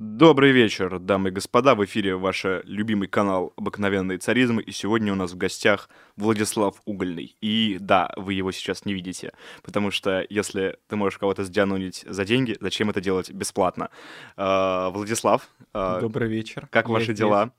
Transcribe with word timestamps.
Добрый 0.00 0.52
вечер, 0.52 1.00
дамы 1.00 1.30
и 1.30 1.32
господа. 1.32 1.74
В 1.74 1.84
эфире 1.84 2.14
ваш 2.14 2.44
любимый 2.62 3.08
канал 3.08 3.52
«Обыкновенный 3.56 4.18
царизм». 4.18 4.60
И 4.60 4.70
сегодня 4.70 5.12
у 5.12 5.16
нас 5.16 5.32
в 5.32 5.36
гостях 5.36 5.88
Владислав 6.16 6.80
Угольный. 6.84 7.34
И 7.40 7.78
да, 7.80 8.12
вы 8.16 8.34
его 8.34 8.52
сейчас 8.52 8.84
не 8.84 8.94
видите, 8.94 9.32
потому 9.64 9.90
что 9.90 10.24
если 10.30 10.78
ты 10.86 10.94
можешь 10.94 11.18
кого-то 11.18 11.42
сдянуть 11.42 12.04
за 12.06 12.24
деньги, 12.24 12.56
зачем 12.60 12.90
это 12.90 13.00
делать 13.00 13.32
бесплатно? 13.32 13.90
А, 14.36 14.90
Владислав. 14.90 15.48
а, 15.74 16.00
Добрый 16.00 16.28
вечер. 16.28 16.68
Как 16.70 16.86
Я 16.86 16.92
ваши 16.92 17.06
здесь. 17.06 17.18
дела? 17.18 17.50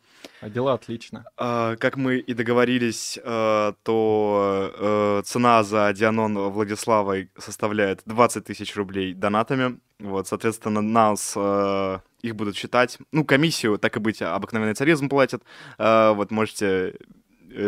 А 0.42 0.50
дела 0.50 0.74
отлично. 0.74 1.26
А, 1.38 1.76
Как 1.76 1.98
мы 1.98 2.18
и 2.18 2.34
договорились, 2.34 3.20
а, 3.24 3.74
то 3.84 4.74
э, 4.78 5.22
цена 5.26 5.64
за 5.64 5.92
Дианон 5.94 6.38
Владиславой 6.50 7.30
составляет 7.38 8.02
20 8.06 8.46
тысяч 8.46 8.76
рублей 8.76 9.14
донатами. 9.14 9.80
Вот, 10.00 10.28
соответственно, 10.28 10.82
нас 10.82 11.34
э, 11.36 12.00
их 12.22 12.36
будут 12.36 12.56
считать. 12.56 12.98
Ну, 13.12 13.26
комиссию, 13.26 13.78
так 13.78 13.98
и 13.98 14.00
быть, 14.00 14.22
обыкновенный 14.22 14.76
царизм 14.76 15.10
платит. 15.10 15.44
А, 15.78 16.14
Вот, 16.14 16.32
можете 16.32 16.96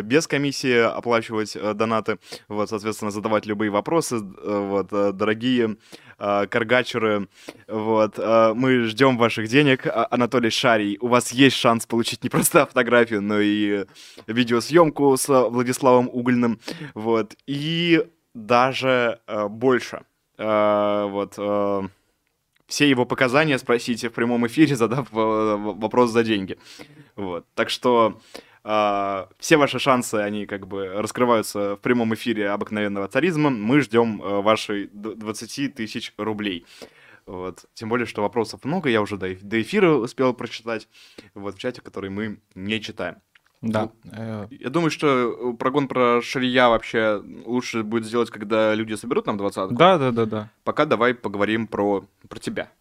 без 0.01 0.27
комиссии 0.27 0.77
оплачивать 0.77 1.55
э, 1.55 1.73
донаты, 1.73 2.17
вот, 2.47 2.69
соответственно, 2.69 3.11
задавать 3.11 3.45
любые 3.45 3.71
вопросы, 3.71 4.15
э, 4.15 4.19
вот, 4.69 4.87
э, 4.91 5.11
дорогие 5.13 5.77
э, 6.17 6.47
каргачеры, 6.47 7.27
вот, 7.67 8.13
э, 8.17 8.53
мы 8.55 8.83
ждем 8.83 9.17
ваших 9.17 9.47
денег, 9.47 9.87
А- 9.87 10.07
Анатолий 10.11 10.49
Шарий, 10.49 10.97
у 11.01 11.07
вас 11.07 11.31
есть 11.31 11.55
шанс 11.55 11.85
получить 11.85 12.23
не 12.23 12.29
просто 12.29 12.65
фотографию, 12.65 13.21
но 13.21 13.39
и 13.39 13.85
видеосъемку 14.27 15.17
с 15.17 15.27
Владиславом 15.27 16.09
Угольным, 16.11 16.59
вот, 16.93 17.35
и 17.47 18.05
даже 18.33 19.19
э, 19.27 19.47
больше, 19.47 20.01
Э, 20.41 21.07
вот, 21.09 21.35
э, 21.37 21.81
все 22.67 22.89
его 22.89 23.05
показания 23.05 23.59
спросите 23.59 24.09
в 24.09 24.13
прямом 24.13 24.47
эфире, 24.47 24.75
задав 24.75 25.07
э, 25.13 25.15
вопрос 25.15 26.09
за 26.11 26.23
деньги. 26.23 26.57
Вот. 27.15 27.45
Так 27.53 27.69
что 27.69 28.19
а, 28.63 29.27
все 29.39 29.57
ваши 29.57 29.79
шансы, 29.79 30.15
они 30.15 30.45
как 30.45 30.67
бы 30.67 30.87
раскрываются 30.87 31.75
в 31.75 31.79
прямом 31.79 32.13
эфире 32.13 32.49
обыкновенного 32.49 33.07
царизма. 33.07 33.49
Мы 33.49 33.81
ждем 33.81 34.21
э, 34.21 34.41
вашей 34.41 34.87
д- 34.93 35.15
20 35.15 35.75
тысяч 35.75 36.13
рублей. 36.17 36.65
Вот. 37.25 37.65
Тем 37.73 37.89
более, 37.89 38.05
что 38.05 38.21
вопросов 38.21 38.63
много, 38.65 38.89
я 38.89 39.01
уже 39.01 39.17
до, 39.17 39.33
до 39.35 39.61
эфира 39.61 39.91
успел 39.93 40.33
прочитать, 40.33 40.87
вот, 41.33 41.55
в 41.55 41.59
чате, 41.59 41.81
который 41.81 42.09
мы 42.09 42.39
не 42.55 42.81
читаем. 42.81 43.15
Да. 43.61 43.91
э, 44.11 44.47
Я 44.49 44.69
думаю, 44.71 44.89
что 44.89 45.51
э, 45.51 45.53
прогон 45.57 45.87
про 45.87 46.19
Шария 46.23 46.67
вообще 46.67 47.21
лучше 47.45 47.83
будет 47.83 48.05
сделать, 48.05 48.31
когда 48.31 48.73
люди 48.73 48.95
соберут 48.95 49.27
нам 49.27 49.37
двадцатку. 49.37 49.75
Да, 49.75 49.97
да, 49.99 50.11
да, 50.11 50.25
да. 50.25 50.49
Пока 50.63 50.85
давай 50.85 51.13
поговорим 51.13 51.67
про, 51.67 52.03
про 52.27 52.39
тебя. 52.39 52.71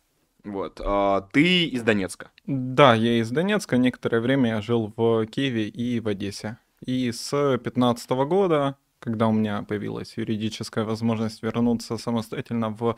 Вот. 0.45 0.81
А, 0.83 1.23
ты 1.33 1.65
из 1.65 1.83
Донецка. 1.83 2.31
Да, 2.47 2.95
я 2.95 3.21
из 3.21 3.31
Донецка. 3.31 3.77
Некоторое 3.77 4.21
время 4.21 4.51
я 4.51 4.61
жил 4.63 4.93
в 4.97 5.27
Киеве 5.27 5.69
и 5.69 6.01
в 6.01 6.09
Одессе. 6.09 6.59
И 6.85 7.13
с 7.13 7.31
2015 7.31 8.11
года, 8.11 8.77
когда 9.01 9.29
у 9.29 9.33
меня 9.33 9.63
появилась 9.63 10.17
юридическая 10.17 10.85
возможность 10.85 11.43
вернуться 11.43 11.99
самостоятельно 11.99 12.71
в 12.71 12.97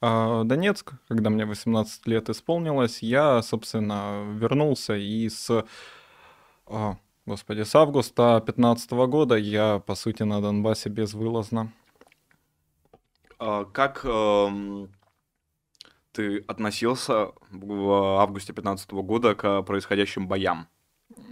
а, 0.00 0.44
Донецк, 0.44 0.92
когда 1.08 1.30
мне 1.30 1.44
18 1.44 2.06
лет 2.06 2.28
исполнилось, 2.28 3.02
я, 3.02 3.42
собственно, 3.42 4.24
вернулся 4.38 4.94
и 4.94 5.28
с, 5.28 5.64
а, 6.66 6.96
господи, 7.24 7.62
с 7.62 7.74
августа 7.74 8.40
2015 8.44 8.90
года 9.08 9.36
я, 9.36 9.80
по 9.80 9.94
сути, 9.94 10.22
на 10.22 10.40
Донбассе 10.40 10.88
безвылазно. 10.88 11.72
А, 13.38 13.64
Как 13.64 14.04
эм, 14.04 14.90
ты 16.16 16.44
относился 16.48 17.32
в 17.50 18.20
августе 18.20 18.52
2015 18.52 18.90
года 18.92 19.34
к 19.34 19.62
происходящим 19.62 20.28
боям? 20.28 20.66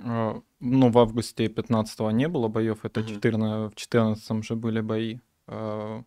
А, 0.05 0.41
Ну, 0.61 0.91
в 0.91 0.99
августе 0.99 1.49
15 1.49 2.13
не 2.13 2.29
было 2.29 2.49
боев, 2.49 2.85
это 2.85 3.01
Мгм. 3.01 3.09
14, 3.09 3.73
в 3.73 3.75
14 3.75 4.43
же 4.43 4.55
были 4.55 4.81
бои. 4.81 5.19
А, 5.47 6.03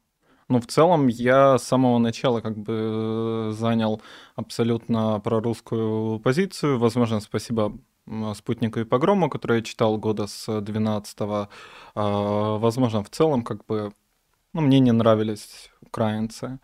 Ну, 0.49 0.59
в 0.59 0.65
целом, 0.65 1.07
я 1.07 1.57
с 1.57 1.63
самого 1.63 1.99
начала 1.99 2.39
как 2.41 2.57
бы 2.57 2.73
э, 2.73 3.51
занял 3.51 4.01
абсолютно 4.35 5.19
прорусскую 5.19 6.19
позицию. 6.19 6.79
Возможно, 6.79 7.19
спасибо 7.19 7.77
«Спутнику» 8.35 8.79
и 8.79 8.85
«Погрому», 8.85 9.29
который 9.29 9.57
я 9.57 9.61
читал 9.63 9.97
года 9.97 10.27
с 10.27 10.61
12 10.61 11.49
Возможно, 11.95 13.03
в 13.03 13.09
целом, 13.09 13.43
как 13.43 13.65
бы, 13.65 13.91
ну, 14.53 14.61
мне 14.61 14.79
не 14.79 14.93
нравились 14.93 15.69
украинцы. 15.81 16.45
А, 16.45 16.59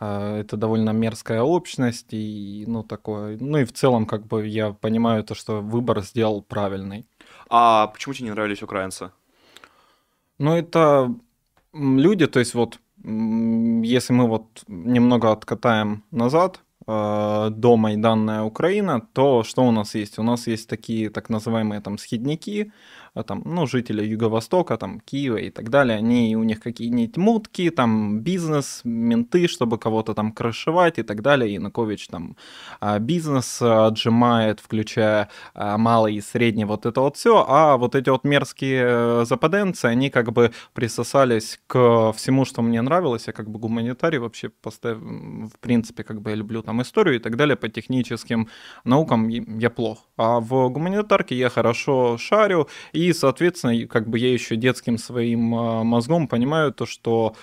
Это 0.00 0.56
довольно 0.56 0.90
мерзкая 0.90 1.42
общность, 1.42 2.12
и, 2.14 2.64
ну, 2.68 2.82
такое... 2.84 3.36
Ну, 3.40 3.58
и 3.58 3.64
в 3.64 3.72
целом, 3.72 4.06
как 4.06 4.26
бы, 4.26 4.46
я 4.46 4.72
понимаю 4.72 5.24
то, 5.24 5.34
что 5.34 5.60
выбор 5.60 6.02
сделал 6.02 6.42
правильный. 6.42 7.04
А 7.50 7.88
почему 7.88 8.14
тебе 8.14 8.26
не 8.26 8.34
нравились 8.34 8.62
украинцы? 8.62 9.10
Ну, 10.38 10.54
это 10.56 11.12
люди, 11.72 12.26
то 12.26 12.38
есть 12.38 12.54
вот, 12.54 12.78
если 13.02 14.12
мы 14.12 14.28
вот 14.28 14.64
немного 14.68 15.32
откатаем 15.32 16.04
назад, 16.12 16.60
э, 16.86 17.50
до 17.50 17.76
Майданная 17.76 18.42
Украина, 18.42 19.00
то 19.12 19.42
что 19.42 19.62
у 19.62 19.72
нас 19.72 19.94
есть? 19.96 20.18
У 20.18 20.22
нас 20.22 20.46
есть 20.46 20.68
такие 20.68 21.10
так 21.10 21.28
называемые 21.28 21.80
там 21.80 21.98
схидники, 21.98 22.66
а 22.66 22.72
там, 23.22 23.42
ну, 23.44 23.66
жители 23.66 24.04
Юго-Востока, 24.04 24.76
там, 24.76 25.00
Киева 25.00 25.36
и 25.36 25.50
так 25.50 25.70
далее, 25.70 25.98
они, 25.98 26.36
у 26.36 26.42
них 26.42 26.60
какие-нибудь 26.60 27.16
мутки, 27.16 27.70
там, 27.70 28.20
бизнес, 28.20 28.80
менты, 28.84 29.48
чтобы 29.48 29.78
кого-то 29.78 30.14
там 30.14 30.32
крышевать 30.32 30.98
и 30.98 31.02
так 31.02 31.22
далее. 31.22 31.54
Янукович 31.54 32.08
там 32.08 32.36
а, 32.80 32.98
бизнес 32.98 33.60
а, 33.62 33.86
отжимает, 33.86 34.60
включая 34.60 35.28
а, 35.54 35.78
малый 35.78 36.16
и 36.16 36.20
средний, 36.20 36.64
вот 36.64 36.86
это 36.86 37.00
вот 37.00 37.16
все, 37.16 37.44
а 37.48 37.76
вот 37.76 37.94
эти 37.94 38.10
вот 38.10 38.24
мерзкие 38.24 38.84
э, 38.86 39.24
западенцы, 39.24 39.86
они 39.86 40.10
как 40.10 40.32
бы 40.32 40.52
присосались 40.74 41.60
к 41.66 42.12
всему, 42.12 42.44
что 42.44 42.62
мне 42.62 42.82
нравилось, 42.82 43.26
я 43.26 43.32
как 43.32 43.50
бы 43.50 43.58
гуманитарий 43.58 44.18
вообще, 44.18 44.48
постав... 44.48 44.98
в 44.98 45.58
принципе, 45.60 46.04
как 46.04 46.20
бы 46.20 46.30
я 46.30 46.36
люблю 46.36 46.62
там 46.62 46.82
историю 46.82 47.16
и 47.16 47.18
так 47.18 47.36
далее, 47.36 47.56
по 47.56 47.68
техническим 47.68 48.48
наукам 48.84 49.28
я 49.28 49.70
плох, 49.70 50.06
а 50.16 50.40
в 50.40 50.68
гуманитарке 50.68 51.34
я 51.34 51.48
хорошо 51.48 52.18
шарю, 52.18 52.68
и, 52.92 53.07
соответственно, 53.12 53.72
и 53.72 53.86
как 53.86 54.08
бы 54.08 54.18
я 54.18 54.32
еще 54.32 54.56
детским 54.56 54.98
своим 54.98 55.54
а, 55.54 55.84
мозгом 55.84 56.28
понимаю 56.28 56.72
то, 56.72 56.86
что 56.86 57.34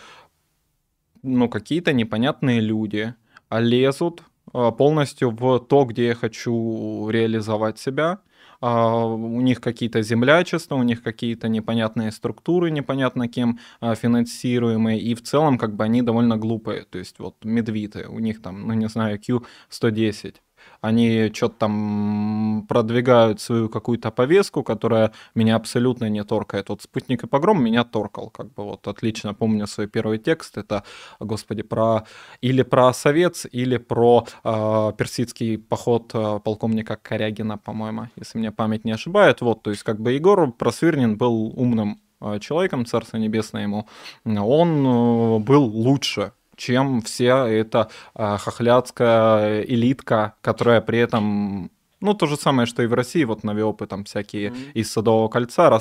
ну, 1.23 1.49
какие-то 1.49 1.93
непонятные 1.93 2.59
люди 2.59 3.13
лезут 3.51 4.23
а, 4.53 4.71
полностью 4.71 5.31
в 5.31 5.59
то, 5.59 5.85
где 5.85 6.07
я 6.07 6.15
хочу 6.15 7.09
реализовать 7.09 7.79
себя. 7.79 8.19
А, 8.61 9.05
У 9.05 9.41
них 9.41 9.61
какие-то 9.61 10.01
землячества, 10.01 10.75
у 10.75 10.83
них 10.83 11.03
какие-то 11.03 11.47
непонятные 11.49 12.11
структуры, 12.11 12.71
непонятно 12.71 13.27
кем 13.27 13.59
финансируемые, 13.81 14.99
и 14.99 15.15
в 15.15 15.23
целом 15.23 15.57
как 15.57 15.75
бы 15.75 15.83
они 15.83 16.01
довольно 16.01 16.37
глупые. 16.37 16.85
То 16.85 16.99
есть 16.99 17.19
вот 17.19 17.35
медвиты, 17.43 18.07
у 18.07 18.19
них 18.19 18.41
там, 18.41 18.67
ну 18.67 18.73
не 18.73 18.87
знаю, 18.87 19.19
Q110. 19.19 20.35
Они 20.81 21.31
что-то 21.33 21.55
там 21.59 22.65
продвигают 22.67 23.41
свою 23.41 23.69
какую-то 23.69 24.11
повестку, 24.11 24.63
которая 24.63 25.11
меня 25.35 25.55
абсолютно 25.55 26.09
не 26.09 26.23
торкает. 26.23 26.69
Вот 26.69 26.81
«Спутник 26.81 27.23
и 27.23 27.27
погром» 27.27 27.63
меня 27.63 27.83
торкал. 27.83 28.29
Как 28.29 28.53
бы 28.53 28.63
вот 28.63 28.87
отлично 28.87 29.33
помню 29.33 29.67
свой 29.67 29.87
первый 29.87 30.17
текст. 30.17 30.57
Это, 30.57 30.83
господи, 31.19 31.63
про 31.63 32.05
или 32.41 32.63
про 32.63 32.93
Совет, 32.93 33.45
или 33.51 33.77
про 33.77 34.25
э, 34.43 34.91
персидский 34.97 35.57
поход 35.57 36.11
э, 36.13 36.39
полковника 36.43 36.97
Корягина, 37.01 37.57
по-моему, 37.57 38.09
если 38.15 38.37
мне 38.37 38.51
память 38.51 38.85
не 38.85 38.91
ошибает. 38.91 39.41
Вот, 39.41 39.63
то 39.63 39.71
есть 39.71 39.83
как 39.83 39.99
бы 39.99 40.11
Егор 40.11 40.51
Просвирнин 40.51 41.17
был 41.17 41.53
умным 41.55 42.01
э, 42.21 42.39
человеком, 42.39 42.85
царство 42.85 43.17
небесное 43.17 43.63
ему. 43.63 43.87
Он 44.25 45.43
был 45.43 45.63
лучше 45.63 46.31
чем 46.55 47.01
вся 47.01 47.47
эта 47.47 47.89
э, 48.15 48.37
хохлядская 48.37 49.61
элитка, 49.61 50.33
которая 50.41 50.81
при 50.81 50.99
этом 50.99 51.71
ну, 52.01 52.13
то 52.13 52.27
же 52.27 52.35
самое, 52.35 52.65
что 52.67 52.83
и 52.83 52.87
в 52.87 52.93
России, 52.93 53.23
вот 53.23 53.43
навиопы 53.43 53.87
там 53.87 54.03
всякие 54.03 54.51
Мгм. 54.51 54.59
из 54.75 54.91
Садового 54.91 55.27
кольца 55.27 55.79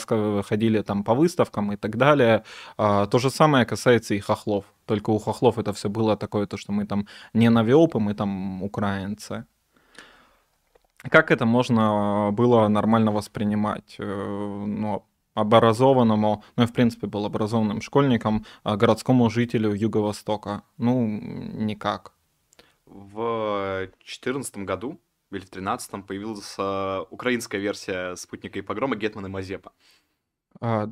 ходили 0.48 0.80
там 0.82 1.04
по 1.04 1.14
выставкам 1.14 1.72
и 1.72 1.76
так 1.76 1.96
далее. 1.96 2.44
А, 2.78 3.06
то 3.06 3.18
же 3.18 3.30
самое 3.30 3.66
касается 3.66 4.14
и 4.14 4.20
хохлов. 4.20 4.64
Только 4.86 5.10
у 5.10 5.18
хохлов 5.18 5.58
это 5.58 5.72
все 5.72 5.88
было 5.88 6.16
такое, 6.16 6.46
то, 6.46 6.56
что 6.56 6.72
мы 6.72 6.86
там 6.86 7.06
не 7.34 7.50
навиопы, 7.50 7.98
мы 7.98 8.14
там 8.14 8.62
украинцы. 8.62 9.44
Как 11.10 11.30
это 11.30 11.44
можно 11.44 12.30
было 12.32 12.68
нормально 12.68 13.12
воспринимать? 13.12 13.96
Э, 13.98 14.64
Ну, 14.66 15.04
образованному, 15.34 16.44
ну 16.56 16.64
и 16.64 16.66
в 16.66 16.72
принципе 16.72 17.06
был 17.06 17.24
образованным 17.26 17.80
школьником, 17.80 18.44
а 18.62 18.76
городскому 18.76 19.30
жителю 19.30 19.72
Юго-Востока? 19.74 20.62
Ну, 20.78 21.06
никак. 21.06 22.12
В 22.86 23.86
2014 23.86 24.64
году 24.64 25.00
или 25.30 25.40
в 25.40 25.50
2013 25.50 26.06
появилась 26.06 26.54
э, 26.58 27.04
украинская 27.10 27.60
версия 27.60 28.14
«Спутника 28.16 28.58
и 28.58 28.62
погрома» 28.62 28.94
Гетмана 28.94 29.28
Мазепа. 29.28 29.72
А, 30.60 30.88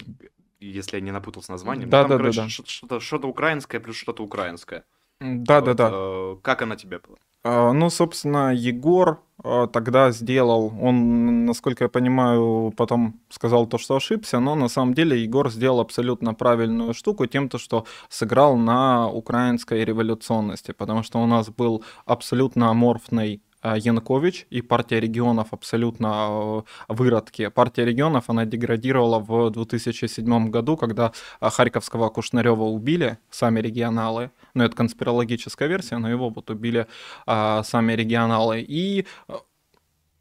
Если 0.60 0.96
я 0.96 1.02
не 1.02 1.10
напутал 1.10 1.42
с 1.42 1.48
названием. 1.48 1.90
Да, 1.90 2.02
там, 2.02 2.10
да, 2.10 2.18
да, 2.18 2.22
короче, 2.22 2.40
да. 2.42 2.48
ш- 2.48 2.62
Что-то, 2.64 3.00
что-то 3.00 3.26
украинское 3.28 3.80
плюс 3.80 3.96
что-то 3.96 4.22
украинское. 4.22 4.84
Да, 5.20 5.60
да, 5.60 5.74
Вот, 5.74 5.74
да. 5.74 5.88
э, 5.90 6.36
Как 6.42 6.62
она 6.62 6.76
тебе 6.76 6.98
была? 7.00 7.18
А, 7.44 7.72
Ну, 7.72 7.90
собственно, 7.90 8.52
Егор 8.54 9.22
тогда 9.42 10.12
сделал, 10.12 10.72
он, 10.80 11.44
насколько 11.46 11.84
я 11.84 11.88
понимаю, 11.88 12.72
потом 12.76 13.20
сказал 13.28 13.66
то, 13.66 13.78
что 13.78 13.96
ошибся, 13.96 14.40
но 14.40 14.54
на 14.54 14.68
самом 14.68 14.94
деле 14.94 15.22
Егор 15.22 15.50
сделал 15.50 15.80
абсолютно 15.80 16.34
правильную 16.34 16.94
штуку 16.94 17.26
тем, 17.26 17.48
то, 17.48 17.58
что 17.58 17.84
сыграл 18.08 18.56
на 18.56 19.08
украинской 19.08 19.84
революционности, 19.84 20.72
потому 20.72 21.02
что 21.02 21.18
у 21.18 21.26
нас 21.26 21.48
был 21.48 21.84
абсолютно 22.06 22.70
аморфный 22.70 23.42
Э, 23.42 23.51
Янкович 23.62 24.46
и 24.50 24.62
партия 24.62 25.00
регионов 25.00 25.48
абсолютно 25.52 26.26
э, 26.28 26.62
выродки. 26.88 27.48
Партия 27.48 27.84
регионов, 27.84 28.24
она 28.28 28.44
деградировала 28.44 29.18
в 29.18 29.50
2007 29.50 30.50
году, 30.50 30.76
когда 30.76 31.12
э, 31.40 31.50
Харьковского 31.50 32.08
Кушнарева 32.08 32.64
убили, 32.64 33.18
сами 33.30 33.60
регионалы. 33.60 34.30
Ну, 34.54 34.64
это 34.64 34.76
конспирологическая 34.76 35.68
версия, 35.68 35.98
но 35.98 36.10
его 36.10 36.28
вот 36.28 36.50
убили 36.50 36.86
а, 37.26 37.62
сами 37.62 37.94
регионалы. 37.94 38.60
И 38.60 39.06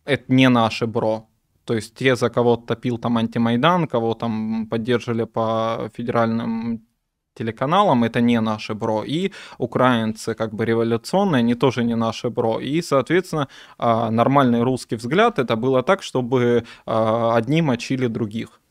это 0.05 0.23
не 0.33 0.49
наши 0.49 0.87
бро. 0.87 1.27
То 1.65 1.75
есть 1.75 1.95
те, 1.95 2.15
за 2.15 2.29
кого 2.29 2.57
топил 2.57 2.97
там 2.97 3.17
антимайдан, 3.17 3.87
кого 3.87 4.13
там 4.13 4.67
поддерживали 4.67 5.25
по 5.25 5.89
федеральным 5.95 6.85
телеканалам, 7.35 8.03
это 8.03 8.21
не 8.21 8.39
наши 8.41 8.73
бро, 8.73 9.03
и 9.03 9.31
украинцы 9.57 10.33
как 10.33 10.53
бы 10.53 10.65
революционные, 10.65 11.39
они 11.39 11.55
тоже 11.55 11.83
не 11.83 11.95
наши 11.95 12.29
бро, 12.29 12.59
и, 12.59 12.81
соответственно, 12.81 13.47
а, 13.77 14.11
нормальный 14.11 14.63
русский 14.63 14.95
взгляд 14.95 15.39
это 15.39 15.55
было 15.55 15.83
так, 15.83 16.03
чтобы 16.03 16.65
а, 16.85 17.35
одни 17.35 17.61
мочили 17.61 18.07
других. 18.07 18.61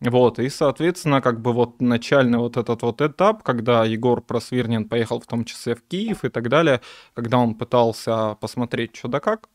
Вот, 0.00 0.38
и, 0.38 0.48
соответственно, 0.48 1.20
как 1.20 1.40
бы 1.42 1.52
вот 1.52 1.82
начальный 1.82 2.38
вот 2.38 2.56
этот 2.56 2.80
вот 2.82 3.02
этап, 3.02 3.42
когда 3.42 3.84
Егор 3.84 4.22
Просвирнин 4.22 4.88
поехал 4.88 5.20
в 5.20 5.26
том 5.26 5.44
числе 5.44 5.74
в 5.74 5.82
Киев 5.82 6.24
и 6.24 6.30
так 6.30 6.48
далее, 6.48 6.80
когда 7.12 7.36
он 7.36 7.54
пытался 7.54 8.34
посмотреть, 8.40 8.96
что 8.96 9.08
да 9.08 9.20
как, 9.20 9.48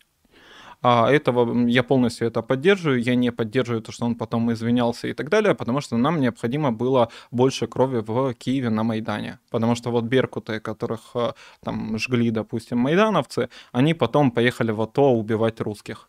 а 0.87 1.09
этого 1.09 1.67
я 1.67 1.81
полностью 1.83 2.27
это 2.27 2.43
поддерживаю. 2.43 3.01
Я 3.01 3.15
не 3.15 3.31
поддерживаю 3.31 3.81
то, 3.81 3.91
что 3.91 4.05
он 4.05 4.15
потом 4.15 4.51
извинялся 4.51 5.07
и 5.07 5.13
так 5.13 5.29
далее, 5.29 5.55
потому 5.55 5.81
что 5.81 5.97
нам 5.97 6.19
необходимо 6.19 6.71
было 6.71 7.09
больше 7.31 7.65
крови 7.67 8.03
в 8.07 8.33
Киеве 8.33 8.69
на 8.69 8.83
Майдане. 8.83 9.39
Потому 9.49 9.75
что 9.75 9.89
вот 9.89 10.03
беркуты, 10.03 10.59
которых 10.59 11.15
э, 11.15 11.33
там 11.63 11.97
жгли, 11.97 12.29
допустим, 12.29 12.77
майдановцы, 12.77 13.49
они 13.71 13.95
потом 13.95 14.29
поехали 14.29 14.71
в 14.71 14.81
АТО 14.81 15.11
убивать 15.11 15.59
русских. 15.59 16.07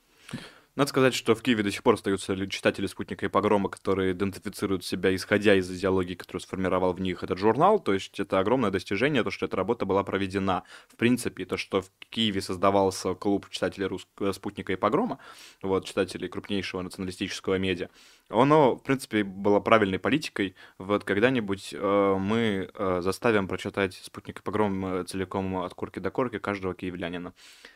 Надо 0.77 0.91
сказать, 0.91 1.15
что 1.15 1.35
в 1.35 1.41
Киеве 1.41 1.63
до 1.63 1.71
сих 1.71 1.83
пор 1.83 1.95
остаются 1.95 2.37
читатели 2.49 2.87
«Спутника» 2.87 3.25
и 3.25 3.31
«Погрома», 3.31 3.71
которые 3.71 4.13
идентифицируют 4.13 4.85
себя, 4.85 5.15
исходя 5.15 5.55
из 5.55 5.71
идеологии, 5.71 6.15
которую 6.15 6.43
сформировал 6.43 6.93
в 6.93 7.01
них 7.01 7.23
этот 7.23 7.39
журнал. 7.39 7.79
То 7.81 7.95
есть 7.95 8.21
это 8.21 8.39
огромное 8.39 8.71
достижение, 8.71 9.25
то, 9.25 9.31
что 9.31 9.47
эта 9.47 9.57
работа 9.57 9.87
была 9.87 10.05
проведена. 10.05 10.65
В 10.89 10.97
принципе, 10.97 11.47
то, 11.47 11.57
что 11.57 11.81
в 11.81 11.91
Киеве 12.11 12.43
создавался 12.43 13.15
клуб 13.15 13.49
читателей 13.49 13.87
Рус... 13.87 14.07
«Спутника» 14.33 14.75
и 14.75 14.77
«Погрома», 14.77 15.19
вот, 15.63 15.87
читателей 15.87 16.29
крупнейшего 16.29 16.83
националистического 16.83 17.55
медиа, 17.55 17.89
оно, 18.29 18.75
в 18.75 18.83
принципе, 18.83 19.23
было 19.23 19.61
правильной 19.61 19.99
политикой. 19.99 20.57
Вот 20.79 21.05
когда-нибудь 21.05 21.73
э, 21.73 22.17
мы 22.19 22.69
э, 22.75 23.01
заставим 23.01 23.47
прочитать 23.47 23.95
«Спутник 23.95 24.41
и 24.41 24.43
погром» 24.43 24.85
э, 24.85 25.05
целиком 25.05 25.57
от 25.59 25.75
корки 25.75 26.01
до 26.01 26.11
корки 26.11 26.39
каждого 26.39 26.75
киевлянина. 26.75 27.33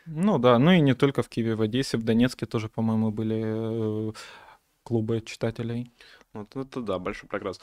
Ну 0.06 0.38
да, 0.38 0.58
ну 0.58 0.72
и 0.72 0.80
не 0.80 0.94
только 0.94 1.22
в 1.22 1.28
Киеве, 1.28 1.54
в 1.54 1.62
Одессе, 1.62 1.98
в 1.98 2.02
Донецке 2.02 2.46
тоже, 2.46 2.68
по-моему, 2.68 3.10
были 3.12 4.10
э, 4.10 4.12
клубы 4.82 5.20
читателей. 5.20 5.92
Вот 6.32 6.56
это 6.56 6.80
да, 6.80 6.98
большой 6.98 7.28
прогресс. 7.28 7.60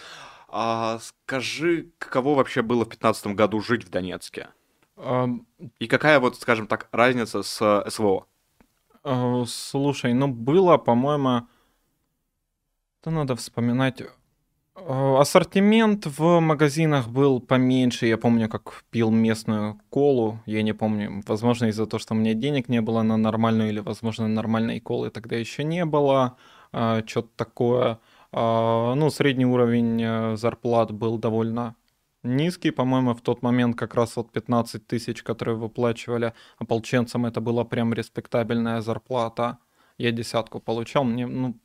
А 0.47 0.99
скажи, 0.99 1.91
каково 1.97 2.35
вообще 2.35 2.61
было 2.61 2.85
в 2.85 2.89
2015 2.89 3.27
году 3.27 3.59
жить 3.61 3.83
в 3.83 3.89
Донецке? 3.89 4.47
А... 4.95 5.27
И 5.79 5.87
какая 5.87 6.19
вот, 6.19 6.37
скажем 6.37 6.67
так, 6.67 6.87
разница 6.93 7.43
с 7.43 7.61
э, 7.61 7.89
СВО? 7.89 8.27
А, 9.03 9.43
слушай, 9.45 10.13
ну 10.13 10.27
было, 10.27 10.77
по-моему 10.77 11.47
это 13.07 13.15
надо 13.15 13.35
вспоминать. 13.35 14.01
Э, 14.75 15.17
ассортимент 15.19 16.05
в 16.05 16.39
магазинах 16.39 17.07
был 17.07 17.39
поменьше. 17.39 18.05
Я 18.05 18.17
помню, 18.17 18.49
как 18.49 18.83
пил 18.91 19.11
местную 19.11 19.79
колу. 19.89 20.39
Я 20.45 20.61
не 20.61 20.73
помню, 20.73 21.23
возможно, 21.25 21.67
из-за 21.67 21.85
того, 21.85 21.99
что 21.99 22.13
у 22.13 22.17
меня 22.17 22.33
денег 22.33 22.69
не 22.69 22.81
было 22.81 23.03
на 23.03 23.17
нормальную, 23.17 23.69
или, 23.69 23.79
возможно, 23.79 24.27
нормальной 24.27 24.81
колы 24.81 25.09
тогда 25.09 25.37
еще 25.37 25.63
не 25.63 25.85
было. 25.85 26.35
Э, 26.73 27.01
Что-то 27.05 27.29
такое. 27.37 27.99
Э, 28.33 28.93
ну, 28.95 29.09
средний 29.09 29.45
уровень 29.45 30.37
зарплат 30.37 30.91
был 30.91 31.17
довольно 31.17 31.75
низкий, 32.23 32.71
по-моему, 32.71 33.13
в 33.13 33.21
тот 33.21 33.41
момент 33.41 33.77
как 33.77 33.95
раз 33.95 34.17
вот 34.17 34.31
15 34.33 34.85
тысяч, 34.85 35.23
которые 35.23 35.55
выплачивали 35.55 36.33
ополченцам, 36.57 37.25
это 37.25 37.39
была 37.39 37.63
прям 37.63 37.93
респектабельная 37.93 38.81
зарплата. 38.81 39.57
Я 39.97 40.11
десятку 40.11 40.59
получал, 40.59 41.05
мне, 41.05 41.25
ну, 41.25 41.55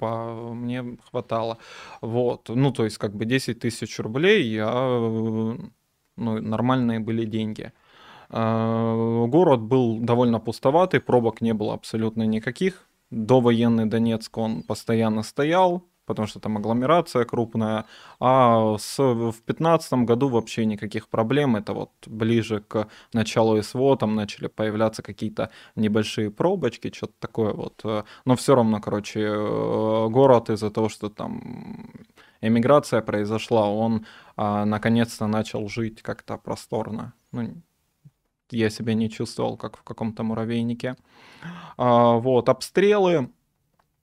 по 0.00 0.54
мне 0.54 0.96
хватало. 1.10 1.58
Вот. 2.00 2.48
Ну, 2.48 2.72
то 2.72 2.84
есть, 2.84 2.98
как 2.98 3.14
бы 3.14 3.24
10 3.26 3.60
тысяч 3.60 3.98
рублей, 4.00 4.42
я, 4.48 4.70
ну, 4.72 5.70
нормальные 6.16 7.00
были 7.00 7.24
деньги. 7.24 7.72
А, 8.30 9.26
город 9.26 9.60
был 9.60 9.98
довольно 10.00 10.40
пустоватый, 10.40 11.00
пробок 11.00 11.40
не 11.40 11.54
было 11.54 11.74
абсолютно 11.74 12.24
никаких. 12.24 12.86
Довоенный 13.10 13.86
Донецк, 13.86 14.38
он 14.38 14.62
постоянно 14.62 15.22
стоял, 15.22 15.84
потому 16.06 16.26
что 16.26 16.40
там 16.40 16.56
агломерация 16.56 17.24
крупная. 17.24 17.84
А 18.18 18.76
с, 18.78 18.98
в 18.98 19.32
2015 19.32 19.92
году 20.04 20.28
вообще 20.28 20.64
никаких 20.66 21.08
проблем. 21.08 21.56
Это 21.56 21.72
вот 21.72 21.90
ближе 22.06 22.60
к 22.60 22.88
началу 23.12 23.62
СВО 23.62 23.96
там 23.96 24.14
начали 24.14 24.48
появляться 24.48 25.02
какие-то 25.02 25.50
небольшие 25.76 26.30
пробочки, 26.30 26.92
что-то 26.94 27.14
такое 27.18 27.52
вот. 27.52 27.84
Но 28.24 28.36
все 28.36 28.54
равно, 28.54 28.80
короче, 28.80 29.20
э, 29.20 30.08
город 30.08 30.50
из-за 30.50 30.70
того, 30.70 30.88
что 30.88 31.08
там 31.08 31.90
эмиграция 32.40 33.02
произошла, 33.02 33.68
он 33.68 34.06
а, 34.36 34.64
наконец-то 34.64 35.26
начал 35.26 35.68
жить 35.68 36.02
как-то 36.02 36.38
просторно. 36.38 37.12
Ну, 37.32 37.62
я 38.50 38.70
себя 38.70 38.94
не 38.94 39.08
чувствовал, 39.10 39.56
как 39.56 39.76
в 39.76 39.82
каком-то 39.82 40.22
муравейнике. 40.22 40.96
А, 41.76 42.14
вот, 42.14 42.48
обстрелы 42.48 43.30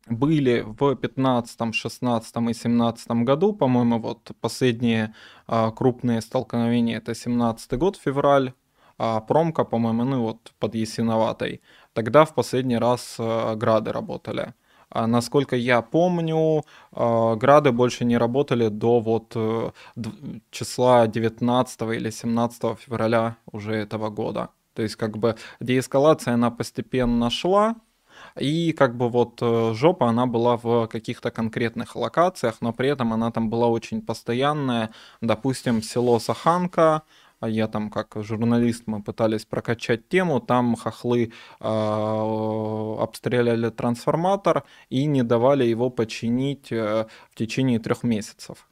были 0.10 0.64
в 0.66 0.96
15, 0.96 1.74
16 1.74 2.36
и 2.50 2.54
17 2.54 3.12
году, 3.24 3.54
по-моему, 3.54 4.00
вот 4.00 4.32
последние 4.42 5.14
а, 5.48 5.72
крупные 5.72 6.22
столкновения 6.22 6.98
это 6.98 7.16
17 7.16 7.74
год, 7.74 7.98
февраль, 7.98 8.54
а 8.98 9.20
промка, 9.22 9.64
по-моему, 9.64 10.04
ну 10.04 10.22
вот 10.22 10.54
под 10.60 10.76
Ясиноватой. 10.76 11.62
Тогда 11.94 12.26
в 12.26 12.34
последний 12.34 12.78
раз 12.78 13.18
а, 13.20 13.56
грады 13.56 13.92
работали. 13.92 14.54
А, 14.90 15.08
насколько 15.08 15.56
я 15.56 15.82
помню, 15.82 16.64
а, 16.92 17.36
грады 17.36 17.72
больше 17.72 18.06
не 18.06 18.18
работали 18.18 18.70
до 18.70 19.00
вот 19.00 19.34
а, 19.36 19.72
числа 20.52 21.08
19 21.08 21.82
или 21.82 22.10
17 22.10 22.80
февраля 22.80 23.38
уже 23.52 23.76
этого 23.76 24.10
года. 24.10 24.50
То 24.74 24.84
есть 24.84 24.96
как 24.96 25.18
бы 25.18 25.36
деэскалация, 25.60 26.36
она 26.36 26.52
постепенно 26.52 27.30
шла, 27.30 27.76
и 28.40 28.72
как 28.72 28.96
бы 28.96 29.10
вот 29.10 29.40
э, 29.42 29.74
жопа, 29.74 30.10
она 30.10 30.26
была 30.26 30.58
в 30.58 30.88
каких-то 30.88 31.32
конкретных 31.32 31.96
локациях, 31.96 32.58
но 32.62 32.74
при 32.74 32.90
этом 32.90 33.14
она 33.14 33.32
там 33.32 33.50
была 33.50 33.68
очень 33.68 34.02
постоянная. 34.02 34.92
Допустим, 35.22 35.82
село 35.82 36.20
Саханка, 36.20 37.04
а 37.40 37.50
я 37.50 37.68
там 37.68 37.90
как 37.90 38.14
журналист, 38.16 38.84
мы 38.88 39.02
пытались 39.04 39.46
прокачать 39.46 40.08
тему, 40.10 40.40
там 40.40 40.76
хохлы 40.76 41.32
э, 41.60 42.98
обстреляли 43.00 43.70
трансформатор 43.70 44.64
и 44.90 45.06
не 45.06 45.24
давали 45.24 45.66
его 45.66 45.90
починить 45.90 46.72
э, 46.72 47.06
в 47.30 47.36
течение 47.36 47.80
трех 47.80 48.04
месяцев. 48.04 48.68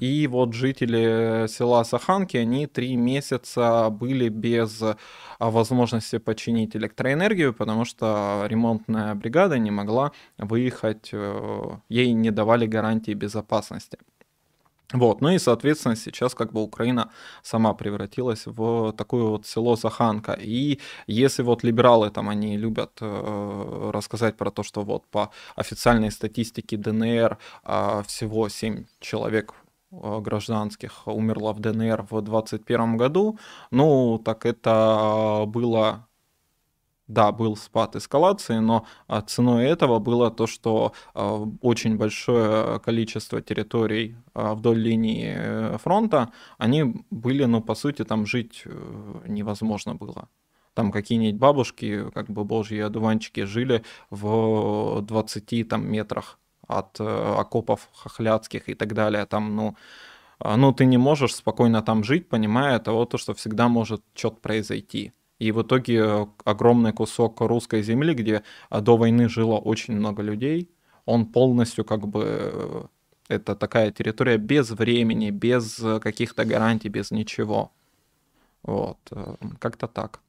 И 0.00 0.26
вот 0.26 0.52
жители 0.52 1.46
села 1.48 1.84
Саханки, 1.84 2.36
они 2.36 2.66
три 2.66 2.96
месяца 2.96 3.88
были 3.90 4.28
без 4.28 4.82
а, 4.82 4.96
возможности 5.50 6.18
починить 6.18 6.76
электроэнергию, 6.76 7.54
потому 7.54 7.84
что 7.84 8.44
ремонтная 8.48 9.14
бригада 9.14 9.58
не 9.58 9.70
могла 9.70 10.12
выехать, 10.36 11.08
э, 11.12 11.76
ей 11.88 12.12
не 12.12 12.30
давали 12.30 12.66
гарантии 12.66 13.14
безопасности. 13.14 13.98
Вот, 14.92 15.22
ну 15.22 15.30
и, 15.30 15.38
соответственно, 15.38 15.96
сейчас 15.96 16.34
как 16.34 16.52
бы 16.52 16.62
Украина 16.62 17.10
сама 17.42 17.72
превратилась 17.72 18.42
в 18.44 18.92
такое 18.92 19.24
вот 19.24 19.46
село 19.46 19.76
Саханка. 19.76 20.34
И 20.38 20.80
если 21.06 21.42
вот 21.42 21.64
либералы 21.64 22.10
там, 22.10 22.28
они 22.28 22.58
любят 22.58 22.98
э, 23.00 23.90
рассказать 23.90 24.36
про 24.36 24.50
то, 24.50 24.62
что 24.62 24.82
вот 24.82 25.06
по 25.06 25.30
официальной 25.56 26.10
статистике 26.10 26.76
ДНР 26.76 27.38
э, 27.64 28.02
всего 28.06 28.50
7 28.50 28.84
человек 29.00 29.54
Э, 29.61 29.61
гражданских 29.92 31.06
умерла 31.06 31.52
в 31.52 31.60
ДНР 31.60 32.02
в 32.10 32.22
2021 32.22 32.96
году. 32.96 33.38
Ну, 33.70 34.18
так 34.24 34.46
это 34.46 35.44
было 35.46 36.06
да, 37.08 37.32
был 37.32 37.56
спад 37.56 37.96
эскалации, 37.96 38.58
но 38.58 38.86
а, 39.06 39.20
ценой 39.20 39.66
этого 39.66 39.98
было 39.98 40.30
то, 40.30 40.46
что 40.46 40.92
э, 41.14 41.46
очень 41.60 41.96
большое 41.96 42.80
количество 42.80 43.42
территорий 43.42 44.16
э, 44.34 44.54
вдоль 44.54 44.78
линии 44.78 45.76
фронта, 45.78 46.32
они 46.58 47.04
были, 47.10 47.44
ну, 47.44 47.60
по 47.60 47.74
сути, 47.74 48.04
там 48.04 48.24
жить 48.26 48.64
невозможно 49.26 49.94
было. 49.94 50.28
там 50.74 50.90
какие-нибудь 50.90 51.38
бабушки, 51.38 52.10
как 52.14 52.30
бы 52.30 52.44
божьи 52.44 52.78
одуванчики, 52.78 53.44
жили 53.44 53.82
в 54.10 55.02
20 55.02 55.68
там, 55.68 55.86
метрах 55.92 56.38
от 56.78 57.00
э, 57.00 57.34
окопов 57.38 57.88
хохлядских 57.94 58.68
и 58.68 58.74
так 58.74 58.94
далее. 58.94 59.26
Там, 59.26 59.56
ну, 59.56 59.76
а, 60.38 60.56
ну, 60.56 60.72
ты 60.72 60.86
не 60.86 60.98
можешь 60.98 61.34
спокойно 61.34 61.82
там 61.82 62.04
жить, 62.04 62.28
понимая 62.28 62.78
того, 62.78 63.04
то, 63.04 63.18
что 63.18 63.34
всегда 63.34 63.68
может 63.68 64.02
что-то 64.14 64.36
произойти. 64.40 65.12
И 65.38 65.52
в 65.52 65.62
итоге 65.62 65.98
э, 65.98 66.26
огромный 66.44 66.92
кусок 66.92 67.40
русской 67.40 67.82
земли, 67.82 68.14
где 68.14 68.42
а, 68.70 68.80
до 68.80 68.96
войны 68.96 69.28
жило 69.28 69.58
очень 69.58 69.94
много 69.94 70.22
людей, 70.22 70.68
он 71.04 71.26
полностью 71.26 71.84
как 71.84 72.06
бы 72.08 72.24
э, 72.26 72.82
это 73.28 73.54
такая 73.56 73.92
территория 73.92 74.38
без 74.38 74.70
времени, 74.70 75.30
без 75.30 75.82
каких-то 76.00 76.44
гарантий, 76.44 76.88
без 76.88 77.10
ничего. 77.10 77.70
Вот, 78.62 78.98
как-то 79.58 79.88
так. 79.88 80.20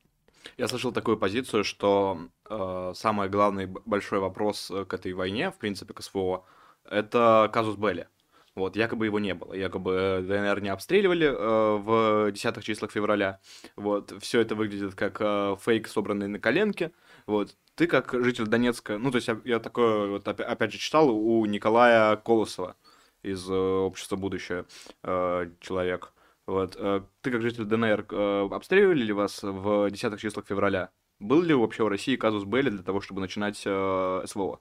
Я 0.57 0.67
слышал 0.67 0.91
такую 0.91 1.17
позицию, 1.17 1.63
что 1.63 2.29
э, 2.49 2.93
самый 2.95 3.29
главный 3.29 3.65
большой 3.65 4.19
вопрос 4.19 4.69
э, 4.71 4.85
к 4.85 4.93
этой 4.93 5.13
войне, 5.13 5.51
в 5.51 5.57
принципе, 5.57 5.93
к 5.93 6.01
СВО, 6.01 6.45
это 6.89 7.49
казус 7.53 7.75
Белли. 7.75 8.07
Вот, 8.55 8.75
якобы 8.75 9.05
его 9.05 9.19
не 9.19 9.33
было. 9.33 9.53
Якобы 9.53 10.23
ДНР 10.27 10.61
не 10.61 10.69
обстреливали 10.69 11.27
э, 11.27 11.77
в 11.77 12.31
десятых 12.31 12.63
числах 12.63 12.91
февраля. 12.91 13.39
Вот, 13.75 14.13
все 14.21 14.41
это 14.41 14.53
выглядит 14.53 14.93
как 14.93 15.17
э, 15.19 15.55
фейк, 15.59 15.87
собранный 15.87 16.27
на 16.27 16.39
коленке. 16.39 16.91
Вот, 17.25 17.55
ты 17.75 17.87
как 17.87 18.13
житель 18.13 18.45
Донецка, 18.45 18.99
ну, 18.99 19.09
то 19.09 19.17
есть 19.17 19.27
я, 19.27 19.41
я 19.45 19.59
такое, 19.59 20.07
вот, 20.07 20.27
опять 20.27 20.71
же, 20.71 20.77
читал 20.77 21.09
у 21.09 21.45
Николая 21.45 22.15
Колосова 22.17 22.75
из 23.23 23.49
э, 23.49 23.53
«Общества 23.53 24.17
будущее» 24.17 24.65
э, 25.01 25.49
человек. 25.59 26.13
Вот. 26.45 26.75
Э, 26.77 27.01
ты 27.21 27.31
как 27.31 27.41
житель 27.41 27.65
ДНР, 27.65 28.05
э, 28.09 28.47
обстреливали 28.51 29.03
ли 29.03 29.13
вас 29.13 29.41
в 29.43 29.89
десятых 29.89 30.19
числах 30.19 30.45
февраля? 30.45 30.89
Был 31.19 31.41
ли 31.41 31.53
вообще 31.53 31.83
в 31.83 31.87
России 31.87 32.15
казус 32.15 32.43
Белли 32.43 32.69
для 32.69 32.83
того, 32.83 32.99
чтобы 32.99 33.21
начинать 33.21 33.61
э, 33.65 34.23
СВО? 34.25 34.59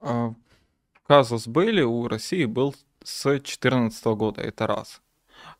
А, 0.00 0.34
казус 1.06 1.46
Белли 1.46 1.82
у 1.82 2.06
России 2.06 2.44
был 2.44 2.74
с 3.02 3.24
2014 3.24 4.04
года, 4.06 4.40
это 4.40 4.66
раз. 4.66 5.02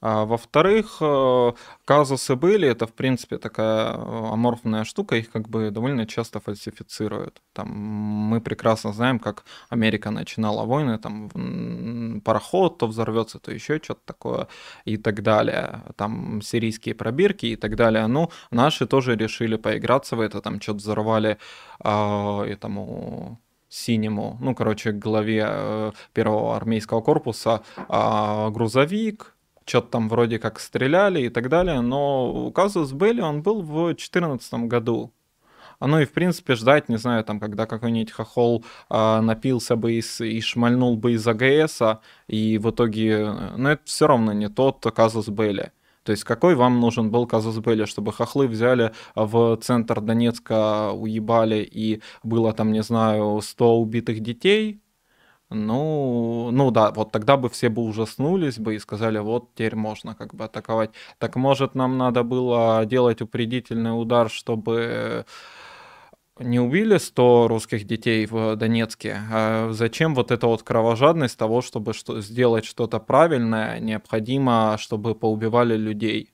А, 0.02 0.24
во-вторых, 0.24 0.96
э, 1.00 1.52
казусы 1.84 2.34
были, 2.34 2.68
это, 2.68 2.86
в 2.86 2.92
принципе, 2.92 3.38
такая 3.38 3.92
э, 3.92 4.32
аморфная 4.32 4.84
штука, 4.84 5.16
их 5.16 5.30
как 5.30 5.48
бы 5.48 5.70
довольно 5.70 6.06
часто 6.06 6.40
фальсифицируют. 6.40 7.42
Там, 7.52 7.68
мы 7.68 8.40
прекрасно 8.40 8.92
знаем, 8.92 9.18
как 9.18 9.44
Америка 9.68 10.10
начинала 10.10 10.64
войны, 10.64 10.98
там 10.98 12.20
пароход 12.24 12.78
то 12.78 12.86
взорвется, 12.86 13.38
то 13.38 13.52
еще 13.52 13.78
что-то 13.82 14.00
такое 14.04 14.48
и 14.86 14.96
так 14.96 15.22
далее. 15.22 15.82
Там 15.96 16.40
сирийские 16.42 16.94
пробирки 16.94 17.46
и 17.46 17.56
так 17.56 17.76
далее. 17.76 18.06
Ну, 18.06 18.30
наши 18.50 18.86
тоже 18.86 19.16
решили 19.16 19.56
поиграться 19.56 20.16
в 20.16 20.20
это, 20.20 20.40
там 20.40 20.60
что-то 20.60 20.78
взорвали 20.78 21.38
э, 21.84 22.42
этому 22.48 23.38
синему, 23.68 24.36
ну, 24.40 24.54
короче, 24.54 24.92
главе 24.92 25.44
э, 25.46 25.92
первого 26.12 26.56
армейского 26.56 27.02
корпуса 27.02 27.62
э, 27.76 28.50
грузовик, 28.50 29.36
что-то 29.64 29.88
там 29.88 30.08
вроде 30.08 30.38
как 30.38 30.60
стреляли 30.60 31.22
и 31.22 31.28
так 31.28 31.48
далее, 31.48 31.80
но 31.80 32.50
казус 32.52 32.92
Белли 32.92 33.20
он 33.20 33.42
был 33.42 33.62
в 33.62 33.86
2014 33.86 34.54
году. 34.68 35.12
А 35.80 35.86
ну 35.86 35.98
и, 35.98 36.04
в 36.04 36.12
принципе, 36.12 36.54
ждать, 36.54 36.90
не 36.90 36.98
знаю, 36.98 37.24
там, 37.24 37.40
когда 37.40 37.64
какой-нибудь 37.64 38.12
хохол 38.12 38.64
а, 38.90 39.22
напился 39.22 39.76
бы 39.76 39.94
и, 39.94 40.02
и 40.20 40.40
шмальнул 40.42 40.96
бы 40.98 41.12
из 41.12 41.26
АГС, 41.26 41.80
и 42.28 42.58
в 42.58 42.70
итоге, 42.70 43.30
ну, 43.56 43.70
это 43.70 43.82
все 43.86 44.06
равно 44.06 44.34
не 44.34 44.50
тот 44.50 44.84
казус 44.94 45.28
Белли. 45.28 45.72
То 46.02 46.12
есть 46.12 46.24
какой 46.24 46.54
вам 46.54 46.80
нужен 46.80 47.10
был 47.10 47.26
казус 47.26 47.58
Белли, 47.58 47.86
чтобы 47.86 48.12
хохлы 48.12 48.46
взяли 48.46 48.92
в 49.14 49.56
центр 49.62 50.02
Донецка, 50.02 50.90
уебали, 50.92 51.62
и 51.62 52.02
было 52.22 52.52
там, 52.52 52.72
не 52.72 52.82
знаю, 52.82 53.40
100 53.40 53.80
убитых 53.80 54.20
детей, 54.20 54.82
ну, 55.50 56.50
ну 56.52 56.70
да, 56.70 56.92
вот 56.92 57.10
тогда 57.12 57.36
бы 57.36 57.48
все 57.50 57.68
бы 57.68 57.82
ужаснулись 57.82 58.58
бы 58.58 58.76
и 58.76 58.78
сказали, 58.78 59.18
вот 59.18 59.52
теперь 59.54 59.74
можно 59.76 60.14
как 60.14 60.34
бы 60.34 60.44
атаковать. 60.44 60.90
Так 61.18 61.36
может 61.36 61.74
нам 61.74 61.98
надо 61.98 62.22
было 62.22 62.84
делать 62.86 63.20
упредительный 63.20 63.90
удар, 64.00 64.30
чтобы 64.30 65.26
не 66.38 66.58
убили 66.60 66.98
100 66.98 67.48
русских 67.48 67.84
детей 67.84 68.26
в 68.26 68.56
Донецке, 68.56 69.18
а 69.30 69.70
зачем 69.72 70.14
вот 70.14 70.30
эта 70.30 70.46
вот 70.46 70.62
кровожадность 70.62 71.36
того, 71.36 71.60
чтобы 71.62 71.92
что, 71.92 72.20
сделать 72.20 72.64
что-то 72.64 72.98
правильное, 72.98 73.78
необходимо, 73.80 74.76
чтобы 74.78 75.14
поубивали 75.14 75.76
людей? 75.76 76.32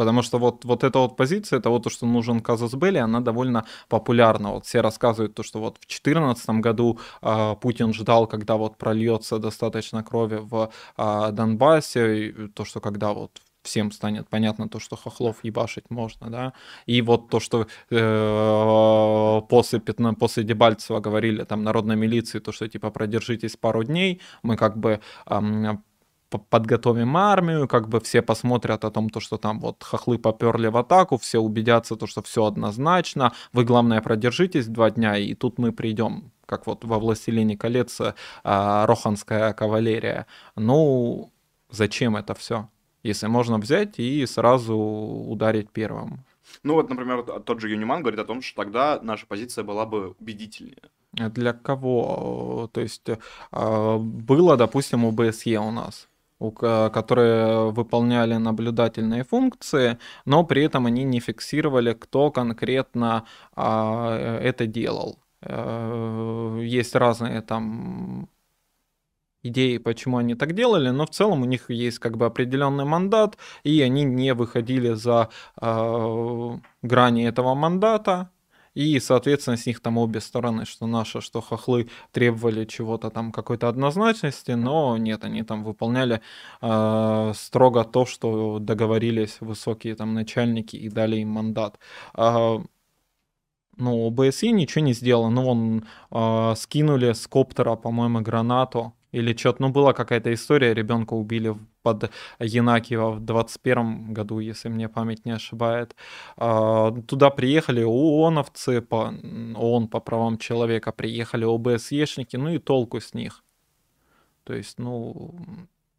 Потому 0.00 0.22
что 0.22 0.38
вот, 0.38 0.64
вот 0.64 0.82
эта 0.82 0.98
вот 0.98 1.16
позиция, 1.16 1.60
того, 1.60 1.78
то, 1.78 1.90
что 1.90 2.06
нужен 2.06 2.40
казус 2.40 2.72
Белли, 2.72 2.96
она 2.96 3.20
довольно 3.20 3.66
популярна. 3.88 4.52
Вот 4.52 4.64
все 4.64 4.80
рассказывают 4.80 5.34
то, 5.34 5.42
что 5.42 5.60
вот 5.60 5.76
в 5.76 5.80
2014 5.80 6.50
году 6.62 6.98
э, 7.20 7.54
Путин 7.60 7.92
ждал, 7.92 8.26
когда 8.26 8.56
вот 8.56 8.78
прольется 8.78 9.38
достаточно 9.38 10.02
крови 10.02 10.38
в 10.40 10.70
э, 10.96 11.32
Донбассе, 11.32 12.28
и 12.28 12.48
то, 12.48 12.64
что 12.64 12.80
когда 12.80 13.12
вот 13.12 13.42
всем 13.62 13.92
станет 13.92 14.26
понятно 14.30 14.70
то, 14.70 14.78
что 14.80 14.96
хохлов 14.96 15.44
ебашить 15.44 15.90
можно, 15.90 16.30
да, 16.30 16.52
и 16.86 17.02
вот 17.02 17.28
то, 17.28 17.38
что 17.38 17.66
э, 17.90 19.40
после, 19.50 19.80
15, 19.80 20.18
после 20.18 20.44
Дебальцева 20.44 21.00
говорили 21.00 21.44
там 21.44 21.62
народной 21.62 21.96
милиции, 21.96 22.38
то, 22.38 22.52
что 22.52 22.66
типа 22.68 22.90
продержитесь 22.90 23.56
пару 23.56 23.84
дней, 23.84 24.22
мы 24.42 24.56
как 24.56 24.78
бы 24.78 25.00
э, 25.26 25.40
подготовим 26.38 27.16
армию, 27.16 27.68
как 27.68 27.88
бы 27.88 28.00
все 28.00 28.22
посмотрят 28.22 28.84
о 28.84 28.90
том, 28.90 29.10
то, 29.10 29.20
что 29.20 29.36
там 29.36 29.60
вот 29.60 29.82
хохлы 29.82 30.18
поперли 30.18 30.68
в 30.68 30.76
атаку, 30.76 31.18
все 31.18 31.38
убедятся, 31.38 31.96
то, 31.96 32.06
что 32.06 32.22
все 32.22 32.44
однозначно, 32.44 33.32
вы, 33.52 33.64
главное, 33.64 34.00
продержитесь 34.00 34.66
два 34.66 34.90
дня, 34.90 35.16
и 35.16 35.34
тут 35.34 35.58
мы 35.58 35.72
придем, 35.72 36.30
как 36.46 36.66
вот 36.66 36.84
во 36.84 36.98
«Властелине 36.98 37.56
колец» 37.56 38.00
а, 38.44 38.86
роханская 38.86 39.52
кавалерия. 39.52 40.26
Ну, 40.56 41.30
зачем 41.70 42.16
это 42.16 42.34
все? 42.34 42.68
Если 43.02 43.28
можно 43.28 43.58
взять 43.58 43.98
и 43.98 44.26
сразу 44.26 44.76
ударить 44.76 45.70
первым. 45.70 46.24
Ну 46.62 46.74
вот, 46.74 46.90
например, 46.90 47.22
тот 47.22 47.60
же 47.60 47.70
Юниман 47.70 48.02
говорит 48.02 48.20
о 48.20 48.24
том, 48.24 48.42
что 48.42 48.62
тогда 48.62 48.98
наша 49.02 49.26
позиция 49.26 49.64
была 49.64 49.86
бы 49.86 50.14
убедительнее. 50.18 50.82
Для 51.12 51.52
кого? 51.52 52.68
То 52.72 52.80
есть 52.80 53.08
а, 53.50 53.98
было, 53.98 54.56
допустим, 54.56 55.06
ОБСЕ 55.06 55.58
у 55.58 55.70
нас 55.70 56.09
которые 56.40 57.70
выполняли 57.70 58.34
наблюдательные 58.36 59.24
функции, 59.24 59.98
но 60.24 60.44
при 60.44 60.64
этом 60.64 60.86
они 60.86 61.04
не 61.04 61.20
фиксировали, 61.20 61.92
кто 61.92 62.30
конкретно 62.30 63.24
а, 63.54 64.38
это 64.42 64.66
делал. 64.66 65.18
Э, 65.42 66.60
есть 66.62 66.94
разные 66.94 67.42
там 67.42 68.28
идеи, 69.42 69.78
почему 69.78 70.18
они 70.18 70.34
так 70.34 70.54
делали, 70.54 70.90
но 70.90 71.06
в 71.06 71.10
целом 71.10 71.42
у 71.42 71.44
них 71.46 71.70
есть 71.70 71.98
как 71.98 72.16
бы 72.16 72.26
определенный 72.26 72.84
мандат, 72.84 73.38
и 73.64 73.80
они 73.82 74.04
не 74.04 74.34
выходили 74.34 74.92
за 74.94 75.30
э, 75.60 76.58
грани 76.82 77.24
этого 77.26 77.54
мандата, 77.54 78.30
и, 78.80 78.98
соответственно, 79.00 79.56
с 79.58 79.66
них 79.66 79.80
там 79.80 79.98
обе 79.98 80.20
стороны, 80.20 80.64
что 80.64 80.86
наши, 80.86 81.20
что 81.20 81.40
хохлы 81.42 81.88
требовали 82.12 82.64
чего-то 82.64 83.10
там 83.10 83.30
какой-то 83.30 83.68
однозначности, 83.68 84.52
но 84.52 84.96
нет, 84.96 85.24
они 85.24 85.42
там 85.42 85.64
выполняли 85.64 86.22
э, 86.62 87.32
строго 87.34 87.84
то, 87.84 88.06
что 88.06 88.58
договорились 88.58 89.36
высокие 89.40 89.94
там 89.96 90.14
начальники 90.14 90.76
и 90.76 90.88
дали 90.88 91.16
им 91.16 91.28
мандат. 91.28 91.78
Э, 92.16 92.58
ну, 93.76 94.06
ОБСЕ 94.06 94.50
ничего 94.50 94.84
не 94.84 94.94
сделал, 94.94 95.30
ну, 95.30 95.46
он 95.46 95.84
э, 96.10 96.54
скинули 96.56 97.12
с 97.12 97.26
коптера, 97.26 97.76
по-моему, 97.76 98.20
гранату, 98.22 98.94
или 99.12 99.36
что-то, 99.36 99.62
ну, 99.62 99.68
была 99.70 99.92
какая-то 99.92 100.32
история, 100.32 100.74
ребенка 100.74 101.14
убили 101.14 101.56
под 101.82 102.10
Янакиево 102.38 103.12
в 103.12 103.20
21 103.20 104.12
году, 104.12 104.38
если 104.38 104.68
мне 104.68 104.88
память 104.88 105.24
не 105.24 105.32
ошибает. 105.32 105.96
А, 106.36 106.92
туда 106.92 107.30
приехали 107.30 107.82
ООНовцы, 107.82 108.80
по, 108.82 109.12
ООН 109.56 109.88
по 109.88 110.00
правам 110.00 110.38
человека, 110.38 110.92
приехали 110.92 111.44
ОБСЕшники, 111.44 112.36
ну 112.36 112.50
и 112.50 112.58
толку 112.58 113.00
с 113.00 113.14
них. 113.14 113.42
То 114.44 114.54
есть, 114.54 114.78
ну, 114.78 115.34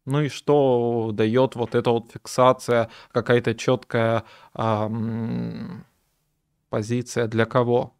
ну 0.04 0.20
и 0.22 0.28
что 0.28 1.10
дает 1.12 1.54
вот 1.54 1.74
эта 1.74 1.90
вот 1.90 2.10
фиксация, 2.12 2.90
какая-то 3.12 3.54
четкая 3.54 4.24
а, 4.54 4.90
позиция 6.70 7.28
для 7.28 7.46
кого? 7.46 7.94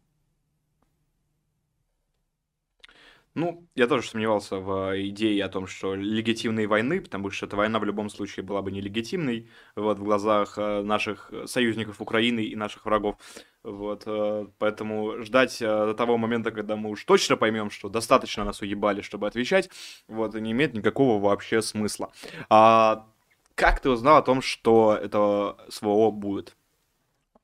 Ну, 3.35 3.67
я 3.73 3.87
тоже 3.87 4.07
сомневался 4.07 4.57
в 4.57 4.93
идее 5.09 5.43
о 5.43 5.49
том, 5.49 5.65
что 5.65 5.95
легитимной 5.95 6.67
войны, 6.67 7.01
потому 7.01 7.31
что 7.31 7.47
эта 7.47 7.55
война 7.55 7.79
в 7.79 7.83
любом 7.83 8.09
случае 8.09 8.45
была 8.45 8.61
бы 8.61 8.71
нелегитимной 8.71 9.49
вот, 9.75 9.97
в 9.97 10.03
глазах 10.03 10.59
э, 10.59 10.83
наших 10.83 11.31
союзников 11.45 11.99
Украины 11.99 12.41
и 12.41 12.55
наших 12.55 12.85
врагов. 12.85 13.15
Вот, 13.63 14.03
э, 14.05 14.47
поэтому 14.59 15.23
ждать 15.23 15.59
э, 15.63 15.65
до 15.65 15.95
того 15.95 16.19
момента, 16.19 16.51
когда 16.51 16.75
мы 16.75 16.91
уж 16.91 17.03
точно 17.05 17.35
поймем, 17.35 17.71
что 17.71 17.89
достаточно 17.89 18.43
нас 18.43 18.61
уебали, 18.61 19.01
чтобы 19.01 19.25
отвечать, 19.25 19.71
вот, 20.07 20.35
не 20.35 20.51
имеет 20.51 20.75
никакого 20.75 21.19
вообще 21.19 21.63
смысла. 21.63 22.11
А 22.49 23.07
как 23.55 23.79
ты 23.79 23.89
узнал 23.89 24.17
о 24.17 24.23
том, 24.23 24.43
что 24.43 24.95
это 24.95 25.57
СВО 25.69 26.11
будет? 26.11 26.55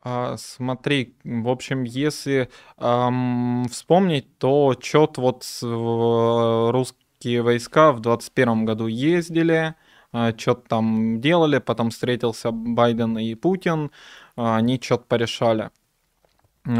А, 0.01 0.37
смотри, 0.37 1.15
в 1.23 1.49
общем, 1.49 1.83
если 1.83 2.49
ам, 2.77 3.65
вспомнить, 3.69 4.37
то 4.37 4.73
чет 4.75 5.17
вот 5.17 5.43
в, 5.61 6.71
русские 6.71 7.41
войска 7.41 7.91
в 7.91 7.99
21 7.99 8.65
году 8.65 8.87
ездили, 8.87 9.75
а, 10.13 10.31
что-то 10.37 10.67
там 10.69 11.19
делали, 11.19 11.59
потом 11.59 11.89
встретился 11.89 12.51
Байден 12.51 13.17
и 13.17 13.35
Путин, 13.35 13.91
а, 14.37 14.55
они 14.57 14.79
что-то 14.81 15.03
порешали. 15.05 15.69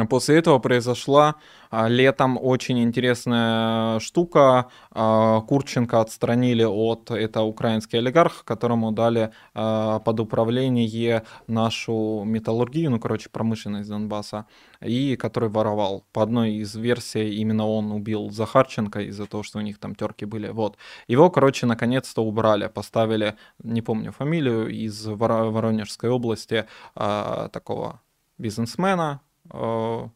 После 0.10 0.38
этого 0.38 0.60
произошла 0.60 1.36
летом 1.72 2.38
очень 2.42 2.80
интересная 2.80 4.00
штука. 4.00 4.70
А, 4.92 5.42
Курченко 5.42 6.02
отстранили 6.02 6.64
от, 6.64 7.12
это 7.12 7.42
украинский 7.42 7.98
олигарх, 7.98 8.44
которому 8.44 8.92
дали 8.92 9.32
а, 9.54 10.00
под 10.00 10.20
управление 10.20 11.24
нашу 11.48 12.24
металлургию, 12.26 12.92
ну, 12.92 13.00
короче, 13.00 13.30
промышленность 13.30 13.90
Донбасса, 13.90 14.46
и 14.82 15.16
который 15.16 15.50
воровал. 15.50 16.06
По 16.12 16.24
одной 16.24 16.54
из 16.54 16.76
версий 16.76 17.36
именно 17.36 17.68
он 17.68 17.92
убил 17.92 18.30
Захарченко 18.30 19.02
из-за 19.02 19.26
того, 19.26 19.44
что 19.44 19.60
у 19.60 19.62
них 19.62 19.78
там 19.80 19.96
терки 19.96 20.26
были. 20.26 20.50
Вот. 20.50 20.78
Его, 21.08 21.30
короче, 21.30 21.66
наконец-то 21.66 22.24
убрали, 22.24 22.68
поставили, 22.68 23.36
не 23.64 23.82
помню 23.82 24.12
фамилию, 24.12 24.70
из 24.70 25.06
Воронежской 25.06 26.10
области 26.10 26.66
такого 26.96 28.02
бизнесмена, 28.38 29.22
Э, 29.52 30.08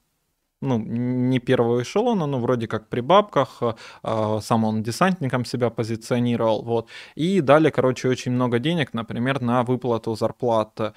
ну, 0.64 0.78
не 0.80 1.40
первого 1.40 1.82
эшелона, 1.82 2.28
но 2.28 2.40
вроде 2.40 2.68
как 2.68 2.90
при 2.90 3.02
бабках, 3.02 3.62
э, 4.04 4.40
сам 4.42 4.64
он 4.64 4.84
десантником 4.84 5.46
себя 5.46 5.70
позиционировал, 5.70 6.64
вот, 6.64 6.90
и 7.16 7.42
дали, 7.42 7.70
короче, 7.70 8.10
очень 8.10 8.32
много 8.32 8.60
денег, 8.60 8.94
например, 8.94 9.42
на 9.42 9.64
выплату 9.64 10.16
зарплат 10.16 10.80
э, 10.80 10.92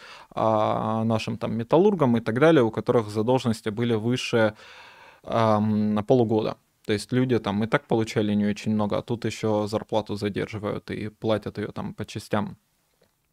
нашим 1.04 1.36
там 1.38 1.56
металлургам 1.56 2.16
и 2.16 2.20
так 2.20 2.38
далее, 2.40 2.62
у 2.62 2.70
которых 2.70 3.08
задолженности 3.08 3.70
были 3.70 3.94
выше 3.94 4.54
на 5.24 6.04
полугода. 6.06 6.56
То 6.86 6.92
есть 6.92 7.12
люди 7.12 7.38
там 7.38 7.64
и 7.64 7.66
так 7.66 7.86
получали 7.86 8.34
не 8.34 8.46
очень 8.46 8.72
много, 8.72 8.96
а 8.98 9.02
тут 9.02 9.24
еще 9.24 9.66
зарплату 9.66 10.14
задерживают 10.14 10.90
и 10.90 11.08
платят 11.08 11.58
ее 11.58 11.68
там 11.72 11.94
по 11.94 12.04
частям. 12.04 12.56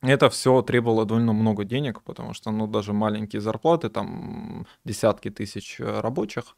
Это 0.03 0.29
все 0.29 0.61
требовало 0.61 1.05
довольно 1.05 1.31
много 1.31 1.63
денег, 1.63 2.01
потому 2.01 2.33
что, 2.33 2.51
ну, 2.51 2.67
даже 2.67 2.91
маленькие 2.91 3.39
зарплаты, 3.41 3.87
там, 3.87 4.67
десятки 4.83 5.29
тысяч 5.29 5.79
э, 5.79 6.01
рабочих. 6.01 6.57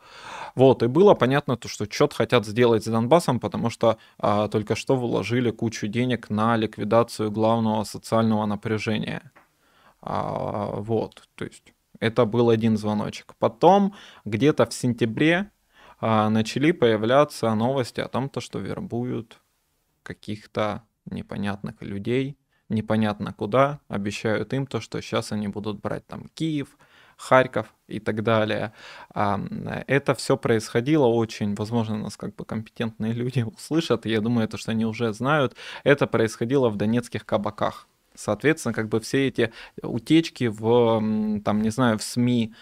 Вот, 0.55 0.81
и 0.81 0.87
было 0.87 1.13
понятно 1.13 1.55
то, 1.55 1.67
что 1.67 1.85
что-то 1.87 2.15
хотят 2.15 2.47
сделать 2.47 2.83
с 2.83 2.87
Донбассом, 2.87 3.39
потому 3.39 3.69
что 3.69 3.99
а, 4.17 4.47
только 4.47 4.75
что 4.75 4.95
вложили 4.95 5.51
кучу 5.51 5.85
денег 5.87 6.31
на 6.31 6.57
ликвидацию 6.57 7.29
главного 7.29 7.83
социального 7.83 8.47
напряжения. 8.47 9.31
А, 10.01 10.71
вот, 10.77 11.29
то 11.35 11.45
есть 11.45 11.73
это 11.99 12.25
был 12.25 12.49
один 12.49 12.77
звоночек. 12.77 13.35
Потом, 13.37 13.93
где-то 14.25 14.65
в 14.65 14.73
сентябре 14.73 15.51
а, 15.99 16.29
начали 16.29 16.71
появляться 16.71 17.53
новости 17.53 17.99
о 18.01 18.07
том, 18.07 18.27
то, 18.29 18.41
что 18.41 18.57
вербуют 18.57 19.39
каких-то 20.01 20.81
непонятных 21.05 21.83
людей, 21.83 22.37
непонятно 22.69 23.33
куда, 23.33 23.79
обещают 23.87 24.53
им 24.53 24.65
то, 24.65 24.79
что 24.81 25.01
сейчас 25.01 25.31
они 25.31 25.47
будут 25.47 25.79
брать 25.81 26.05
там 26.07 26.29
Киев, 26.33 26.77
Харьков 27.17 27.73
и 27.87 27.99
так 27.99 28.23
далее. 28.23 28.73
Это 29.13 30.15
все 30.15 30.37
происходило 30.37 31.05
очень, 31.05 31.55
возможно, 31.55 31.97
нас 31.97 32.17
как 32.17 32.35
бы 32.35 32.45
компетентные 32.45 33.13
люди 33.13 33.41
услышат, 33.55 34.05
я 34.05 34.21
думаю, 34.21 34.45
это 34.45 34.57
что 34.57 34.71
они 34.71 34.85
уже 34.85 35.13
знают, 35.13 35.55
это 35.83 36.07
происходило 36.07 36.69
в 36.69 36.75
донецких 36.75 37.25
кабаках. 37.25 37.87
Соответственно, 38.15 38.73
как 38.73 38.87
бы 38.87 38.99
все 39.01 39.27
эти 39.27 39.51
утечки 39.81 40.47
в, 40.47 41.41
там, 41.43 41.61
не 41.61 41.69
знаю, 41.69 41.97
в 41.97 42.03
СМИ, 42.03 42.53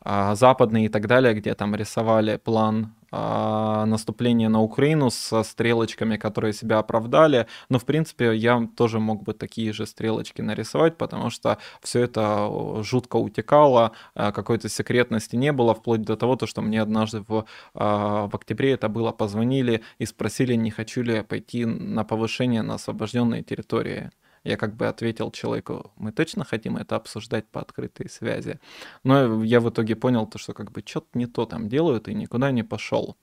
а, 0.00 0.34
западные 0.34 0.86
и 0.86 0.88
так 0.88 1.06
далее, 1.06 1.34
где 1.34 1.54
там 1.54 1.74
рисовали 1.74 2.36
план 2.38 2.92
а, 3.18 3.86
наступления 3.86 4.50
на 4.50 4.60
Украину 4.60 5.10
со 5.10 5.42
стрелочками, 5.42 6.18
которые 6.18 6.52
себя 6.52 6.78
оправдали. 6.78 7.46
Но, 7.70 7.78
в 7.78 7.86
принципе, 7.86 8.36
я 8.36 8.68
тоже 8.76 9.00
мог 9.00 9.22
бы 9.22 9.32
такие 9.32 9.72
же 9.72 9.86
стрелочки 9.86 10.42
нарисовать, 10.42 10.98
потому 10.98 11.30
что 11.30 11.56
все 11.82 12.02
это 12.02 12.82
жутко 12.82 13.16
утекало, 13.16 13.92
а, 14.14 14.32
какой-то 14.32 14.68
секретности 14.68 15.36
не 15.36 15.52
было, 15.52 15.74
вплоть 15.74 16.02
до 16.02 16.16
того, 16.16 16.36
то, 16.36 16.46
что 16.46 16.60
мне 16.60 16.82
однажды 16.82 17.24
в, 17.26 17.46
в 17.74 18.30
октябре 18.34 18.72
это 18.72 18.88
было, 18.90 19.12
позвонили 19.12 19.82
и 19.98 20.04
спросили, 20.04 20.54
не 20.54 20.70
хочу 20.70 21.02
ли 21.02 21.14
я 21.14 21.24
пойти 21.24 21.64
на 21.64 22.04
повышение 22.04 22.62
на 22.62 22.74
освобожденные 22.74 23.42
территории. 23.42 24.10
Я 24.46 24.56
как 24.56 24.76
бы 24.76 24.86
ответил 24.86 25.32
человеку, 25.32 25.92
мы 25.96 26.12
точно 26.12 26.44
хотим 26.44 26.76
это 26.76 26.94
обсуждать 26.94 27.48
по 27.48 27.60
открытой 27.60 28.08
связи. 28.08 28.60
Но 29.02 29.42
я 29.42 29.60
в 29.60 29.68
итоге 29.68 29.96
понял 29.96 30.26
то, 30.26 30.38
что 30.38 30.54
как 30.54 30.70
бы 30.70 30.82
что-то 30.86 31.08
не 31.14 31.26
то 31.26 31.46
там 31.46 31.68
делают 31.68 32.06
и 32.06 32.14
никуда 32.14 32.52
не 32.52 32.62
пошел. 32.62 33.16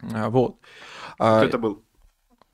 А, 0.00 0.30
вот. 0.30 0.56
А, 1.18 1.38
Кто 1.38 1.48
это 1.48 1.58
был? 1.58 1.82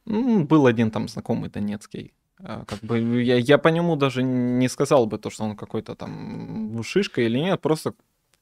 Был 0.06 0.66
один 0.66 0.90
там 0.90 1.08
знакомый 1.08 1.50
донецкий. 1.50 2.14
А, 2.38 2.64
как 2.64 2.80
бы 2.80 3.22
я, 3.22 3.36
я 3.36 3.58
по 3.58 3.68
нему 3.68 3.96
даже 3.96 4.22
не 4.22 4.68
сказал 4.68 5.04
бы 5.06 5.18
то, 5.18 5.28
что 5.28 5.44
он 5.44 5.54
какой-то 5.54 5.94
там 5.94 6.82
шишка 6.82 7.20
или 7.20 7.38
нет, 7.38 7.60
просто 7.60 7.92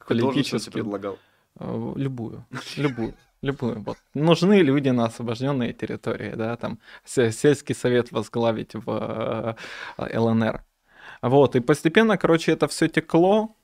политически. 0.07 0.71
предлагал? 0.71 1.19
Любую, 1.59 2.47
любую 2.77 3.15
любую. 3.43 3.83
Вот. 3.83 3.99
Нужны 4.15 4.63
люди 4.63 4.89
на 4.89 5.07
освобожденные 5.07 5.73
территории, 5.73 6.33
да, 6.35 6.57
там 6.57 6.79
сельский 7.05 7.75
совет 7.75 8.13
возглавить 8.13 8.75
в 8.75 9.57
э, 9.99 10.19
ЛНР. 10.19 10.65
Вот, 11.21 11.57
и 11.57 11.61
постепенно, 11.61 12.17
короче, 12.17 12.53
это 12.53 12.69
все 12.69 12.89
текло, 12.89 13.55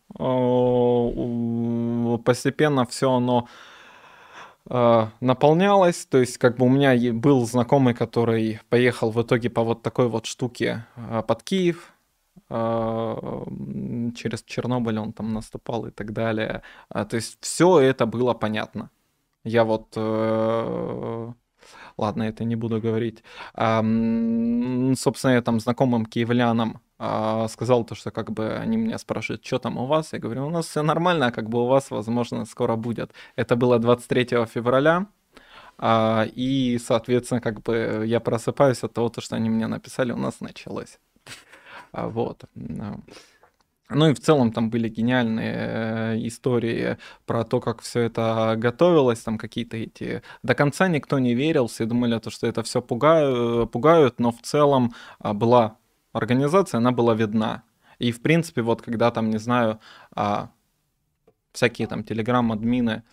постепенно 2.25 2.87
все 2.87 3.13
оно 3.13 3.49
э, 4.69 5.07
наполнялось, 5.21 6.07
то 6.07 6.19
есть 6.19 6.39
как 6.39 6.57
бы 6.57 6.67
у 6.67 6.69
меня 6.69 7.13
был 7.13 7.47
знакомый, 7.47 7.95
который 7.95 8.61
поехал 8.69 9.11
в 9.11 9.23
итоге 9.23 9.51
по 9.51 9.63
вот 9.63 9.83
такой 9.83 10.09
вот 10.09 10.27
штуке 10.27 10.87
э, 10.97 11.23
под 11.27 11.43
Киев, 11.43 11.93
через 12.49 14.43
Чернобыль 14.45 14.99
он 14.99 15.13
там 15.13 15.33
наступал 15.33 15.87
и 15.87 15.91
так 15.91 16.13
далее. 16.13 16.63
То 16.91 17.09
есть 17.17 17.39
все 17.41 17.81
это 17.81 18.07
было 18.07 18.35
понятно. 18.35 18.91
Я 19.45 19.65
вот... 19.65 19.93
Э, 19.97 21.33
ладно, 21.97 22.23
это 22.25 22.45
не 22.45 22.57
буду 22.57 22.81
говорить. 22.81 23.23
А, 23.55 23.81
собственно, 24.95 25.33
я 25.33 25.43
там 25.43 25.61
знакомым 25.61 26.07
киевлянам 26.07 26.81
а, 26.99 27.49
сказал 27.49 27.85
то, 27.85 27.95
что 27.95 28.11
как 28.11 28.31
бы 28.33 28.57
они 28.57 28.77
меня 28.77 28.99
спрашивают, 28.99 29.45
что 29.45 29.59
там 29.59 29.79
у 29.79 29.87
вас? 29.87 30.13
Я 30.13 30.19
говорю, 30.19 30.47
у 30.47 30.51
нас 30.51 30.67
все 30.67 30.83
нормально, 30.83 31.27
а 31.27 31.33
как 31.33 31.49
бы 31.49 31.63
у 31.63 31.67
вас, 31.67 31.91
возможно, 31.91 32.45
скоро 32.45 32.77
будет. 32.77 33.13
Это 33.37 33.57
было 33.57 33.79
23 33.79 34.47
февраля. 34.47 35.07
А, 35.79 36.27
и, 36.35 36.79
соответственно, 36.79 37.41
как 37.41 37.63
бы 37.63 38.05
я 38.07 38.21
просыпаюсь 38.21 38.83
от 38.83 38.93
того, 38.95 39.13
что 39.19 39.37
они 39.37 39.49
мне 39.51 39.67
написали, 39.69 40.13
у 40.13 40.17
нас 40.17 40.41
началось. 40.41 40.99
А, 41.93 42.09
вот. 42.09 42.45
Ну 43.91 44.11
и 44.11 44.15
в 44.15 44.21
целом 44.21 44.53
там 44.53 44.69
были 44.69 44.89
гениальные 44.89 45.55
э, 45.57 46.27
истории 46.27 46.99
про 47.25 47.45
то, 47.45 47.59
как 47.61 47.81
все 47.81 48.01
это 48.01 48.55
готовилось, 48.59 49.21
там 49.21 49.39
какие-то 49.39 49.79
эти... 49.79 50.23
До 50.43 50.55
конца 50.55 50.89
никто 50.89 51.19
не 51.19 51.35
верил, 51.35 51.69
все 51.69 51.87
думали, 51.87 52.19
то, 52.19 52.31
что 52.31 52.47
это 52.47 52.63
все 52.63 52.83
пугают, 52.83 53.71
пугают, 53.71 54.21
но 54.21 54.31
в 54.31 54.43
целом 54.43 54.93
а, 55.21 55.33
была 55.33 55.79
организация, 56.13 56.79
она 56.79 56.93
была 56.93 57.15
видна. 57.15 57.63
И 57.99 58.13
в 58.13 58.21
принципе, 58.21 58.61
вот 58.63 58.83
когда 58.83 59.11
там, 59.11 59.31
не 59.31 59.39
знаю, 59.39 59.81
а, 60.15 60.51
всякие 61.53 61.89
там 61.89 62.05
телеграм-админы, 62.05 63.05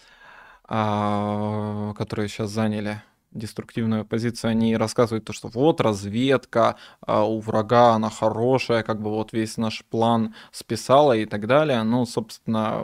а, 0.66 1.94
которые 1.94 2.28
сейчас 2.28 2.50
заняли 2.52 3.02
деструктивную 3.36 4.06
позицию, 4.06 4.52
они 4.52 4.76
рассказывают 4.78 5.26
то, 5.26 5.34
что 5.34 5.50
вот 5.50 5.82
разведка 5.82 6.78
а 7.02 7.24
у 7.24 7.40
врага, 7.40 7.94
она 7.94 8.10
хорошая, 8.10 8.84
как 8.84 9.02
бы 9.02 9.10
вот 9.10 9.34
весь 9.34 9.58
наш 9.58 9.84
план 9.86 10.34
списала 10.52 11.16
и 11.16 11.26
так 11.26 11.48
далее. 11.48 11.84
Ну, 11.84 12.06
собственно, 12.06 12.82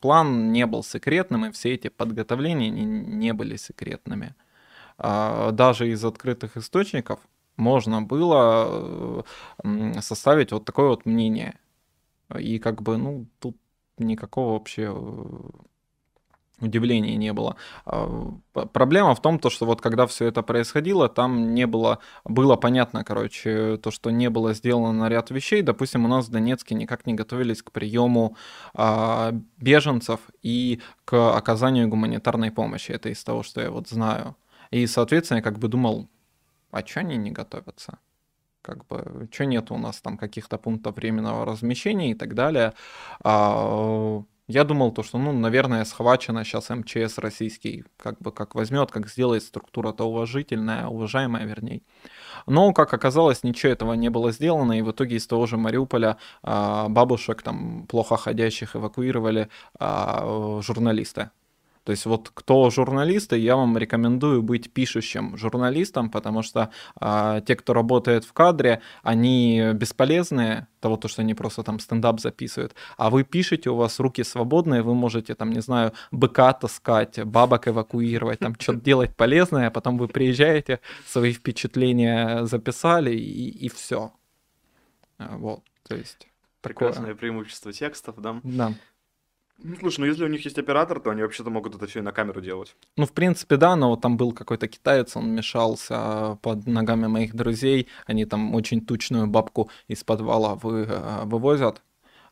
план 0.00 0.52
не 0.52 0.66
был 0.66 0.82
секретным, 0.82 1.46
и 1.46 1.52
все 1.52 1.74
эти 1.74 1.88
подготовления 1.88 2.70
не, 2.70 2.84
не 2.84 3.32
были 3.32 3.56
секретными. 3.56 4.34
А, 4.98 5.52
даже 5.52 5.88
из 5.88 6.04
открытых 6.04 6.56
источников 6.56 7.20
можно 7.56 8.02
было 8.02 9.24
составить 10.00 10.52
вот 10.52 10.64
такое 10.64 10.88
вот 10.88 11.06
мнение. 11.06 11.58
И 12.38 12.58
как 12.58 12.82
бы, 12.82 12.96
ну, 12.98 13.26
тут 13.38 13.56
никакого 13.98 14.52
вообще 14.52 14.94
удивления 16.60 17.16
не 17.16 17.32
было. 17.32 17.56
А, 17.84 18.32
проблема 18.72 19.14
в 19.14 19.22
том, 19.22 19.38
то, 19.38 19.50
что 19.50 19.66
вот 19.66 19.80
когда 19.80 20.06
все 20.06 20.26
это 20.26 20.42
происходило, 20.42 21.08
там 21.08 21.54
не 21.54 21.66
было, 21.66 21.98
было 22.24 22.56
понятно, 22.56 23.04
короче, 23.04 23.76
то, 23.78 23.90
что 23.90 24.10
не 24.10 24.30
было 24.30 24.54
сделано 24.54 25.08
ряд 25.08 25.30
вещей. 25.30 25.62
Допустим, 25.62 26.04
у 26.04 26.08
нас 26.08 26.26
в 26.26 26.30
Донецке 26.30 26.74
никак 26.74 27.06
не 27.06 27.14
готовились 27.14 27.62
к 27.62 27.72
приему 27.72 28.36
а, 28.74 29.32
беженцев 29.58 30.20
и 30.42 30.80
к 31.04 31.36
оказанию 31.36 31.88
гуманитарной 31.88 32.50
помощи. 32.50 32.92
Это 32.92 33.08
из 33.08 33.22
того, 33.24 33.42
что 33.42 33.60
я 33.60 33.70
вот 33.70 33.88
знаю. 33.88 34.36
И, 34.70 34.86
соответственно, 34.86 35.38
я 35.38 35.42
как 35.42 35.58
бы 35.58 35.68
думал, 35.68 36.08
а 36.70 36.84
что 36.84 37.00
они 37.00 37.16
не 37.16 37.30
готовятся? 37.30 37.98
как 38.68 38.86
бы, 38.86 39.28
что 39.32 39.46
нет 39.46 39.70
у 39.70 39.78
нас 39.78 40.00
там 40.02 40.18
каких-то 40.18 40.58
пунктов 40.58 40.96
временного 40.96 41.46
размещения 41.46 42.10
и 42.10 42.14
так 42.14 42.34
далее. 42.34 42.74
А, 43.24 44.22
я 44.48 44.64
думал 44.64 44.92
то, 44.92 45.02
что, 45.02 45.18
ну, 45.18 45.32
наверное, 45.32 45.84
схвачено 45.84 46.42
сейчас 46.42 46.70
МЧС 46.70 47.18
российский, 47.18 47.84
как 47.98 48.18
бы 48.18 48.32
как 48.32 48.54
возьмет, 48.54 48.90
как 48.90 49.06
сделает 49.08 49.42
структура-то 49.42 50.04
уважительная, 50.04 50.86
уважаемая, 50.86 51.44
вернее. 51.44 51.82
Но, 52.46 52.72
как 52.72 52.94
оказалось, 52.94 53.42
ничего 53.42 53.72
этого 53.72 53.92
не 53.92 54.08
было 54.08 54.32
сделано, 54.32 54.78
и 54.78 54.82
в 54.82 54.90
итоге 54.90 55.16
из 55.16 55.26
того 55.26 55.46
же 55.46 55.58
Мариуполя 55.58 56.16
а, 56.42 56.88
бабушек 56.88 57.42
там 57.42 57.86
плохо 57.86 58.16
ходящих 58.16 58.74
эвакуировали 58.74 59.50
а, 59.78 60.60
журналисты. 60.62 61.30
То 61.88 61.92
есть 61.92 62.04
вот 62.04 62.30
кто 62.34 62.68
журналисты, 62.68 63.38
я 63.38 63.56
вам 63.56 63.78
рекомендую 63.78 64.42
быть 64.42 64.70
пишущим 64.70 65.38
журналистом, 65.38 66.10
потому 66.10 66.42
что 66.42 66.70
а, 67.00 67.40
те, 67.40 67.56
кто 67.56 67.72
работает 67.72 68.24
в 68.26 68.34
кадре, 68.34 68.82
они 69.02 69.70
бесполезные, 69.72 70.68
того, 70.80 70.98
то, 70.98 71.08
что 71.08 71.22
они 71.22 71.32
просто 71.32 71.62
там 71.62 71.78
стендап 71.78 72.20
записывают, 72.20 72.74
а 72.98 73.08
вы 73.08 73.24
пишете, 73.24 73.70
у 73.70 73.76
вас 73.76 74.00
руки 74.00 74.22
свободные, 74.22 74.82
вы 74.82 74.94
можете 74.94 75.34
там, 75.34 75.50
не 75.50 75.60
знаю, 75.60 75.94
быка 76.10 76.52
таскать, 76.52 77.24
бабок 77.24 77.68
эвакуировать, 77.68 78.40
там 78.40 78.54
что-то 78.58 78.80
делать 78.80 79.16
полезное, 79.16 79.68
а 79.68 79.70
потом 79.70 79.96
вы 79.96 80.08
приезжаете, 80.08 80.80
свои 81.06 81.32
впечатления 81.32 82.44
записали 82.44 83.16
и, 83.16 83.48
и 83.48 83.70
все. 83.70 84.12
Вот, 85.18 85.62
то 85.88 85.96
есть... 85.96 86.28
Прекрасное 86.60 87.06
такое... 87.06 87.14
преимущество 87.14 87.72
текстов, 87.72 88.16
да? 88.18 88.40
Да. 88.42 88.74
Ну, 89.60 89.74
слушай, 89.80 90.00
ну 90.00 90.06
если 90.06 90.24
у 90.24 90.28
них 90.28 90.44
есть 90.44 90.58
оператор, 90.58 91.00
то 91.00 91.10
они 91.10 91.22
вообще-то 91.22 91.50
могут 91.50 91.74
это 91.74 91.86
все 91.86 91.98
и 91.98 92.02
на 92.02 92.12
камеру 92.12 92.40
делать. 92.40 92.76
Ну, 92.96 93.06
в 93.06 93.12
принципе, 93.12 93.56
да, 93.56 93.74
но 93.74 93.90
вот 93.90 94.00
там 94.00 94.16
был 94.16 94.32
какой-то 94.32 94.68
китаец, 94.68 95.16
он 95.16 95.30
мешался 95.34 96.38
под 96.42 96.66
ногами 96.66 97.08
моих 97.08 97.34
друзей, 97.34 97.88
они 98.06 98.24
там 98.24 98.54
очень 98.54 98.86
тучную 98.86 99.26
бабку 99.26 99.68
из 99.88 100.04
подвала 100.04 100.54
вы, 100.54 100.86
э, 100.88 101.24
вывозят, 101.24 101.82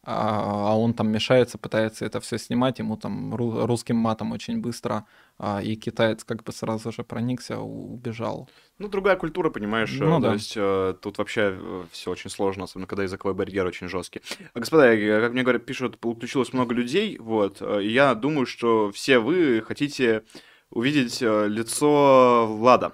а, 0.09 0.71
а 0.71 0.79
он 0.79 0.95
там 0.95 1.11
мешается, 1.11 1.59
пытается 1.59 2.05
это 2.05 2.21
все 2.21 2.39
снимать, 2.39 2.79
ему 2.79 2.97
там 2.97 3.35
русским 3.35 3.97
матом 3.97 4.31
очень 4.31 4.61
быстро, 4.61 5.05
а, 5.37 5.61
и 5.61 5.75
китаец 5.75 6.23
как 6.23 6.45
бы 6.45 6.53
сразу 6.53 6.93
же 6.93 7.03
проникся, 7.03 7.59
убежал. 7.59 8.49
Ну, 8.79 8.87
другая 8.87 9.17
культура, 9.17 9.51
понимаешь, 9.51 9.93
ну, 9.99 10.21
то 10.21 10.29
да. 10.29 10.33
есть 10.35 10.53
э, 10.57 10.95
тут 11.03 11.19
вообще 11.19 11.59
э, 11.59 11.85
все 11.91 12.13
очень 12.13 12.31
сложно, 12.31 12.65
особенно 12.65 12.87
когда 12.87 13.03
языковой 13.03 13.35
барьер 13.35 13.67
очень 13.67 13.89
жесткий. 13.89 14.23
А, 14.55 14.61
господа, 14.61 14.97
как 14.97 15.33
мне 15.33 15.43
говорят, 15.43 15.67
пишут, 15.67 15.99
подключилось 15.99 16.53
много 16.53 16.73
людей, 16.73 17.19
вот, 17.19 17.59
э, 17.61 17.83
и 17.83 17.91
я 17.91 18.15
думаю, 18.15 18.47
что 18.47 18.93
все 18.93 19.19
вы 19.19 19.61
хотите 19.67 20.23
увидеть 20.71 21.21
лицо 21.21 22.47
Влада. 22.49 22.93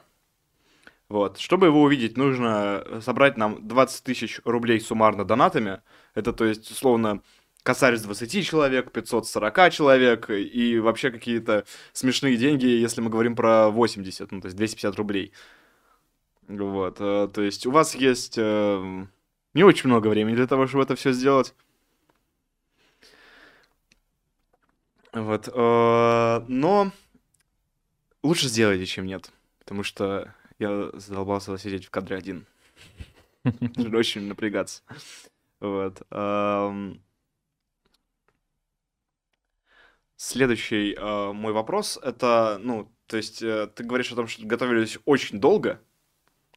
Вот. 1.11 1.39
Чтобы 1.39 1.67
его 1.67 1.83
увидеть, 1.83 2.17
нужно 2.17 3.03
собрать 3.03 3.37
нам 3.37 3.69
20 3.69 4.03
тысяч 4.03 4.41
рублей 4.45 4.81
суммарно 4.81 5.27
донатами. 5.27 5.83
Это, 6.15 6.33
то 6.33 6.45
есть, 6.45 6.71
условно, 6.71 7.23
косарь 7.63 7.97
с 7.97 8.03
20 8.03 8.45
человек, 8.47 8.93
540 8.93 9.73
человек 9.73 10.31
и 10.31 10.79
вообще 10.79 11.11
какие-то 11.11 11.65
смешные 11.93 12.37
деньги, 12.37 12.67
если 12.67 13.01
мы 13.01 13.11
говорим 13.11 13.37
про 13.37 13.69
80, 13.71 14.33
ну, 14.33 14.41
то 14.41 14.47
есть 14.47 14.57
250 14.57 14.97
рублей. 14.97 15.33
Вот, 16.49 16.97
э, 17.01 17.29
то 17.33 17.41
есть 17.41 17.67
у 17.67 17.71
вас 17.71 17.95
есть 17.95 18.35
э, 18.37 19.07
не 19.55 19.65
очень 19.65 19.89
много 19.89 20.09
времени 20.09 20.35
для 20.35 20.47
того, 20.47 20.67
чтобы 20.67 20.85
это 20.85 20.97
все 20.97 21.13
сделать. 21.13 21.55
Вот, 25.13 25.49
э, 25.49 26.45
но 26.49 26.93
лучше 28.23 28.49
сделайте, 28.49 28.87
чем 28.87 29.07
нет, 29.07 29.31
потому 29.61 29.83
что 29.83 30.35
я 30.59 30.91
задолбался 30.95 31.57
сидеть 31.59 31.87
в 31.87 31.91
кадре 31.91 32.17
один. 32.17 32.47
Очень 33.77 34.29
напрягаться. 34.29 34.83
Вот. 35.63 36.03
Следующий 40.17 40.95
э, 40.95 41.33
мой 41.33 41.53
вопрос 41.53 41.99
это, 42.01 42.57
ну, 42.63 42.89
то 43.09 43.17
есть 43.17 43.43
э, 43.43 43.67
ты 43.75 43.83
говоришь 43.83 44.13
о 44.13 44.15
том, 44.15 44.29
что 44.29 44.47
готовились 44.47 44.97
очень 45.05 45.41
долго, 45.41 45.81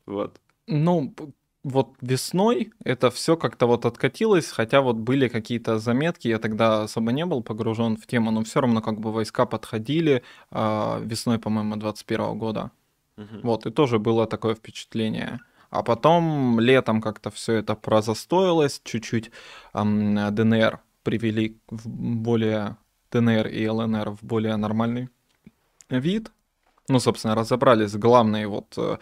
вот. 0.05 0.39
Ну, 0.67 1.15
вот 1.63 1.95
весной 1.99 2.73
это 2.83 3.09
все 3.09 3.35
как-то 3.35 3.65
вот 3.65 3.85
откатилось, 3.85 4.51
хотя 4.51 4.81
вот 4.81 4.97
были 4.97 5.27
какие-то 5.29 5.79
заметки, 5.79 6.27
я 6.27 6.37
тогда 6.37 6.83
особо 6.83 7.11
не 7.11 7.25
был 7.25 7.41
погружен 7.41 7.97
в 7.97 8.05
тему, 8.05 8.29
но 8.29 8.43
все 8.43 8.61
равно 8.61 8.83
как 8.83 8.99
бы 8.99 9.11
войска 9.11 9.47
подходили 9.47 10.21
э, 10.51 11.01
весной, 11.03 11.39
по-моему, 11.39 11.75
21 11.75 12.37
года. 12.37 12.69
Угу. 13.17 13.39
Вот, 13.41 13.65
и 13.65 13.71
тоже 13.71 13.97
было 13.97 14.27
такое 14.27 14.53
впечатление. 14.53 15.39
А 15.75 15.83
потом 15.83 16.59
летом 16.59 17.01
как-то 17.01 17.29
все 17.29 17.53
это 17.53 17.75
прозастоилось, 17.75 18.81
чуть-чуть 18.83 19.31
эм, 19.73 20.15
ДНР 20.33 20.79
привели 21.03 21.57
в 21.69 21.87
более 21.87 22.77
ДНР 23.11 23.47
и 23.47 23.67
ЛНР 23.67 24.11
в 24.11 24.23
более 24.23 24.55
нормальный 24.55 25.09
вид. 25.89 26.31
Ну, 26.87 26.99
собственно, 26.99 27.35
разобрались 27.35 27.91
с 27.91 27.97
главной 27.97 28.45
вот 28.45 28.73
э, 28.77 28.97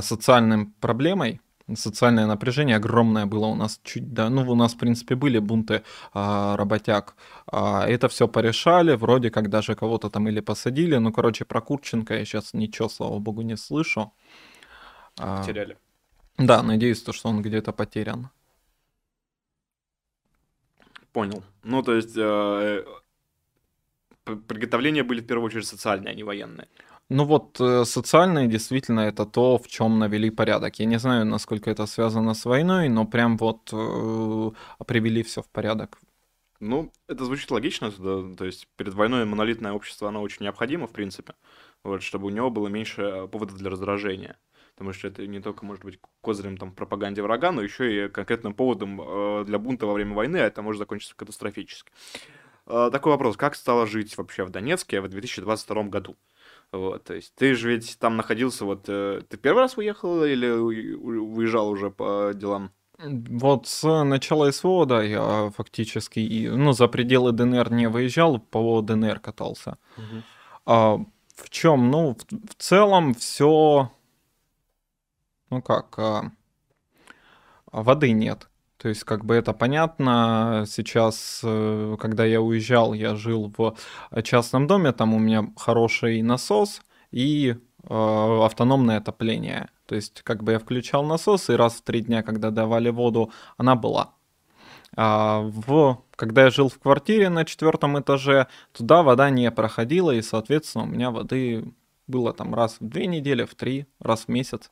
социальной 0.00 0.66
проблемой. 0.80 1.40
Социальное 1.74 2.26
напряжение 2.26 2.76
огромное 2.76 3.26
было 3.26 3.46
у 3.46 3.54
нас 3.54 3.80
чуть 3.82 4.12
да, 4.12 4.28
ну 4.28 4.48
у 4.50 4.54
нас 4.54 4.74
в 4.74 4.78
принципе 4.78 5.14
были 5.14 5.38
бунты 5.38 5.82
а, 6.12 6.56
работяг, 6.56 7.14
а, 7.46 7.86
это 7.86 8.08
все 8.08 8.26
порешали, 8.26 8.96
вроде 8.96 9.30
как 9.30 9.48
даже 9.48 9.74
кого-то 9.74 10.10
там 10.10 10.28
или 10.28 10.40
посадили, 10.40 10.96
ну 10.98 11.12
короче 11.12 11.44
про 11.44 11.60
Курченко 11.60 12.14
я 12.14 12.24
сейчас 12.24 12.52
ничего, 12.52 12.88
слава 12.88 13.18
богу, 13.20 13.42
не 13.42 13.56
слышу. 13.56 14.12
А, 15.18 15.38
Потеряли. 15.38 15.76
Да, 16.38 16.62
надеюсь, 16.62 17.02
то, 17.02 17.12
что 17.12 17.28
он 17.28 17.42
где-то 17.42 17.72
потерян. 17.72 18.30
Понял. 21.12 21.42
Ну 21.62 21.82
то 21.82 21.94
есть 21.94 22.16
э, 22.16 22.84
приготовления 24.24 25.02
были 25.02 25.20
в 25.20 25.26
первую 25.26 25.46
очередь 25.46 25.66
социальные, 25.66 26.12
а 26.12 26.14
не 26.14 26.24
военные. 26.24 26.68
Ну 27.08 27.24
вот 27.24 27.60
э, 27.60 27.84
социальные 27.84 28.48
действительно 28.48 29.00
это 29.00 29.26
то, 29.26 29.58
в 29.58 29.68
чем 29.68 29.98
навели 29.98 30.30
порядок. 30.30 30.78
Я 30.78 30.86
не 30.86 30.98
знаю, 30.98 31.26
насколько 31.26 31.70
это 31.70 31.86
связано 31.86 32.34
с 32.34 32.46
войной, 32.46 32.88
но 32.88 33.06
прям 33.06 33.36
вот 33.36 33.70
э, 33.72 34.50
привели 34.86 35.22
все 35.22 35.42
в 35.42 35.48
порядок. 35.48 35.98
Ну, 36.60 36.92
это 37.08 37.24
звучит 37.24 37.50
логично, 37.50 37.90
да, 37.98 38.34
то 38.36 38.44
есть 38.44 38.68
перед 38.76 38.94
войной 38.94 39.24
монолитное 39.24 39.72
общество, 39.72 40.08
оно 40.08 40.22
очень 40.22 40.44
необходимо, 40.44 40.86
в 40.86 40.92
принципе, 40.92 41.34
вот, 41.82 42.02
чтобы 42.02 42.26
у 42.26 42.30
него 42.30 42.50
было 42.50 42.68
меньше 42.68 43.26
поводов 43.32 43.58
для 43.58 43.68
раздражения. 43.68 44.36
Потому 44.82 44.94
что 44.94 45.06
это 45.06 45.24
не 45.28 45.38
только 45.38 45.64
может 45.64 45.84
быть 45.84 46.00
козырем 46.22 46.56
там, 46.56 46.72
пропаганде 46.72 47.22
врага, 47.22 47.52
но 47.52 47.62
еще 47.62 48.06
и 48.06 48.08
конкретным 48.08 48.52
поводом 48.52 49.00
э, 49.00 49.44
для 49.46 49.60
бунта 49.60 49.86
во 49.86 49.92
время 49.92 50.12
войны, 50.12 50.38
а 50.38 50.46
это 50.46 50.60
может 50.60 50.80
закончиться 50.80 51.14
катастрофически. 51.14 51.92
Э, 52.66 52.88
такой 52.90 53.12
вопрос, 53.12 53.36
как 53.36 53.54
стало 53.54 53.86
жить 53.86 54.18
вообще 54.18 54.42
в 54.42 54.50
Донецке 54.50 55.00
в 55.00 55.06
2022 55.06 55.84
году? 55.84 56.16
Вот, 56.72 57.04
то 57.04 57.14
есть 57.14 57.32
ты 57.36 57.54
же 57.54 57.70
ведь 57.70 57.96
там 58.00 58.16
находился, 58.16 58.64
вот, 58.64 58.86
э, 58.88 59.22
ты 59.28 59.36
первый 59.36 59.60
раз 59.60 59.76
уехал 59.76 60.24
или 60.24 60.48
уезжал 60.48 61.68
уже 61.68 61.92
по 61.92 62.32
делам? 62.34 62.72
Вот 62.98 63.68
с 63.68 64.02
начала 64.02 64.50
СВО, 64.50 64.84
да, 64.84 65.00
я 65.00 65.52
фактически, 65.56 66.48
ну, 66.48 66.72
за 66.72 66.88
пределы 66.88 67.30
ДНР 67.30 67.70
не 67.70 67.88
выезжал, 67.88 68.40
по 68.40 68.80
ДНР 68.80 69.20
катался. 69.20 69.78
Угу. 69.96 70.22
А, 70.66 70.96
в 71.36 71.50
чем? 71.50 71.88
Ну, 71.88 72.16
в, 72.16 72.48
в 72.50 72.54
целом 72.58 73.14
все, 73.14 73.92
ну 75.52 75.60
как, 75.60 75.98
а, 75.98 76.32
воды 77.70 78.12
нет. 78.12 78.48
То 78.78 78.88
есть, 78.88 79.04
как 79.04 79.24
бы 79.24 79.34
это 79.36 79.52
понятно. 79.52 80.64
Сейчас, 80.66 81.40
э, 81.44 81.96
когда 82.00 82.24
я 82.24 82.40
уезжал, 82.40 82.94
я 82.94 83.14
жил 83.14 83.52
в 83.56 83.76
частном 84.22 84.66
доме, 84.66 84.92
там 84.92 85.14
у 85.14 85.18
меня 85.20 85.52
хороший 85.56 86.22
насос 86.22 86.82
и 87.12 87.54
э, 87.84 88.42
автономное 88.44 88.98
отопление. 88.98 89.68
То 89.86 89.94
есть, 89.94 90.22
как 90.22 90.42
бы 90.42 90.52
я 90.52 90.58
включал 90.58 91.04
насос, 91.04 91.50
и 91.50 91.54
раз 91.54 91.74
в 91.74 91.82
три 91.82 92.00
дня, 92.00 92.22
когда 92.22 92.50
давали 92.50 92.88
воду, 92.88 93.30
она 93.56 93.76
была. 93.76 94.14
А 94.96 95.40
в, 95.42 96.02
когда 96.16 96.44
я 96.44 96.50
жил 96.50 96.68
в 96.68 96.78
квартире 96.78 97.28
на 97.28 97.44
четвертом 97.44 98.00
этаже, 98.00 98.48
туда 98.72 99.02
вода 99.02 99.30
не 99.30 99.50
проходила, 99.50 100.10
и, 100.10 100.22
соответственно, 100.22 100.84
у 100.84 100.88
меня 100.88 101.10
воды 101.10 101.72
было 102.08 102.32
там 102.32 102.54
раз 102.54 102.78
в 102.80 102.88
две 102.88 103.06
недели, 103.06 103.44
в 103.44 103.54
три, 103.54 103.86
раз 104.00 104.24
в 104.24 104.28
месяц. 104.28 104.70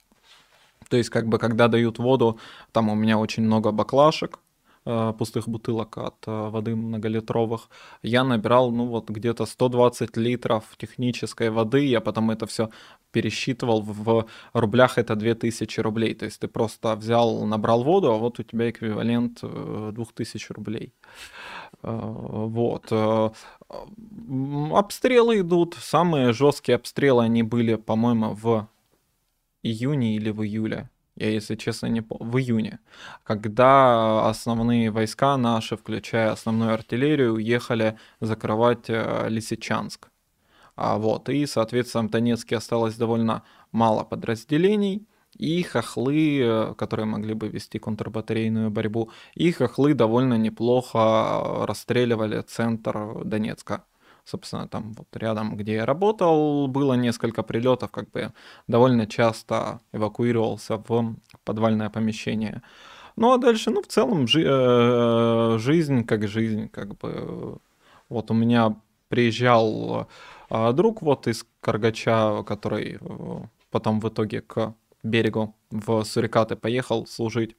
То 0.90 0.96
есть, 0.96 1.08
как 1.08 1.26
бы, 1.28 1.38
когда 1.38 1.68
дают 1.68 1.98
воду, 1.98 2.38
там 2.72 2.88
у 2.88 2.94
меня 2.94 3.16
очень 3.18 3.44
много 3.44 3.70
баклашек, 3.70 4.40
э, 4.86 5.12
пустых 5.18 5.48
бутылок 5.48 5.98
от 5.98 6.26
э, 6.26 6.50
воды 6.50 6.74
многолитровых. 6.74 7.68
Я 8.02 8.24
набирал, 8.24 8.72
ну 8.72 8.86
вот, 8.86 9.08
где-то 9.08 9.46
120 9.46 10.16
литров 10.16 10.64
технической 10.76 11.50
воды, 11.50 11.86
я 11.86 12.00
потом 12.00 12.30
это 12.32 12.46
все 12.46 12.70
пересчитывал, 13.12 13.82
в 13.82 14.26
рублях 14.52 14.98
это 14.98 15.14
2000 15.14 15.80
рублей. 15.80 16.14
То 16.14 16.24
есть 16.24 16.40
ты 16.40 16.48
просто 16.48 16.96
взял, 16.96 17.46
набрал 17.46 17.84
воду, 17.84 18.10
а 18.12 18.16
вот 18.16 18.40
у 18.40 18.42
тебя 18.42 18.68
эквивалент 18.70 19.40
2000 19.42 20.50
э, 20.50 20.54
рублей. 20.54 20.92
Вот. 21.82 22.92
Обстрелы 24.72 25.40
идут. 25.40 25.76
Самые 25.80 26.32
жесткие 26.32 26.76
обстрелы, 26.76 27.22
они 27.24 27.44
были, 27.44 27.76
по-моему, 27.76 28.34
в 28.34 28.66
июне 29.62 30.16
или 30.16 30.30
в 30.30 30.42
июле. 30.42 30.90
я, 31.16 31.30
если 31.30 31.56
честно, 31.56 31.86
не 31.86 32.00
помню, 32.02 32.30
в 32.30 32.38
июне, 32.38 32.78
когда 33.24 34.28
основные 34.28 34.90
войска 34.90 35.36
наши, 35.36 35.76
включая 35.76 36.32
основную 36.32 36.74
артиллерию, 36.74 37.34
уехали 37.34 37.98
закрывать 38.20 38.88
э, 38.88 39.26
Лисичанск. 39.28 40.08
А 40.76 40.96
вот, 40.98 41.28
и, 41.28 41.46
соответственно, 41.46 42.08
в 42.08 42.10
Донецке 42.10 42.56
осталось 42.56 42.96
довольно 42.96 43.42
мало 43.72 44.04
подразделений, 44.04 45.06
и 45.36 45.62
хохлы, 45.62 46.40
э, 46.40 46.74
которые 46.74 47.06
могли 47.06 47.34
бы 47.34 47.48
вести 47.48 47.78
контрбатарейную 47.78 48.70
борьбу, 48.70 49.10
и 49.34 49.52
хохлы 49.52 49.94
довольно 49.94 50.34
неплохо 50.34 51.66
расстреливали 51.66 52.42
центр 52.42 53.24
Донецка 53.24 53.84
собственно, 54.30 54.68
там 54.68 54.94
вот 54.96 55.08
рядом, 55.16 55.56
где 55.56 55.74
я 55.74 55.86
работал, 55.86 56.68
было 56.68 56.94
несколько 56.94 57.42
прилетов, 57.42 57.90
как 57.90 58.10
бы 58.10 58.32
довольно 58.68 59.06
часто 59.06 59.80
эвакуировался 59.92 60.76
в 60.76 61.16
подвальное 61.44 61.90
помещение. 61.90 62.62
Ну 63.16 63.32
а 63.32 63.38
дальше, 63.38 63.70
ну 63.70 63.82
в 63.82 63.86
целом 63.86 64.26
жи- 64.26 64.46
э, 64.46 65.58
жизнь 65.58 66.04
как 66.04 66.28
жизнь, 66.28 66.68
как 66.68 66.96
бы 66.96 67.58
вот 68.08 68.30
у 68.30 68.34
меня 68.34 68.76
приезжал 69.08 70.08
э, 70.50 70.72
друг 70.72 71.02
вот 71.02 71.26
из 71.26 71.44
Каргача, 71.60 72.42
который 72.44 72.98
э, 73.00 73.40
потом 73.70 74.00
в 74.00 74.08
итоге 74.08 74.40
к 74.40 74.74
берегу 75.02 75.54
в 75.70 76.04
Сурикаты 76.04 76.56
поехал 76.56 77.06
служить. 77.06 77.56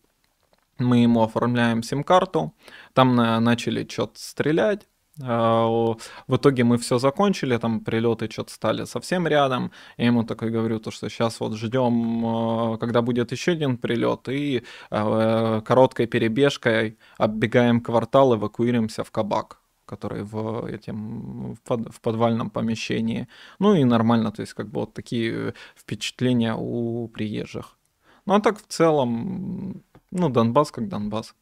Мы 0.78 1.04
ему 1.04 1.22
оформляем 1.22 1.84
сим-карту, 1.84 2.54
там 2.94 3.16
начали 3.16 3.88
что-то 3.88 4.14
стрелять, 4.16 4.88
в 5.18 5.98
итоге 6.30 6.64
мы 6.64 6.78
все 6.78 6.98
закончили, 6.98 7.58
там 7.58 7.82
прилеты 7.82 8.30
что-то 8.32 8.54
стали 8.54 8.86
совсем 8.86 9.28
рядом. 9.28 9.72
Я 9.98 10.06
ему 10.08 10.24
такой 10.24 10.50
говорю, 10.52 10.80
то, 10.80 10.90
что 10.92 11.10
сейчас 11.10 11.40
вот 11.40 11.56
ждем, 11.58 12.26
а, 12.26 12.78
когда 12.78 13.02
будет 13.02 13.32
еще 13.32 13.52
один 13.52 13.78
прилет, 13.78 14.30
и 14.30 14.64
а, 14.90 15.62
короткой 15.62 16.08
перебежкой 16.08 16.98
оббегаем 17.18 17.82
квартал, 17.82 18.36
эвакуируемся 18.36 19.04
в 19.04 19.12
кабак 19.12 19.58
который 19.86 20.24
в 20.24 20.68
этим 20.68 21.54
в, 21.54 21.62
под, 21.64 21.94
в 21.94 22.00
подвальном 22.00 22.50
помещении. 22.50 23.28
Ну 23.60 23.76
и 23.76 23.84
нормально, 23.84 24.32
то 24.32 24.42
есть 24.42 24.54
как 24.54 24.68
бы 24.68 24.80
вот 24.80 24.94
такие 24.94 25.54
впечатления 25.76 26.56
у 26.58 27.10
приезжих. 27.10 27.78
Ну 28.26 28.36
а 28.36 28.40
так 28.40 28.58
в 28.58 28.68
целом, 28.68 29.84
ну 30.12 30.30
Донбасс 30.30 30.72
как 30.72 30.88
Донбасс. 30.88 31.36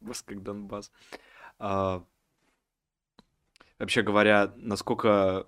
Донбасс 0.00 0.22
как 0.22 0.42
Донбасс. 0.42 0.90
Вообще 3.78 4.02
говоря, 4.02 4.52
насколько 4.56 5.46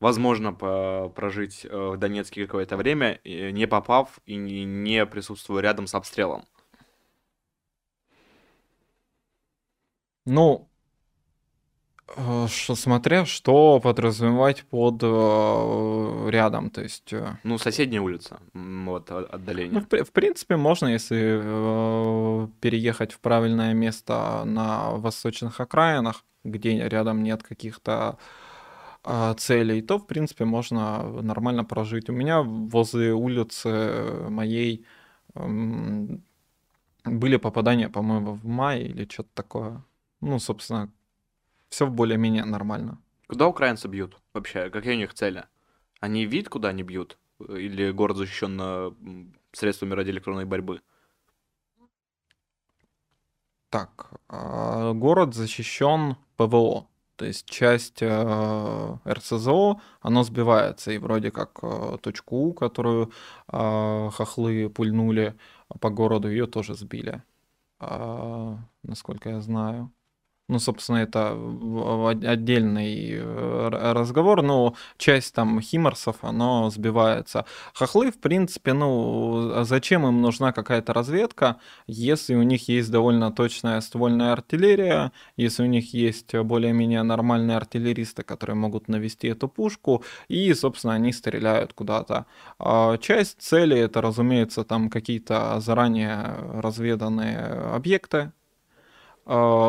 возможно 0.00 0.52
прожить 1.14 1.64
э, 1.64 1.68
в 1.68 1.96
Донецке 1.96 2.46
какое-то 2.46 2.76
время, 2.76 3.20
не 3.24 3.66
попав 3.66 4.20
и 4.26 4.36
не 4.36 5.06
присутствуя 5.06 5.62
рядом 5.62 5.86
с 5.86 5.94
обстрелом? 5.94 6.44
Ну, 10.26 10.69
что, 12.16 12.74
смотря 12.74 13.24
что 13.24 13.80
подразумевать 13.80 14.64
под 14.64 15.02
э, 15.02 16.30
рядом, 16.30 16.70
то 16.70 16.82
есть... 16.82 17.12
Э, 17.12 17.38
ну, 17.44 17.58
соседняя 17.58 18.00
улица, 18.00 18.40
вот, 18.52 19.10
отдаление. 19.10 19.80
Ну, 19.80 19.98
в, 19.98 20.04
в 20.04 20.12
принципе, 20.12 20.56
можно, 20.56 20.88
если 20.88 21.40
э, 21.42 22.48
переехать 22.60 23.12
в 23.12 23.20
правильное 23.20 23.74
место 23.74 24.42
на 24.44 24.90
восточных 24.92 25.60
окраинах, 25.60 26.24
где 26.44 26.88
рядом 26.88 27.22
нет 27.22 27.42
каких-то 27.42 28.18
а, 29.02 29.34
целей, 29.34 29.80
то, 29.82 29.98
в 29.98 30.06
принципе, 30.06 30.44
можно 30.44 31.02
нормально 31.22 31.64
прожить. 31.64 32.10
У 32.10 32.12
меня 32.12 32.42
возле 32.42 33.12
улицы 33.12 34.28
моей 34.28 34.84
эм, 35.34 36.22
были 37.04 37.36
попадания, 37.36 37.88
по-моему, 37.88 38.32
в 38.34 38.46
мае 38.46 38.88
или 38.88 39.08
что-то 39.10 39.30
такое. 39.34 39.84
Ну, 40.20 40.38
собственно, 40.38 40.90
все 41.70 41.86
более-менее 41.86 42.44
нормально. 42.44 42.98
Куда 43.26 43.46
украинцы 43.46 43.88
бьют 43.88 44.20
вообще? 44.34 44.68
Какие 44.70 44.94
у 44.94 44.98
них 44.98 45.14
цели? 45.14 45.44
Они 46.00 46.26
вид 46.26 46.48
куда 46.48 46.68
они 46.68 46.82
бьют? 46.82 47.18
Или 47.48 47.90
город 47.90 48.16
защищен 48.18 49.34
средствами 49.52 49.94
радиоэлектронной 49.94 50.44
борьбы? 50.44 50.82
Так, 53.70 54.10
а, 54.28 54.92
город 54.92 55.34
защищен 55.34 56.16
ПВО. 56.36 56.88
То 57.20 57.26
есть 57.26 57.46
часть 57.46 58.00
э, 58.00 58.98
РСЗО, 59.06 59.80
оно 60.00 60.22
сбивается, 60.22 60.90
и 60.90 60.96
вроде 60.98 61.30
как 61.30 61.58
э, 61.62 61.98
точку 62.00 62.36
У, 62.48 62.54
которую 62.54 63.12
э, 63.52 64.10
хохлы 64.10 64.70
пульнули 64.70 65.36
по 65.80 65.90
городу, 65.90 66.30
ее 66.30 66.46
тоже 66.46 66.74
сбили, 66.74 67.22
э, 67.80 68.56
насколько 68.82 69.28
я 69.28 69.40
знаю. 69.42 69.92
Ну, 70.50 70.58
собственно, 70.58 70.96
это 70.96 71.30
отдельный 72.28 73.12
э, 73.12 73.68
разговор, 73.92 74.42
но 74.42 74.74
часть 74.98 75.32
там 75.32 75.60
химорсов, 75.60 76.16
оно 76.22 76.70
сбивается. 76.70 77.44
Хохлы, 77.72 78.10
в 78.10 78.18
принципе, 78.18 78.72
ну, 78.72 79.52
а 79.54 79.64
зачем 79.64 80.08
им 80.08 80.20
нужна 80.20 80.52
какая-то 80.52 80.92
разведка, 80.92 81.58
если 81.86 82.34
у 82.34 82.42
них 82.42 82.68
есть 82.68 82.90
довольно 82.90 83.30
точная 83.30 83.80
ствольная 83.80 84.32
артиллерия, 84.32 85.12
если 85.36 85.62
у 85.62 85.66
них 85.66 85.94
есть 85.94 86.34
более-менее 86.34 87.04
нормальные 87.04 87.56
артиллеристы, 87.56 88.24
которые 88.24 88.56
могут 88.56 88.88
навести 88.88 89.28
эту 89.28 89.48
пушку, 89.48 90.02
и, 90.26 90.52
собственно, 90.54 90.94
они 90.94 91.12
стреляют 91.12 91.74
куда-то. 91.74 92.26
А 92.58 92.98
часть 92.98 93.40
цели 93.40 93.78
это, 93.78 94.00
разумеется, 94.00 94.64
там 94.64 94.90
какие-то 94.90 95.60
заранее 95.60 96.34
разведанные 96.60 97.38
объекты, 97.72 98.32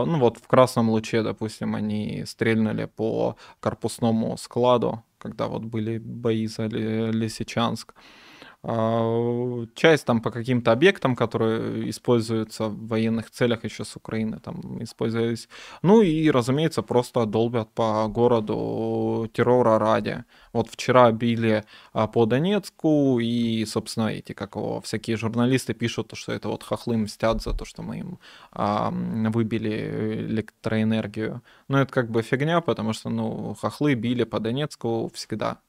ну 0.06 0.18
вот 0.20 0.38
в 0.38 0.48
красном 0.48 0.90
луче, 0.90 1.24
допустим, 1.24 1.76
они 1.76 2.24
стрельнули 2.26 2.86
по 2.86 3.36
корпусному 3.60 4.38
складу, 4.38 5.04
когда 5.18 5.48
вот 5.48 5.64
были 5.64 6.00
бои 6.00 6.48
за 6.48 6.66
Лисичанск. 6.66 7.94
А, 8.64 9.66
часть 9.74 10.06
там 10.06 10.22
по 10.22 10.30
каким-то 10.30 10.72
объектам, 10.72 11.16
которые 11.16 11.90
используются 11.90 12.68
в 12.68 12.88
военных 12.88 13.32
целях 13.32 13.64
еще 13.64 13.84
с 13.84 13.96
Украины, 13.96 14.40
там 14.40 14.84
использовались. 14.84 15.50
Ну 15.82 16.02
и, 16.04 16.30
разумеется, 16.30 16.84
просто 16.84 17.26
долбят 17.26 17.72
по 17.74 18.08
городу 18.08 19.28
террора 19.34 19.80
ради. 19.80 20.26
Вот 20.54 20.70
вчера 20.70 21.12
били 21.12 21.64
а, 21.94 22.08
по 22.08 22.26
Донецку, 22.28 23.20
и, 23.20 23.66
собственно, 23.66 24.10
эти, 24.10 24.34
как 24.34 24.56
его, 24.56 24.80
всякие 24.82 25.18
журналисты 25.18 25.74
пишут, 25.74 26.12
что 26.14 26.32
это 26.32 26.48
вот 26.50 26.62
хохлы 26.64 26.98
мстят 26.98 27.42
за 27.42 27.54
то, 27.54 27.66
что 27.66 27.82
мы 27.82 27.98
им 28.00 28.20
а, 28.52 28.92
выбили 28.92 30.26
электроэнергию. 30.28 31.42
Но 31.68 31.82
это 31.82 31.92
как 31.92 32.12
бы 32.12 32.22
фигня, 32.22 32.62
потому 32.62 32.94
что, 32.94 33.10
ну, 33.10 33.56
хохлы 33.56 33.96
били 33.96 34.24
по 34.24 34.40
Донецку 34.40 35.10
всегда, 35.16 35.62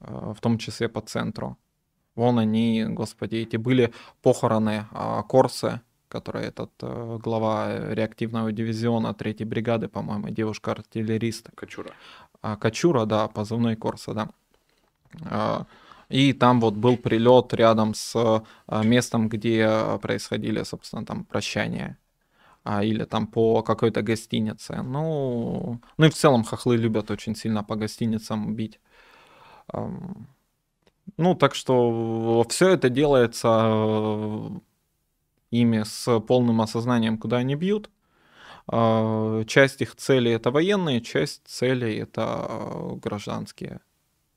а, 0.00 0.34
в 0.34 0.40
том 0.40 0.58
числе 0.58 0.88
по 0.90 1.00
центру. 1.00 1.56
Вон 2.18 2.40
они, 2.40 2.84
господи, 2.84 3.36
эти 3.36 3.56
были 3.56 3.92
похороны 4.22 4.86
а, 4.90 5.22
Корсы, 5.22 5.82
который 6.08 6.46
этот 6.46 6.72
э, 6.82 7.18
глава 7.22 7.94
реактивного 7.94 8.50
дивизиона 8.50 9.14
третьей 9.14 9.46
бригады, 9.46 9.86
по-моему, 9.86 10.30
девушка-артиллерист. 10.30 11.50
Качура. 11.54 11.92
А, 12.42 12.56
Качура, 12.56 13.04
да, 13.04 13.28
позывной 13.28 13.76
Корса, 13.76 14.14
да. 14.14 14.28
А, 15.30 15.66
и 16.08 16.32
там 16.32 16.60
вот 16.60 16.74
был 16.74 16.96
прилет 16.96 17.54
рядом 17.54 17.94
с 17.94 18.16
а, 18.16 18.82
местом, 18.82 19.28
где 19.28 19.70
происходили, 20.02 20.64
собственно, 20.64 21.06
там 21.06 21.24
прощания. 21.24 21.98
А, 22.64 22.82
или 22.82 23.04
там 23.04 23.28
по 23.28 23.62
какой-то 23.62 24.02
гостинице. 24.02 24.82
Ну, 24.82 25.80
ну 25.96 26.06
и 26.06 26.10
в 26.10 26.14
целом 26.14 26.42
хохлы 26.42 26.78
любят 26.78 27.12
очень 27.12 27.36
сильно 27.36 27.62
по 27.62 27.76
гостиницам 27.76 28.56
бить. 28.56 28.80
Ну, 31.16 31.34
так 31.34 31.54
что 31.54 32.44
все 32.48 32.70
это 32.70 32.88
делается 32.88 33.48
э, 33.48 34.50
ими 35.50 35.82
с 35.84 36.20
полным 36.20 36.60
осознанием, 36.60 37.18
куда 37.18 37.38
они 37.38 37.54
бьют. 37.54 37.90
А, 38.66 39.44
часть 39.46 39.80
их 39.82 39.96
целей 39.96 40.32
это 40.32 40.50
военные, 40.50 41.00
часть 41.00 41.46
целей 41.46 41.96
это 41.98 42.46
э, 42.48 42.96
гражданские. 42.96 43.80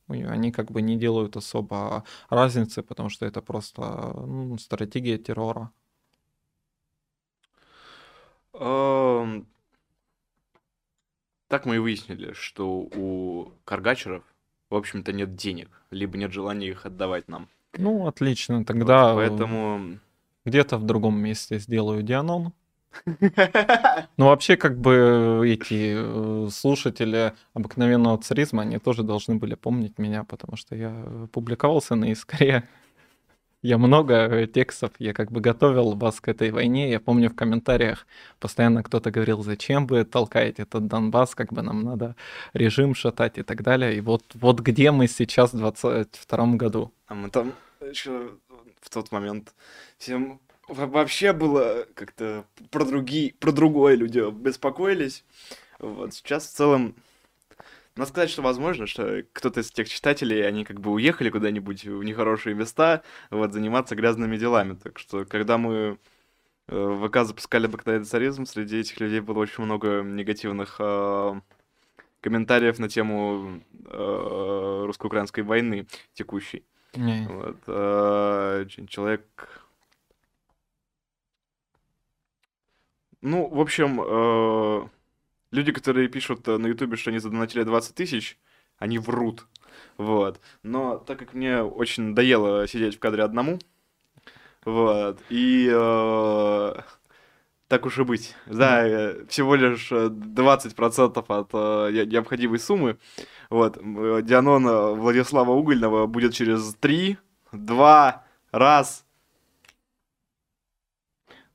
Они 0.08 0.52
как 0.52 0.72
бы 0.72 0.82
не 0.82 0.98
делают 0.98 1.38
особо 1.38 2.04
разницы, 2.30 2.84
потому 2.84 3.10
что 3.10 3.26
это 3.26 3.42
просто 3.42 3.82
ну, 4.26 4.58
стратегия 4.58 5.18
террора. 5.18 5.72
Так 11.48 11.66
мы 11.66 11.76
и 11.76 11.80
выяснили, 11.80 12.34
что 12.34 12.88
у 12.96 13.52
каргачеров 13.66 14.24
в 14.72 14.76
общем-то, 14.76 15.14
нет 15.14 15.36
денег, 15.36 15.70
либо 15.92 16.18
нет 16.18 16.32
желания 16.32 16.70
их 16.70 16.86
отдавать 16.86 17.28
нам. 17.28 17.50
Ну, 17.78 18.08
отлично, 18.08 18.66
тогда... 18.66 19.14
Вот, 19.14 19.20
поэтому... 19.20 20.00
Где-то 20.44 20.78
в 20.78 20.84
другом 20.84 21.20
месте 21.20 21.60
сделаю 21.60 22.02
Дианон. 22.02 22.54
Ну, 24.18 24.26
вообще, 24.26 24.58
как 24.58 24.80
бы 24.80 25.44
эти 25.46 25.94
э, 25.96 26.50
слушатели 26.50 27.34
обыкновенного 27.54 28.18
царизма, 28.18 28.64
они 28.64 28.80
тоже 28.80 29.04
должны 29.04 29.36
были 29.36 29.56
помнить 29.56 29.98
меня, 29.98 30.24
потому 30.24 30.58
что 30.58 30.76
я 30.76 31.28
публиковался 31.32 31.96
на 31.96 32.12
Искре. 32.12 32.68
Я 33.62 33.78
много 33.78 34.14
э, 34.14 34.48
текстов, 34.48 34.92
я 34.98 35.14
как 35.14 35.32
бы 35.32 35.40
готовил 35.40 35.96
вас 35.96 36.20
к 36.20 36.28
этой 36.28 36.50
войне. 36.50 36.90
Я 36.90 37.00
помню 37.00 37.30
в 37.30 37.36
комментариях 37.36 38.08
постоянно 38.40 38.82
кто-то 38.82 39.12
говорил, 39.12 39.44
зачем 39.44 39.86
вы 39.86 40.04
толкаете 40.04 40.64
этот 40.64 40.88
Донбасс, 40.88 41.36
как 41.36 41.54
бы 41.54 41.62
нам 41.62 41.84
надо 41.84 42.16
режим 42.54 42.96
шатать 42.96 43.38
и 43.38 43.44
так 43.44 43.62
далее. 43.62 43.96
И 43.96 44.02
вот, 44.02 44.24
вот 44.34 44.60
где 44.62 44.92
мы 44.92 45.08
сейчас 45.08 45.54
в 45.54 45.58
22 45.58 46.46
году. 46.56 46.92
А 47.06 47.14
мы 47.14 47.30
там 47.30 47.54
еще 47.82 48.32
в 48.82 48.90
тот 48.90 49.12
момент 49.12 49.54
всем 50.00 50.40
вообще 50.68 51.34
было 51.34 51.86
как-то 51.94 52.46
про 52.72 52.84
другие, 52.84 53.34
про 53.36 53.52
другое 53.52 53.96
люди 53.96 54.28
беспокоились. 54.32 55.24
Вот 55.78 56.16
сейчас 56.16 56.48
в 56.48 56.56
целом 56.56 56.96
надо 57.96 58.10
сказать, 58.10 58.30
что 58.30 58.42
возможно, 58.42 58.88
что 58.88 59.24
кто-то 59.34 59.60
из 59.60 59.72
тех 59.72 59.90
читателей, 59.90 60.48
они 60.48 60.64
как 60.64 60.80
бы 60.80 60.92
уехали 60.92 61.30
куда-нибудь 61.30 61.84
в 61.86 62.04
нехорошие 62.04 62.56
места, 62.56 63.04
вот, 63.30 63.52
заниматься 63.52 63.96
грязными 63.96 64.38
делами. 64.38 64.76
Так 64.76 64.98
что, 64.98 65.26
когда 65.26 65.58
мы 65.58 65.98
э, 66.68 66.76
в 66.76 67.08
ВК 67.08 67.26
запускали 67.26 67.66
обыкновенный 67.66 68.06
царизм, 68.06 68.46
среди 68.46 68.78
этих 68.80 69.00
людей 69.00 69.20
было 69.20 69.40
очень 69.40 69.64
много 69.64 70.02
негативных 70.04 70.78
э, 70.80 71.42
комментариев 72.22 72.80
на 72.80 72.88
тему 72.88 73.62
э, 73.86 74.84
русско-украинской 74.86 75.42
войны 75.42 75.88
текущей. 76.14 76.64
Не. 76.96 77.28
Вот, 77.28 77.58
э, 77.68 78.66
человек... 78.88 79.22
Ну, 83.22 83.48
в 83.48 83.60
общем, 83.60 84.02
э, 84.02 84.88
люди, 85.52 85.72
которые 85.72 86.08
пишут 86.08 86.48
э, 86.48 86.58
на 86.58 86.68
Ютубе, 86.68 86.98
что 86.98 87.10
они 87.12 87.20
задонатили 87.20 87.64
20 87.64 87.96
тысяч, 87.96 88.38
они 88.78 88.98
врут. 88.98 89.46
Вот. 89.98 90.40
Но 90.64 90.98
так 90.98 91.20
как 91.20 91.34
мне 91.34 91.62
очень 91.62 92.04
надоело 92.04 92.68
сидеть 92.68 92.96
в 92.96 93.00
кадре 93.00 93.24
одному, 93.24 93.60
вот, 94.64 95.20
и 95.30 95.70
э, 95.74 96.74
так 97.68 97.86
уж 97.86 97.98
и 97.98 98.04
быть. 98.04 98.36
Да, 98.46 98.88
э, 98.88 99.26
всего 99.28 99.56
лишь 99.56 99.92
20% 99.92 101.26
от 101.28 101.50
э, 101.54 102.06
необходимой 102.06 102.60
суммы. 102.60 102.98
Вот, 103.50 103.78
Дианон 104.26 105.00
Владислава 105.00 105.52
Угольного 105.52 106.06
будет 106.06 106.34
через 106.34 106.76
3, 106.76 107.18
2, 107.52 108.24
раз, 108.52 109.06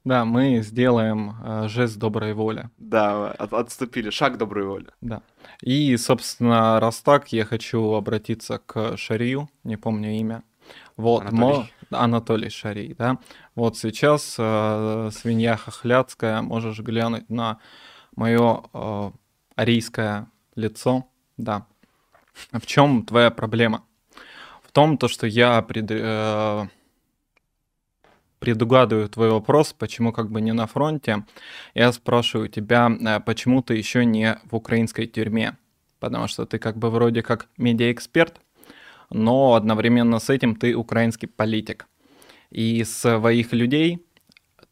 да, 0.06 0.24
мы 0.24 0.62
сделаем 0.62 1.34
э, 1.42 1.68
жест 1.68 1.98
доброй 1.98 2.32
воли. 2.32 2.70
Да, 2.78 3.32
от, 3.32 3.52
отступили, 3.52 4.10
шаг 4.10 4.38
доброй 4.38 4.64
воли. 4.64 4.86
Да. 5.00 5.22
И, 5.60 5.96
собственно, 5.96 6.78
раз 6.78 7.00
так, 7.00 7.32
я 7.32 7.44
хочу 7.44 7.92
обратиться 7.92 8.58
к 8.64 8.96
Шарию, 8.96 9.48
не 9.64 9.76
помню 9.76 10.12
имя. 10.12 10.44
Вот, 10.96 11.22
Анатолий. 11.22 11.72
Мо... 11.90 11.98
Анатолий 11.98 12.50
Шарий, 12.50 12.94
да. 12.94 13.18
Вот 13.56 13.76
сейчас 13.78 14.36
э, 14.38 15.10
свинья 15.12 15.56
хохляцкая, 15.56 16.40
можешь 16.40 16.78
глянуть 16.78 17.28
на 17.28 17.58
мое 18.14 18.62
э, 18.72 19.10
арийское 19.56 20.30
лицо, 20.54 21.04
да. 21.36 21.66
В 22.52 22.64
чем 22.64 23.04
твоя 23.04 23.32
проблема? 23.32 23.82
В 24.62 24.70
том, 24.70 24.98
то, 24.98 25.08
что 25.08 25.26
я 25.26 25.60
пред, 25.62 25.90
э, 25.90 26.68
предугадываю 28.38 29.08
твой 29.08 29.30
вопрос, 29.30 29.72
почему 29.72 30.12
как 30.12 30.30
бы 30.30 30.40
не 30.40 30.52
на 30.52 30.66
фронте. 30.66 31.24
Я 31.74 31.92
спрашиваю 31.92 32.48
тебя, 32.48 32.90
э, 32.90 33.20
почему 33.20 33.62
ты 33.62 33.74
еще 33.74 34.04
не 34.04 34.38
в 34.50 34.54
украинской 34.54 35.06
тюрьме? 35.06 35.56
Потому 36.00 36.28
что 36.28 36.44
ты 36.44 36.58
как 36.58 36.76
бы 36.76 36.90
вроде 36.90 37.22
как 37.22 37.48
медиаэксперт, 37.56 38.40
но 39.10 39.54
одновременно 39.54 40.18
с 40.18 40.30
этим 40.30 40.56
ты 40.56 40.74
украинский 40.74 41.28
политик. 41.28 41.86
И 42.50 42.84
своих 42.84 43.52
людей 43.52 44.04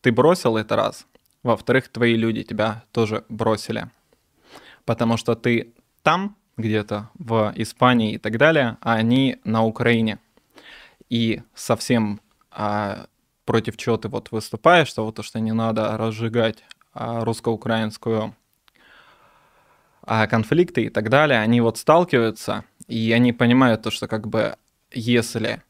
ты 0.00 0.12
бросил 0.12 0.56
это 0.56 0.76
раз. 0.76 1.06
Во-вторых, 1.42 1.88
твои 1.88 2.16
люди 2.16 2.42
тебя 2.42 2.84
тоже 2.92 3.24
бросили. 3.28 3.90
Потому 4.84 5.16
что 5.16 5.34
ты 5.34 5.72
там, 6.02 6.36
где-то 6.56 7.10
в 7.14 7.52
Испании 7.56 8.14
и 8.14 8.18
так 8.18 8.38
далее, 8.38 8.76
а 8.80 8.94
они 8.94 9.38
на 9.44 9.64
Украине. 9.64 10.18
И 11.08 11.42
совсем 11.54 12.20
а, 12.50 13.06
против 13.44 13.76
чего 13.76 13.96
ты 13.96 14.08
вот 14.08 14.30
выступаешь, 14.30 14.88
что 14.88 15.04
вот 15.04 15.16
то, 15.16 15.22
что 15.22 15.40
не 15.40 15.52
надо 15.52 15.96
разжигать 15.96 16.64
а, 16.92 17.24
русско-украинскую 17.24 18.34
а, 20.02 20.26
конфликты 20.26 20.84
и 20.84 20.88
так 20.90 21.10
далее, 21.10 21.40
они 21.40 21.60
вот 21.60 21.78
сталкиваются, 21.78 22.64
и 22.86 23.12
они 23.12 23.32
понимают 23.32 23.82
то, 23.82 23.90
что 23.90 24.08
как 24.08 24.28
бы 24.28 24.56
если 24.90 25.62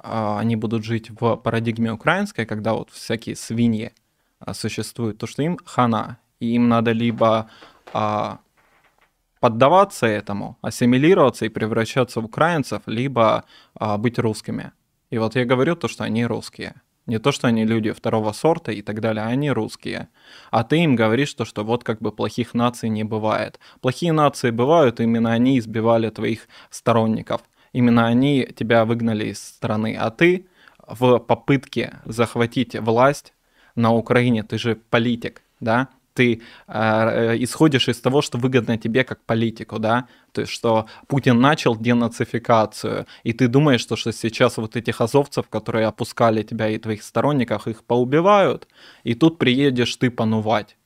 а, 0.00 0.38
они 0.38 0.56
будут 0.56 0.84
жить 0.84 1.10
в 1.10 1.36
парадигме 1.36 1.92
украинской, 1.92 2.46
когда 2.46 2.74
вот 2.74 2.90
всякие 2.90 3.36
свиньи 3.36 3.92
существуют, 4.52 5.18
то 5.18 5.26
что 5.26 5.42
им 5.42 5.58
хана, 5.64 6.18
и 6.40 6.54
им 6.54 6.68
надо 6.68 6.90
либо 6.92 7.48
поддаваться 9.38 10.06
этому, 10.06 10.56
ассимилироваться 10.62 11.44
и 11.44 11.48
превращаться 11.48 12.20
в 12.20 12.24
украинцев, 12.24 12.82
либо 12.86 13.44
быть 13.98 14.18
русскими. 14.18 14.72
И 15.10 15.18
вот 15.18 15.36
я 15.36 15.44
говорю 15.44 15.76
то, 15.76 15.88
что 15.88 16.04
они 16.04 16.24
русские. 16.24 16.74
Не 17.06 17.18
то, 17.18 17.32
что 17.32 17.48
они 17.48 17.64
люди 17.64 17.90
второго 17.90 18.32
сорта 18.32 18.70
и 18.72 18.80
так 18.80 19.00
далее, 19.00 19.24
а 19.24 19.28
они 19.28 19.50
русские. 19.50 20.08
А 20.50 20.62
ты 20.62 20.78
им 20.78 20.94
говоришь 20.94 21.34
то, 21.34 21.44
что 21.44 21.64
вот 21.64 21.82
как 21.82 22.00
бы 22.00 22.12
плохих 22.12 22.54
наций 22.54 22.88
не 22.88 23.02
бывает. 23.02 23.58
Плохие 23.80 24.12
нации 24.12 24.50
бывают, 24.50 25.00
именно 25.00 25.32
они 25.32 25.58
избивали 25.58 26.10
твоих 26.10 26.48
сторонников. 26.70 27.42
Именно 27.72 28.06
они 28.06 28.46
тебя 28.56 28.84
выгнали 28.84 29.26
из 29.26 29.42
страны. 29.42 29.96
А 29.98 30.10
ты 30.10 30.46
в 30.86 31.18
попытке 31.18 32.00
захватить 32.04 32.76
власть 32.76 33.32
на 33.74 33.92
Украине, 33.92 34.42
ты 34.42 34.58
же 34.58 34.76
политик, 34.76 35.42
да, 35.60 35.88
ты 36.14 36.42
э, 36.68 37.36
исходишь 37.38 37.88
из 37.88 38.00
того, 38.00 38.22
что 38.22 38.38
выгодно 38.38 38.78
тебе 38.78 39.04
как 39.04 39.24
политику, 39.24 39.78
да, 39.78 40.06
то 40.32 40.42
есть 40.42 40.52
что 40.52 40.86
Путин 41.06 41.40
начал 41.40 41.76
денацификацию, 41.76 43.06
и 43.22 43.32
ты 43.32 43.48
думаешь, 43.48 43.80
что, 43.80 43.96
что 43.96 44.12
сейчас 44.12 44.56
вот 44.56 44.76
этих 44.76 45.00
азовцев, 45.00 45.48
которые 45.48 45.86
опускали 45.86 46.42
тебя 46.42 46.68
и 46.68 46.78
твоих 46.78 47.02
сторонников, 47.02 47.66
их 47.66 47.84
поубивают, 47.84 48.68
и 49.04 49.14
тут 49.14 49.38
приедешь 49.38 49.96
ты 49.96 50.10
понувать 50.10 50.76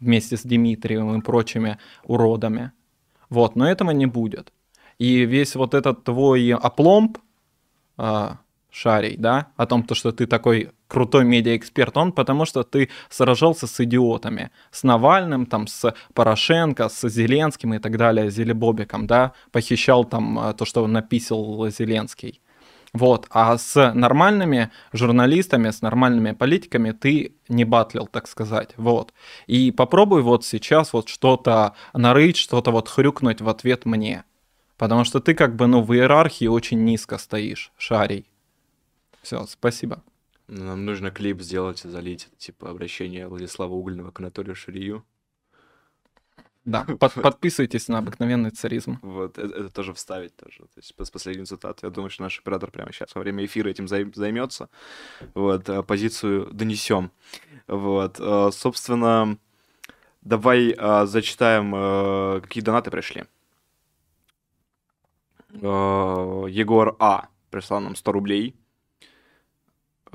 вместе 0.00 0.36
с 0.36 0.42
Дмитрием 0.42 1.18
и 1.18 1.22
прочими 1.22 1.78
уродами. 2.04 2.72
Вот, 3.28 3.56
но 3.56 3.68
этого 3.68 3.90
не 3.90 4.06
будет. 4.06 4.52
И 4.98 5.26
весь 5.26 5.56
вот 5.56 5.74
этот 5.74 6.04
твой 6.04 6.52
опломб, 6.52 7.18
э, 7.98 8.30
шарей, 8.70 9.16
да, 9.16 9.48
о 9.56 9.66
том, 9.66 9.82
то, 9.82 9.94
что 9.94 10.12
ты 10.12 10.26
такой 10.26 10.70
крутой 10.88 11.24
медиаэксперт, 11.24 11.96
он 11.96 12.12
потому 12.12 12.44
что 12.44 12.62
ты 12.62 12.88
сражался 13.08 13.66
с 13.66 13.80
идиотами, 13.80 14.50
с 14.70 14.82
Навальным, 14.82 15.46
там, 15.46 15.66
с 15.66 15.94
Порошенко, 16.14 16.88
с 16.88 17.08
Зеленским 17.08 17.74
и 17.74 17.78
так 17.78 17.96
далее, 17.96 18.30
Зелебобиком, 18.30 19.06
да, 19.06 19.32
похищал 19.52 20.04
там 20.04 20.38
э, 20.38 20.54
то, 20.54 20.64
что 20.64 20.86
написал 20.86 21.68
Зеленский. 21.68 22.40
Вот, 22.92 23.26
а 23.30 23.58
с 23.58 23.92
нормальными 23.92 24.70
журналистами, 24.92 25.70
с 25.70 25.82
нормальными 25.82 26.32
политиками 26.32 26.92
ты 26.92 27.34
не 27.48 27.64
батлил, 27.64 28.06
так 28.06 28.26
сказать, 28.26 28.70
вот. 28.78 29.12
И 29.46 29.70
попробуй 29.70 30.22
вот 30.22 30.46
сейчас 30.46 30.94
вот 30.94 31.08
что-то 31.08 31.74
нарыть, 31.92 32.38
что-то 32.38 32.70
вот 32.70 32.88
хрюкнуть 32.88 33.42
в 33.42 33.48
ответ 33.50 33.84
мне. 33.84 34.24
Потому 34.78 35.04
что 35.04 35.20
ты 35.20 35.34
как 35.34 35.56
бы, 35.56 35.66
ну, 35.66 35.82
в 35.82 35.92
иерархии 35.92 36.46
очень 36.46 36.84
низко 36.84 37.18
стоишь, 37.18 37.72
шарей. 37.76 38.30
Все, 39.22 39.44
спасибо. 39.46 40.02
Нам 40.48 40.84
нужно 40.84 41.10
клип 41.10 41.40
сделать 41.42 41.84
и 41.84 41.88
залить, 41.88 42.28
типа, 42.38 42.70
обращение 42.70 43.26
Владислава 43.26 43.72
Угольного 43.72 44.12
к 44.12 44.20
Анатолию 44.20 44.54
Ширию. 44.54 45.04
Да, 46.66 46.84
под, 47.00 47.14
подписывайтесь 47.14 47.88
на 47.88 47.98
обыкновенный 47.98 48.50
царизм. 48.50 48.98
Вот, 49.02 49.38
это, 49.38 49.54
это 49.54 49.70
тоже 49.70 49.94
вставить 49.94 50.36
тоже. 50.36 50.58
То 50.58 50.78
есть 50.78 50.94
с 50.96 51.10
последней 51.10 51.46
цитаты. 51.46 51.86
Я 51.86 51.90
думаю, 51.90 52.10
что 52.10 52.24
наш 52.24 52.38
оператор 52.38 52.70
прямо 52.70 52.92
сейчас 52.92 53.14
во 53.14 53.20
время 53.20 53.44
эфира 53.44 53.68
этим 53.68 53.88
займется. 53.88 54.68
Вот, 55.34 55.68
а 55.68 55.82
позицию 55.82 56.52
донесем. 56.52 57.12
Вот, 57.68 58.16
а, 58.20 58.50
собственно, 58.50 59.38
давай 60.22 60.74
а, 60.76 61.06
зачитаем, 61.06 62.42
какие 62.42 62.62
донаты 62.62 62.90
пришли. 62.90 63.24
Егор 65.52 66.96
А. 66.98 67.28
прислал 67.50 67.80
нам 67.80 67.96
100 67.96 68.12
рублей. 68.12 68.54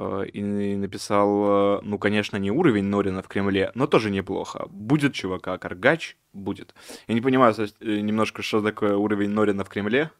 Э, 0.01 0.25
и 0.25 0.75
написал, 0.75 1.77
э, 1.77 1.81
ну, 1.83 1.99
конечно, 1.99 2.37
не 2.37 2.49
уровень 2.51 2.85
Норина 2.85 3.21
в 3.21 3.27
Кремле, 3.27 3.71
но 3.75 3.87
тоже 3.87 4.09
неплохо. 4.09 4.65
Будет 4.69 5.13
чувака, 5.13 5.57
Каргач, 5.57 6.17
будет. 6.33 6.73
Я 7.07 7.13
не 7.13 7.21
понимаю 7.21 7.53
э, 7.55 7.99
немножко, 7.99 8.41
что 8.41 8.61
такое 8.61 8.95
уровень 8.95 9.29
Норина 9.29 9.63
в 9.63 9.69
Кремле. 9.69 10.11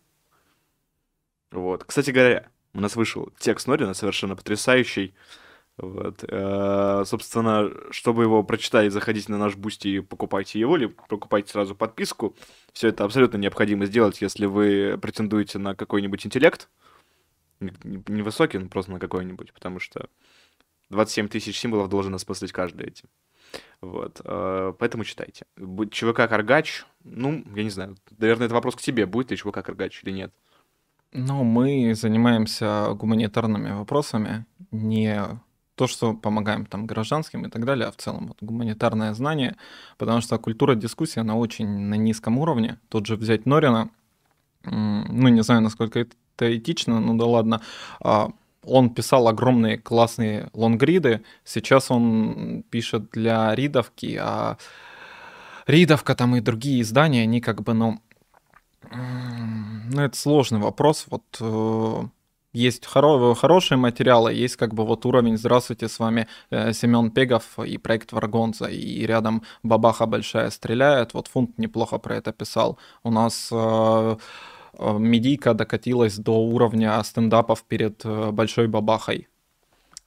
Вот. 1.52 1.84
Кстати 1.84 2.12
говоря, 2.12 2.50
у 2.74 2.80
нас 2.80 2.96
вышел 2.96 3.32
текст 3.40 3.68
Норина 3.68 3.94
совершенно 3.94 4.36
потрясающий. 4.36 5.14
Вот. 5.78 6.20
собственно, 7.08 7.72
чтобы 7.90 8.24
его 8.24 8.44
прочитать, 8.44 8.92
заходите 8.92 9.32
на 9.32 9.40
наш 9.40 9.56
Boosty 9.56 9.88
и 9.88 10.00
покупайте 10.00 10.60
его, 10.60 10.78
или 10.78 10.86
покупайте 10.86 11.50
сразу 11.50 11.74
подписку. 11.76 12.36
Все 12.74 12.90
это 12.90 13.04
абсолютно 13.04 13.38
необходимо 13.38 13.86
сделать, 13.86 14.22
если 14.22 14.46
вы 14.46 15.00
претендуете 15.02 15.58
на 15.58 15.74
какой-нибудь 15.74 16.26
интеллект 16.26 16.70
невысокий, 17.62 18.58
но 18.58 18.68
просто 18.68 18.92
на 18.92 19.00
какой-нибудь, 19.00 19.54
потому 19.54 19.80
что 19.80 20.10
27 20.90 21.28
тысяч 21.28 21.60
символов 21.60 21.90
должен 21.90 22.14
осмыслить 22.14 22.52
каждый 22.52 22.88
эти. 22.88 23.06
Вот, 23.82 24.22
э, 24.24 24.74
поэтому 24.78 25.04
читайте. 25.04 25.46
ЧВК 25.92 26.28
Каргач, 26.30 26.86
ну, 27.04 27.44
я 27.56 27.64
не 27.64 27.70
знаю, 27.70 27.98
наверное, 28.18 28.46
это 28.46 28.56
вопрос 28.56 28.76
к 28.76 28.82
тебе, 28.82 29.06
будет 29.06 29.32
ли 29.32 29.38
ЧВК 29.38 29.64
Каргач 29.64 30.04
или 30.04 30.12
нет. 30.12 30.34
Ну, 31.14 31.44
мы 31.44 31.94
занимаемся 31.94 32.94
гуманитарными 32.94 33.72
вопросами, 33.72 34.46
не 34.72 35.42
то, 35.76 35.88
что 35.88 36.14
помогаем 36.14 36.66
там 36.66 36.86
гражданским 36.86 37.46
и 37.46 37.50
так 37.50 37.66
далее, 37.66 37.88
а 37.88 37.92
в 37.92 37.98
целом 37.98 38.28
вот, 38.28 38.38
гуманитарное 38.40 39.14
знание, 39.14 39.58
потому 39.98 40.22
что 40.22 40.38
культура 40.38 40.76
дискуссии, 40.76 41.20
она 41.20 41.36
очень 41.36 41.68
на 41.68 41.96
низком 41.96 42.38
уровне. 42.38 42.80
Тут 42.88 43.08
же 43.08 43.16
взять 43.16 43.46
Норина, 43.46 43.90
ну, 44.64 45.28
не 45.28 45.42
знаю, 45.42 45.62
насколько 45.62 46.00
это 46.00 46.16
этично, 46.40 47.00
ну 47.00 47.18
да 47.18 47.26
ладно, 47.26 47.62
а, 48.00 48.30
он 48.64 48.92
писал 48.92 49.28
огромные 49.28 49.78
классные 49.78 50.50
лонгриды, 50.54 51.24
сейчас 51.44 51.92
он 51.92 52.64
пишет 52.70 53.10
для 53.12 53.54
ридовки, 53.56 54.18
а 54.22 54.58
ридовка 55.68 56.16
там 56.16 56.36
и 56.36 56.42
другие 56.42 56.82
издания, 56.82 57.24
они 57.24 57.42
как 57.42 57.64
бы, 57.64 57.74
ну, 57.74 58.00
ну 58.92 60.02
это 60.02 60.18
сложный 60.18 60.60
вопрос, 60.60 61.06
вот 61.10 61.24
э, 61.40 62.04
есть 62.54 62.86
хоро- 62.86 63.36
хорошие 63.36 63.78
материалы, 63.78 64.34
есть 64.34 64.58
как 64.58 64.74
бы 64.74 64.86
вот 64.86 65.06
уровень 65.06 65.38
«Здравствуйте, 65.38 65.88
с 65.88 66.00
вами 66.00 66.28
э, 66.50 66.74
Семен 66.74 67.12
Пегов 67.12 67.60
и 67.60 67.78
проект 67.78 68.12
Варгонза», 68.12 68.66
и 68.66 69.06
рядом 69.06 69.44
«Бабаха 69.64 70.06
большая 70.06 70.50
стреляет», 70.50 71.14
вот 71.14 71.28
Фунт 71.28 71.58
неплохо 71.58 71.98
про 71.98 72.16
это 72.16 72.32
писал. 72.32 72.78
У 73.04 73.12
нас 73.12 73.50
э 73.52 74.18
медийка 74.82 75.54
докатилась 75.54 76.18
до 76.18 76.38
уровня 76.44 77.02
стендапов 77.04 77.64
перед 77.64 78.04
э, 78.06 78.32
Большой 78.32 78.68
Бабахой. 78.68 79.28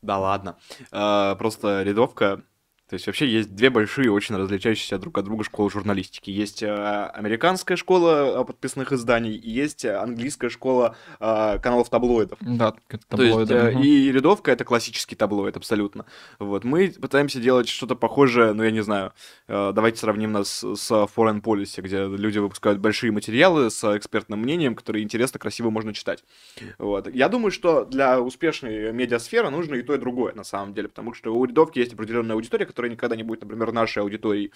Да 0.03 0.19
ладно. 0.19 0.57
Э, 0.93 1.35
просто 1.39 1.83
рядовка 1.83 2.43
то 2.89 2.95
есть 2.95 3.07
вообще 3.07 3.27
есть 3.27 3.55
две 3.55 3.71
большие, 3.71 4.13
очень 4.13 4.37
различающиеся 4.37 4.99
друг 4.99 5.17
от 5.17 5.25
друга 5.25 5.43
школы 5.43 5.71
журналистики. 5.71 6.31
Есть 6.31 6.63
э, 6.63 6.69
американская 7.15 7.79
школа 7.79 8.43
э, 8.43 8.45
подписных 8.45 8.93
изданий, 8.93 9.35
и 9.35 9.51
есть 9.51 9.87
э, 9.87 9.97
английская 9.97 10.51
школа 10.51 10.95
э, 11.19 11.59
каналов 11.61 11.89
таблоидов. 11.89 12.39
Да, 12.43 12.75
таблоиды. 13.09 13.47
То 13.47 13.67
есть, 13.69 13.77
угу. 13.77 13.85
И 13.85 14.13
рядовка 14.13 14.53
это 14.53 14.65
классический 14.65 15.17
таблоид, 15.17 15.57
абсолютно. 15.57 16.05
Вот. 16.39 16.65
Мы 16.65 16.89
пытаемся 16.91 17.41
делать 17.41 17.71
что-то 17.71 17.97
похожее, 17.97 18.53
ну 18.53 18.63
я 18.63 18.71
не 18.71 18.83
знаю, 18.83 19.13
давайте 19.49 19.99
сравним 19.99 20.33
нас 20.33 20.63
с 20.63 20.91
Foreign 20.91 21.41
Policy, 21.41 21.81
где 21.81 22.05
люди 22.05 22.39
выпускают 22.39 22.81
большие 22.81 23.13
материалы 23.13 23.71
с 23.71 23.97
экспертным 23.97 24.41
мнением, 24.41 24.75
которые 24.75 25.05
интересно, 25.05 25.41
красиво 25.41 25.71
можно 25.71 25.95
читать. 25.95 26.23
Вот. 26.79 27.13
Я 27.15 27.31
думаю, 27.31 27.51
что 27.51 27.87
для 27.87 28.21
успешной 28.21 28.93
медиасферы 28.93 29.49
нужно 29.49 29.77
и 29.77 29.83
то, 29.83 29.95
и 29.95 29.99
другое, 29.99 30.35
на 30.35 30.45
самом 30.45 30.75
деле, 30.75 30.89
потому 30.89 31.15
что 31.15 31.35
у 31.35 31.45
рядовки 31.47 31.79
есть 31.79 31.95
определенная 31.95 32.35
аудитория, 32.37 32.67
которая 32.75 32.91
никогда 32.91 33.15
не 33.15 33.23
будет, 33.23 33.43
например, 33.43 33.71
нашей 33.71 34.03
аудиторией. 34.03 34.53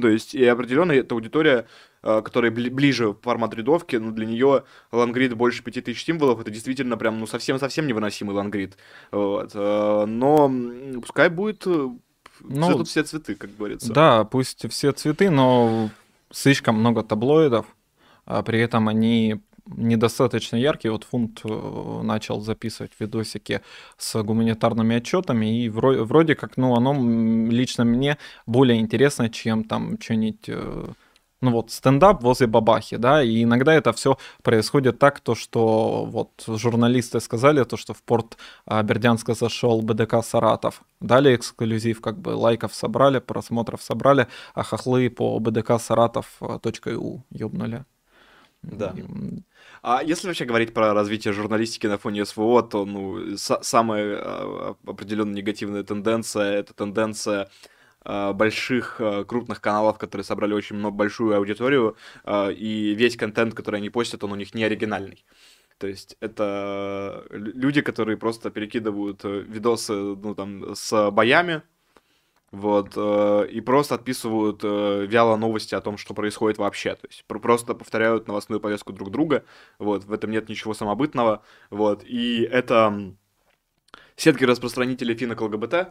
То 0.00 0.08
есть, 0.08 0.34
и 0.34 0.42
определенно 0.46 0.92
эта 0.92 1.14
аудитория, 1.14 1.66
э, 2.02 2.22
которая 2.24 2.50
ближе 2.50 3.08
в 3.08 3.20
формат 3.20 3.52
рядовки, 3.52 3.96
ну, 3.96 4.10
для 4.10 4.24
нее 4.24 4.64
лангрид 4.90 5.34
больше 5.34 5.62
5000 5.62 6.02
символов, 6.02 6.40
это 6.40 6.50
действительно 6.50 6.96
прям, 6.96 7.20
ну, 7.20 7.26
совсем-совсем 7.26 7.86
невыносимый 7.86 8.34
лангрид. 8.34 8.78
Вот. 9.10 9.50
Э, 9.54 10.06
но 10.06 10.50
пускай 11.02 11.28
будет 11.28 11.66
э, 11.66 11.90
ну, 12.40 12.68
все 12.68 12.78
тут 12.78 12.88
все 12.88 13.02
цветы, 13.02 13.34
как 13.34 13.54
говорится. 13.54 13.92
Да, 13.92 14.24
пусть 14.24 14.66
все 14.70 14.92
цветы, 14.92 15.28
но 15.28 15.90
слишком 16.30 16.76
много 16.76 17.02
таблоидов, 17.02 17.66
а 18.24 18.42
при 18.42 18.60
этом 18.60 18.88
они 18.88 19.42
недостаточно 19.66 20.56
яркий. 20.56 20.88
Вот 20.88 21.04
Фунт 21.04 21.40
э, 21.44 22.00
начал 22.02 22.40
записывать 22.40 22.92
видосики 22.98 23.60
с 23.96 24.22
гуманитарными 24.22 24.96
отчетами, 24.96 25.64
и 25.64 25.68
вроде, 25.68 26.02
вроде 26.02 26.34
как, 26.34 26.56
ну, 26.56 26.74
оно 26.74 26.94
лично 27.50 27.84
мне 27.84 28.18
более 28.46 28.80
интересно, 28.80 29.28
чем 29.28 29.64
там 29.64 30.00
что-нибудь 30.00 30.48
э, 30.48 30.86
ну 31.42 31.50
вот 31.50 31.72
стендап 31.72 32.22
возле 32.22 32.46
бабахи, 32.46 32.96
да, 32.96 33.22
и 33.22 33.42
иногда 33.42 33.74
это 33.74 33.92
все 33.92 34.16
происходит 34.42 34.98
так, 34.98 35.20
то 35.20 35.34
что 35.34 36.04
вот 36.04 36.30
журналисты 36.46 37.20
сказали, 37.20 37.64
то 37.64 37.76
что 37.76 37.94
в 37.94 38.02
порт 38.02 38.38
Бердянска 38.64 39.34
зашел 39.34 39.82
БДК 39.82 40.22
Саратов, 40.24 40.82
дали 41.00 41.34
эксклюзив, 41.34 42.00
как 42.00 42.16
бы 42.16 42.30
лайков 42.30 42.72
собрали, 42.74 43.18
просмотров 43.18 43.82
собрали, 43.82 44.28
а 44.54 44.62
хохлы 44.62 45.10
по 45.10 45.38
БДК 45.40 45.80
Саратов.ю 45.80 47.24
ёбнули. 47.30 47.84
Да. 48.62 48.94
А 49.82 50.00
если 50.02 50.28
вообще 50.28 50.44
говорить 50.44 50.72
про 50.72 50.94
развитие 50.94 51.34
журналистики 51.34 51.88
на 51.88 51.98
фоне 51.98 52.24
СВО, 52.24 52.62
то 52.62 52.84
ну, 52.84 53.36
самая 53.36 54.16
а, 54.16 54.76
определенно 54.86 55.32
негативная 55.32 55.82
тенденция 55.82 56.52
это 56.52 56.72
тенденция 56.72 57.50
а, 58.04 58.32
больших 58.32 59.00
а, 59.00 59.24
крупных 59.24 59.60
каналов, 59.60 59.98
которые 59.98 60.24
собрали 60.24 60.54
очень 60.54 60.76
много 60.76 60.96
большую 60.96 61.36
аудиторию, 61.36 61.96
и 62.28 62.94
весь 62.96 63.16
контент, 63.16 63.54
который 63.54 63.78
они 63.78 63.90
постят, 63.90 64.22
он 64.22 64.32
у 64.32 64.36
них 64.36 64.54
не 64.54 64.62
оригинальный. 64.62 65.24
То 65.78 65.88
есть 65.88 66.16
это 66.20 67.24
люди, 67.30 67.80
которые 67.80 68.16
просто 68.16 68.50
перекидывают 68.50 69.24
э, 69.24 69.40
видосы, 69.40 69.92
ну 69.92 70.32
там, 70.36 70.76
с 70.76 71.10
боями, 71.10 71.62
вот, 72.52 72.92
э, 72.96 73.48
и 73.50 73.60
просто 73.62 73.94
отписывают 73.94 74.60
э, 74.62 75.06
вяло 75.06 75.36
новости 75.36 75.74
о 75.74 75.80
том, 75.80 75.96
что 75.96 76.12
происходит 76.12 76.58
вообще, 76.58 76.94
то 76.94 77.06
есть 77.08 77.24
просто 77.24 77.74
повторяют 77.74 78.28
новостную 78.28 78.60
повестку 78.60 78.92
друг 78.92 79.10
друга, 79.10 79.44
вот, 79.78 80.04
в 80.04 80.12
этом 80.12 80.30
нет 80.30 80.50
ничего 80.50 80.74
самобытного, 80.74 81.42
вот, 81.70 82.04
и 82.04 82.42
это 82.42 83.14
сетки 84.16 84.44
распространителей 84.44 85.16
финок 85.16 85.40
ЛГБТ. 85.40 85.88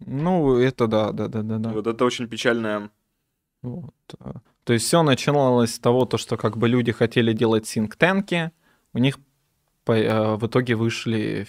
Ну, 0.00 0.58
это 0.58 0.88
да, 0.88 1.12
да, 1.12 1.28
да, 1.28 1.42
да, 1.42 1.58
да. 1.58 1.70
Вот 1.70 1.86
это 1.86 2.04
очень 2.04 2.28
печальное. 2.28 2.90
Вот. 3.62 3.94
Э, 4.18 4.32
то 4.64 4.72
есть 4.72 4.84
все 4.84 5.04
начиналось 5.04 5.76
с 5.76 5.78
того, 5.78 6.06
то, 6.06 6.18
что 6.18 6.36
как 6.36 6.56
бы 6.58 6.68
люди 6.68 6.90
хотели 6.90 7.32
делать 7.32 7.68
синктенки, 7.68 8.50
у 8.92 8.98
них 8.98 9.18
по, 9.84 9.94
в 10.36 10.44
итоге 10.48 10.74
вышли 10.74 11.46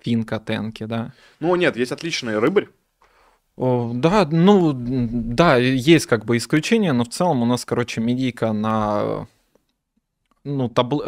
финкотенки, 0.00 0.84
да? 0.84 1.12
Ну, 1.38 1.54
нет, 1.54 1.76
есть 1.76 1.92
отличный 1.92 2.40
рыбарь, 2.40 2.68
да, 3.56 4.26
ну, 4.30 4.72
да, 4.74 5.56
есть 5.56 6.06
как 6.06 6.24
бы 6.24 6.36
исключения, 6.36 6.92
но 6.92 7.04
в 7.04 7.08
целом 7.08 7.42
у 7.42 7.46
нас, 7.46 7.64
короче, 7.64 8.00
медийка 8.00 8.52
на 8.52 9.28
ну, 10.44 10.68
табл... 10.68 11.02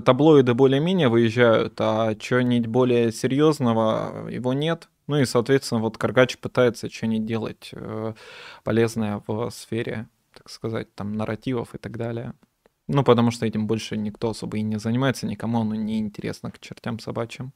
таблоиды 0.00 0.54
более-менее 0.54 1.08
выезжают, 1.08 1.74
а 1.78 2.14
чего-нибудь 2.14 2.66
более 2.66 3.12
серьезного 3.12 4.28
его 4.28 4.52
нет. 4.52 4.88
Ну 5.06 5.18
и, 5.18 5.26
соответственно, 5.26 5.80
вот 5.80 5.98
Каргач 5.98 6.38
пытается 6.38 6.90
что-нибудь 6.90 7.26
делать 7.26 7.70
э, 7.72 8.14
полезное 8.64 9.22
в 9.26 9.50
сфере, 9.50 10.08
так 10.32 10.48
сказать, 10.48 10.94
там, 10.94 11.12
нарративов 11.12 11.74
и 11.74 11.78
так 11.78 11.96
далее. 11.98 12.32
Ну, 12.88 13.04
потому 13.04 13.30
что 13.30 13.46
этим 13.46 13.66
больше 13.66 13.96
никто 13.96 14.30
особо 14.30 14.56
и 14.58 14.62
не 14.62 14.78
занимается, 14.78 15.26
никому 15.26 15.60
оно 15.60 15.74
не 15.74 15.98
интересно 15.98 16.50
к 16.50 16.58
чертям 16.58 16.98
собачьим. 16.98 17.52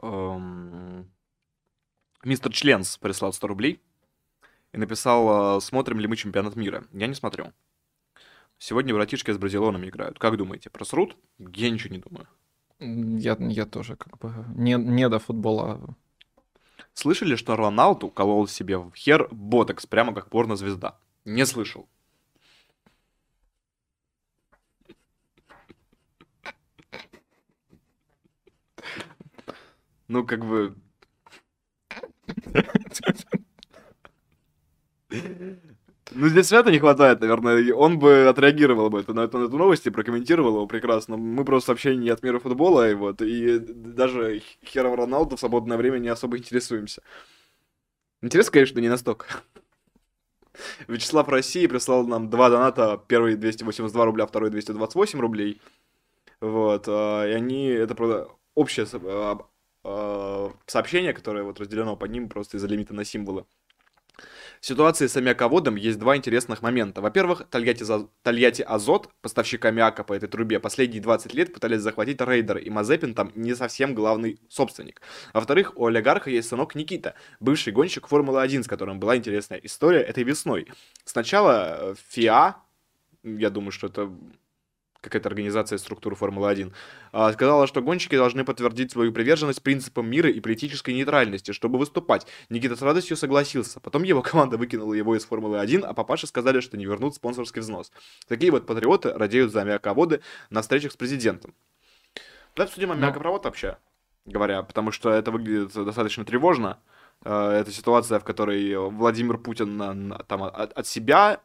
Um, 0.00 1.06
Мистер 2.26 2.52
Членс 2.52 2.98
прислал 2.98 3.32
100 3.32 3.46
рублей 3.46 3.80
и 4.72 4.78
написал, 4.78 5.60
смотрим 5.60 6.00
ли 6.00 6.08
мы 6.08 6.16
чемпионат 6.16 6.56
мира. 6.56 6.84
Я 6.92 7.06
не 7.06 7.14
смотрю. 7.14 7.52
Сегодня 8.58 8.92
братишки 8.92 9.30
с 9.30 9.38
Бразилонами 9.38 9.88
играют. 9.88 10.18
Как 10.18 10.36
думаете, 10.36 10.68
просрут? 10.68 11.16
Я 11.38 11.70
ничего 11.70 11.94
не 11.94 12.00
думаю. 12.00 12.26
Я, 12.80 13.36
я 13.38 13.64
тоже 13.64 13.94
как 13.94 14.18
бы 14.18 14.34
не, 14.56 14.74
не 14.74 15.08
до 15.08 15.20
футбола. 15.20 15.96
Слышали, 16.94 17.36
что 17.36 17.54
Роналду 17.54 18.08
колол 18.08 18.48
себе 18.48 18.78
в 18.78 18.92
хер 18.96 19.28
ботекс, 19.30 19.86
прямо 19.86 20.12
как 20.12 20.28
порнозвезда? 20.28 20.98
Не 21.24 21.46
слышал. 21.46 21.88
Ну, 30.08 30.26
как 30.26 30.44
бы, 30.44 30.76
ну, 36.12 36.28
здесь 36.28 36.46
света 36.46 36.70
не 36.70 36.78
хватает, 36.78 37.20
наверное. 37.20 37.72
Он 37.74 37.98
бы 37.98 38.26
отреагировал 38.28 38.90
бы 38.90 39.04
на 39.08 39.20
эту, 39.20 39.38
на 39.38 39.44
эту 39.44 39.56
новость 39.58 39.86
и 39.86 39.90
прокомментировал 39.90 40.54
его 40.54 40.66
прекрасно. 40.66 41.16
Мы 41.16 41.44
просто 41.44 41.72
вообще 41.72 41.96
не 41.96 42.10
от 42.10 42.22
мира 42.22 42.38
футбола, 42.38 42.90
и 42.90 42.94
вот, 42.94 43.22
и 43.22 43.58
даже 43.58 44.42
Хером 44.64 44.94
Роналду 44.94 45.36
в 45.36 45.40
свободное 45.40 45.76
время 45.76 45.98
не 45.98 46.08
особо 46.08 46.38
интересуемся. 46.38 47.02
Интересно, 48.22 48.52
конечно, 48.52 48.80
не 48.80 48.88
настолько. 48.88 49.26
Вячеслав 50.88 51.28
России 51.28 51.66
прислал 51.66 52.06
нам 52.06 52.30
два 52.30 52.50
доната. 52.50 53.00
Первый 53.08 53.36
282 53.36 54.04
рубля, 54.04 54.26
второй 54.26 54.50
228 54.50 55.20
рублей. 55.20 55.60
Вот. 56.40 56.84
А, 56.88 57.24
и 57.26 57.32
они, 57.32 57.66
это, 57.66 57.94
правда, 57.94 58.28
общее 58.54 58.86
а, 59.88 60.52
сообщение, 60.66 61.12
которое 61.12 61.44
вот 61.44 61.60
разделено 61.60 61.96
по 61.96 62.06
ним 62.06 62.28
просто 62.28 62.56
из-за 62.56 62.66
лимита 62.66 62.92
на 62.92 63.04
символы. 63.04 63.44
ситуации 64.60 65.06
с 65.06 65.16
аммиаководом 65.16 65.76
есть 65.76 66.00
два 66.00 66.16
интересных 66.16 66.60
момента. 66.60 67.00
Во-первых, 67.00 67.46
Тольятти, 67.48 67.84
Тольятти 68.24 68.62
Азот, 68.62 69.08
поставщик 69.20 69.64
аммиака 69.64 70.02
по 70.02 70.12
этой 70.12 70.28
трубе, 70.28 70.58
последние 70.58 71.00
20 71.00 71.34
лет 71.34 71.54
пытались 71.54 71.82
захватить 71.82 72.20
рейдер, 72.20 72.58
и 72.58 72.68
Мазепин 72.68 73.14
там 73.14 73.30
не 73.36 73.54
совсем 73.54 73.94
главный 73.94 74.40
собственник. 74.48 75.02
Во-вторых, 75.32 75.72
у 75.76 75.86
олигарха 75.86 76.30
есть 76.30 76.48
сынок 76.48 76.74
Никита, 76.74 77.14
бывший 77.38 77.72
гонщик 77.72 78.08
Формулы-1, 78.08 78.64
с 78.64 78.66
которым 78.66 78.98
была 78.98 79.16
интересная 79.16 79.60
история 79.62 80.00
этой 80.00 80.24
весной. 80.24 80.66
Сначала 81.04 81.92
э, 81.92 81.94
ФИА, 82.08 82.56
я 83.22 83.50
думаю, 83.50 83.70
что 83.70 83.86
это 83.86 84.10
какая-то 85.00 85.28
организация 85.28 85.78
структуры 85.78 86.16
Формулы-1, 86.16 86.72
а, 87.12 87.32
сказала, 87.32 87.66
что 87.66 87.82
гонщики 87.82 88.16
должны 88.16 88.44
подтвердить 88.44 88.92
свою 88.92 89.12
приверженность 89.12 89.62
принципам 89.62 90.08
мира 90.08 90.30
и 90.30 90.40
политической 90.40 90.94
нейтральности, 90.94 91.52
чтобы 91.52 91.78
выступать. 91.78 92.26
Никита 92.48 92.76
с 92.76 92.82
радостью 92.82 93.16
согласился. 93.16 93.80
Потом 93.80 94.02
его 94.02 94.22
команда 94.22 94.56
выкинула 94.56 94.94
его 94.94 95.16
из 95.16 95.24
Формулы-1, 95.24 95.84
а 95.84 95.94
папаши 95.94 96.26
сказали, 96.26 96.60
что 96.60 96.76
не 96.76 96.86
вернут 96.86 97.14
спонсорский 97.14 97.60
взнос. 97.60 97.92
Такие 98.28 98.50
вот 98.50 98.66
патриоты 98.66 99.12
радеют 99.12 99.52
за 99.52 99.62
аммиаководы 99.62 100.20
на 100.50 100.62
встречах 100.62 100.92
с 100.92 100.96
президентом. 100.96 101.54
Давай 102.54 102.68
обсудим 102.68 102.92
аммиакопровод 102.92 103.44
вообще, 103.44 103.76
говоря, 104.24 104.62
потому 104.62 104.90
что 104.90 105.10
это 105.10 105.30
выглядит 105.30 105.74
достаточно 105.74 106.24
тревожно. 106.24 106.78
А, 107.22 107.52
это 107.52 107.70
ситуация, 107.70 108.18
в 108.18 108.24
которой 108.24 108.76
Владимир 108.76 109.38
Путин 109.38 110.14
там, 110.26 110.42
от 110.42 110.86
себя 110.86 111.40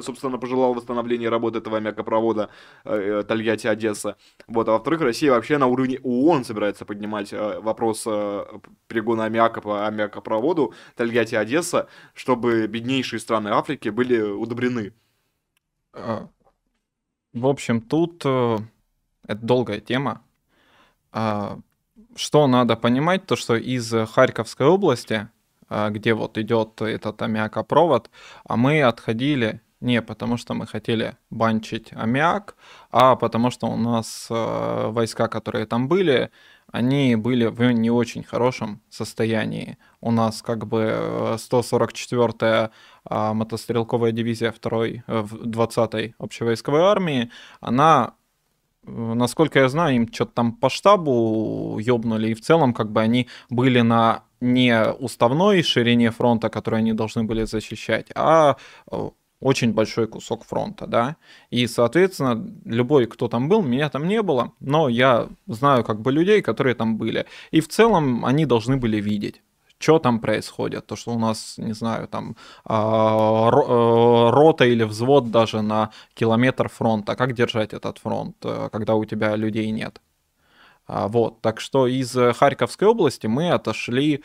собственно, 0.00 0.38
пожелал 0.38 0.74
восстановления 0.74 1.28
работы 1.28 1.58
этого 1.58 1.78
аммиакопровода 1.78 2.50
э, 2.84 3.22
Тольятти-Одесса. 3.26 4.16
Вот, 4.46 4.68
а 4.68 4.72
во-вторых, 4.72 5.00
Россия 5.00 5.30
вообще 5.30 5.58
на 5.58 5.66
уровне 5.66 5.98
ООН 6.02 6.44
собирается 6.44 6.84
поднимать 6.84 7.32
э, 7.32 7.60
вопрос 7.60 8.04
э, 8.06 8.44
перегона 8.86 9.24
аммиака 9.24 9.60
по 9.60 9.86
аммиакопроводу 9.86 10.74
Тольятти-Одесса, 10.96 11.88
чтобы 12.14 12.66
беднейшие 12.66 13.20
страны 13.20 13.48
Африки 13.48 13.88
были 13.88 14.20
удобрены. 14.20 14.92
А, 15.92 16.28
в 17.32 17.46
общем, 17.46 17.80
тут 17.80 18.22
э, 18.24 18.58
это 19.26 19.40
долгая 19.40 19.80
тема. 19.80 20.22
А, 21.12 21.58
что 22.16 22.46
надо 22.46 22.76
понимать, 22.76 23.26
то 23.26 23.36
что 23.36 23.56
из 23.56 23.92
Харьковской 24.12 24.66
области 24.66 25.28
где 25.70 26.14
вот 26.14 26.36
идет 26.38 26.82
этот 26.82 27.22
аммиакопровод, 27.22 28.10
а 28.44 28.56
мы 28.56 28.82
отходили 28.82 29.60
не 29.80 30.02
потому, 30.02 30.36
что 30.36 30.54
мы 30.54 30.66
хотели 30.66 31.16
банчить 31.30 31.92
аммиак, 31.92 32.54
а 32.90 33.16
потому 33.16 33.50
что 33.50 33.66
у 33.66 33.76
нас 33.76 34.26
э, 34.30 34.90
войска, 34.90 35.28
которые 35.28 35.66
там 35.66 35.88
были, 35.88 36.30
они 36.70 37.16
были 37.16 37.46
в 37.46 37.72
не 37.72 37.90
очень 37.90 38.22
хорошем 38.22 38.82
состоянии. 38.90 39.78
У 40.00 40.10
нас 40.10 40.42
как 40.42 40.66
бы 40.66 41.36
144-я 41.36 42.70
э, 43.10 43.14
э, 43.14 43.32
мотострелковая 43.32 44.12
дивизия 44.12 44.52
2-й, 44.52 45.02
20-й 45.06 46.14
общевойсковой 46.18 46.82
армии, 46.82 47.30
она 47.60 48.14
насколько 48.82 49.58
я 49.58 49.68
знаю, 49.68 49.96
им 49.96 50.12
что-то 50.12 50.32
там 50.32 50.52
по 50.52 50.70
штабу 50.70 51.78
ёбнули, 51.78 52.30
и 52.30 52.34
в 52.34 52.40
целом 52.40 52.72
как 52.72 52.90
бы 52.90 53.02
они 53.02 53.28
были 53.50 53.82
на 53.82 54.24
не 54.40 54.92
уставной 54.92 55.62
ширине 55.62 56.10
фронта, 56.10 56.48
которую 56.48 56.78
они 56.78 56.92
должны 56.92 57.24
были 57.24 57.44
защищать, 57.44 58.06
а 58.14 58.56
очень 59.40 59.72
большой 59.72 60.06
кусок 60.06 60.44
фронта, 60.44 60.86
да, 60.86 61.16
и, 61.50 61.66
соответственно, 61.66 62.46
любой, 62.64 63.06
кто 63.06 63.28
там 63.28 63.48
был, 63.48 63.62
меня 63.62 63.88
там 63.88 64.06
не 64.06 64.22
было, 64.22 64.52
но 64.60 64.88
я 64.88 65.28
знаю 65.46 65.82
как 65.82 66.00
бы 66.00 66.12
людей, 66.12 66.42
которые 66.42 66.74
там 66.74 66.96
были, 66.98 67.26
и 67.50 67.60
в 67.60 67.68
целом 67.68 68.24
они 68.24 68.46
должны 68.46 68.76
были 68.76 69.00
видеть, 69.00 69.42
что 69.78 69.98
там 69.98 70.20
происходит, 70.20 70.86
то, 70.86 70.94
что 70.96 71.12
у 71.12 71.18
нас, 71.18 71.54
не 71.56 71.72
знаю, 71.72 72.06
там 72.06 72.36
а, 72.64 73.48
э, 73.48 74.30
рота 74.30 74.66
или 74.66 74.84
взвод 74.84 75.30
даже 75.30 75.62
на 75.62 75.90
километр 76.14 76.68
фронта, 76.68 77.16
как 77.16 77.32
держать 77.32 77.72
этот 77.72 77.98
фронт, 77.98 78.36
э, 78.44 78.68
когда 78.70 78.94
у 78.94 79.06
тебя 79.06 79.36
людей 79.36 79.70
нет. 79.70 80.00
А, 80.92 81.06
вот, 81.06 81.40
так 81.40 81.60
что 81.60 81.86
из 81.86 82.16
Харьковской 82.36 82.88
области 82.88 83.28
мы 83.28 83.52
отошли, 83.52 84.24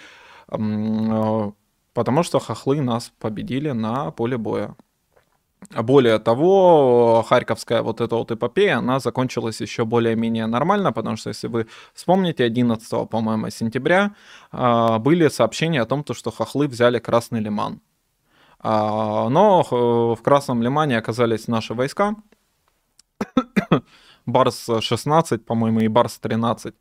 э, 0.49 1.51
потому 1.93 2.23
что 2.23 2.39
хохлы 2.39 2.81
нас 2.81 3.11
победили 3.19 3.69
на 3.69 4.09
поле 4.09 4.37
боя. 4.37 4.75
Более 5.69 6.17
того, 6.17 7.23
Харьковская 7.29 7.83
вот 7.83 8.01
эта 8.01 8.15
вот 8.15 8.31
эпопея, 8.31 8.77
она 8.79 8.99
закончилась 8.99 9.61
еще 9.61 9.85
более-менее 9.85 10.47
нормально, 10.47 10.91
потому 10.91 11.17
что, 11.17 11.29
если 11.29 11.47
вы 11.47 11.67
вспомните, 11.93 12.43
11, 12.43 13.09
по-моему, 13.09 13.51
сентября 13.51 14.15
а, 14.51 14.97
были 14.97 15.27
сообщения 15.27 15.81
о 15.81 15.85
том, 15.85 16.03
что 16.11 16.31
хохлы 16.31 16.67
взяли 16.67 16.97
Красный 16.97 17.41
Лиман. 17.41 17.79
А, 18.59 19.29
но 19.29 19.61
в 20.15 20.19
Красном 20.23 20.63
Лимане 20.63 20.97
оказались 20.97 21.47
наши 21.47 21.75
войска, 21.75 22.15
Барс-16, 24.25 25.39
по-моему, 25.39 25.81
и 25.81 25.87
Барс-13. 25.87 26.73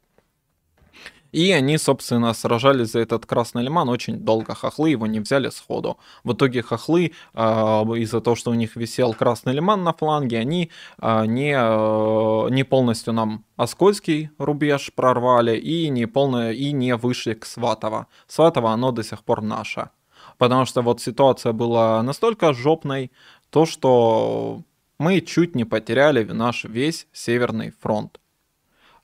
И 1.35 1.51
они, 1.51 1.79
собственно, 1.79 2.33
сражались 2.33 2.93
за 2.93 3.01
этот 3.01 3.27
Красный 3.27 3.65
Лиман 3.65 3.89
очень 3.89 4.21
долго. 4.21 4.55
Хохлы 4.55 4.91
его 4.91 5.09
не 5.09 5.19
взяли 5.19 5.51
сходу. 5.51 5.99
В 6.23 6.33
итоге 6.33 6.63
хохлы, 6.63 7.11
э, 7.35 7.41
из-за 7.41 8.21
того, 8.21 8.37
что 8.37 8.53
у 8.53 8.55
них 8.55 8.77
висел 8.77 9.15
Красный 9.15 9.53
Лиман 9.53 9.83
на 9.83 9.93
фланге, 9.93 10.39
они 10.39 10.71
э, 11.03 11.27
не, 11.27 11.53
э, 11.53 12.51
не 12.51 12.63
полностью 12.63 13.15
нам 13.15 13.45
Оскольский 13.57 14.31
рубеж 14.39 14.93
прорвали 14.95 15.57
и 15.57 15.89
не, 15.89 16.07
полное, 16.07 16.53
и 16.53 16.71
не 16.71 16.95
вышли 16.95 17.35
к 17.35 17.47
Сватово. 17.47 18.07
Сватово, 18.29 18.71
оно 18.71 18.93
до 18.93 19.03
сих 19.03 19.25
пор 19.25 19.43
наше. 19.43 19.91
Потому 20.39 20.67
что 20.67 20.83
вот 20.83 21.01
ситуация 21.01 21.53
была 21.53 22.01
настолько 22.05 22.53
жопной, 22.53 23.11
то, 23.51 23.67
что 23.67 24.63
мы 24.99 25.21
чуть 25.21 25.55
не 25.55 25.65
потеряли 25.65 26.25
наш 26.25 26.65
весь 26.65 27.07
Северный 27.13 27.73
фронт. 27.81 28.21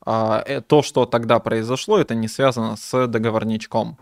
А, 0.05 0.43
э, 0.47 0.61
то, 0.61 0.83
что 0.83 1.07
тогда 1.07 1.39
произошло, 1.39 1.99
это 1.99 2.15
не 2.15 2.29
связано 2.29 2.77
с 2.77 3.07
договорничком. 3.07 3.99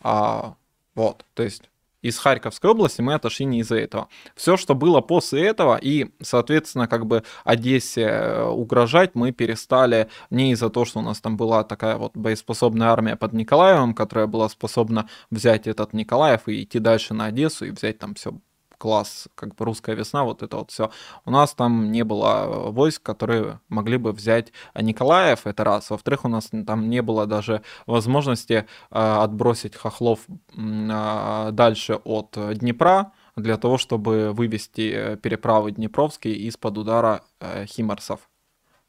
А, 0.00 0.54
вот, 0.94 1.24
то 1.34 1.42
есть 1.42 1.68
из 2.02 2.18
Харьковской 2.18 2.70
области 2.70 3.00
мы 3.00 3.14
отошли 3.14 3.46
не 3.46 3.60
из-за 3.60 3.76
этого. 3.76 4.08
Все, 4.36 4.56
что 4.56 4.74
было 4.74 5.00
после 5.00 5.44
этого, 5.44 5.76
и, 5.76 6.12
соответственно, 6.22 6.86
как 6.86 7.06
бы 7.06 7.24
Одессе 7.44 8.02
э, 8.02 8.44
угрожать 8.44 9.14
мы 9.14 9.32
перестали 9.32 10.08
не 10.30 10.52
из-за 10.52 10.70
того, 10.70 10.86
что 10.86 11.00
у 11.00 11.02
нас 11.02 11.20
там 11.20 11.36
была 11.36 11.64
такая 11.64 11.96
вот 11.96 12.16
боеспособная 12.16 12.88
армия 12.88 13.16
под 13.16 13.32
Николаевым, 13.32 13.94
которая 13.94 14.28
была 14.28 14.48
способна 14.48 15.08
взять 15.30 15.66
этот 15.66 15.92
Николаев 15.92 16.46
и 16.46 16.62
идти 16.62 16.78
дальше 16.78 17.14
на 17.14 17.26
Одессу 17.26 17.64
и 17.66 17.70
взять 17.70 17.98
там 17.98 18.14
все 18.14 18.34
класс, 18.78 19.28
как 19.34 19.54
бы 19.54 19.64
русская 19.64 19.96
весна, 19.96 20.24
вот 20.24 20.42
это 20.42 20.56
вот 20.56 20.70
все. 20.70 20.90
У 21.24 21.30
нас 21.30 21.54
там 21.54 21.90
не 21.92 22.04
было 22.04 22.70
войск, 22.70 23.02
которые 23.02 23.60
могли 23.68 23.96
бы 23.96 24.12
взять 24.12 24.52
Николаев, 24.74 25.46
это 25.46 25.64
раз. 25.64 25.90
Во-вторых, 25.90 26.24
у 26.24 26.28
нас 26.28 26.50
там 26.66 26.88
не 26.88 27.02
было 27.02 27.26
даже 27.26 27.62
возможности 27.86 28.52
э, 28.52 28.64
отбросить 28.90 29.76
хохлов 29.76 30.20
э, 30.56 31.48
дальше 31.52 31.94
от 32.04 32.36
Днепра, 32.54 33.12
для 33.36 33.58
того, 33.58 33.76
чтобы 33.78 34.32
вывести 34.32 34.92
э, 34.94 35.16
переправы 35.16 35.72
Днепровские 35.72 36.34
из-под 36.48 36.78
удара 36.78 37.22
э, 37.40 37.66
химарсов. 37.66 38.20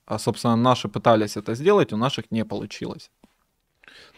А, 0.06 0.20
собственно, 0.20 0.56
наши 0.56 0.88
пытались 0.88 1.36
это 1.36 1.54
сделать, 1.54 1.92
у 1.92 1.98
наших 1.98 2.32
не 2.32 2.46
получилось. 2.46 3.12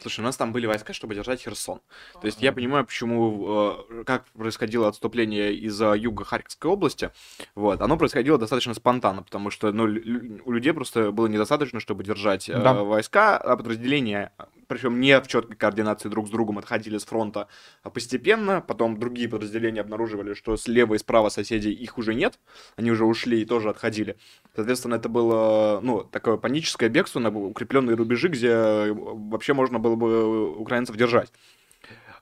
Слушай, 0.02 0.22
у 0.22 0.24
нас 0.24 0.38
там 0.38 0.52
были 0.52 0.66
войска, 0.66 0.94
чтобы 0.94 1.16
держать 1.16 1.42
Херсон. 1.42 1.82
То 2.22 2.26
есть 2.26 2.42
я 2.42 2.52
понимаю, 2.52 2.86
почему, 2.86 3.84
э, 3.90 4.04
как 4.06 4.26
происходило 4.28 4.88
отступление 4.88 5.54
из 5.54 5.80
юга 5.82 6.24
Харьковской 6.24 6.72
области. 6.72 7.12
Вот, 7.56 7.82
оно 7.82 7.98
происходило 7.98 8.38
достаточно 8.38 8.74
спонтанно, 8.74 9.24
потому 9.24 9.50
что 9.50 9.72
ну, 9.72 9.84
у 9.84 10.52
людей 10.52 10.74
просто 10.74 11.12
было 11.12 11.28
недостаточно, 11.28 11.80
чтобы 11.80 12.04
держать 12.04 12.50
э, 12.50 12.62
да. 12.62 12.74
войска, 12.74 13.38
а 13.38 13.58
подразделения, 13.58 14.32
причем 14.68 15.00
не 15.00 15.20
в 15.20 15.28
четкой 15.28 15.56
координации 15.56 16.10
друг 16.10 16.28
с 16.28 16.30
другом, 16.30 16.58
отходили 16.60 16.98
с 16.98 17.06
фронта 17.06 17.48
постепенно. 17.94 18.62
Потом 18.62 19.00
другие 19.00 19.28
подразделения 19.28 19.82
обнаруживали, 19.82 20.34
что 20.34 20.56
слева 20.58 20.94
и 20.94 20.98
справа 20.98 21.30
соседей 21.30 21.74
их 21.74 21.98
уже 21.98 22.14
нет, 22.14 22.40
они 22.76 22.92
уже 22.92 23.06
ушли 23.06 23.42
и 23.42 23.46
тоже 23.46 23.70
отходили. 23.70 24.18
Соответственно, 24.56 24.96
это 24.96 25.10
было 25.10 25.80
ну, 25.82 26.04
такое 26.04 26.38
паническое 26.38 26.90
бегство 26.90 27.20
на 27.20 27.30
укрепленные 27.30 27.96
рубежи, 27.96 28.28
где 28.28 28.92
вообще 28.92 29.54
можно 29.54 29.80
было 29.80 29.89
бы 29.96 30.52
украинцев 30.58 30.96
держать. 30.96 31.32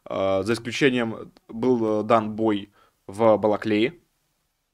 А, 0.05 0.43
за 0.43 0.53
исключением 0.53 1.31
был 1.47 2.03
дан 2.03 2.35
бой 2.35 2.69
в 3.07 3.37
Балаклее. 3.37 3.93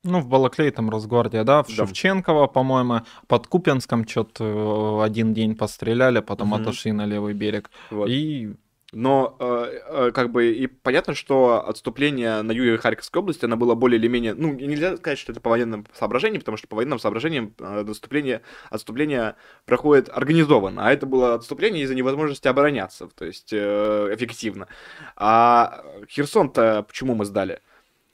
Ну, 0.04 0.20
в 0.20 0.28
Балаклее 0.28 0.72
там 0.72 0.90
Росгвардия, 0.90 1.46
да, 1.46 1.64
в 1.64 1.68
да. 1.68 1.74
Шевченково, 1.74 2.48
по-моему, 2.48 3.02
под 3.28 3.48
Купенском 3.48 4.06
что-то 4.06 5.00
э, 5.02 5.06
один 5.06 5.34
день 5.34 5.56
постреляли, 5.56 6.20
потом 6.20 6.52
угу. 6.52 6.62
отошли 6.62 6.92
на 6.92 7.06
левый 7.06 7.34
берег. 7.34 7.72
Вот. 7.90 8.10
И 8.10 8.54
Но 8.94 9.36
э, 9.40 9.80
э, 9.88 10.12
как 10.14 10.32
бы 10.32 10.52
и 10.52 10.68
понятно, 10.68 11.16
что 11.16 11.68
отступление 11.68 12.42
на 12.44 12.52
юге 12.52 12.78
Харьковской 12.78 13.22
области, 13.22 13.46
оно 13.46 13.58
было 13.58 13.74
более 13.74 14.00
или 14.00 14.08
менее... 14.08 14.36
Ну, 14.36 14.54
нельзя 14.54 14.98
сказать, 14.98 15.18
что 15.18 15.32
это 15.32 15.42
по 15.42 15.50
военным 15.50 15.86
соображениям, 15.98 16.42
потому 16.42 16.58
что 16.58 16.68
по 16.68 16.76
военным 16.76 17.00
соображениям 17.00 17.54
э, 17.60 17.86
отступление, 17.90 18.42
отступление 18.70 19.36
проходит 19.66 20.10
организованно, 20.10 20.88
а 20.88 20.94
это 20.94 21.06
было 21.06 21.34
отступление 21.34 21.84
из-за 21.84 21.96
невозможности 21.96 22.48
обороняться, 22.48 23.08
то 23.08 23.26
есть 23.26 23.52
э, 23.52 24.10
эффективно. 24.14 24.68
А 25.16 25.84
Херсон-то 26.08 26.84
почему 26.88 27.16
мы 27.16 27.26
сдали? 27.26 27.62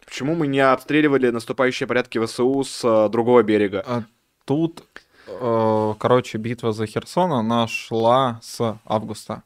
Почему 0.06 0.34
мы 0.34 0.48
не 0.48 0.60
обстреливали 0.60 1.30
наступающие 1.30 1.88
порядки 1.88 2.24
ВСУ 2.26 2.64
с 2.64 2.84
э, 2.84 3.10
другого 3.10 3.44
берега? 3.44 3.84
А 3.86 4.04
тут, 4.46 4.84
э, 5.28 5.94
короче, 6.00 6.38
битва 6.38 6.72
за 6.72 6.88
Херсон, 6.88 7.34
она 7.34 7.68
шла 7.68 8.40
с 8.42 8.80
августа. 8.86 9.44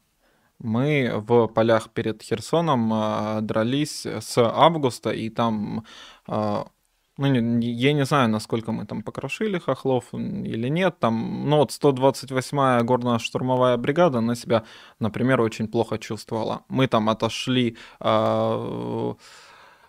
Мы 0.58 1.12
в 1.14 1.48
полях 1.48 1.90
перед 1.90 2.22
Херсоном 2.22 2.92
э, 2.92 3.40
дрались 3.42 4.06
с 4.06 4.38
августа, 4.38 5.10
и 5.10 5.28
там, 5.28 5.84
э, 6.28 6.64
ну, 7.16 7.58
я 7.60 7.92
не 7.92 8.04
знаю, 8.04 8.28
насколько 8.28 8.72
мы 8.72 8.86
там 8.86 9.02
покрошили 9.02 9.58
хохлов 9.58 10.14
или 10.14 10.68
нет, 10.68 10.98
там, 11.00 11.48
ну, 11.48 11.58
вот 11.58 11.70
128-я 11.70 12.82
горно-штурмовая 12.82 13.76
бригада 13.76 14.20
на 14.20 14.36
себя, 14.36 14.64
например, 15.00 15.40
очень 15.40 15.68
плохо 15.68 15.98
чувствовала. 15.98 16.62
Мы 16.68 16.86
там 16.86 17.08
отошли 17.08 17.76
э, 18.00 19.14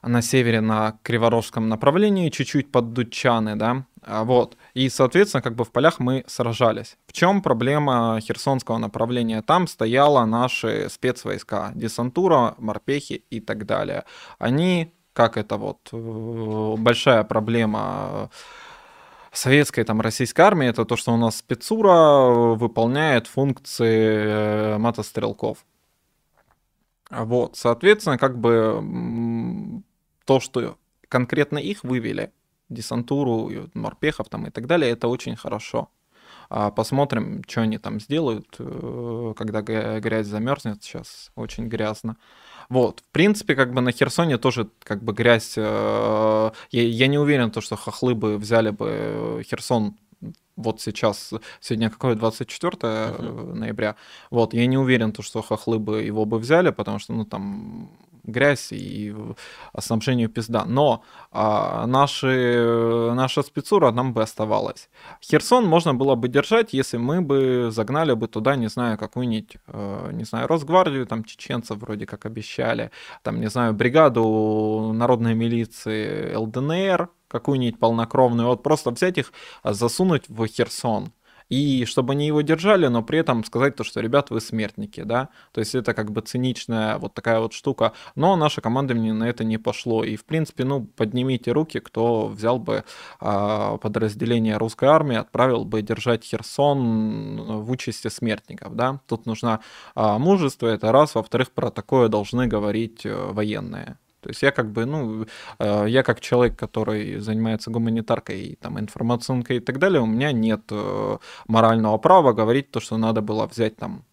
на 0.06 0.22
севере 0.22 0.62
на 0.62 0.98
Криворожском 1.04 1.68
направлении, 1.68 2.30
чуть-чуть 2.30 2.72
под 2.72 2.94
Дудчаны, 2.94 3.56
да, 3.56 3.86
а, 4.08 4.24
вот. 4.24 4.56
И, 4.76 4.88
соответственно, 4.90 5.42
как 5.42 5.56
бы 5.56 5.64
в 5.64 5.72
полях 5.72 6.00
мы 6.00 6.24
сражались. 6.28 6.98
В 7.08 7.14
чем 7.14 7.42
проблема 7.42 8.20
Херсонского 8.22 8.78
направления? 8.78 9.42
Там 9.42 9.68
стояла 9.68 10.26
наши 10.26 10.88
спецвойска, 10.90 11.72
десантура, 11.74 12.54
морпехи 12.60 13.24
и 13.32 13.40
так 13.40 13.66
далее. 13.66 14.06
Они, 14.38 14.94
как 15.14 15.38
это 15.38 15.58
вот, 15.58 15.90
э, 15.92 16.76
большая 16.78 17.24
проблема 17.24 18.30
советской 19.32 19.84
там 19.84 20.02
российской 20.02 20.42
армии, 20.42 20.68
это 20.68 20.86
то, 20.86 20.96
что 20.96 21.12
у 21.14 21.18
нас 21.18 21.38
спецура 21.38 22.56
выполняет 22.56 23.28
функции 23.28 24.76
э, 24.76 24.78
мотострелков. 24.78 25.66
Вот, 27.10 27.56
соответственно, 27.56 28.18
как 28.18 28.38
бы 28.40 28.82
то, 30.26 30.40
что 30.40 30.78
конкретно 31.08 31.58
их 31.58 31.84
вывели, 31.84 32.32
десантуру, 32.70 33.52
морпехов 33.74 34.30
там 34.30 34.48
и 34.48 34.50
так 34.50 34.68
далее, 34.68 34.92
это 34.92 35.08
очень 35.08 35.36
хорошо. 35.36 35.90
А 36.50 36.72
посмотрим, 36.72 37.44
что 37.48 37.62
они 37.62 37.78
там 37.78 38.00
сделают, 38.00 38.56
э, 38.60 39.34
когда 39.36 39.62
грязь 39.62 40.28
замерзнет. 40.28 40.84
Сейчас 40.84 41.32
очень 41.36 41.68
грязно. 41.68 42.18
Вот, 42.70 43.02
в 43.02 43.12
принципе, 43.12 43.56
как 43.56 43.74
бы 43.74 43.82
на 43.82 43.92
Херсоне 43.92 44.38
тоже 44.38 44.70
как 44.84 45.04
бы 45.04 45.14
грязь. 45.14 45.54
Э, 45.58 46.52
я, 46.72 46.84
я 46.84 47.08
не 47.08 47.18
уверен, 47.18 47.52
то, 47.52 47.62
что 47.62 47.76
хохлы 47.76 48.14
бы 48.16 48.38
взяли 48.38 48.70
бы 48.70 49.44
Херсон 49.50 49.96
вот 50.56 50.82
сейчас, 50.82 51.34
сегодня 51.60 51.90
какое, 51.90 52.16
24 52.16 52.72
uh-huh. 52.72 53.54
ноября, 53.54 53.98
вот, 54.32 54.54
я 54.54 54.66
не 54.68 54.78
уверен, 54.78 55.12
то, 55.12 55.22
что 55.22 55.42
хохлы 55.42 55.80
бы 55.80 56.02
его 56.02 56.26
бы 56.26 56.40
взяли, 56.40 56.70
потому 56.70 56.98
что, 56.98 57.12
ну, 57.14 57.26
там 57.26 57.92
грязь 58.26 58.72
и 58.72 59.16
снабжению 59.78 60.30
пизда. 60.30 60.66
Но 60.66 61.04
а, 61.32 61.86
наши, 61.88 63.12
наша 63.14 63.44
спецура 63.44 63.92
нам 63.92 64.14
бы 64.14 64.22
оставалась. 64.22 64.90
Херсон 65.22 65.66
можно 65.66 65.94
было 65.94 66.16
бы 66.16 66.28
держать, 66.28 66.74
если 66.74 66.98
мы 66.98 67.22
бы 67.22 67.70
загнали 67.72 68.14
бы 68.14 68.28
туда, 68.28 68.56
не 68.56 68.68
знаю, 68.68 68.98
какую-нибудь, 68.98 69.58
э, 69.68 70.10
не 70.14 70.24
знаю, 70.24 70.48
Росгвардию, 70.48 71.06
там, 71.06 71.24
чеченцев 71.24 71.78
вроде 71.78 72.06
как 72.06 72.26
обещали, 72.26 72.92
там, 73.24 73.40
не 73.40 73.50
знаю, 73.50 73.74
бригаду 73.74 74.92
народной 74.94 75.36
милиции 75.36 76.36
ЛДНР, 76.36 77.10
какую-нибудь 77.28 77.80
полнокровную, 77.80 78.48
вот 78.48 78.64
просто 78.64 78.92
взять 78.92 79.18
их, 79.18 79.34
засунуть 79.64 80.30
в 80.30 80.46
Херсон 80.48 81.12
и 81.50 81.86
чтобы 81.86 82.14
они 82.14 82.28
его 82.28 82.42
держали, 82.42 82.88
но 82.88 83.04
при 83.04 83.20
этом 83.20 83.44
сказать 83.44 83.76
то, 83.76 83.84
что, 83.84 84.02
ребят, 84.02 84.30
вы 84.30 84.42
смертники, 84.42 85.02
да, 85.02 85.30
то 85.52 85.60
есть 85.60 85.76
это 85.76 85.94
как 85.94 86.12
бы 86.12 86.22
циничная 86.22 86.98
вот 86.98 87.14
такая 87.14 87.40
вот 87.40 87.54
штука, 87.54 87.94
но 88.16 88.36
наша 88.36 88.62
команда 88.62 88.96
мне 88.96 89.14
на 89.14 89.26
это 89.26 89.44
не 89.44 89.58
пошло, 89.58 90.04
и 90.04 90.16
в 90.16 90.26
принципе, 90.26 90.66
ну, 90.66 90.86
поднимите 90.86 91.52
руки, 91.52 91.80
кто 91.80 92.28
взял 92.28 92.60
бы 92.60 92.84
а, 93.20 93.78
подразделение 93.78 94.58
русской 94.58 94.86
армии, 94.90 95.18
отправил 95.18 95.66
бы 95.66 95.82
держать 95.82 96.24
Херсон 96.24 97.64
в 97.64 97.72
участи 97.72 98.08
смертников, 98.08 98.76
да, 98.76 99.02
тут 99.08 99.26
нужно 99.26 99.62
а, 99.96 100.18
мужество, 100.20 100.68
это 100.68 100.92
раз, 100.92 101.16
во-вторых, 101.16 101.52
про 101.52 101.70
такое 101.70 102.10
должны 102.10 102.48
говорить 102.48 103.06
э, 103.06 103.32
военные, 103.32 103.98
то 104.26 104.32
есть 104.32 104.42
я 104.42 104.52
как 104.52 104.72
бы, 104.72 104.86
ну, 104.88 105.28
э, 105.60 105.86
я 105.88 106.02
как 106.02 106.20
человек, 106.20 106.58
который 106.58 107.20
занимается 107.20 107.70
гуманитаркой, 107.70 108.58
там, 108.60 108.80
информационкой 108.80 109.58
и 109.58 109.60
так 109.60 109.78
далее, 109.78 110.02
у 110.02 110.08
меня 110.08 110.32
нет 110.32 110.64
э, 110.72 111.18
морального 111.48 112.00
права 112.00 112.34
говорить 112.34 112.72
то, 112.72 112.80
что 112.80 112.98
надо 112.98 113.22
было 113.22 113.46
взять 113.46 113.78
там 113.78 114.04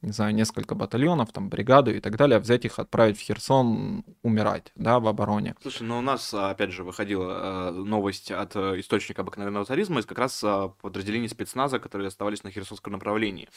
не 0.00 0.10
знаю, 0.10 0.34
несколько 0.34 0.74
батальонов, 0.74 1.30
там, 1.30 1.48
бригаду 1.48 1.94
и 1.94 2.00
так 2.00 2.16
далее, 2.16 2.40
взять 2.40 2.64
их, 2.64 2.80
отправить 2.80 3.16
в 3.16 3.20
Херсон, 3.20 4.04
умирать, 4.24 4.72
да, 4.74 4.98
в 4.98 5.06
обороне. 5.06 5.54
Слушай, 5.62 5.84
ну 5.84 5.98
у 5.98 6.00
нас, 6.00 6.34
опять 6.34 6.72
же, 6.72 6.82
выходила 6.82 7.68
э, 7.68 7.70
новость 7.70 8.32
от 8.32 8.56
источника 8.56 9.22
обыкновенного 9.22 9.64
царизма 9.64 10.00
из 10.00 10.06
как 10.06 10.18
раз 10.18 10.44
подразделений 10.80 11.28
спецназа, 11.28 11.78
которые 11.78 12.08
оставались 12.08 12.42
на 12.42 12.50
Херсонском 12.50 12.94
направлении. 12.94 13.48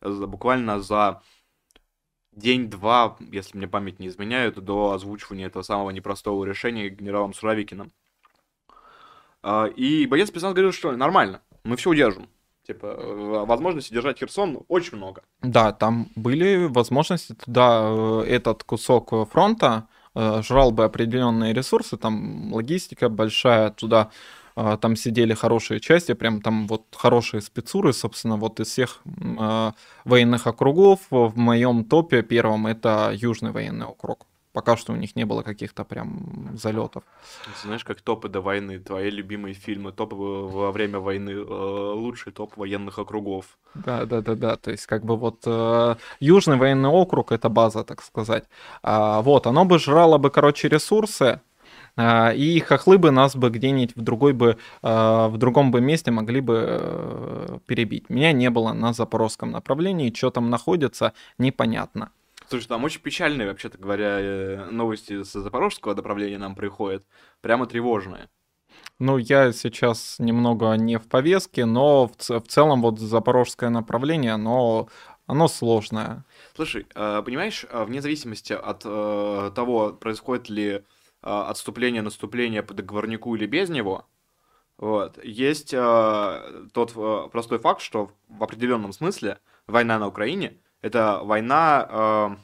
Буквально 0.00 0.80
за 0.80 1.22
день-два, 2.32 3.16
если 3.30 3.56
мне 3.56 3.68
память 3.68 3.98
не 4.00 4.08
изменяет, 4.08 4.62
до 4.62 4.92
озвучивания 4.92 5.46
этого 5.46 5.62
самого 5.62 5.90
непростого 5.90 6.44
решения 6.44 6.88
генералом 6.88 7.34
Суровикиным. 7.34 7.92
А, 9.42 9.66
и 9.66 10.06
боец 10.06 10.28
спецназ 10.28 10.52
говорил, 10.52 10.72
что 10.72 10.92
нормально, 10.92 11.42
мы 11.64 11.76
все 11.76 11.90
удержим. 11.90 12.28
Типа, 12.66 12.86
э, 12.86 13.44
возможности 13.44 13.92
держать 13.92 14.20
Херсон 14.20 14.60
очень 14.68 14.96
много. 14.96 15.22
Да, 15.40 15.72
там 15.72 16.10
были 16.14 16.66
возможности 16.66 17.34
туда, 17.34 17.82
э, 17.82 18.24
этот 18.28 18.62
кусок 18.62 19.10
фронта 19.30 19.88
э, 20.14 20.42
жрал 20.42 20.70
бы 20.70 20.84
определенные 20.84 21.54
ресурсы, 21.54 21.96
там 21.96 22.52
логистика 22.52 23.08
большая, 23.08 23.70
туда 23.70 24.12
там 24.54 24.96
сидели 24.96 25.34
хорошие 25.34 25.80
части, 25.80 26.14
прям 26.14 26.40
там 26.42 26.66
вот 26.66 26.84
хорошие 26.94 27.40
спецуры, 27.40 27.92
собственно, 27.92 28.36
вот 28.36 28.60
из 28.60 28.68
всех 28.68 29.00
э, 29.04 29.72
военных 30.04 30.46
округов 30.46 31.00
в 31.10 31.36
моем 31.36 31.84
топе 31.84 32.22
первом 32.22 32.66
это 32.66 33.12
Южный 33.14 33.50
военный 33.50 33.86
округ. 33.86 34.26
Пока 34.52 34.76
что 34.76 34.92
у 34.92 34.96
них 34.96 35.16
не 35.16 35.24
было 35.24 35.42
каких-то 35.42 35.82
прям 35.84 36.50
залетов. 36.54 37.04
Знаешь, 37.62 37.84
как 37.84 38.02
топы 38.02 38.28
до 38.28 38.42
войны, 38.42 38.78
твои 38.78 39.10
любимые 39.10 39.54
фильмы, 39.54 39.92
топы 39.92 40.14
во 40.14 40.70
время 40.72 40.98
войны, 40.98 41.30
э, 41.30 41.92
лучший 41.94 42.32
топ 42.32 42.58
военных 42.58 42.98
округов. 42.98 43.46
Да, 43.74 44.04
да, 44.04 44.20
да, 44.20 44.34
да. 44.34 44.56
То 44.56 44.70
есть, 44.70 44.86
как 44.86 45.04
бы 45.04 45.16
вот 45.16 45.42
э, 45.46 45.96
Южный 46.20 46.58
военный 46.58 46.90
округ 46.90 47.32
это 47.32 47.48
база, 47.48 47.82
так 47.82 48.02
сказать. 48.02 48.44
А, 48.82 49.22
вот, 49.22 49.46
оно 49.46 49.64
бы 49.64 49.78
жрало 49.78 50.18
бы, 50.18 50.28
короче, 50.28 50.68
ресурсы, 50.68 51.24
а, 51.24 51.40
и 51.96 52.62
хохлы 52.66 52.96
бы 52.96 53.10
нас 53.10 53.36
бы 53.36 53.50
где-нибудь 53.50 53.96
в 53.96 54.00
другой 54.00 54.32
бы, 54.32 54.58
а, 54.82 55.28
в 55.28 55.36
другом 55.36 55.70
бы 55.70 55.80
месте 55.80 56.10
могли 56.10 56.40
бы 56.40 56.64
э, 56.66 57.58
перебить. 57.66 58.08
Меня 58.08 58.32
не 58.32 58.48
было 58.48 58.72
на 58.72 58.94
запорожском 58.94 59.50
направлении, 59.50 60.12
что 60.14 60.30
там 60.30 60.48
находится, 60.48 61.12
непонятно. 61.36 62.10
Слушай, 62.48 62.68
там 62.68 62.84
очень 62.84 63.00
печальные, 63.00 63.48
вообще-то 63.48 63.76
говоря, 63.78 64.18
э, 64.20 64.70
новости 64.70 65.22
с 65.22 65.32
запорожского 65.32 65.94
направления 65.94 66.38
нам 66.38 66.54
приходят. 66.54 67.04
Прямо 67.42 67.66
тревожные. 67.66 68.28
Ну, 68.98 69.18
я 69.18 69.52
сейчас 69.52 70.16
немного 70.18 70.72
не 70.74 70.98
в 70.98 71.08
повестке, 71.08 71.66
но 71.66 72.08
в, 72.08 72.16
в 72.18 72.48
целом 72.48 72.80
вот 72.80 73.00
запорожское 73.00 73.68
направление, 73.68 74.32
оно, 74.32 74.88
оно 75.26 75.46
сложное. 75.46 76.24
Слушай, 76.56 76.86
э, 76.94 77.22
понимаешь, 77.22 77.66
вне 77.70 78.00
зависимости 78.00 78.54
от 78.54 78.80
того, 79.54 79.92
происходит 79.92 80.48
ли 80.48 80.70
а, 80.74 80.82
отступление, 81.22 82.02
наступление 82.02 82.62
по 82.62 82.74
договорнику 82.74 83.34
или 83.34 83.46
без 83.46 83.68
него, 83.68 84.06
вот, 84.82 85.22
есть 85.22 85.72
э, 85.72 86.66
тот 86.72 86.92
э, 86.96 87.28
простой 87.30 87.58
факт, 87.58 87.80
что 87.80 88.10
в 88.28 88.42
определенном 88.42 88.92
смысле 88.92 89.38
война 89.68 89.98
на 89.98 90.08
Украине 90.08 90.58
это 90.80 91.20
война 91.22 91.86
э, 91.88 92.36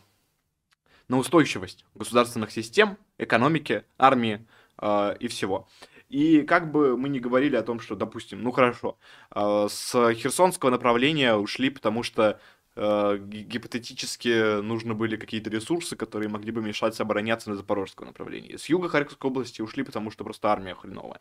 на 1.09 1.18
устойчивость 1.18 1.85
государственных 1.97 2.53
систем, 2.53 2.97
экономики, 3.18 3.85
армии 3.99 4.47
э, 4.81 5.16
и 5.18 5.26
всего. 5.26 5.68
И 6.09 6.43
как 6.43 6.70
бы 6.70 6.97
мы 6.97 7.09
ни 7.09 7.18
говорили 7.18 7.57
о 7.57 7.62
том, 7.62 7.81
что, 7.81 7.97
допустим, 7.97 8.43
ну 8.43 8.53
хорошо, 8.53 8.99
э, 9.35 9.66
с 9.68 10.14
Херсонского 10.14 10.70
направления 10.70 11.35
ушли, 11.35 11.70
потому 11.70 12.03
что 12.03 12.41
гипотетически 12.79 14.61
нужны 14.61 14.95
были 14.95 15.16
какие-то 15.16 15.51
ресурсы, 15.51 15.97
которые 15.97 16.29
могли 16.29 16.53
бы 16.53 16.62
мешать 16.62 17.01
обороняться 17.01 17.51
на 17.51 17.57
запорожском 17.57 18.07
направлении. 18.07 18.57
С 18.57 18.68
юга 18.68 18.89
Харьковской 18.89 19.31
области 19.31 19.61
ушли, 19.62 19.83
потому 19.83 20.11
что 20.11 20.24
просто 20.24 20.49
армия 20.49 20.74
хреновая. 20.74 21.20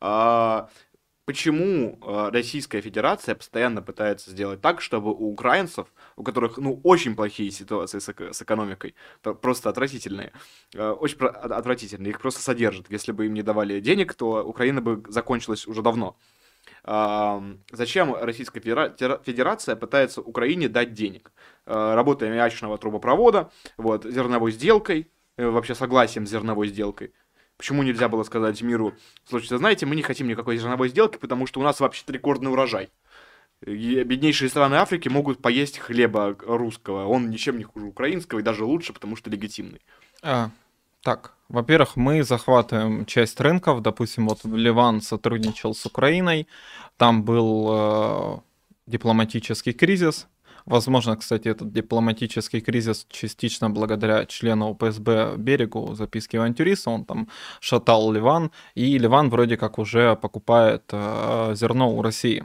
А, 0.00 0.68
почему 1.24 1.98
э, 2.00 2.30
Российская 2.32 2.80
Федерация 2.80 3.34
постоянно 3.34 3.82
пытается 3.82 4.30
сделать 4.30 4.60
так, 4.60 4.80
чтобы 4.80 5.12
у 5.12 5.30
украинцев, 5.30 5.86
у 6.16 6.24
которых, 6.24 6.56
ну, 6.56 6.80
очень 6.82 7.14
плохие 7.14 7.50
ситуации 7.50 7.98
с, 7.98 8.08
с 8.08 8.42
экономикой, 8.42 8.94
просто 9.22 9.68
отвратительные, 9.68 10.32
э, 10.74 10.90
очень 10.90 11.18
отвратительные, 11.18 12.10
их 12.10 12.20
просто 12.20 12.40
содержат. 12.40 12.90
Если 12.90 13.12
бы 13.12 13.26
им 13.26 13.34
не 13.34 13.42
давали 13.42 13.78
денег, 13.80 14.14
то 14.14 14.42
Украина 14.42 14.80
бы 14.80 15.04
закончилась 15.08 15.66
уже 15.66 15.82
давно. 15.82 16.16
Зачем 16.84 18.14
Российская 18.14 18.60
Федерация 18.60 19.76
пытается 19.76 20.20
Украине 20.20 20.68
дать 20.68 20.94
денег? 20.94 21.32
Э, 21.66 21.94
работая 21.94 22.30
мячного 22.30 22.78
трубопровода, 22.78 23.50
вот, 23.76 24.04
зерновой 24.04 24.52
сделкой, 24.52 25.10
э, 25.36 25.46
вообще 25.46 25.74
согласием 25.74 26.26
с 26.26 26.30
зерновой 26.30 26.68
сделкой, 26.68 27.12
Почему 27.58 27.82
нельзя 27.82 28.08
было 28.08 28.22
сказать 28.22 28.62
миру, 28.62 28.94
слушайте, 29.24 29.58
знаете, 29.58 29.84
мы 29.84 29.96
не 29.96 30.02
хотим 30.02 30.28
никакой 30.28 30.56
зерновой 30.56 30.88
сделки, 30.90 31.18
потому 31.18 31.44
что 31.46 31.58
у 31.58 31.64
нас 31.64 31.80
вообще 31.80 32.04
рекордный 32.06 32.52
урожай. 32.52 32.88
И 33.66 34.00
беднейшие 34.04 34.48
страны 34.48 34.76
Африки 34.76 35.08
могут 35.08 35.42
поесть 35.42 35.78
хлеба 35.78 36.36
русского. 36.40 37.06
Он 37.06 37.28
ничем 37.30 37.58
не 37.58 37.64
хуже 37.64 37.86
украинского 37.86 38.38
и 38.38 38.42
даже 38.42 38.64
лучше, 38.64 38.92
потому 38.92 39.16
что 39.16 39.28
легитимный. 39.28 39.80
А, 40.22 40.50
так, 41.02 41.34
во-первых, 41.48 41.96
мы 41.96 42.22
захватываем 42.22 43.06
часть 43.06 43.40
рынков. 43.40 43.82
Допустим, 43.82 44.28
вот 44.28 44.44
Ливан 44.44 45.00
сотрудничал 45.00 45.74
с 45.74 45.86
Украиной. 45.86 46.46
Там 46.96 47.22
был 47.22 47.68
э, 47.70 48.38
дипломатический 48.86 49.72
кризис. 49.72 50.26
Возможно, 50.66 51.16
кстати, 51.16 51.48
этот 51.48 51.72
дипломатический 51.72 52.60
кризис 52.60 53.06
частично 53.08 53.70
благодаря 53.70 54.26
члену 54.26 54.74
ПСБ 54.74 55.36
Берегу 55.38 55.94
записки 55.94 56.36
авантюриста, 56.36 56.90
он 56.90 57.06
там 57.06 57.28
шатал 57.60 58.12
Ливан, 58.12 58.50
и 58.74 58.98
Ливан 58.98 59.30
вроде 59.30 59.56
как 59.56 59.78
уже 59.78 60.14
покупает 60.16 60.82
э, 60.92 61.54
зерно 61.54 61.90
у 61.90 62.02
России. 62.02 62.44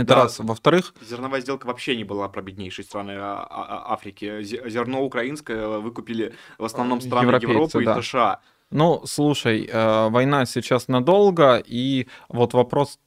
Это 0.00 0.14
да, 0.14 0.22
раз. 0.22 0.38
Во-вторых... 0.38 0.94
Зерновая 1.00 1.40
сделка 1.40 1.66
вообще 1.66 1.96
не 1.96 2.04
была 2.04 2.28
про 2.28 2.42
беднейшие 2.42 2.84
страны 2.84 3.12
а, 3.16 3.46
а, 3.48 3.64
а, 3.64 3.92
Африки. 3.92 4.42
Зерно 4.42 5.02
украинское 5.02 5.78
выкупили 5.78 6.34
в 6.58 6.64
основном 6.64 7.00
страны 7.00 7.30
Европы 7.32 7.84
да. 7.84 7.98
и 7.98 8.02
США. 8.02 8.40
Ну, 8.70 9.02
слушай, 9.04 9.68
э, 9.70 10.08
война 10.10 10.46
сейчас 10.46 10.86
надолго, 10.86 11.56
и 11.56 12.06
вот 12.28 12.54
вопрос 12.54 13.00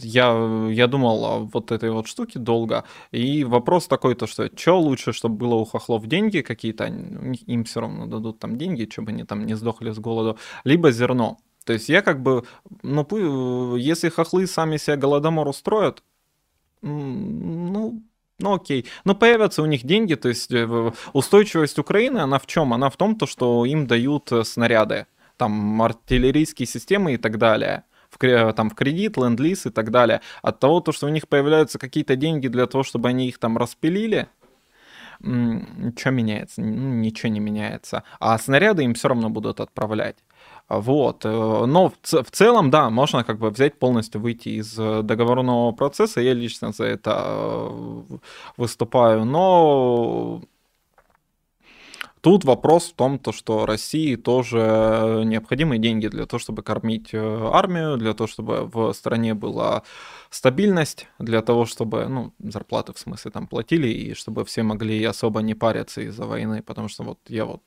я, 0.00 0.68
я 0.70 0.86
думал 0.86 1.24
о 1.24 1.38
вот 1.40 1.72
этой 1.72 1.90
вот 1.90 2.06
штуке 2.06 2.38
долго, 2.38 2.84
и 3.10 3.44
вопрос 3.44 3.86
такой, 3.88 4.14
то 4.14 4.26
что, 4.26 4.50
что 4.54 4.80
лучше, 4.80 5.12
чтобы 5.12 5.36
было 5.36 5.54
у 5.54 5.64
хохлов 5.64 6.06
деньги 6.06 6.40
какие-то, 6.40 6.86
им 6.86 7.64
все 7.64 7.80
равно 7.80 8.06
дадут 8.06 8.38
там 8.38 8.58
деньги, 8.58 8.88
чтобы 8.90 9.10
они 9.10 9.24
там 9.24 9.46
не 9.46 9.54
сдохли 9.54 9.90
с 9.90 9.98
голоду, 9.98 10.38
либо 10.64 10.92
зерно. 10.92 11.38
То 11.64 11.74
есть 11.74 11.88
я 11.88 12.02
как 12.02 12.22
бы, 12.22 12.44
ну, 12.82 13.76
если 13.76 14.08
хохлы 14.08 14.46
сами 14.46 14.78
себе 14.78 14.96
голодомор 14.96 15.48
устроят, 15.48 16.02
ну, 16.82 18.02
ну 18.38 18.54
окей. 18.54 18.86
Но 19.04 19.14
появятся 19.14 19.62
у 19.62 19.66
них 19.66 19.84
деньги, 19.84 20.14
то 20.14 20.28
есть 20.28 20.52
э, 20.52 20.92
устойчивость 21.12 21.78
Украины, 21.78 22.18
она 22.18 22.38
в 22.38 22.46
чем? 22.46 22.72
Она 22.72 22.90
в 22.90 22.96
том, 22.96 23.16
то, 23.16 23.26
что 23.26 23.64
им 23.64 23.86
дают 23.86 24.30
э, 24.32 24.44
снаряды, 24.44 25.06
там 25.36 25.82
артиллерийские 25.82 26.66
системы 26.66 27.14
и 27.14 27.16
так 27.16 27.38
далее 27.38 27.84
в, 28.10 28.52
там, 28.52 28.70
в 28.70 28.74
кредит, 28.74 29.16
ленд-лиз 29.16 29.66
и 29.66 29.70
так 29.70 29.90
далее. 29.90 30.20
От 30.42 30.60
того, 30.60 30.80
то, 30.80 30.92
что 30.92 31.06
у 31.06 31.10
них 31.10 31.28
появляются 31.28 31.78
какие-то 31.78 32.16
деньги 32.16 32.48
для 32.48 32.66
того, 32.66 32.84
чтобы 32.84 33.08
они 33.08 33.28
их 33.28 33.38
там 33.38 33.58
распилили, 33.58 34.28
что 35.20 36.10
меняется? 36.10 36.62
Ну, 36.62 36.94
ничего 36.94 37.32
не 37.32 37.40
меняется. 37.40 38.04
А 38.20 38.38
снаряды 38.38 38.84
им 38.84 38.94
все 38.94 39.08
равно 39.08 39.30
будут 39.30 39.60
отправлять. 39.60 40.16
Вот. 40.68 41.24
Э, 41.24 41.64
но 41.66 41.90
в, 41.90 42.22
в 42.22 42.30
целом, 42.30 42.70
да, 42.70 42.90
можно 42.90 43.24
как 43.24 43.38
бы 43.38 43.50
взять 43.50 43.78
полностью 43.78 44.20
выйти 44.20 44.50
из 44.50 44.78
э, 44.78 45.02
договорного 45.02 45.72
процесса. 45.72 46.20
Я 46.20 46.34
лично 46.34 46.72
за 46.72 46.84
это 46.84 47.24
э, 47.26 48.02
выступаю. 48.56 49.24
Но 49.24 50.42
Тут 52.20 52.44
вопрос 52.44 52.90
в 52.90 52.94
том, 52.94 53.18
то, 53.18 53.32
что 53.32 53.64
России 53.64 54.16
тоже 54.16 55.22
необходимы 55.24 55.78
деньги 55.78 56.08
для 56.08 56.26
того, 56.26 56.40
чтобы 56.40 56.62
кормить 56.62 57.14
армию, 57.14 57.96
для 57.96 58.12
того, 58.12 58.26
чтобы 58.26 58.64
в 58.66 58.92
стране 58.92 59.34
была 59.34 59.84
стабильность, 60.28 61.06
для 61.20 61.42
того, 61.42 61.64
чтобы, 61.64 62.08
ну, 62.08 62.32
зарплаты 62.40 62.92
в 62.92 62.98
смысле 62.98 63.30
там 63.30 63.46
платили, 63.46 63.86
и 63.86 64.14
чтобы 64.14 64.44
все 64.44 64.64
могли 64.64 65.02
особо 65.04 65.42
не 65.42 65.54
париться 65.54 66.00
из-за 66.00 66.26
войны, 66.26 66.60
потому 66.60 66.88
что 66.88 67.04
вот 67.04 67.18
я 67.28 67.44
вот 67.44 67.62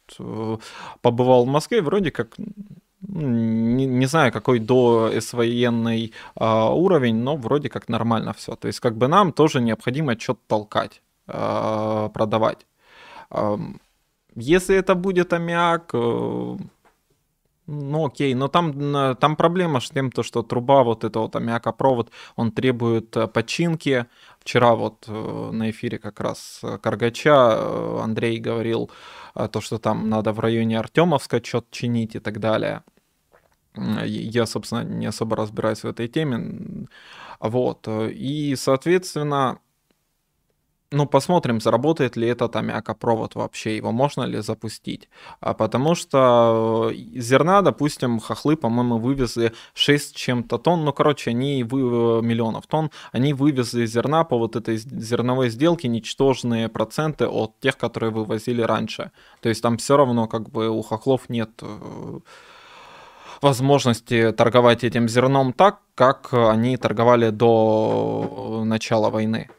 побывал 1.02 1.46
в 1.46 1.48
Москве, 1.48 1.82
вроде 1.82 2.12
как 2.12 2.36
не, 3.08 3.86
не 3.86 4.06
знаю, 4.06 4.32
какой 4.32 4.60
до 4.60 5.12
СВНный 5.20 6.14
а, 6.36 6.74
уровень, 6.74 7.16
но 7.16 7.36
вроде 7.36 7.70
как 7.70 7.90
нормально 7.90 8.34
все. 8.34 8.56
То 8.56 8.68
есть 8.68 8.80
как 8.80 8.96
бы 8.96 9.08
нам 9.08 9.32
тоже 9.32 9.62
необходимо 9.62 10.20
что-то 10.20 10.42
толкать, 10.48 11.02
а, 11.28 12.10
продавать. 12.10 12.66
Если 14.36 14.76
это 14.76 14.96
будет 14.96 15.34
аммиак, 15.34 15.92
э, 15.94 16.58
ну 17.72 18.06
окей, 18.06 18.34
но 18.36 18.48
там, 18.48 19.16
там 19.16 19.36
проблема 19.36 19.80
с 19.80 19.90
тем, 19.90 20.12
то, 20.12 20.24
что 20.24 20.44
труба, 20.44 20.84
вот 20.84 21.04
это 21.04 21.20
вот 21.20 21.36
аммиакопровод, 21.36 22.12
он 22.36 22.52
требует 22.52 23.16
э, 23.18 23.28
починки. 23.28 24.06
Вчера 24.40 24.76
вот 24.76 25.06
э, 25.08 25.50
на 25.52 25.70
эфире 25.70 25.98
как 25.98 26.20
раз 26.20 26.62
Каргача 26.82 28.04
Андрей 28.04 28.40
говорил, 28.40 28.92
то, 29.52 29.62
что 29.62 29.78
там 29.78 30.10
надо 30.10 30.34
в 30.34 30.40
районе 30.40 30.80
Артемовска 30.80 31.44
что-то 31.44 31.68
чинить 31.72 32.16
и 32.16 32.20
так 32.20 32.40
далее. 32.40 32.84
Я, 33.76 34.46
собственно, 34.46 34.84
не 34.84 35.06
особо 35.06 35.38
разбираюсь 35.38 35.84
в 35.84 35.88
этой 35.88 36.10
теме. 36.10 36.88
Вот. 37.40 37.88
И, 37.88 38.56
соответственно, 38.58 39.60
ну, 40.92 41.06
посмотрим, 41.06 41.62
заработает 41.62 42.18
ли 42.18 42.28
этот 42.28 42.56
аммиакопровод 42.56 43.36
вообще, 43.36 43.78
его 43.78 43.92
можно 43.92 44.24
ли 44.24 44.42
запустить. 44.42 45.10
А 45.40 45.54
потому 45.54 45.96
что 45.96 46.92
э, 46.92 47.20
зерна, 47.20 47.62
допустим, 47.62 48.20
хохлы, 48.20 48.58
по-моему, 48.58 48.98
вывезли 48.98 49.54
6 49.74 50.16
чем-то 50.16 50.58
тонн, 50.58 50.84
ну, 50.84 50.94
короче, 50.94 51.32
они 51.32 51.64
вы... 51.64 51.82
Э, 51.82 52.22
миллионов 52.22 52.68
тонн, 52.68 52.92
они 53.14 53.34
вывезли 53.34 53.86
зерна 53.86 54.24
по 54.24 54.38
вот 54.38 54.56
этой 54.56 54.78
зерновой 54.78 55.50
сделке 55.50 55.88
ничтожные 55.88 56.68
проценты 56.68 57.26
от 57.26 57.60
тех, 57.60 57.78
которые 57.78 58.12
вывозили 58.12 58.62
раньше. 58.62 59.12
То 59.42 59.50
есть 59.50 59.62
там 59.62 59.78
все 59.78 59.98
равно 59.98 60.28
как 60.28 60.50
бы 60.50 60.70
у 60.70 60.82
хохлов 60.82 61.30
нет 61.30 61.52
э, 61.62 62.20
возможности 63.42 64.32
торговать 64.34 64.84
этим 64.84 65.08
зерном 65.08 65.54
так, 65.54 65.80
как 65.96 66.34
они 66.34 66.78
торговали 66.78 67.30
до 67.30 68.64
начала 68.66 69.10
войны. 69.10 69.50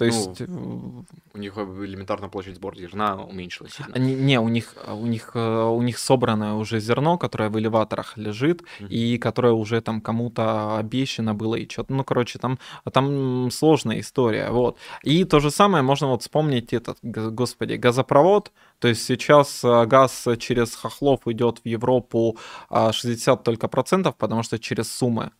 То 0.00 0.06
ну, 0.06 0.12
есть... 0.12 0.48
Ну, 0.48 1.04
у 1.34 1.38
них 1.38 1.58
элементарно 1.58 2.30
площадь 2.30 2.56
сбора 2.56 2.74
зерна 2.74 3.22
уменьшилась 3.22 3.74
сильно. 3.74 3.98
Не, 3.98 4.14
не, 4.14 4.40
у 4.40 4.48
них, 4.48 4.74
у 4.88 5.06
них, 5.06 5.32
э, 5.34 5.64
у 5.64 5.82
них 5.82 5.98
собранное 5.98 6.54
уже 6.54 6.80
зерно, 6.80 7.18
которое 7.18 7.50
в 7.50 7.58
элеваторах 7.58 8.16
лежит, 8.16 8.62
mm-hmm. 8.62 8.88
и 8.88 9.18
которое 9.18 9.52
уже 9.52 9.82
там 9.82 10.00
кому-то 10.00 10.78
обещано 10.78 11.34
было, 11.34 11.54
и 11.54 11.68
что-то, 11.68 11.92
ну, 11.92 12.02
короче, 12.02 12.38
там, 12.38 12.58
там 12.90 13.50
сложная 13.50 14.00
история, 14.00 14.50
вот. 14.50 14.78
И 15.02 15.24
то 15.24 15.38
же 15.38 15.50
самое 15.50 15.82
можно 15.82 16.06
вот 16.06 16.22
вспомнить 16.22 16.72
этот, 16.72 16.96
господи, 17.02 17.74
газопровод, 17.74 18.52
то 18.78 18.88
есть 18.88 19.04
сейчас 19.04 19.62
э, 19.62 19.84
газ 19.84 20.28
через 20.38 20.74
Хохлов 20.76 21.20
идет 21.26 21.58
в 21.58 21.68
Европу 21.68 22.38
60 22.70 23.28
а, 23.28 23.42
только 23.42 23.68
процентов, 23.68 24.16
потому 24.16 24.42
что 24.42 24.58
через 24.58 24.90
Сумы. 24.90 25.30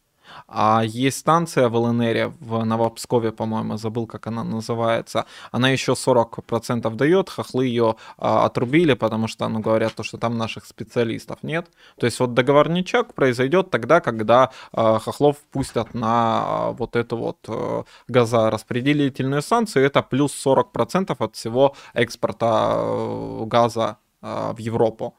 А 0.48 0.82
есть 0.84 1.18
станция 1.18 1.68
в 1.68 1.76
ЛНР, 1.76 2.32
в 2.40 2.64
Новопскове, 2.64 3.32
по-моему, 3.32 3.76
забыл, 3.76 4.06
как 4.06 4.26
она 4.26 4.44
называется. 4.44 5.26
Она 5.52 5.70
еще 5.70 5.92
40% 5.92 6.94
дает, 6.94 7.30
хохлы 7.30 7.66
ее 7.66 7.96
а, 8.18 8.44
отрубили, 8.46 8.94
потому 8.94 9.28
что, 9.28 9.48
ну, 9.48 9.60
говорят, 9.60 9.94
то, 9.94 10.02
что 10.02 10.18
там 10.18 10.36
наших 10.38 10.66
специалистов 10.66 11.38
нет. 11.42 11.68
То 11.98 12.06
есть 12.06 12.20
вот 12.20 12.34
договорничок 12.34 13.14
произойдет 13.14 13.70
тогда, 13.70 14.00
когда 14.00 14.50
а, 14.72 14.98
хохлов 14.98 15.36
пустят 15.52 15.94
на 15.94 16.10
а, 16.10 16.72
вот 16.72 16.96
эту 16.96 17.16
вот 17.16 17.38
а, 17.48 17.84
газораспределительную 18.08 19.42
станцию. 19.42 19.86
Это 19.86 20.02
плюс 20.02 20.34
40% 20.46 21.14
от 21.18 21.36
всего 21.36 21.74
экспорта 21.94 22.46
а, 22.50 23.44
газа 23.46 23.98
а, 24.22 24.52
в 24.52 24.58
Европу. 24.58 25.14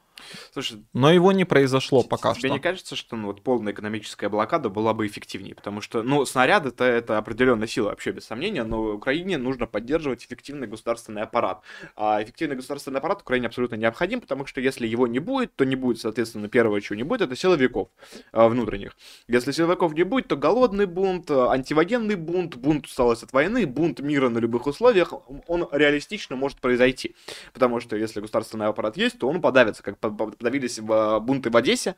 Слушай, 0.54 0.84
но 0.94 1.12
его 1.12 1.32
не 1.32 1.46
произошло 1.46 2.04
пока 2.04 2.32
тебе 2.32 2.40
что. 2.40 2.48
Тебе 2.48 2.54
не 2.54 2.60
кажется, 2.60 2.96
что 2.96 3.16
ну, 3.16 3.28
вот 3.28 3.42
полная 3.42 3.74
экономическая 3.74 4.30
блокада 4.30 4.70
была 4.70 4.94
бы 4.94 5.08
эффективнее? 5.08 5.56
Потому 5.56 5.82
что, 5.82 6.04
ну, 6.04 6.26
снаряды 6.26 6.70
это, 6.70 6.84
это 6.86 7.18
определенная 7.18 7.68
сила, 7.68 7.90
вообще 7.90 8.12
без 8.12 8.26
сомнения, 8.26 8.64
но 8.64 8.94
Украине 8.94 9.38
нужно 9.38 9.68
поддерживать 9.68 10.26
эффективный 10.26 10.68
государственный 10.68 11.22
аппарат. 11.22 11.62
А 11.96 12.22
эффективный 12.22 12.56
государственный 12.56 13.00
аппарат 13.00 13.22
Украине 13.22 13.48
абсолютно 13.48 13.76
необходим, 13.76 14.22
потому 14.22 14.46
что 14.46 14.62
если 14.62 14.88
его 14.88 15.08
не 15.08 15.20
будет, 15.20 15.56
то 15.56 15.66
не 15.66 15.76
будет, 15.76 16.00
соответственно, 16.00 16.48
первого, 16.48 16.82
чего 16.82 16.96
не 16.96 17.04
будет, 17.04 17.22
это 17.22 17.36
силовиков 17.36 17.90
э, 18.32 18.48
внутренних. 18.48 18.96
Если 19.28 19.52
силовиков 19.52 19.94
не 19.94 20.04
будет, 20.04 20.28
то 20.28 20.38
голодный 20.38 20.86
бунт, 20.86 21.30
антивоенный 21.32 22.16
бунт, 22.16 22.56
бунт 22.56 22.86
усталость 22.86 23.24
от 23.24 23.34
войны, 23.34 23.66
бунт 23.66 24.00
мира 24.00 24.30
на 24.30 24.40
любых 24.40 24.68
условиях, 24.68 25.14
он 25.48 25.68
реалистично 25.72 26.36
может 26.36 26.60
произойти. 26.60 27.16
Потому 27.54 27.80
что 27.80 27.96
если 27.96 28.22
государственный 28.22 28.68
аппарат 28.68 28.98
есть, 28.98 29.20
то 29.20 29.28
он 29.28 29.42
подавится, 29.42 29.84
как 29.84 29.98
подавились 30.28 30.80
в 30.80 31.20
бунты 31.20 31.50
в 31.50 31.58
Одессе 31.58 31.96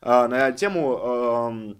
а, 0.00 0.28
на 0.28 0.52
тему 0.52 1.76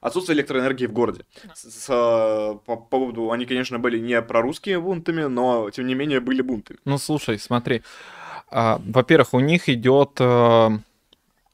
отсутствие 0.00 0.36
электроэнергии 0.36 0.86
в 0.86 0.92
городе. 0.92 1.24
С, 1.54 1.70
с, 1.70 1.86
по, 1.86 2.60
по 2.64 2.76
поводу, 2.76 3.32
они, 3.32 3.44
конечно, 3.44 3.78
были 3.78 3.98
не 3.98 4.20
прорусскими 4.22 4.76
бунтами, 4.76 5.22
но, 5.22 5.70
тем 5.70 5.86
не 5.86 5.94
менее, 5.94 6.20
были 6.20 6.42
бунты. 6.42 6.76
Ну, 6.84 6.98
слушай, 6.98 7.38
смотри. 7.38 7.82
А, 8.48 8.80
во-первых, 8.86 9.34
у 9.34 9.40
них 9.40 9.68
идет 9.68 10.20
а, 10.20 10.78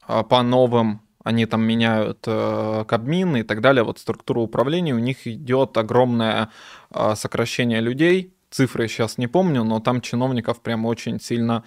по 0.05 0.43
новым 0.43 1.01
они 1.23 1.45
там 1.45 1.63
меняют 1.63 2.19
э, 2.27 2.83
кабмин 2.85 3.37
и 3.37 3.43
так 3.43 3.61
далее, 3.61 3.83
вот 3.83 3.97
структуру 3.97 4.41
управления, 4.41 4.93
у 4.93 4.99
них 4.99 5.25
идет 5.25 5.77
огромное 5.77 6.49
э, 6.91 7.15
сокращение 7.15 7.79
людей, 7.79 8.33
цифры 8.49 8.89
сейчас 8.89 9.17
не 9.17 9.27
помню, 9.27 9.63
но 9.63 9.79
там 9.79 10.01
чиновников 10.01 10.59
прям 10.59 10.85
очень 10.85 11.21
сильно 11.21 11.63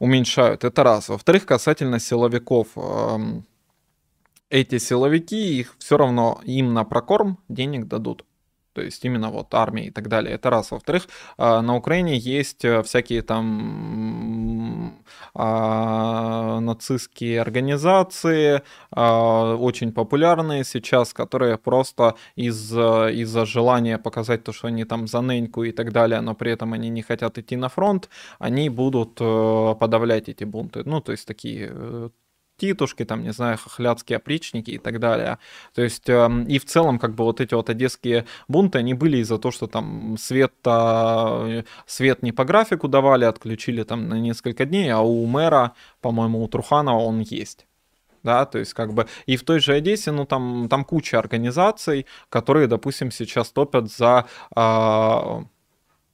уменьшают. 0.00 0.64
Это 0.64 0.82
раз. 0.82 1.08
Во-вторых, 1.08 1.46
касательно 1.46 2.00
силовиков. 2.00 2.68
Э, 2.74 3.18
эти 4.48 4.78
силовики, 4.78 5.60
их 5.60 5.76
все 5.78 5.96
равно 5.96 6.40
им 6.42 6.74
на 6.74 6.82
прокорм 6.82 7.38
денег 7.48 7.86
дадут 7.86 8.24
то 8.72 8.82
есть 8.82 9.04
именно 9.04 9.30
вот 9.30 9.54
армии 9.54 9.86
и 9.86 9.90
так 9.90 10.08
далее. 10.08 10.34
Это 10.34 10.50
раз. 10.50 10.70
Во-вторых, 10.70 11.08
а, 11.38 11.62
на 11.62 11.76
Украине 11.76 12.16
есть 12.16 12.64
э, 12.64 12.82
всякие 12.82 13.22
там 13.22 15.02
а, 15.34 16.60
нацистские 16.60 17.40
организации, 17.40 18.62
а, 18.90 19.56
очень 19.56 19.92
популярные 19.92 20.64
сейчас, 20.64 21.12
которые 21.12 21.58
просто 21.58 22.14
из, 22.36 22.72
из-за 22.72 23.44
желания 23.46 23.98
показать 23.98 24.44
то, 24.44 24.52
что 24.52 24.68
они 24.68 24.84
там 24.84 25.06
за 25.06 25.20
неньку 25.20 25.64
и 25.64 25.72
так 25.72 25.92
далее, 25.92 26.20
но 26.20 26.34
при 26.34 26.52
этом 26.52 26.72
они 26.72 26.88
не 26.90 27.02
хотят 27.02 27.38
идти 27.38 27.56
на 27.56 27.68
фронт, 27.68 28.08
они 28.38 28.68
будут 28.68 29.20
э, 29.20 29.74
подавлять 29.78 30.28
эти 30.28 30.44
бунты. 30.44 30.82
Ну, 30.84 31.00
то 31.00 31.12
есть 31.12 31.26
такие 31.26 31.68
э, 31.70 32.10
титушки, 32.60 33.04
там, 33.04 33.22
не 33.22 33.32
знаю, 33.32 33.58
хохлядские 33.58 34.18
опричники 34.18 34.72
и 34.72 34.78
так 34.78 34.98
далее. 34.98 35.38
То 35.74 35.82
есть, 35.82 36.08
э, 36.08 36.28
и 36.48 36.58
в 36.58 36.64
целом, 36.64 36.98
как 36.98 37.14
бы 37.14 37.24
вот 37.24 37.40
эти 37.40 37.54
вот 37.54 37.70
одесские 37.70 38.26
бунты, 38.48 38.78
они 38.78 38.94
были 38.94 39.18
из-за 39.18 39.38
того, 39.38 39.52
что 39.52 39.66
там 39.66 40.16
свет, 40.18 40.52
э, 40.66 41.62
свет 41.86 42.22
не 42.22 42.32
по 42.32 42.44
графику 42.44 42.88
давали, 42.88 43.24
отключили 43.24 43.82
там 43.84 44.08
на 44.08 44.14
несколько 44.14 44.64
дней, 44.66 44.90
а 44.90 45.00
у 45.00 45.26
мэра, 45.26 45.72
по-моему, 46.00 46.42
у 46.42 46.48
Труханова 46.48 47.00
он 47.00 47.20
есть 47.20 47.66
да, 48.22 48.44
то 48.44 48.58
есть 48.58 48.74
как 48.74 48.92
бы 48.92 49.06
и 49.26 49.36
в 49.36 49.44
той 49.44 49.60
же 49.60 49.72
Одессе, 49.72 50.12
ну 50.12 50.26
там, 50.26 50.68
там 50.68 50.84
куча 50.84 51.18
организаций, 51.18 52.06
которые, 52.28 52.66
допустим, 52.66 53.10
сейчас 53.10 53.50
топят 53.50 53.90
за 53.90 54.26
э, 54.54 55.44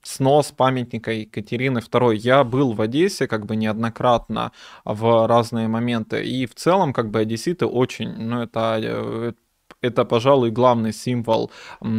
снос 0.07 0.51
памятника 0.51 1.11
Екатерины 1.11 1.79
II. 1.79 2.15
Я 2.15 2.43
был 2.43 2.73
в 2.73 2.81
Одессе 2.81 3.27
как 3.27 3.45
бы 3.45 3.55
неоднократно 3.55 4.51
в 4.85 5.27
разные 5.27 5.67
моменты, 5.67 6.23
и 6.23 6.45
в 6.45 6.55
целом 6.55 6.93
как 6.93 7.09
бы 7.11 7.19
одесситы 7.19 7.65
очень, 7.65 8.13
ну 8.13 8.41
это 8.41 8.79
э, 8.81 9.33
это, 9.81 10.05
пожалуй, 10.05 10.51
главный 10.51 10.93
символ 10.93 11.51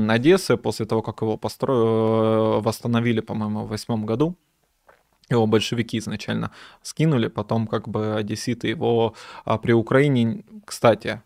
Одессы 0.09 0.57
после 0.57 0.87
того, 0.87 1.03
как 1.03 1.23
его 1.23 1.37
постро... 1.37 1.75
Э, 1.75 2.61
восстановили, 2.61 3.21
по-моему, 3.21 3.65
в 3.65 3.69
восьмом 3.69 4.07
году. 4.07 4.37
Его 5.31 5.47
большевики 5.47 5.99
изначально 5.99 6.51
скинули, 6.83 7.29
потом 7.29 7.67
как 7.67 7.89
бы 7.89 8.17
одесситы 8.17 8.69
его 8.69 9.15
а, 9.45 9.59
при 9.59 9.73
Украине, 9.73 10.45
кстати, 10.65 11.23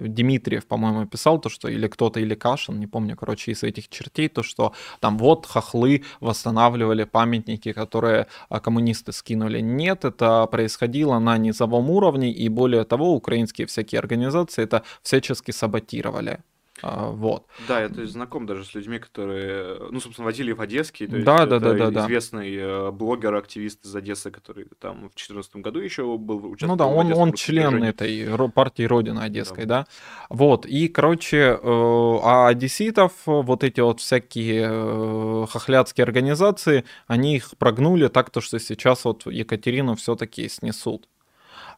Дмитриев, 0.00 0.66
по-моему, 0.66 1.06
писал 1.06 1.40
то, 1.40 1.48
что 1.48 1.68
или 1.68 1.86
кто-то, 1.88 2.20
или 2.20 2.34
Кашин, 2.34 2.78
не 2.78 2.86
помню, 2.86 3.16
короче, 3.16 3.52
из 3.52 3.62
этих 3.62 3.88
чертей, 3.88 4.28
то, 4.28 4.42
что 4.42 4.72
там 5.00 5.18
вот 5.18 5.46
хохлы 5.46 6.04
восстанавливали 6.20 7.04
памятники, 7.04 7.72
которые 7.72 8.26
а, 8.48 8.60
коммунисты 8.60 9.12
скинули. 9.12 9.60
Нет, 9.60 10.04
это 10.04 10.46
происходило 10.46 11.18
на 11.18 11.38
низовом 11.38 11.90
уровне, 11.90 12.30
и 12.30 12.48
более 12.48 12.84
того, 12.84 13.14
украинские 13.14 13.66
всякие 13.66 13.98
организации 13.98 14.64
это 14.64 14.82
всячески 15.02 15.50
саботировали. 15.50 16.40
А, 16.82 17.10
вот. 17.10 17.46
Да, 17.66 17.80
я 17.80 17.88
то 17.88 18.00
есть, 18.00 18.12
знаком 18.12 18.46
даже 18.46 18.64
с 18.64 18.74
людьми, 18.74 18.98
которые, 18.98 19.78
ну, 19.90 20.00
собственно, 20.00 20.26
Васильев 20.26 20.60
Одесский, 20.60 21.06
то 21.06 21.16
есть 21.16 21.26
да, 21.26 21.46
да, 21.46 21.58
да, 21.58 21.90
да, 21.90 22.06
известный 22.06 22.56
да. 22.56 22.90
блогер, 22.90 23.34
активист 23.34 23.84
из 23.84 23.94
Одессы, 23.94 24.30
который 24.30 24.66
там 24.78 24.96
в 24.96 25.14
2014 25.14 25.56
году 25.56 25.80
еще 25.80 26.16
был 26.16 26.44
участвовал. 26.46 26.72
Ну 26.72 26.76
да, 26.76 26.86
он, 26.86 27.12
он 27.12 27.32
член 27.32 27.70
движении. 27.70 27.90
этой 27.90 28.50
партии 28.50 28.82
Родина 28.82 29.24
Одесской, 29.24 29.64
да. 29.64 29.82
да. 29.82 29.86
Вот, 30.28 30.66
и, 30.66 30.88
короче, 30.88 31.58
э, 31.60 32.18
а 32.22 32.48
одесситов, 32.48 33.12
вот 33.26 33.64
эти 33.64 33.80
вот 33.80 34.00
всякие 34.00 34.68
э, 34.70 35.46
хохлядские 35.48 36.04
организации, 36.04 36.84
они 37.06 37.36
их 37.36 37.56
прогнули 37.58 38.08
так, 38.08 38.30
то, 38.30 38.40
что 38.40 38.58
сейчас 38.58 39.04
вот 39.04 39.26
Екатерину 39.26 39.94
все-таки 39.96 40.48
снесут. 40.48 41.08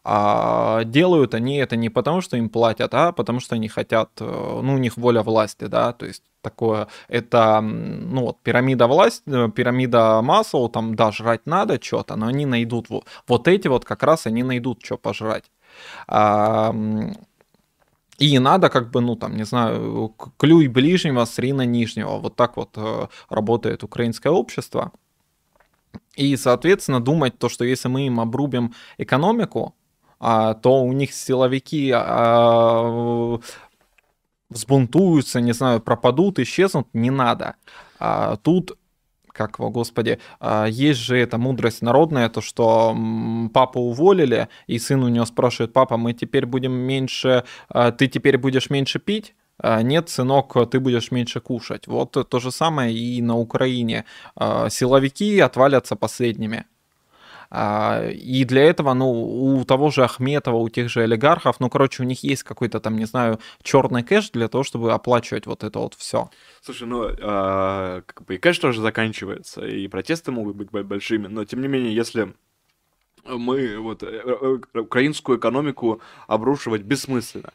А 0.03 0.85
делают 0.85 1.35
они 1.35 1.57
это 1.59 1.77
не 1.77 1.91
потому, 1.91 2.23
что 2.23 2.37
им 2.37 2.49
платят, 2.49 2.95
а 2.95 3.13
потому 3.13 3.41
что 3.41 3.55
они 3.57 3.69
хотят, 3.69 4.11
э, 4.21 4.61
ну, 4.63 4.75
у 4.75 4.79
них 4.79 4.97
воля 4.97 5.23
власти, 5.23 5.67
да, 5.67 5.93
то 5.93 6.07
есть 6.07 6.23
такое, 6.41 6.89
это, 7.09 7.61
ну, 7.61 8.23
вот, 8.23 8.41
пирамида 8.43 8.87
власти, 8.87 9.23
э, 9.27 9.51
пирамида 9.51 10.23
Маслоу, 10.23 10.71
там, 10.71 10.95
да, 10.95 11.13
жрать 11.13 11.47
надо 11.47 11.79
что-то, 11.83 12.17
но 12.17 12.29
они 12.29 12.47
найдут, 12.47 12.89
вот, 12.89 13.05
вот 13.29 13.47
эти 13.47 13.69
вот 13.69 13.85
как 13.85 14.03
раз 14.03 14.27
они 14.27 14.43
найдут, 14.43 14.83
что 14.83 14.97
пожрать. 14.97 15.51
А, 16.09 16.75
и 18.21 18.39
надо 18.39 18.69
как 18.69 18.91
бы, 18.91 19.01
ну 19.01 19.17
там, 19.17 19.37
не 19.37 19.45
знаю, 19.45 20.15
клюй 20.37 20.69
ближнего, 20.69 21.25
срина 21.25 21.63
нижнего. 21.63 22.19
Вот 22.19 22.37
так 22.37 22.57
вот 22.57 22.71
э, 22.77 23.07
работает 23.31 23.83
украинское 23.83 24.33
общество. 24.33 24.93
И, 26.17 26.37
соответственно, 26.37 27.01
думать 27.01 27.39
то, 27.39 27.49
что 27.49 27.65
если 27.65 27.89
мы 27.89 28.07
им 28.07 28.21
обрубим 28.21 28.75
экономику, 28.99 29.75
а, 30.21 30.55
то 30.55 30.83
у 30.83 30.93
них 30.93 31.13
силовики 31.13 31.91
а, 31.95 33.39
взбунтуются, 34.51 35.41
не 35.41 35.53
знаю, 35.53 35.81
пропадут, 35.81 36.39
исчезнут, 36.39 36.89
не 36.93 37.11
надо. 37.11 37.57
А, 37.99 38.37
тут 38.37 38.77
как 39.33 39.59
его, 39.59 39.71
господи, 39.71 40.19
а, 40.39 40.67
есть 40.67 41.01
же 41.01 41.17
эта 41.17 41.39
мудрость 41.39 41.83
народная, 41.83 42.29
то, 42.29 42.41
что 42.41 42.97
папу 43.55 43.81
уволили, 43.81 44.49
и 44.67 44.79
сын 44.79 45.03
у 45.03 45.09
него 45.09 45.25
спрашивает, 45.25 45.73
папа, 45.73 45.97
мы 45.97 46.13
теперь 46.13 46.45
будем 46.47 46.73
меньше, 46.73 47.45
а, 47.69 47.91
ты 47.91 48.07
теперь 48.07 48.37
будешь 48.37 48.71
меньше 48.71 48.99
пить? 48.99 49.35
А, 49.59 49.83
нет, 49.83 50.09
сынок, 50.11 50.57
ты 50.71 50.81
будешь 50.81 51.11
меньше 51.11 51.41
кушать. 51.41 51.87
Вот 51.87 52.13
то 52.29 52.39
же 52.39 52.51
самое 52.51 52.95
и 52.95 53.23
на 53.23 53.37
Украине. 53.37 54.05
Силовики 54.37 55.39
отвалятся 55.41 55.97
последними. 55.97 56.65
А, 57.51 58.09
и 58.09 58.45
для 58.45 58.63
этого, 58.63 58.95
ну, 58.95 59.11
у 59.11 59.65
того 59.65 59.91
же 59.91 60.05
Ахметова, 60.05 60.57
у 60.57 60.69
тех 60.69 60.89
же 60.89 61.03
олигархов, 61.03 61.59
ну, 61.59 61.69
короче, 61.69 62.03
у 62.03 62.07
них 62.07 62.23
есть 62.23 62.45
какой-то 62.45 62.79
там, 62.79 62.97
не 62.97 63.07
знаю, 63.07 63.41
черный 63.63 64.05
кэш 64.05 64.31
для 64.31 64.49
того, 64.49 64.63
чтобы 64.63 64.93
оплачивать 64.93 65.47
вот 65.47 65.65
это 65.65 65.81
вот 65.81 65.95
все. 65.95 66.31
Слушай, 66.61 66.87
ну, 66.87 67.05
э, 67.05 68.03
как 68.07 68.25
бы 68.25 68.37
и 68.37 68.39
кэш 68.39 68.59
тоже 68.59 68.81
заканчивается, 68.81 69.67
и 69.67 69.89
протесты 69.89 70.31
могут 70.31 70.57
быть 70.57 70.71
большими, 70.71 71.27
но 71.27 71.45
тем 71.45 71.61
не 71.61 71.69
менее, 71.69 71.93
если 71.93 72.35
мы 73.25 73.79
вот 73.79 74.05
э, 74.05 74.07
э, 74.25 74.79
украинскую 74.79 75.39
экономику 75.39 76.01
обрушивать 76.29 76.83
бессмысленно 76.83 77.53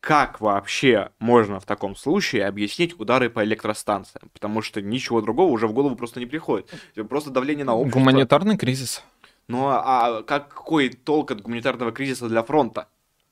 как 0.00 0.40
вообще 0.40 1.10
можно 1.18 1.60
в 1.60 1.64
таком 1.64 1.96
случае 1.96 2.46
объяснить 2.46 2.98
удары 2.98 3.30
по 3.30 3.44
электростанциям? 3.44 4.30
Потому 4.32 4.62
что 4.62 4.80
ничего 4.80 5.20
другого 5.20 5.50
уже 5.50 5.66
в 5.66 5.72
голову 5.72 5.96
просто 5.96 6.20
не 6.20 6.26
приходит. 6.26 6.72
Просто 7.08 7.30
давление 7.30 7.64
на 7.64 7.74
общество. 7.74 7.98
Гуманитарный 7.98 8.56
кризис. 8.56 9.02
Ну 9.48 9.66
а, 9.68 10.18
а 10.18 10.22
какой 10.22 10.90
толк 10.90 11.30
от 11.30 11.40
гуманитарного 11.40 11.90
кризиса 11.90 12.28
для 12.28 12.42
фронта? 12.42 12.88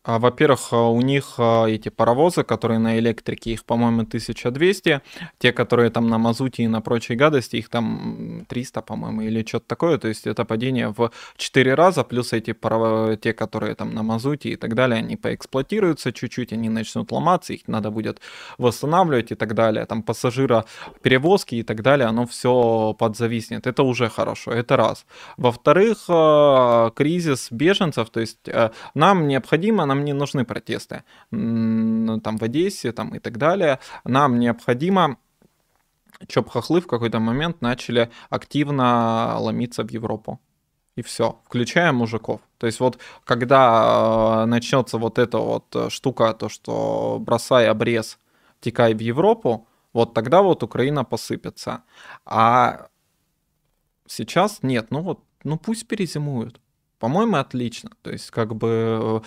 А, 0.06 0.18
во-первых, 0.20 0.68
а, 0.72 0.88
у 0.88 1.00
них 1.00 1.34
а, 1.38 1.66
эти 1.66 1.88
паровозы, 1.88 2.44
которые 2.44 2.78
на 2.78 2.98
электрике, 2.98 3.50
их, 3.50 3.64
по-моему, 3.64 4.02
1200. 4.02 5.00
Те, 5.38 5.52
которые 5.52 5.90
там 5.90 6.08
на 6.08 6.18
мазуте 6.18 6.62
и 6.62 6.68
на 6.68 6.80
прочей 6.80 7.16
гадости, 7.16 7.56
их 7.56 7.68
там 7.68 8.46
300, 8.48 8.82
по-моему, 8.82 9.22
или 9.22 9.44
что-то 9.44 9.66
такое. 9.66 9.98
То 9.98 10.08
есть 10.08 10.26
это 10.26 10.44
падение 10.44 10.94
в 10.96 11.10
4 11.36 11.74
раза, 11.74 12.04
плюс 12.04 12.32
эти 12.32 12.52
паров... 12.52 13.18
те, 13.20 13.32
которые 13.32 13.74
там 13.74 13.94
на 13.94 14.04
мазуте 14.04 14.50
и 14.50 14.56
так 14.56 14.74
далее, 14.74 14.98
они 14.98 15.16
поэксплуатируются 15.16 16.12
чуть-чуть, 16.12 16.52
они 16.52 16.68
начнут 16.68 17.10
ломаться, 17.10 17.52
их 17.52 17.66
надо 17.66 17.90
будет 17.90 18.20
восстанавливать 18.58 19.32
и 19.32 19.34
так 19.34 19.54
далее. 19.54 19.86
Там 19.86 20.02
пассажира 20.02 20.64
перевозки 21.02 21.56
и 21.56 21.62
так 21.64 21.82
далее, 21.82 22.06
оно 22.06 22.26
все 22.26 22.94
подзависнет. 22.96 23.66
Это 23.66 23.82
уже 23.82 24.08
хорошо, 24.08 24.52
это 24.52 24.76
раз. 24.76 25.04
Во-вторых, 25.36 26.06
кризис 26.94 27.48
беженцев, 27.50 28.10
то 28.10 28.20
есть 28.20 28.48
нам 28.94 29.26
необходимо, 29.26 29.84
нам 29.84 29.95
нам 29.96 30.04
не 30.04 30.12
нужны 30.12 30.44
протесты 30.44 31.02
там 31.30 32.38
в 32.38 32.42
Одессе 32.42 32.92
там, 32.92 33.14
и 33.14 33.18
так 33.18 33.38
далее. 33.38 33.78
Нам 34.04 34.38
необходимо 34.38 35.16
чтобы 36.28 36.50
хохлы 36.50 36.80
в 36.80 36.86
какой-то 36.86 37.20
момент 37.20 37.60
начали 37.60 38.10
активно 38.30 39.36
ломиться 39.38 39.84
в 39.84 39.90
Европу. 39.90 40.40
И 40.94 41.02
все, 41.02 41.38
включая 41.44 41.92
мужиков. 41.92 42.40
То 42.56 42.66
есть 42.66 42.80
вот 42.80 42.98
когда 43.24 44.44
э, 44.44 44.46
начнется 44.46 44.96
вот 44.96 45.18
эта 45.18 45.38
вот 45.38 45.76
э, 45.76 45.90
штука, 45.90 46.32
то 46.32 46.48
что 46.48 47.18
бросай 47.20 47.68
обрез, 47.68 48.18
текай 48.60 48.94
в 48.94 49.00
Европу, 49.00 49.68
вот 49.92 50.14
тогда 50.14 50.40
вот 50.40 50.62
Украина 50.62 51.04
посыпется. 51.04 51.82
А 52.24 52.88
сейчас 54.06 54.62
нет, 54.62 54.86
ну 54.90 55.02
вот, 55.02 55.20
ну 55.44 55.58
пусть 55.58 55.86
перезимуют. 55.86 56.60
По-моему, 56.98 57.36
отлично. 57.36 57.90
То 58.02 58.10
есть, 58.10 58.30
как 58.30 58.54
бы 58.54 59.22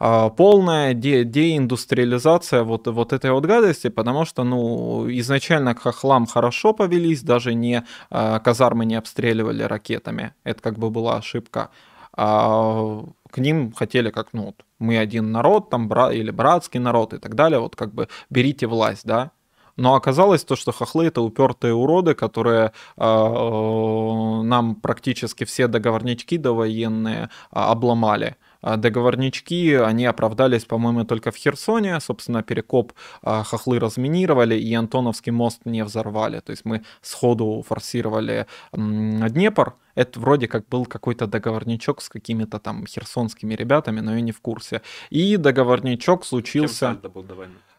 э, 0.00 0.30
полная 0.36 0.94
де- 0.94 1.24
деиндустриализация 1.24 2.62
вот, 2.64 2.88
вот 2.88 3.12
этой 3.12 3.30
вот 3.30 3.46
гадости, 3.46 3.88
потому 3.88 4.24
что, 4.24 4.44
ну, 4.44 5.06
изначально 5.10 5.74
к 5.74 5.80
хохлам 5.80 6.26
хорошо 6.26 6.72
повелись, 6.72 7.22
даже 7.22 7.54
не 7.54 7.84
э, 8.10 8.40
казармы 8.40 8.84
не 8.84 8.96
обстреливали 8.96 9.62
ракетами. 9.62 10.34
Это 10.44 10.60
как 10.62 10.78
бы 10.78 10.90
была 10.90 11.16
ошибка. 11.16 11.70
А 12.14 13.04
к 13.30 13.38
ним 13.38 13.72
хотели 13.72 14.10
как, 14.10 14.32
ну, 14.32 14.46
вот, 14.46 14.64
мы 14.78 14.98
один 14.98 15.32
народ, 15.32 15.70
там, 15.70 15.88
бра- 15.88 16.12
или 16.12 16.30
братский 16.30 16.80
народ 16.80 17.14
и 17.14 17.18
так 17.18 17.34
далее, 17.34 17.60
вот 17.60 17.76
как 17.76 17.94
бы 17.94 18.08
берите 18.30 18.66
власть, 18.66 19.06
да, 19.06 19.30
но 19.76 19.94
оказалось 19.94 20.44
то, 20.44 20.56
что 20.56 20.72
хохлы 20.72 21.06
это 21.06 21.20
упертые 21.20 21.74
уроды, 21.74 22.14
которые 22.14 22.72
э, 22.96 24.42
нам 24.44 24.74
практически 24.76 25.44
все 25.44 25.66
договорнички 25.68 26.36
довоенные 26.38 27.24
э, 27.24 27.28
обломали. 27.50 28.36
А 28.62 28.76
договорнички, 28.76 29.74
они 29.74 30.06
оправдались, 30.06 30.64
по-моему, 30.64 31.04
только 31.04 31.32
в 31.32 31.36
Херсоне. 31.36 31.98
Собственно, 31.98 32.44
Перекоп 32.44 32.92
хохлы 33.22 33.80
разминировали 33.80 34.54
и 34.54 34.72
Антоновский 34.72 35.32
мост 35.32 35.62
не 35.64 35.82
взорвали. 35.82 36.38
То 36.38 36.50
есть 36.52 36.64
мы 36.64 36.84
сходу 37.00 37.64
форсировали 37.66 38.46
Днепр. 38.72 39.74
Это 39.96 40.20
вроде 40.20 40.46
как 40.46 40.68
был 40.68 40.86
какой-то 40.86 41.26
договорничок 41.26 42.00
с 42.02 42.08
какими-то 42.08 42.60
там 42.60 42.86
херсонскими 42.86 43.54
ребятами, 43.54 43.98
но 43.98 44.14
я 44.14 44.20
не 44.20 44.30
в 44.30 44.40
курсе. 44.40 44.80
И 45.10 45.36
договорничок 45.36 46.24
случился... 46.24 46.96
Был? 47.12 47.12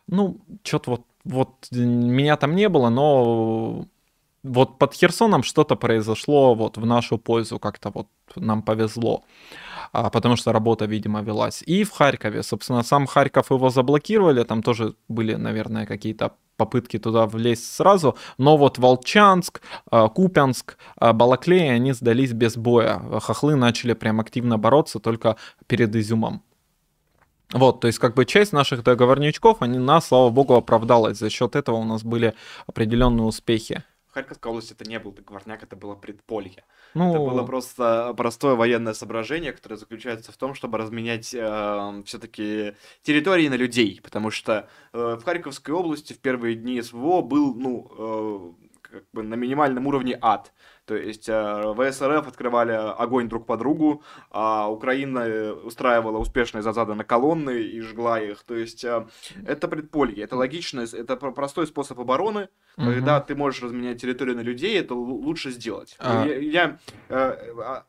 Ну, 0.08 0.40
что-то 0.64 0.92
вот 0.92 1.02
вот 1.26 1.68
меня 1.72 2.36
там 2.38 2.56
не 2.56 2.70
было, 2.70 2.90
но 2.90 3.86
вот 4.44 4.78
под 4.78 4.94
Херсоном 4.94 5.44
что-то 5.44 5.76
произошло 5.76 6.54
вот 6.54 6.78
в 6.78 6.86
нашу 6.86 7.18
пользу, 7.18 7.60
как-то 7.60 7.92
вот 7.94 8.08
нам 8.36 8.62
повезло, 8.62 9.24
а, 9.94 10.10
потому 10.10 10.36
что 10.36 10.52
работа, 10.52 10.86
видимо, 10.86 11.22
велась. 11.22 11.64
И 11.66 11.84
в 11.84 11.92
Харькове, 11.92 12.44
собственно, 12.44 12.84
сам 12.84 13.08
Харьков 13.08 13.52
его 13.52 13.70
заблокировали, 13.70 14.44
там 14.44 14.64
тоже 14.64 14.96
были, 15.08 15.36
наверное, 15.36 15.86
какие-то 15.86 16.34
попытки 16.58 17.00
туда 17.00 17.26
влезть 17.26 17.74
сразу, 17.74 18.18
но 18.38 18.58
вот 18.58 18.78
Волчанск, 18.78 19.62
а, 19.90 20.10
Купянск, 20.10 20.78
а, 20.98 21.14
Балаклей, 21.14 21.74
они 21.74 21.94
сдались 21.94 22.34
без 22.34 22.58
боя. 22.58 23.02
Хохлы 23.22 23.56
начали 23.56 23.94
прям 23.94 24.20
активно 24.20 24.58
бороться 24.58 25.00
только 25.00 25.38
перед 25.68 25.96
Изюмом. 25.96 26.44
Вот, 27.54 27.80
то 27.80 27.88
есть 27.88 28.00
как 28.00 28.16
бы 28.16 28.26
часть 28.26 28.52
наших 28.52 28.84
договорничков, 28.84 29.62
они 29.62 29.78
нас, 29.78 30.08
слава 30.08 30.30
богу, 30.30 30.56
оправдалась. 30.56 31.20
За 31.20 31.30
счет 31.30 31.56
этого 31.56 31.78
у 31.78 31.84
нас 31.84 32.04
были 32.04 32.34
определенные 32.68 33.26
успехи. 33.26 33.84
В 34.10 34.14
Харьковской 34.14 34.52
области 34.52 34.74
это 34.74 34.88
не 34.88 35.00
был 35.00 35.12
договорняк, 35.12 35.64
это 35.64 35.76
было 35.76 35.96
предполье. 35.96 36.64
Ну... 36.94 37.10
Это 37.10 37.20
было 37.20 37.44
просто 37.44 38.14
простое 38.16 38.54
военное 38.54 38.94
соображение, 38.94 39.54
которое 39.54 39.78
заключается 39.78 40.32
в 40.32 40.38
том, 40.38 40.54
чтобы 40.54 40.78
разменять 40.78 41.34
э, 41.34 42.04
все-таки 42.06 42.76
территории 43.02 43.48
на 43.48 43.56
людей, 43.56 44.00
потому 44.04 44.30
что 44.30 44.70
э, 44.94 45.18
в 45.20 45.24
Харьковской 45.24 45.74
области 45.74 46.14
в 46.14 46.20
первые 46.20 46.56
дни 46.56 46.80
СВО 46.80 47.24
был, 47.24 47.56
ну, 47.56 48.56
э, 48.60 48.73
как 48.94 49.04
бы 49.12 49.24
на 49.24 49.34
минимальном 49.34 49.88
уровне 49.88 50.18
ад. 50.22 50.54
То 50.86 50.96
есть 50.96 51.28
э, 51.28 51.74
ВСРФ 51.76 52.28
открывали 52.28 52.74
огонь 52.74 53.28
друг 53.28 53.48
по 53.48 53.58
другу, 53.58 54.04
а 54.30 54.70
Украина 54.70 55.20
э, 55.20 55.52
устраивала 55.52 56.20
успешные 56.20 56.62
зазады 56.62 56.94
на 56.94 57.04
колонны 57.04 57.62
и 57.62 57.82
жгла 57.82 58.22
их. 58.22 58.44
То 58.44 58.54
есть 58.56 58.84
э, 58.84 59.08
это 59.48 59.68
предполье, 59.68 60.24
это 60.24 60.36
логично, 60.36 60.82
это 60.82 61.16
простой 61.16 61.66
способ 61.66 62.00
обороны. 62.00 62.50
Угу. 62.78 62.86
Когда 62.86 63.20
ты 63.20 63.36
можешь 63.36 63.64
разменять 63.64 64.00
территорию 64.00 64.36
на 64.36 64.42
людей, 64.42 64.80
это 64.80 64.94
лучше 64.94 65.50
сделать. 65.50 65.96
А... 66.00 66.26
Я, 66.26 66.38
я 66.38 66.80
э, 67.10 67.82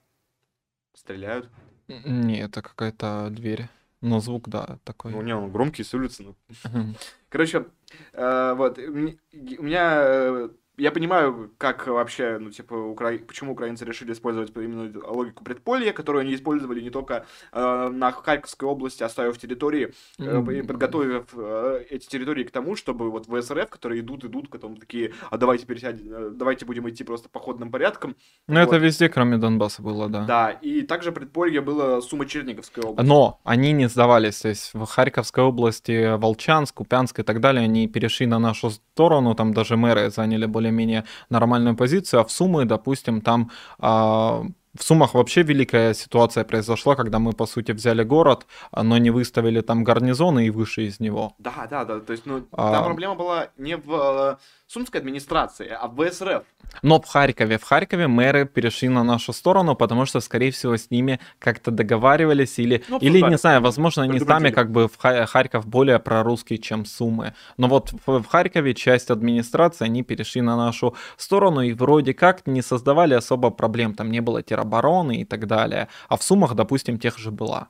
стреляют. 0.95 1.51
Не, 1.89 2.41
это 2.41 2.63
какая-то 2.63 3.29
дверь. 3.31 3.69
Но 4.01 4.21
звук, 4.21 4.49
да, 4.49 4.79
такой. 4.85 5.13
Ну, 5.13 5.23
не, 5.23 5.35
он 5.35 5.51
громкий, 5.51 5.83
с 5.83 5.95
улицы. 5.95 6.25
Ну. 6.25 6.95
Короче, 7.31 7.67
э, 8.13 8.55
вот, 8.55 8.79
у 8.79 9.63
меня 9.63 10.51
я 10.77 10.91
понимаю, 10.91 11.51
как 11.59 11.87
вообще, 11.87 12.39
ну, 12.39 12.51
типа, 12.51 12.75
укра... 12.75 13.19
почему 13.19 13.53
украинцы 13.53 13.85
решили 13.85 14.13
использовать 14.13 14.53
именно 14.57 14.91
логику 15.07 15.45
предполья, 15.45 15.93
которую 15.93 16.23
они 16.23 16.35
использовали 16.35 16.81
не 16.81 16.91
только 16.91 17.27
э, 17.53 17.89
на 17.89 18.11
Харьковской 18.11 18.69
области, 18.69 19.03
оставив 19.03 19.39
территории, 19.39 19.95
э, 20.19 20.23
mm-hmm. 20.23 20.67
подготовив 20.67 21.27
э, 21.35 21.85
эти 21.91 22.07
территории 22.09 22.45
к 22.45 22.51
тому, 22.51 22.75
чтобы 22.75 23.11
вот 23.11 23.27
ВСРФ, 23.27 23.71
которые 23.71 24.01
идут, 24.01 24.25
идут, 24.25 24.51
потом 24.51 24.77
такие, 24.77 25.13
а 25.31 25.39
давайте 25.39 25.67
пересядем, 25.67 26.13
э, 26.13 26.31
давайте 26.31 26.67
будем 26.67 26.89
идти 26.89 27.05
просто 27.05 27.29
походным 27.29 27.71
порядком. 27.71 28.17
Ну, 28.49 28.59
вот. 28.61 28.69
это 28.69 28.77
везде, 28.79 29.09
кроме 29.09 29.39
Донбасса 29.39 29.83
было, 29.83 30.09
да. 30.09 30.25
Да, 30.25 30.51
и 30.51 30.83
также 30.83 31.13
предполье 31.13 31.61
было 31.61 32.01
Сумма 32.01 32.27
Черниговской 32.27 32.83
области. 32.83 33.09
Но 33.09 33.41
они 33.45 33.73
не 33.73 33.89
сдавались, 33.89 34.41
то 34.41 34.49
есть 34.49 34.75
в 34.75 34.85
Харьковской 34.87 35.45
области, 35.45 36.17
Волчанск, 36.17 36.75
Купянск 36.75 37.21
и 37.21 37.23
так 37.23 37.41
далее, 37.41 37.63
они 37.63 37.87
перешли 37.87 38.27
на 38.27 38.39
нашу 38.39 38.71
сторону, 38.71 39.35
там 39.35 39.55
даже 39.55 39.77
мэры 39.77 40.11
заняли 40.11 40.47
более 40.47 40.64
более-менее 40.65 41.05
нормальную 41.31 41.77
позицию, 41.77 42.21
а 42.21 42.25
в 42.25 42.31
Сумы, 42.31 42.65
допустим, 42.65 43.21
там 43.21 43.51
а, 43.79 44.45
в 44.79 44.83
Сумах 44.83 45.15
вообще 45.15 45.43
великая 45.43 45.95
ситуация 45.95 46.45
произошла, 46.45 46.97
когда 46.97 47.19
мы, 47.19 47.33
по 47.33 47.47
сути, 47.47 47.73
взяли 47.73 48.03
город, 48.03 48.47
но 48.73 48.99
не 48.99 49.11
выставили 49.11 49.61
там 49.61 49.85
гарнизоны 49.85 50.47
и 50.47 50.51
выше 50.51 50.83
из 50.83 51.01
него. 51.01 51.35
Да, 51.39 51.67
да, 51.71 51.85
да. 51.85 52.01
То 52.01 52.13
есть, 52.13 52.27
ну, 52.27 52.47
а... 52.53 52.73
там 52.73 52.85
проблема 52.85 53.15
была 53.15 53.49
не 53.57 53.77
в 53.77 53.93
э, 53.93 54.37
сумской 54.67 55.01
администрации, 55.01 55.69
а 55.69 55.87
в 55.87 56.11
СРФ. 56.11 56.43
Но 56.83 57.01
в 57.01 57.07
Харькове, 57.07 57.59
в 57.59 57.63
Харькове 57.63 58.09
мэры 58.09 58.47
перешли 58.47 58.89
на 58.89 59.05
нашу 59.05 59.33
сторону, 59.33 59.77
потому 59.77 60.07
что, 60.07 60.21
скорее 60.21 60.51
всего, 60.51 60.77
с 60.77 60.91
ними 60.91 61.21
как-то 61.39 61.71
договаривались 61.71 62.59
или, 62.59 62.83
ну, 62.89 62.99
или 62.99 63.21
не 63.21 63.37
знаю, 63.37 63.61
возможно, 63.61 64.03
они 64.03 64.19
сами 64.19 64.51
как 64.51 64.71
бы 64.71 64.89
в 64.89 64.97
Харьков 64.97 65.67
более 65.67 65.99
прорусский, 65.99 66.59
чем 66.59 66.85
Сумы. 66.85 67.35
Но 67.57 67.69
вот 67.69 67.93
в, 68.07 68.25
Харькове 68.25 68.75
часть 68.75 69.11
администрации, 69.11 69.85
они 69.85 70.03
перешли 70.03 70.41
на 70.41 70.57
нашу 70.57 70.97
сторону 71.17 71.61
и 71.61 71.73
вроде 71.73 72.15
как 72.15 72.47
не 72.47 72.63
создавали 72.63 73.15
особо 73.15 73.51
проблем, 73.51 73.95
там 73.95 74.11
не 74.11 74.21
было 74.21 74.43
теробороны 74.65 75.21
и 75.21 75.25
так 75.25 75.47
далее. 75.47 75.89
А 76.09 76.17
в 76.17 76.23
Сумах, 76.23 76.55
допустим, 76.55 76.99
тех 76.99 77.19
же 77.19 77.31
была. 77.31 77.69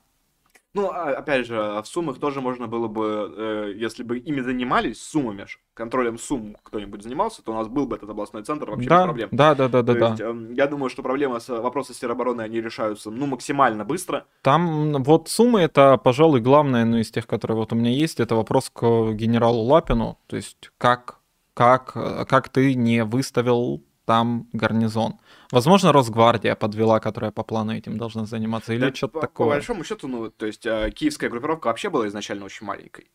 Ну, 0.77 0.91
а, 0.91 1.11
опять 1.11 1.47
же, 1.47 1.55
в 1.55 1.87
суммах 1.87 2.19
тоже 2.19 2.41
можно 2.41 2.67
было 2.67 2.89
бы, 2.89 3.33
э, 3.37 3.73
если 3.77 4.03
бы 4.03 4.19
ими 4.19 4.41
занимались, 4.41 5.01
суммами, 5.01 5.47
контролем 5.73 6.19
сумм 6.19 6.57
кто-нибудь 6.65 7.01
занимался, 7.01 7.45
то 7.45 7.53
у 7.53 7.55
нас 7.55 7.69
был 7.69 7.87
бы 7.87 7.95
этот 7.95 8.11
областной 8.11 8.43
центр 8.43 8.69
вообще 8.69 8.89
да, 8.89 8.97
без 8.97 9.05
проблем. 9.05 9.29
Да, 9.31 9.55
да, 9.55 9.69
да, 9.69 9.83
да, 9.83 9.95
да. 9.95 10.09
Есть, 10.09 10.21
э, 10.21 10.55
я 10.57 10.67
думаю, 10.67 10.91
что 10.91 11.05
проблемы 11.05 11.39
с 11.39 11.49
вопросы 11.49 11.95
с 11.95 11.99
теробороны, 11.99 12.43
они 12.43 12.61
решаются, 12.61 13.13
ну, 13.13 13.27
максимально 13.27 13.85
быстро. 13.85 14.25
Там 14.43 15.01
вот 15.05 15.29
суммы, 15.29 15.61
это, 15.61 15.97
пожалуй, 15.97 16.41
главное, 16.41 16.85
ну, 16.85 16.99
из 16.99 17.09
тех, 17.13 17.29
которые 17.29 17.57
вот 17.57 17.73
у 17.73 17.77
меня 17.77 17.93
есть, 17.93 18.19
это 18.19 18.35
вопрос 18.35 18.69
к 18.69 19.13
генералу 19.13 19.63
Лапину, 19.63 20.19
то 20.27 20.35
есть 20.35 20.73
как, 20.79 21.21
как, 21.55 21.93
как 21.93 22.49
ты 22.49 22.75
не 22.75 23.05
выставил 23.05 23.81
там 24.05 24.49
гарнизон. 24.53 25.15
Возможно, 25.51 25.93
Росгвардия 25.93 26.55
подвела, 26.55 27.01
которая 27.01 27.31
по 27.31 27.43
плану 27.43 27.75
этим 27.75 27.99
должна 27.99 28.27
заниматься, 28.27 28.73
или 28.73 28.81
да, 28.81 28.95
что-то 28.95 29.21
такое. 29.21 29.47
По 29.47 29.55
большому 29.55 29.85
счету, 29.85 30.09
ну, 30.09 30.31
то 30.31 30.47
есть 30.47 30.67
э, 30.67 30.91
киевская 30.91 31.31
группировка 31.31 31.69
вообще 31.69 31.91
была 31.91 32.09
изначально 32.09 32.45
очень 32.45 32.67
маленькой. 32.67 33.11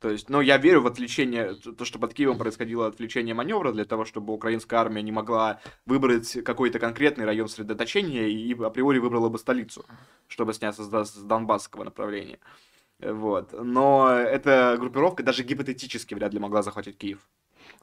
То 0.00 0.08
есть, 0.08 0.30
ну, 0.30 0.40
я 0.40 0.56
верю 0.56 0.80
в 0.80 0.86
отвлечение, 0.86 1.54
то, 1.54 1.84
что 1.84 1.98
под 1.98 2.14
Киевом 2.14 2.38
происходило 2.38 2.86
отвлечение 2.86 3.34
маневра 3.34 3.70
для 3.70 3.84
того, 3.84 4.06
чтобы 4.06 4.32
украинская 4.32 4.80
армия 4.80 5.02
не 5.02 5.12
могла 5.12 5.60
выбрать 5.84 6.42
какой-то 6.42 6.78
конкретный 6.78 7.26
район 7.26 7.48
сосредоточения 7.48 8.28
и 8.28 8.54
априори 8.62 8.98
выбрала 8.98 9.28
бы 9.28 9.38
столицу, 9.38 9.84
чтобы 10.26 10.54
сняться 10.54 10.84
с, 10.84 11.10
с 11.10 11.22
донбасского 11.22 11.84
направления. 11.84 12.38
Вот. 12.98 13.52
Но 13.52 14.10
эта 14.10 14.76
группировка 14.78 15.22
даже 15.22 15.42
гипотетически 15.42 16.14
вряд 16.14 16.32
ли 16.32 16.38
могла 16.38 16.62
захватить 16.62 16.96
Киев. 16.96 17.18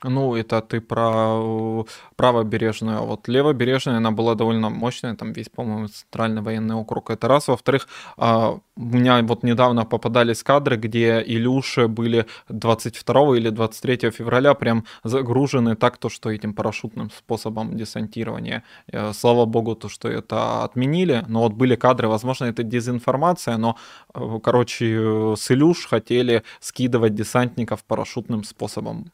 Ну, 0.04 0.36
это 0.36 0.62
ты 0.62 0.80
про 0.80 1.84
правобережную. 2.16 3.00
А 3.00 3.02
вот 3.02 3.28
левобережная, 3.28 3.98
она 3.98 4.12
была 4.12 4.36
довольно 4.36 4.70
мощная, 4.70 5.16
там 5.16 5.34
весь, 5.34 5.50
по-моему, 5.50 5.88
центральный 5.88 6.42
военный 6.44 6.76
округ. 6.76 7.10
Это 7.10 7.28
раз. 7.28 7.48
Во-вторых, 7.48 7.88
а, 8.16 8.60
у 8.76 8.82
меня 8.82 9.24
вот 9.24 9.44
недавно 9.44 9.86
попадались 9.86 10.44
кадры, 10.44 10.78
где 10.78 11.24
Илюши 11.26 11.88
были 11.88 12.28
22 12.50 13.38
или 13.38 13.50
23 13.50 14.12
февраля 14.12 14.54
прям 14.54 14.86
загружены 15.04 15.76
так, 15.76 15.98
то, 15.98 16.10
что 16.10 16.30
этим 16.30 16.54
парашютным 16.54 17.10
способом 17.10 17.76
десантирования. 17.76 18.64
Э, 18.92 19.14
слава 19.14 19.46
богу, 19.46 19.76
то, 19.76 19.90
что 19.90 20.10
это 20.10 20.64
отменили. 20.64 21.24
Но 21.28 21.42
вот 21.42 21.54
были 21.54 21.76
кадры, 21.76 22.08
возможно, 22.08 22.46
это 22.46 22.62
дезинформация, 22.62 23.58
но, 23.58 23.78
э, 24.14 24.40
короче, 24.44 25.36
с 25.36 25.52
Илюш 25.52 25.88
хотели 25.88 26.44
скидывать 26.60 27.16
десантников 27.16 27.84
парашютным 27.84 28.44
способом 28.44 29.12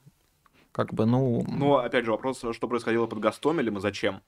как 0.73 0.93
бы, 0.93 1.05
ну... 1.05 1.45
Ну, 1.47 1.77
опять 1.77 2.03
же, 2.03 2.11
вопрос, 2.11 2.43
что 2.51 2.67
происходило 2.67 3.07
под 3.07 3.19
Гастомелем 3.19 3.77
и 3.77 3.81
зачем? 3.81 4.21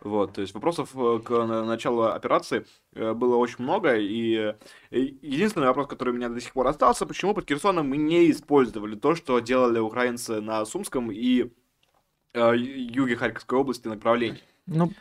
Вот, 0.00 0.34
то 0.34 0.40
есть 0.40 0.54
вопросов 0.54 0.90
э, 0.94 1.20
к 1.24 1.46
началу 1.46 2.02
операции 2.02 2.66
э, 2.92 3.12
было 3.12 3.36
очень 3.36 3.64
много, 3.64 3.96
и 3.96 4.54
единственный 4.90 5.66
вопрос, 5.66 5.86
который 5.88 6.10
у 6.10 6.16
меня 6.16 6.28
до 6.28 6.40
сих 6.40 6.52
пор 6.52 6.66
остался, 6.66 7.06
почему 7.06 7.34
под 7.34 7.48
Херсоном 7.48 7.88
мы 7.88 7.96
не 7.96 8.30
использовали 8.30 8.94
то, 8.94 9.14
что 9.14 9.38
делали 9.40 9.78
украинцы 9.78 10.40
на 10.40 10.64
Сумском 10.64 11.10
и 11.10 11.50
э, 12.34 12.56
юге 12.56 13.16
Харьковской 13.16 13.58
области 13.58 13.88
направлении. 13.88 14.42
Ну, 14.66 14.92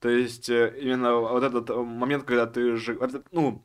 То 0.00 0.08
есть 0.08 0.48
э, 0.48 0.74
именно 0.80 1.16
вот 1.16 1.42
этот 1.42 1.70
э, 1.70 1.74
момент, 1.74 2.24
когда 2.24 2.46
ты 2.46 2.76
же... 2.76 2.98
Ну, 3.32 3.62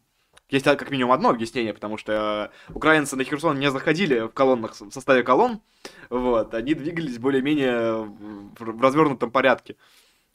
есть 0.49 0.65
как 0.65 0.89
минимум 0.91 1.11
одно 1.13 1.29
объяснение, 1.29 1.73
потому 1.73 1.97
что 1.97 2.51
украинцы 2.69 3.15
на 3.15 3.23
Херсон 3.23 3.59
не 3.59 3.71
заходили 3.71 4.21
в 4.21 4.29
колоннах 4.29 4.73
в 4.79 4.91
составе 4.91 5.23
колонн, 5.23 5.61
вот, 6.09 6.53
они 6.53 6.73
двигались 6.73 7.19
более-менее 7.19 8.03
в 8.57 8.81
развернутом 8.81 9.31
порядке, 9.31 9.75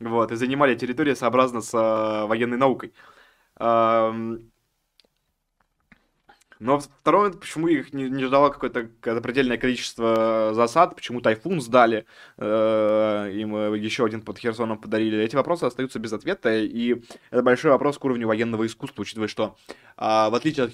вот, 0.01 0.33
и 0.33 0.37
занимали 0.37 0.75
территорию 0.75 1.17
сообразно 1.17 1.61
с 1.61 1.73
военной 1.73 2.57
наукой. 2.57 2.93
Но 6.61 6.79
второй 6.79 7.23
момент, 7.23 7.41
почему 7.41 7.69
их 7.69 7.93
не, 7.93 8.09
не 8.09 8.25
ждало 8.25 8.51
какое-то 8.51 8.89
предельное 9.21 9.59
количество 9.59 10.53
засад, 10.55 10.95
почему 10.95 11.21
Тайфун 11.21 11.61
сдали, 11.61 12.07
э, 12.37 13.31
им 13.35 13.57
э, 13.57 13.79
еще 13.79 14.05
один 14.05 14.23
под 14.23 14.39
Херсоном 14.39 14.79
подарили. 14.79 15.23
Эти 15.23 15.37
вопросы 15.37 15.65
остаются 15.65 15.99
без 15.99 16.13
ответа, 16.13 16.55
и 16.55 17.03
это 17.31 17.43
большой 17.43 17.73
вопрос 17.73 17.99
к 17.99 18.05
уровню 18.05 18.27
военного 18.27 18.67
искусства, 18.67 19.03
учитывая, 19.03 19.29
что 19.29 19.57
э, 19.97 20.03
в 20.05 20.35
отличие 20.35 20.67
от 20.67 20.73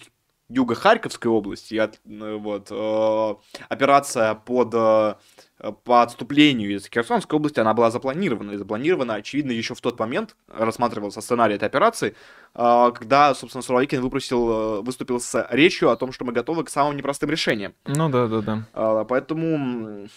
юга 0.50 0.74
Харьковской 0.74 1.30
области, 1.30 1.76
от, 1.76 2.00
э, 2.04 2.36
вот, 2.36 2.68
э, 2.70 3.34
операция 3.68 4.34
под 4.34 4.74
э, 4.74 5.14
по 5.84 6.02
отступлению 6.02 6.74
из 6.74 6.86
Херсонской 6.86 7.36
области, 7.36 7.60
она 7.60 7.74
была 7.74 7.90
запланирована. 7.90 8.52
И 8.52 8.56
запланирована, 8.56 9.14
очевидно, 9.14 9.52
еще 9.52 9.74
в 9.74 9.80
тот 9.80 9.98
момент, 9.98 10.36
рассматривался 10.48 11.20
сценарий 11.20 11.54
этой 11.54 11.66
операции, 11.66 12.16
а, 12.54 12.90
когда, 12.90 13.34
собственно, 13.34 13.62
Суровикин 13.62 14.00
выпустил, 14.00 14.50
э, 14.50 14.80
выступил 14.80 15.20
с 15.20 15.46
речью 15.50 15.90
о 15.90 15.96
том, 15.96 16.12
что 16.12 16.24
мы 16.24 16.32
готовы 16.32 16.64
к 16.64 16.70
самым 16.70 16.96
непростым 16.96 17.30
решениям. 17.30 17.74
Ну 17.86 18.08
да, 18.08 18.26
да, 18.26 18.40
да. 18.40 18.62
А, 18.72 19.04
поэтому, 19.04 20.08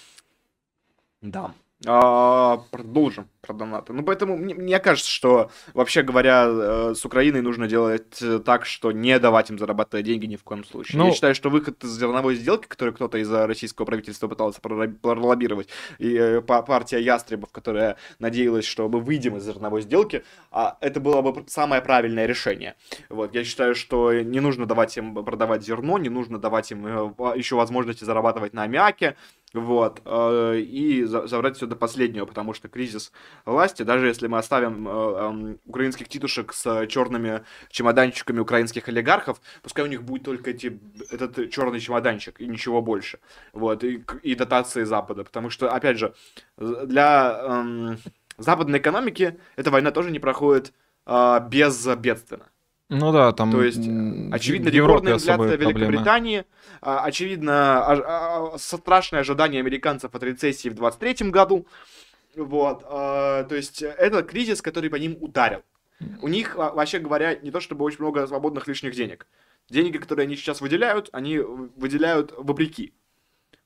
да. 1.21 1.53
А, 1.85 2.63
продолжим 2.71 3.29
про 3.41 3.53
донаты. 3.53 3.91
Ну, 3.91 4.03
поэтому 4.03 4.37
мне, 4.37 4.55
мне 4.55 4.79
кажется, 4.79 5.11
что, 5.11 5.51
вообще 5.73 6.01
говоря, 6.01 6.45
э, 6.47 6.93
с 6.95 7.03
Украиной 7.03 7.41
нужно 7.41 7.67
делать 7.67 8.21
э, 8.21 8.39
так, 8.39 8.65
что 8.65 8.93
не 8.93 9.19
давать 9.19 9.49
им 9.49 9.59
зарабатывать 9.59 10.05
деньги 10.05 10.25
ни 10.25 10.37
в 10.37 10.43
коем 10.43 10.63
случае. 10.63 10.97
Ну... 10.97 11.07
Я 11.07 11.13
считаю, 11.13 11.35
что 11.35 11.49
выход 11.49 11.83
из 11.83 11.99
зерновой 11.99 12.35
сделки, 12.35 12.67
который 12.67 12.93
кто-то 12.93 13.17
из 13.17 13.29
российского 13.29 13.85
правительства 13.85 14.29
пытался 14.29 14.61
пролоббировать, 14.61 15.67
и 15.99 16.15
э, 16.15 16.41
партия 16.41 17.01
Ястребов, 17.01 17.51
которая 17.51 17.97
надеялась, 18.19 18.65
что 18.65 18.87
мы 18.87 19.01
выйдем 19.01 19.35
из 19.35 19.43
зерновой 19.43 19.81
сделки, 19.81 20.23
а 20.51 20.77
это 20.79 21.01
было 21.01 21.21
бы 21.21 21.43
самое 21.47 21.81
правильное 21.81 22.25
решение. 22.25 22.75
Вот, 23.09 23.35
я 23.35 23.43
считаю, 23.43 23.75
что 23.75 24.13
не 24.13 24.39
нужно 24.39 24.65
давать 24.65 24.95
им 24.95 25.15
продавать 25.25 25.63
зерно, 25.63 25.97
не 25.97 26.09
нужно 26.09 26.39
давать 26.39 26.71
им 26.71 26.85
еще 27.35 27.57
возможности 27.57 28.05
зарабатывать 28.05 28.53
на 28.53 28.63
аммиаке, 28.63 29.17
вот, 29.53 30.01
и 30.05 31.03
забрать 31.05 31.57
все 31.57 31.67
до 31.67 31.75
последнего, 31.75 32.25
потому 32.25 32.53
что 32.53 32.67
кризис 32.69 33.11
власти, 33.45 33.83
даже 33.83 34.07
если 34.07 34.27
мы 34.27 34.39
оставим 34.39 34.87
э, 34.87 34.91
э, 34.91 35.57
украинских 35.65 36.07
титушек 36.09 36.53
с 36.53 36.87
черными 36.87 37.43
чемоданчиками 37.69 38.39
украинских 38.39 38.87
олигархов, 38.89 39.41
пускай 39.61 39.85
у 39.85 39.87
них 39.87 40.03
будет 40.03 40.23
только 40.23 40.51
эти, 40.51 40.79
этот 41.11 41.51
черный 41.51 41.79
чемоданчик 41.79 42.41
и 42.41 42.47
ничего 42.47 42.81
больше, 42.81 43.19
вот, 43.53 43.83
и, 43.83 44.03
и 44.23 44.35
дотации 44.35 44.83
Запада, 44.83 45.23
потому 45.23 45.49
что, 45.49 45.71
опять 45.71 45.97
же, 45.97 46.13
для 46.57 47.39
э, 47.39 47.95
западной 48.37 48.79
экономики 48.79 49.39
эта 49.55 49.71
война 49.71 49.91
тоже 49.91 50.11
не 50.11 50.19
проходит 50.19 50.73
э, 51.05 51.39
безбедственно. 51.47 52.49
Ну 52.89 53.11
да, 53.11 53.31
там. 53.31 53.51
То 53.51 53.63
есть, 53.63 53.87
очевидно, 54.31 54.69
рекордная 54.69 55.13
инфляция 55.13 55.57
Великобритании, 55.57 56.45
а, 56.81 57.03
очевидно, 57.03 57.85
а, 57.85 58.53
а, 58.53 58.57
страшное 58.57 59.21
ожидание 59.21 59.59
американцев 59.61 60.13
от 60.13 60.23
рецессии 60.23 60.69
в 60.69 60.75
2023 60.75 61.31
году. 61.31 61.67
Вот, 62.35 62.81
э, 62.83 63.45
то 63.47 63.55
есть 63.55 63.83
это 63.83 64.23
кризис, 64.23 64.61
который 64.63 64.89
по 64.89 64.95
ним 64.95 65.17
ударил. 65.21 65.61
У 66.21 66.27
них, 66.27 66.55
вообще 66.55 66.97
говоря, 66.97 67.35
не 67.35 67.51
то 67.51 67.59
чтобы 67.59 67.85
очень 67.85 67.99
много 67.99 68.25
свободных 68.25 68.67
лишних 68.67 68.95
денег. 68.95 69.27
Деньги, 69.69 69.97
которые 69.97 70.25
они 70.25 70.35
сейчас 70.35 70.59
выделяют, 70.59 71.09
они 71.13 71.37
выделяют 71.37 72.33
вопреки. 72.35 72.93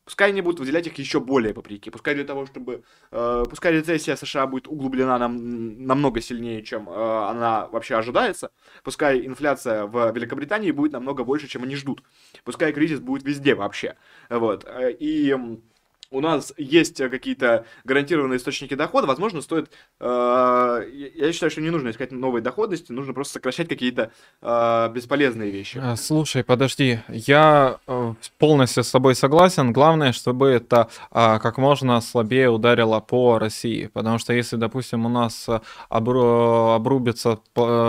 Пускай 0.07 0.29
они 0.29 0.41
будут 0.41 0.61
выделять 0.61 0.87
их 0.87 0.97
еще 0.99 1.19
более 1.19 1.53
вопреки. 1.53 1.89
Пускай 1.89 2.15
для 2.15 2.23
того, 2.23 2.45
чтобы... 2.45 2.81
Э, 3.11 3.43
пускай 3.49 3.73
рецессия 3.73 4.15
США 4.15 4.47
будет 4.47 4.69
углублена 4.69 5.19
нам, 5.19 5.85
намного 5.85 6.21
сильнее, 6.21 6.63
чем 6.63 6.89
э, 6.89 6.93
она 6.93 7.67
вообще 7.67 7.97
ожидается. 7.97 8.51
Пускай 8.85 9.27
инфляция 9.27 9.85
в 9.85 10.13
Великобритании 10.13 10.71
будет 10.71 10.93
намного 10.93 11.25
больше, 11.25 11.49
чем 11.49 11.63
они 11.63 11.75
ждут. 11.75 12.03
Пускай 12.45 12.71
кризис 12.71 13.01
будет 13.01 13.23
везде 13.25 13.53
вообще. 13.53 13.97
Вот. 14.29 14.63
Э, 14.65 14.93
и 14.93 15.35
у 16.11 16.21
нас 16.21 16.53
есть 16.57 16.99
э, 16.99 17.09
какие-то 17.09 17.65
гарантированные 17.83 18.37
источники 18.37 18.73
дохода, 18.73 19.07
возможно, 19.07 19.41
стоит... 19.41 19.71
Э, 19.99 20.83
я 21.15 21.31
считаю, 21.33 21.51
что 21.51 21.61
не 21.61 21.69
нужно 21.69 21.89
искать 21.89 22.11
новые 22.11 22.41
доходности, 22.41 22.91
нужно 22.91 23.13
просто 23.13 23.33
сокращать 23.33 23.67
какие-то 23.67 24.11
э, 24.41 24.89
бесполезные 24.93 25.51
вещи. 25.51 25.79
Э, 25.81 25.95
слушай, 25.95 26.43
подожди, 26.43 26.99
я 27.09 27.79
э, 27.87 28.13
полностью 28.37 28.83
с 28.83 28.91
тобой 28.91 29.15
согласен. 29.15 29.73
Главное, 29.73 30.11
чтобы 30.11 30.47
это 30.47 30.89
э, 31.11 31.39
как 31.39 31.57
можно 31.57 31.99
слабее 32.01 32.49
ударило 32.49 32.99
по 32.99 33.39
России, 33.39 33.87
потому 33.87 34.17
что 34.17 34.33
если, 34.33 34.55
допустим, 34.55 35.05
у 35.05 35.09
нас 35.09 35.47
обру... 35.89 36.71
обрубится, 36.71 37.39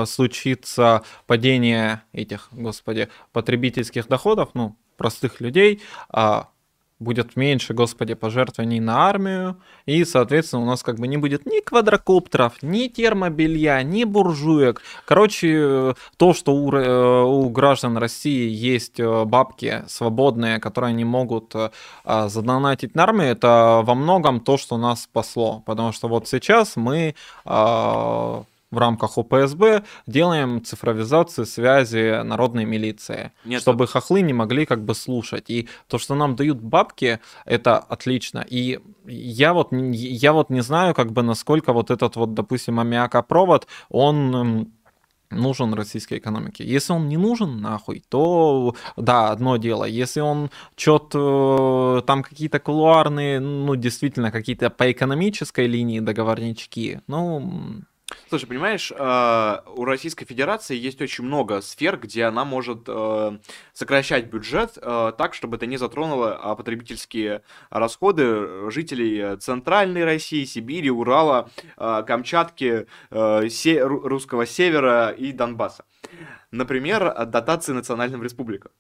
случится 0.07 1.03
падение 1.27 2.03
этих, 2.13 2.49
господи, 2.53 3.09
потребительских 3.33 4.09
доходов, 4.09 4.51
ну, 4.55 4.77
простых 4.97 5.41
людей, 5.41 5.81
а 6.09 6.49
будет 7.01 7.37
меньше, 7.37 7.75
господи, 7.75 8.15
пожертвований 8.15 8.81
на 8.81 9.09
армию, 9.09 9.57
и, 9.87 10.05
соответственно, 10.05 10.63
у 10.63 10.67
нас 10.67 10.83
как 10.83 10.99
бы 10.99 11.07
не 11.07 11.17
будет 11.17 11.47
ни 11.47 11.61
квадрокоптеров, 11.61 12.63
ни 12.63 12.89
термобелья, 12.89 13.83
ни 13.83 14.05
буржуек. 14.05 14.83
Короче, 15.05 15.95
то, 16.17 16.35
что 16.35 16.55
у, 16.55 16.73
э, 16.73 17.23
у 17.23 17.49
граждан 17.51 17.97
России 17.99 18.51
есть 18.51 18.99
э, 18.99 19.25
бабки 19.25 19.85
свободные, 19.87 20.59
которые 20.59 20.91
они 20.91 21.05
могут 21.05 21.55
э, 21.55 21.71
задонатить 22.05 22.95
на 22.95 23.05
армию, 23.05 23.29
это 23.29 23.83
во 23.85 23.95
многом 23.95 24.41
то, 24.41 24.57
что 24.57 24.77
нас 24.77 25.03
спасло. 25.05 25.63
Потому 25.67 25.93
что 25.93 26.09
вот 26.09 26.27
сейчас 26.29 26.77
мы 26.77 27.15
в 28.71 28.79
рамках 28.79 29.17
ОПСБ 29.19 29.85
делаем 30.07 30.63
цифровизацию 30.63 31.47
связи 31.47 32.23
народной 32.23 32.65
милиции, 32.65 33.33
Нет, 33.45 33.63
чтобы 33.63 33.85
это... 33.85 33.95
хохлы 33.95 34.21
не 34.21 34.33
могли 34.33 34.67
как 34.67 34.85
бы 34.85 34.95
слушать. 34.95 35.49
И 35.49 35.69
то, 35.89 35.99
что 35.99 36.15
нам 36.15 36.37
дают 36.37 36.61
бабки, 36.61 37.21
это 37.45 37.79
отлично. 37.79 38.45
И 38.49 38.81
я 39.07 39.55
вот, 39.55 39.69
я 39.73 40.33
вот 40.33 40.51
не 40.51 40.61
знаю, 40.61 40.95
как 40.95 41.13
бы 41.13 41.23
насколько 41.23 41.73
вот 41.73 41.91
этот 41.91 42.17
вот, 42.17 42.35
допустим, 42.35 42.79
аммиакопровод, 42.81 43.67
он 43.89 44.71
нужен 45.31 45.75
российской 45.75 46.19
экономике. 46.19 46.65
Если 46.65 46.93
он 46.93 47.09
не 47.09 47.17
нужен, 47.17 47.61
нахуй, 47.61 48.03
то 48.09 48.75
да, 48.97 49.31
одно 49.31 49.57
дело. 49.57 49.85
Если 49.85 50.21
он 50.21 50.51
что-то 50.77 52.03
там 52.07 52.23
какие-то 52.23 52.59
кулуарные, 52.61 53.41
ну, 53.41 53.77
действительно, 53.77 54.31
какие-то 54.31 54.71
по 54.71 54.91
экономической 54.91 55.67
линии 55.67 56.01
договорнички, 56.01 57.01
ну, 57.07 57.83
Слушай, 58.29 58.47
понимаешь, 58.47 58.93
э, 58.95 59.57
у 59.75 59.85
Российской 59.85 60.25
Федерации 60.25 60.77
есть 60.77 61.01
очень 61.01 61.25
много 61.25 61.61
сфер, 61.61 61.99
где 61.99 62.25
она 62.25 62.45
может 62.45 62.85
э, 62.87 63.39
сокращать 63.73 64.27
бюджет 64.27 64.77
э, 64.77 65.13
так, 65.17 65.35
чтобы 65.35 65.57
это 65.57 65.67
не 65.67 65.77
затронуло 65.77 66.37
а, 66.37 66.55
потребительские 66.55 67.43
расходы 67.71 68.71
жителей 68.71 69.37
Центральной 69.39 70.05
России, 70.05 70.45
Сибири, 70.45 70.91
Урала, 70.91 71.51
Камчатки, 71.77 72.87
Русского 73.11 74.47
Севера 74.47 75.11
и 75.11 75.33
Донбасса. 75.33 75.85
Например, 76.51 77.27
дотации 77.27 77.73
национальным 77.73 78.23
республикам. 78.23 78.73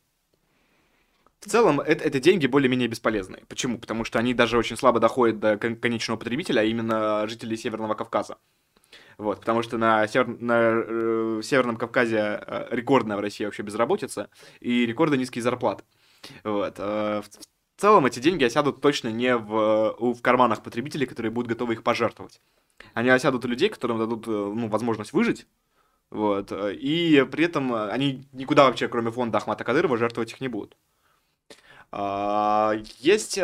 В 1.40 1.48
целом, 1.48 1.80
это, 1.80 2.04
это 2.04 2.18
деньги 2.18 2.46
более-менее 2.46 2.88
бесполезные. 2.88 3.44
Почему? 3.48 3.78
Потому 3.78 4.05
что 4.05 4.18
они 4.18 4.34
даже 4.34 4.59
очень 4.59 4.76
слабо 4.76 5.00
доходят 5.00 5.38
до 5.38 5.56
конечного 5.56 6.18
потребителя, 6.18 6.60
а 6.60 6.64
именно 6.64 7.26
жителей 7.28 7.56
Северного 7.56 7.94
Кавказа. 7.94 8.38
Вот, 9.19 9.40
потому 9.40 9.62
что 9.62 9.78
на, 9.78 10.07
север, 10.07 10.28
на 10.28 10.55
э, 10.61 11.40
Северном 11.43 11.77
Кавказе 11.77 12.40
э, 12.40 12.69
рекордная 12.70 13.16
в 13.16 13.20
России 13.20 13.45
вообще 13.45 13.65
безработица 13.65 14.31
и 14.61 14.86
рекордно 14.86 15.16
низкие 15.16 15.43
зарплаты. 15.43 15.82
Вот. 16.45 16.77
Э, 16.78 17.23
в, 17.23 17.28
в 17.28 17.81
целом 17.81 18.07
эти 18.07 18.20
деньги 18.20 18.45
осядут 18.45 18.81
точно 18.81 19.09
не 19.09 19.36
в, 19.36 19.97
в 19.99 20.23
карманах 20.23 20.62
потребителей, 20.62 21.05
которые 21.05 21.32
будут 21.32 21.49
готовы 21.49 21.74
их 21.74 21.82
пожертвовать. 21.82 22.40
Они 22.95 23.11
осядут 23.11 23.45
у 23.45 23.49
людей, 23.49 23.69
которым 23.69 23.99
дадут 23.99 24.28
ну, 24.28 24.69
возможность 24.69 25.12
выжить, 25.12 25.49
вот, 26.11 26.53
и 26.53 27.27
при 27.31 27.45
этом 27.45 27.74
они 27.74 28.24
никуда 28.32 28.65
вообще, 28.66 28.89
кроме 28.89 29.11
фонда 29.11 29.39
Ахмата 29.39 29.65
Кадырова, 29.65 29.99
жертвовать 29.99 30.32
их 30.32 30.40
не 30.40 30.49
будут. 30.49 30.77
А, 31.90 32.74
есть 32.99 33.39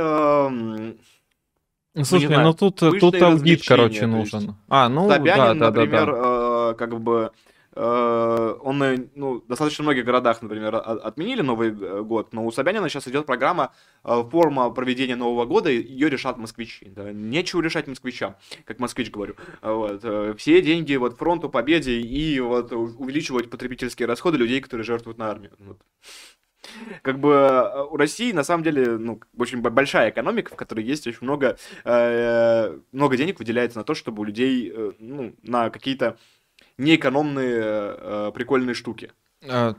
эм, 1.95 2.01
ну, 2.01 2.05
слушай, 2.05 2.29
ну, 2.29 2.53
тут, 2.55 2.77
тут 2.77 3.23
аудит, 3.23 3.63
короче, 3.67 4.07
нужен. 4.07 4.57
А, 4.69 4.89
ну, 4.89 5.09
Собянин, 5.09 5.59
да, 5.59 5.71
да, 5.71 5.71
например, 5.71 6.07
да, 6.07 6.13
да. 6.13 6.71
Э, 6.73 6.75
как 6.77 7.01
бы 7.01 7.31
э, 7.77 8.57
он, 8.63 8.83
э, 8.83 9.07
ну, 9.15 9.41
достаточно 9.49 9.85
многих 9.85 10.05
городах, 10.05 10.43
например, 10.43 10.75
отменили 10.75 11.43
Новый 11.43 11.71
год, 12.03 12.33
но 12.33 12.45
у 12.45 12.51
Собянина 12.51 12.89
сейчас 12.89 13.07
идет 13.09 13.27
программа 13.27 13.73
форма 14.03 14.71
проведения 14.71 15.17
Нового 15.17 15.45
года, 15.45 15.71
ее 15.71 16.11
решат 16.11 16.37
москвичи. 16.37 16.87
Да? 16.95 17.13
Нечего 17.13 17.63
решать 17.63 17.87
москвичам, 17.87 18.37
как 18.65 18.81
москвич 18.81 19.11
говорю. 19.11 19.37
Вот. 19.63 20.05
Все 20.39 20.63
деньги 20.63 20.97
вот 20.97 21.17
фронту, 21.17 21.49
победе 21.49 22.01
и 22.01 22.41
вот 22.41 22.73
увеличивать 22.73 23.51
потребительские 23.51 24.09
расходы 24.09 24.39
людей, 24.39 24.61
которые 24.61 24.85
жертвуют 24.85 25.19
на 25.19 25.31
армию. 25.31 25.53
Вот 25.59 25.79
как 27.03 27.19
бы 27.19 27.33
э, 27.33 27.83
у 27.91 27.97
России 27.97 28.33
на 28.33 28.45
самом 28.45 28.65
деле 28.65 28.99
ну, 28.99 29.21
очень 29.37 29.61
большая 29.61 30.11
экономика, 30.11 30.53
в 30.53 30.57
которой 30.57 30.85
есть 30.85 31.07
очень 31.07 31.23
много, 31.23 31.57
э, 31.85 32.79
много 32.93 33.17
денег 33.17 33.39
выделяется 33.39 33.79
на 33.79 33.85
то, 33.85 33.95
чтобы 33.95 34.23
у 34.23 34.25
людей 34.25 34.73
э, 34.75 34.93
ну, 34.99 35.35
на 35.43 35.71
какие-то 35.71 36.17
неэкономные 36.79 38.33
прикольные 38.33 38.75
штуки. 38.75 39.13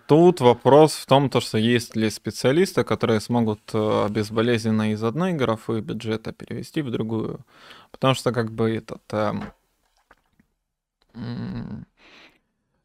Тут 0.08 0.42
вопрос 0.42 0.94
в 0.94 1.06
том, 1.08 1.30
то, 1.30 1.42
что 1.42 1.58
есть 1.58 1.96
ли 1.96 2.10
специалисты, 2.12 2.84
которые 2.84 3.20
смогут 3.20 3.74
безболезненно 4.10 4.92
из 4.92 5.04
одной 5.04 5.34
графы 5.34 5.80
бюджета 5.80 6.32
перевести 6.32 6.84
в 6.84 6.92
другую. 6.92 7.40
Потому 7.92 8.14
что 8.14 8.32
как 8.34 8.52
бы 8.52 8.76
этот... 8.76 9.02
Э, 9.14 9.34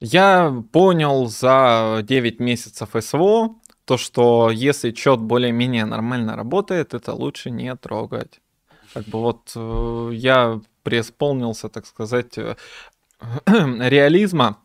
я 0.01 0.63
понял 0.73 1.27
за 1.27 2.01
9 2.03 2.41
месяцев 2.41 2.91
СВО, 2.99 3.57
то, 3.91 3.99
что 3.99 4.51
если 4.53 4.95
счет 4.95 5.19
более-менее 5.19 5.85
нормально 5.85 6.37
работает, 6.37 6.95
это 6.95 7.13
лучше 7.13 7.51
не 7.51 7.75
трогать. 7.75 8.41
Как 8.95 9.05
бы 9.07 9.19
вот 9.19 9.53
э, 9.57 10.11
я 10.13 10.61
преисполнился, 10.85 11.69
так 11.69 11.87
сказать, 11.87 12.39
э, 12.39 12.55
реализма. 13.47 14.59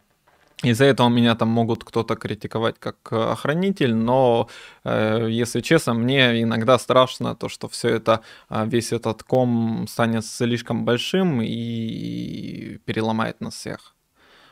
Из-за 0.63 0.85
этого 0.85 1.09
меня 1.09 1.33
там 1.35 1.49
могут 1.49 1.83
кто-то 1.83 2.15
критиковать 2.15 2.75
как 2.77 3.11
охранитель, 3.11 3.95
но, 3.95 4.47
э, 4.83 5.27
если 5.31 5.61
честно, 5.61 5.95
мне 5.95 6.43
иногда 6.43 6.77
страшно 6.77 7.35
то, 7.35 7.49
что 7.49 7.67
все 7.67 7.89
это, 7.89 8.21
э, 8.49 8.67
весь 8.67 8.93
этот 8.93 9.23
ком 9.23 9.87
станет 9.87 10.23
слишком 10.23 10.85
большим 10.85 11.41
и 11.41 12.77
переломает 12.85 13.41
нас 13.41 13.55
всех. 13.55 13.95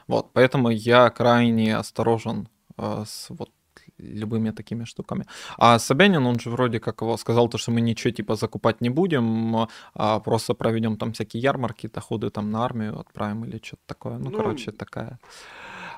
Вот, 0.07 0.33
поэтому 0.33 0.71
я 0.71 1.11
крайне 1.11 1.77
осторожен 1.77 2.47
э, 2.77 3.03
с 3.05 3.27
вот 3.29 3.51
любыми 3.98 4.52
такими 4.52 4.86
штуками. 4.86 5.26
А 5.57 5.80
Собянин, 5.80 6.26
он 6.26 6.40
же 6.40 6.49
вроде 6.49 6.80
как 6.80 7.02
его 7.02 7.18
сказал, 7.18 7.49
то, 7.49 7.57
что 7.57 7.72
мы 7.72 7.82
ничего 7.82 8.11
типа 8.11 8.36
закупать 8.36 8.82
не 8.82 8.90
будем, 8.90 9.68
а 9.94 10.20
просто 10.20 10.53
проведем 10.53 10.98
там 10.98 11.11
всякие 11.14 11.41
ярмарки, 11.41 11.88
доходы 11.88 12.30
там 12.30 12.52
на 12.52 12.64
армию 12.64 12.99
отправим 12.99 13.45
или 13.45 13.60
что-то 13.64 13.84
такое. 13.86 14.18
Ну, 14.18 14.30
ну 14.30 14.38
короче, 14.38 14.72
такая... 14.72 15.20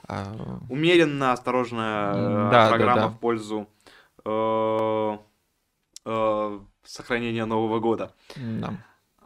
А, 0.07 0.35
умеренно 0.69 1.31
осторожная 1.31 2.51
да, 2.51 2.69
программа 2.69 2.95
да, 2.95 3.07
да. 3.07 3.07
в 3.07 3.19
пользу 3.19 3.67
э, 4.23 5.17
э, 6.05 6.59
сохранения 6.83 7.45
Нового 7.45 7.79
года. 7.79 8.13
Да. 8.35 8.73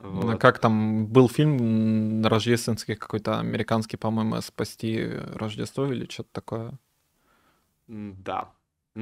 Вот. 0.01 0.39
Как 0.39 0.59
там 0.59 1.07
был 1.07 1.27
фильм 1.27 2.25
рождественский 2.25 2.95
какой-то 2.95 3.39
американский, 3.39 3.97
по-моему, 3.97 4.39
спасти 4.41 5.05
Рождество 5.33 5.85
или 5.87 6.09
что-то 6.09 6.29
такое. 6.31 6.79
Да. 7.87 8.49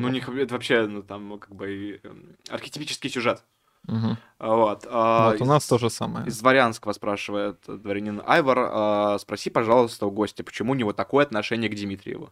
Ну, 0.01 0.09
не, 0.09 0.19
это 0.19 0.53
вообще, 0.53 0.87
ну, 0.87 1.03
там, 1.03 1.39
как 1.39 1.55
бы, 1.55 1.99
эм, 2.03 2.37
архетипический 2.49 3.09
сюжет. 3.09 3.43
Угу. 3.87 4.17
Вот. 4.39 4.85
А, 4.89 5.31
вот 5.31 5.41
у 5.41 5.45
нас 5.45 5.63
из, 5.63 5.69
то 5.69 5.77
же 5.77 5.89
самое. 5.89 6.27
Из 6.27 6.39
Дворянского 6.39 6.93
спрашивает 6.93 7.59
дворянин 7.67 8.21
Айвар. 8.25 8.57
А, 8.59 9.17
спроси, 9.19 9.49
пожалуйста, 9.49 10.05
у 10.05 10.11
гостя, 10.11 10.43
почему 10.43 10.73
у 10.73 10.75
него 10.75 10.93
такое 10.93 11.25
отношение 11.25 11.69
к 11.69 11.75
Дмитриеву? 11.75 12.31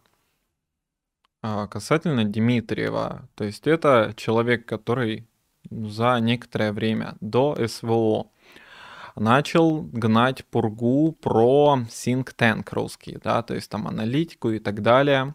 А, 1.42 1.66
касательно 1.66 2.24
Дмитриева, 2.24 3.28
то 3.34 3.44
есть 3.44 3.66
это 3.66 4.12
человек, 4.16 4.66
который 4.66 5.26
за 5.70 6.18
некоторое 6.20 6.72
время 6.72 7.16
до 7.20 7.56
СВО 7.66 8.30
начал 9.14 9.82
гнать 9.82 10.44
пургу 10.44 11.12
про 11.12 11.78
think 11.88 12.34
tank 12.36 12.68
русский, 12.72 13.18
да, 13.22 13.42
то 13.42 13.54
есть 13.54 13.70
там 13.70 13.86
аналитику 13.86 14.50
и 14.50 14.58
так 14.58 14.82
далее. 14.82 15.34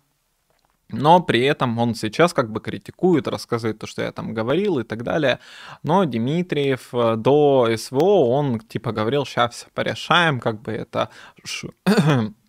Но 0.91 1.21
при 1.21 1.41
этом 1.41 1.77
он 1.79 1.95
сейчас 1.95 2.33
как 2.33 2.51
бы 2.51 2.59
критикует, 2.59 3.27
рассказывает 3.27 3.79
то, 3.79 3.87
что 3.87 4.01
я 4.01 4.11
там 4.11 4.33
говорил 4.33 4.79
и 4.79 4.83
так 4.83 5.03
далее. 5.03 5.39
Но 5.83 6.05
Дмитриев 6.05 6.89
э, 6.93 7.15
до 7.17 7.69
СВО, 7.75 8.29
он 8.29 8.59
типа 8.59 8.91
говорил, 8.91 9.25
сейчас 9.25 9.55
все 9.55 9.67
порешаем, 9.73 10.39
как 10.39 10.61
бы 10.61 10.71
это 10.71 11.09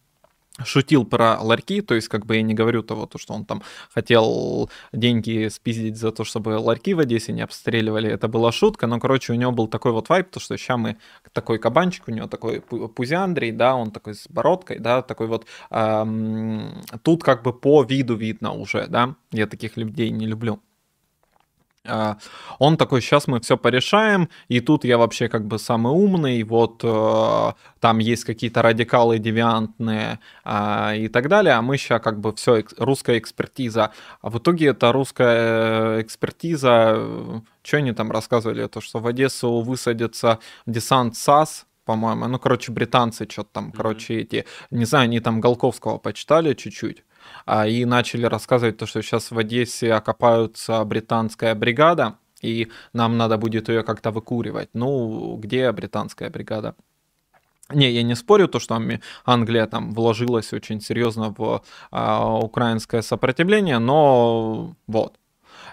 шутил 0.64 1.04
про 1.04 1.38
ларьки, 1.40 1.80
то 1.80 1.94
есть 1.94 2.08
как 2.08 2.26
бы 2.26 2.36
я 2.36 2.42
не 2.42 2.54
говорю 2.54 2.82
того, 2.82 3.06
то, 3.06 3.18
что 3.18 3.34
он 3.34 3.44
там 3.44 3.62
хотел 3.92 4.70
деньги 4.92 5.48
спиздить 5.48 5.96
за 5.96 6.12
то, 6.12 6.24
чтобы 6.24 6.50
ларьки 6.50 6.94
в 6.94 7.00
Одессе 7.00 7.32
не 7.32 7.42
обстреливали, 7.42 8.10
это 8.10 8.28
была 8.28 8.52
шутка, 8.52 8.86
но, 8.86 9.00
короче, 9.00 9.32
у 9.32 9.36
него 9.36 9.52
был 9.52 9.68
такой 9.68 9.92
вот 9.92 10.08
вайп, 10.08 10.30
то, 10.30 10.40
что 10.40 10.56
сейчас 10.56 10.78
мы 10.78 10.96
такой 11.32 11.58
кабанчик, 11.58 12.08
у 12.08 12.10
него 12.10 12.26
такой 12.26 12.60
пузяндрий, 12.60 13.52
да, 13.52 13.74
он 13.74 13.90
такой 13.90 14.14
с 14.14 14.26
бородкой, 14.28 14.78
да, 14.78 15.02
такой 15.02 15.26
вот, 15.26 15.46
эм, 15.70 16.82
тут 17.02 17.22
как 17.22 17.42
бы 17.42 17.52
по 17.52 17.82
виду 17.82 18.16
видно 18.16 18.52
уже, 18.52 18.86
да, 18.86 19.14
я 19.30 19.46
таких 19.46 19.76
людей 19.76 20.10
не 20.10 20.26
люблю. 20.26 20.60
А, 21.84 22.18
он 22.60 22.76
такой, 22.76 23.00
сейчас 23.00 23.26
мы 23.26 23.40
все 23.40 23.56
порешаем, 23.56 24.28
и 24.46 24.60
тут 24.60 24.84
я 24.84 24.98
вообще 24.98 25.28
как 25.28 25.46
бы 25.46 25.58
самый 25.58 25.92
умный, 25.92 26.40
вот 26.44 26.80
э, 26.84 27.52
там 27.80 27.98
есть 27.98 28.24
какие-то 28.24 28.62
радикалы 28.62 29.18
девиантные 29.18 30.20
а, 30.44 30.94
и 30.94 31.08
так 31.08 31.28
далее, 31.28 31.54
а 31.54 31.62
мы 31.62 31.76
сейчас 31.78 32.00
как 32.00 32.20
бы 32.20 32.32
все, 32.34 32.64
русская 32.78 33.18
экспертиза. 33.18 33.92
А 34.20 34.30
в 34.30 34.38
итоге 34.38 34.68
это 34.68 34.92
русская 34.92 35.96
э, 35.98 36.02
экспертиза, 36.02 36.94
э, 36.96 37.40
что 37.64 37.76
они 37.78 37.92
там 37.92 38.12
рассказывали, 38.12 38.68
то, 38.68 38.80
что 38.80 39.00
в 39.00 39.06
Одессу 39.08 39.60
высадится 39.60 40.38
десант 40.66 41.16
САС, 41.16 41.66
по-моему, 41.84 42.28
ну, 42.28 42.38
короче, 42.38 42.70
британцы 42.70 43.26
что-то 43.28 43.50
там, 43.54 43.68
mm-hmm. 43.68 43.76
короче, 43.76 44.20
эти, 44.20 44.44
не 44.70 44.84
знаю, 44.84 45.04
они 45.04 45.18
там 45.18 45.40
Голковского 45.40 45.98
почитали 45.98 46.54
чуть-чуть, 46.54 47.02
и 47.66 47.84
начали 47.84 48.26
рассказывать 48.26 48.76
то, 48.76 48.86
что 48.86 49.02
сейчас 49.02 49.30
в 49.30 49.38
Одессе 49.38 49.92
окопаются 49.92 50.84
британская 50.84 51.54
бригада, 51.54 52.16
и 52.42 52.68
нам 52.92 53.16
надо 53.16 53.38
будет 53.38 53.68
ее 53.68 53.82
как-то 53.82 54.10
выкуривать. 54.10 54.70
Ну, 54.74 55.36
где 55.36 55.70
британская 55.72 56.30
бригада? 56.30 56.74
Не, 57.74 57.90
я 57.90 58.02
не 58.02 58.16
спорю, 58.16 58.48
то, 58.48 58.60
что 58.60 58.80
Англия 59.24 59.66
там 59.66 59.92
вложилась 59.94 60.52
очень 60.52 60.80
серьезно 60.80 61.34
в 61.36 61.62
а, 61.90 62.38
украинское 62.38 63.02
сопротивление, 63.02 63.78
но 63.78 64.74
вот. 64.86 65.18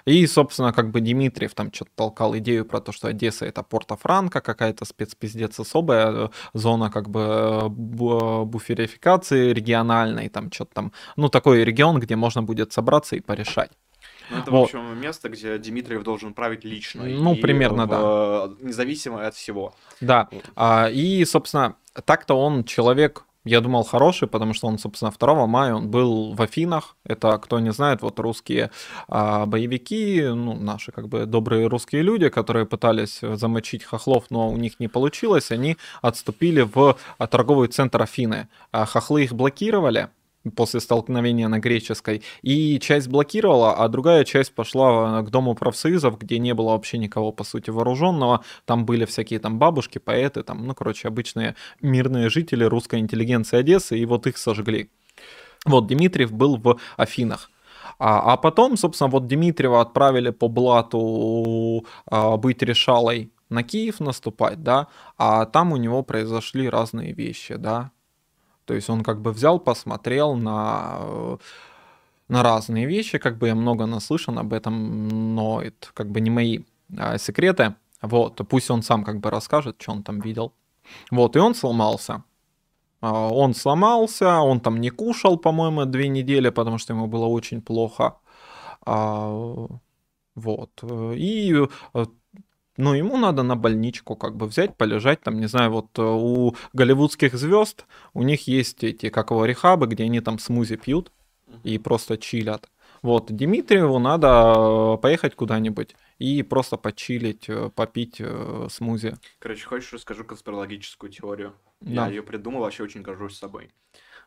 И, 0.05 0.25
собственно, 0.27 0.73
как 0.73 0.91
бы 0.91 1.01
Дмитриев 1.01 1.53
там 1.53 1.71
что-то 1.73 1.91
толкал 1.95 2.37
идею 2.37 2.65
про 2.65 2.79
то, 2.81 2.91
что 2.91 3.07
Одесса 3.07 3.45
это 3.45 3.63
Порто-Франко, 3.63 4.41
какая-то 4.41 4.85
спецпиздец 4.85 5.59
особая 5.59 6.11
э, 6.11 6.29
зона 6.53 6.89
как 6.89 7.09
бы 7.09 7.19
э, 7.21 7.67
буферификации 7.69 9.53
региональной, 9.53 10.29
там 10.29 10.51
что-то 10.51 10.73
там, 10.73 10.91
ну, 11.15 11.29
такой 11.29 11.63
регион, 11.63 11.99
где 11.99 12.15
можно 12.15 12.43
будет 12.43 12.71
собраться 12.73 13.15
и 13.15 13.19
порешать. 13.19 13.71
Ну, 14.29 14.37
это, 14.37 14.51
вот. 14.51 14.59
в 14.59 14.63
общем, 14.75 15.01
место, 15.01 15.29
где 15.29 15.57
Дмитриев 15.57 16.03
должен 16.03 16.33
править 16.33 16.63
лично. 16.63 17.03
Ну, 17.03 17.33
и 17.33 17.41
примерно, 17.41 17.85
в, 17.85 17.89
да. 17.89 18.55
Независимо 18.61 19.25
от 19.25 19.35
всего. 19.35 19.73
Да. 20.01 20.27
Вот. 20.31 20.43
А, 20.55 20.89
и, 20.91 21.25
собственно, 21.25 21.75
так-то 22.05 22.35
он 22.35 22.63
человек 22.63 23.25
я 23.45 23.61
думал 23.61 23.83
хороший, 23.83 24.27
потому 24.27 24.53
что 24.53 24.67
он, 24.67 24.77
собственно, 24.77 25.11
2 25.11 25.47
мая 25.47 25.73
он 25.73 25.89
был 25.89 26.33
в 26.33 26.41
Афинах. 26.41 26.97
Это, 27.05 27.37
кто 27.37 27.59
не 27.59 27.71
знает, 27.71 28.01
вот 28.01 28.19
русские 28.19 28.71
а, 29.07 29.45
боевики, 29.45 30.21
ну, 30.23 30.55
наши 30.55 30.91
как 30.91 31.07
бы 31.07 31.25
добрые 31.25 31.67
русские 31.67 32.01
люди, 32.01 32.29
которые 32.29 32.65
пытались 32.65 33.19
замочить 33.21 33.83
хохлов, 33.83 34.25
но 34.29 34.49
у 34.49 34.57
них 34.57 34.79
не 34.79 34.87
получилось, 34.87 35.51
они 35.51 35.77
отступили 36.01 36.61
в 36.61 36.97
а, 37.17 37.27
торговый 37.27 37.69
центр 37.69 38.01
Афины. 38.01 38.49
А, 38.71 38.85
хохлы 38.85 39.23
их 39.23 39.33
блокировали, 39.33 40.09
после 40.55 40.79
столкновения 40.79 41.47
на 41.47 41.59
греческой, 41.59 42.23
и 42.41 42.79
часть 42.79 43.07
блокировала, 43.07 43.73
а 43.73 43.87
другая 43.87 44.23
часть 44.23 44.53
пошла 44.53 45.21
к 45.21 45.29
дому 45.29 45.55
профсоюзов, 45.55 46.17
где 46.17 46.39
не 46.39 46.53
было 46.53 46.71
вообще 46.71 46.97
никого, 46.97 47.31
по 47.31 47.43
сути, 47.43 47.69
вооруженного, 47.69 48.43
там 48.65 48.85
были 48.85 49.05
всякие 49.05 49.39
там 49.39 49.59
бабушки, 49.59 49.97
поэты, 49.97 50.43
там, 50.43 50.65
ну, 50.65 50.73
короче, 50.73 51.07
обычные 51.07 51.55
мирные 51.81 52.29
жители 52.29 52.63
русской 52.63 52.99
интеллигенции 52.99 53.57
Одессы, 53.57 53.97
и 53.97 54.05
вот 54.05 54.27
их 54.27 54.37
сожгли. 54.37 54.89
Вот, 55.65 55.87
Дмитриев 55.87 56.31
был 56.31 56.57
в 56.57 56.79
Афинах. 56.97 57.49
А, 57.97 58.33
а 58.33 58.37
потом, 58.37 58.77
собственно, 58.77 59.09
вот 59.09 59.27
Дмитриева 59.27 59.81
отправили 59.81 60.29
по 60.29 60.47
блату 60.47 61.85
а, 62.05 62.37
быть 62.37 62.61
решалой 62.61 63.31
на 63.49 63.63
Киев 63.63 63.99
наступать, 63.99 64.63
да, 64.63 64.87
а 65.17 65.45
там 65.45 65.73
у 65.73 65.77
него 65.77 66.03
произошли 66.03 66.69
разные 66.69 67.13
вещи, 67.13 67.55
да, 67.55 67.91
то 68.69 68.75
есть 68.75 68.87
он 68.87 69.01
как 69.01 69.19
бы 69.19 69.31
взял, 69.31 69.59
посмотрел 69.59 70.35
на 70.35 70.97
э, 70.99 71.37
на 72.27 72.43
разные 72.43 72.85
вещи, 72.85 73.17
как 73.17 73.39
бы 73.39 73.47
я 73.47 73.55
много 73.55 73.87
наслышан 73.87 74.37
об 74.37 74.53
этом, 74.53 75.07
но 75.33 75.59
это 75.59 75.87
как 75.95 76.11
бы 76.11 76.21
не 76.21 76.29
мои 76.29 76.59
а, 76.95 77.17
секреты. 77.17 77.73
Вот, 78.03 78.39
пусть 78.47 78.69
он 78.69 78.83
сам 78.83 79.03
как 79.03 79.21
бы 79.21 79.31
расскажет, 79.31 79.81
что 79.81 79.93
он 79.93 80.03
там 80.03 80.19
видел. 80.19 80.53
Вот, 81.09 81.35
и 81.35 81.39
он 81.39 81.55
сломался. 81.55 82.23
А, 83.01 83.29
он 83.29 83.55
сломался, 83.55 84.39
он 84.39 84.59
там 84.59 84.79
не 84.79 84.91
кушал, 84.91 85.37
по-моему, 85.37 85.85
две 85.85 86.07
недели, 86.07 86.51
потому 86.51 86.77
что 86.77 86.93
ему 86.93 87.07
было 87.07 87.25
очень 87.25 87.63
плохо. 87.63 88.17
А, 88.85 89.67
вот. 90.35 90.83
И 91.15 91.55
э, 92.79 92.83
ну, 92.83 92.93
ему 92.93 93.17
надо 93.17 93.43
на 93.43 93.55
больничку 93.55 94.15
как 94.15 94.35
бы 94.35 94.45
взять, 94.45 94.75
полежать, 94.75 95.21
там, 95.21 95.39
не 95.39 95.47
знаю, 95.47 95.71
вот 95.71 95.87
э, 95.97 96.01
у 96.01 96.55
голливудских 96.73 97.33
звезд, 97.33 97.85
у 98.13 98.23
них 98.23 98.47
есть 98.47 98.83
эти, 98.83 99.09
как 99.09 99.31
его, 99.31 99.45
рехабы, 99.45 99.87
где 99.87 100.05
они 100.05 100.21
там 100.21 100.39
смузи 100.39 100.77
пьют 100.77 101.11
и 101.63 101.77
просто 101.77 102.17
чилят. 102.17 102.69
Вот, 103.01 103.27
Дмитриеву 103.27 103.99
надо 103.99 104.27
э, 104.55 104.97
поехать 105.01 105.35
куда-нибудь 105.35 105.95
и 106.17 106.43
просто 106.43 106.77
почилить, 106.77 107.49
попить 107.75 108.21
смузи. 108.69 109.15
Короче, 109.39 109.65
хочешь, 109.65 109.93
расскажу 109.93 110.25
конспирологическую 110.25 111.11
теорию? 111.11 111.53
Да. 111.81 112.05
Я 112.05 112.09
ее 112.09 112.23
придумал, 112.23 112.61
вообще 112.61 112.83
очень 112.83 113.01
горжусь 113.01 113.37
собой. 113.37 113.71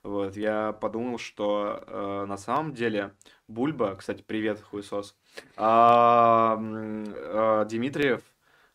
Вот, 0.02 0.36
я 0.36 0.72
подумал, 0.72 1.18
что 1.18 1.84
э, 1.86 2.24
на 2.26 2.36
самом 2.36 2.74
деле 2.74 3.14
Бульба, 3.46 3.94
кстати, 3.94 4.24
привет, 4.26 4.60
хуесос, 4.60 5.16
а, 5.56 6.58
э, 6.60 7.66
Дмитриев 7.68 8.22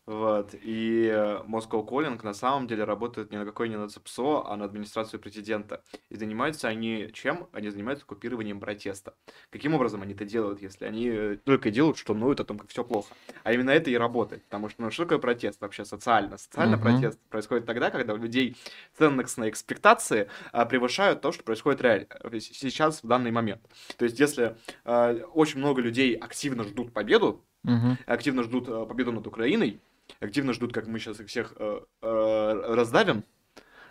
вот. 0.08 0.54
И 0.62 1.06
э, 1.12 1.42
Moscow 1.46 1.86
Calling 1.86 2.18
на 2.24 2.32
самом 2.32 2.66
деле 2.66 2.84
работает 2.84 3.30
не 3.30 3.36
на 3.36 3.44
какой 3.44 3.68
не 3.68 3.76
на 3.76 3.90
ЦПСО, 3.90 4.42
а 4.50 4.56
на 4.56 4.64
администрацию 4.64 5.20
президента. 5.20 5.82
И 6.08 6.16
занимаются 6.16 6.66
они 6.66 7.10
чем? 7.12 7.46
Они 7.52 7.68
занимаются 7.68 8.06
купированием 8.06 8.58
протеста. 8.58 9.12
Каким 9.50 9.74
образом 9.74 10.00
они 10.00 10.14
это 10.14 10.24
делают, 10.24 10.62
если 10.62 10.86
они 10.86 11.08
э, 11.08 11.36
только 11.44 11.70
делают, 11.70 11.98
что 11.98 12.14
ноют 12.14 12.40
о 12.40 12.46
том, 12.46 12.58
как 12.58 12.70
все 12.70 12.84
плохо? 12.84 13.14
А 13.44 13.52
именно 13.52 13.68
это 13.68 13.90
и 13.90 13.98
работает. 13.98 14.44
Потому 14.44 14.70
что 14.70 14.80
ну, 14.80 14.90
что 14.90 15.02
такое 15.02 15.18
протест 15.18 15.60
вообще 15.60 15.84
социально? 15.84 16.38
Социально 16.38 16.76
uh-huh. 16.76 16.80
протест 16.80 17.20
происходит 17.28 17.66
тогда, 17.66 17.90
когда 17.90 18.14
у 18.14 18.16
людей 18.16 18.56
ценностные 18.96 19.50
экспектации 19.50 20.30
а, 20.52 20.64
превышают 20.64 21.20
то, 21.20 21.32
что 21.32 21.44
происходит 21.44 21.82
реально 21.82 22.06
э, 22.08 22.40
сейчас 22.40 23.02
в 23.02 23.06
данный 23.06 23.30
момент. 23.30 23.60
То 23.98 24.06
есть, 24.06 24.18
если 24.18 24.56
а, 24.86 25.12
очень 25.34 25.58
много 25.58 25.82
людей 25.82 26.14
активно 26.14 26.64
ждут 26.64 26.94
победу, 26.94 27.44
uh-huh. 27.66 27.96
активно 28.06 28.42
ждут 28.42 28.70
а, 28.70 28.86
победу 28.86 29.12
над 29.12 29.26
Украиной, 29.26 29.82
активно 30.20 30.52
ждут, 30.52 30.72
как 30.72 30.86
мы 30.86 30.98
сейчас 30.98 31.20
их 31.20 31.28
всех 31.28 31.54
э, 31.56 31.80
э, 32.02 32.74
раздавим, 32.74 33.24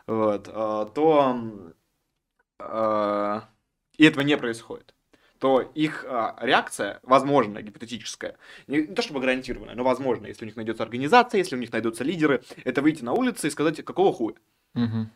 вот, 0.06 0.48
э, 0.48 0.86
то 0.94 1.74
э, 2.60 3.42
и 3.98 4.06
этого 4.06 4.24
не 4.24 4.38
происходит 4.38 4.94
то 5.40 5.62
их 5.62 6.06
а, 6.08 6.36
реакция, 6.42 7.00
возможно, 7.04 7.62
гипотетическая, 7.62 8.38
не, 8.68 8.88
не 8.88 8.96
то 8.96 9.02
чтобы 9.02 9.20
гарантированная, 9.20 9.76
но 9.76 9.84
возможно, 9.84 10.28
если 10.28 10.46
у 10.46 10.48
них 10.48 10.56
найдется 10.56 10.84
организация, 10.84 11.40
если 11.40 11.56
у 11.56 11.60
них 11.60 11.72
найдутся 11.72 12.04
лидеры, 12.04 12.44
это 12.64 12.82
выйти 12.82 13.04
на 13.04 13.14
улицу 13.14 13.48
и 13.48 13.52
сказать, 13.52 13.84
какого 13.84 14.14
хуя? 14.14 14.36
Угу. 14.76 15.08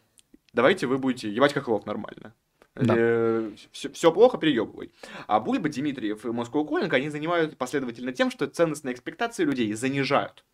Давайте 0.53 0.87
вы 0.87 0.97
будете 0.97 1.29
ебать 1.29 1.53
хохлов 1.53 1.85
нормально. 1.85 2.33
Да. 2.75 2.93
Э, 2.97 3.51
все, 3.71 3.91
все 3.91 4.11
плохо, 4.11 4.37
переебывай. 4.37 4.91
А 5.27 5.39
Бульба, 5.39 5.69
Дмитриев 5.69 6.25
и 6.25 6.31
Москва 6.31 6.63
Коллинг, 6.63 6.93
они 6.93 7.09
занимаются 7.09 7.57
последовательно 7.57 8.13
тем, 8.13 8.31
что 8.31 8.47
ценностные 8.47 8.93
экспектации 8.93 9.43
людей 9.43 9.73
занижают 9.73 10.45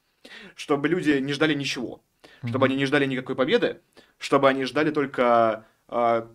чтобы 0.55 0.87
люди 0.87 1.11
не 1.19 1.33
ждали 1.33 1.53
ничего, 1.53 2.01
mm-hmm. 2.23 2.49
чтобы 2.49 2.65
они 2.67 2.75
не 2.75 2.85
ждали 2.85 3.05
никакой 3.05 3.35
победы, 3.35 3.81
чтобы 4.17 4.49
они 4.49 4.65
ждали 4.65 4.91
только 4.91 5.65
э, 5.87 6.27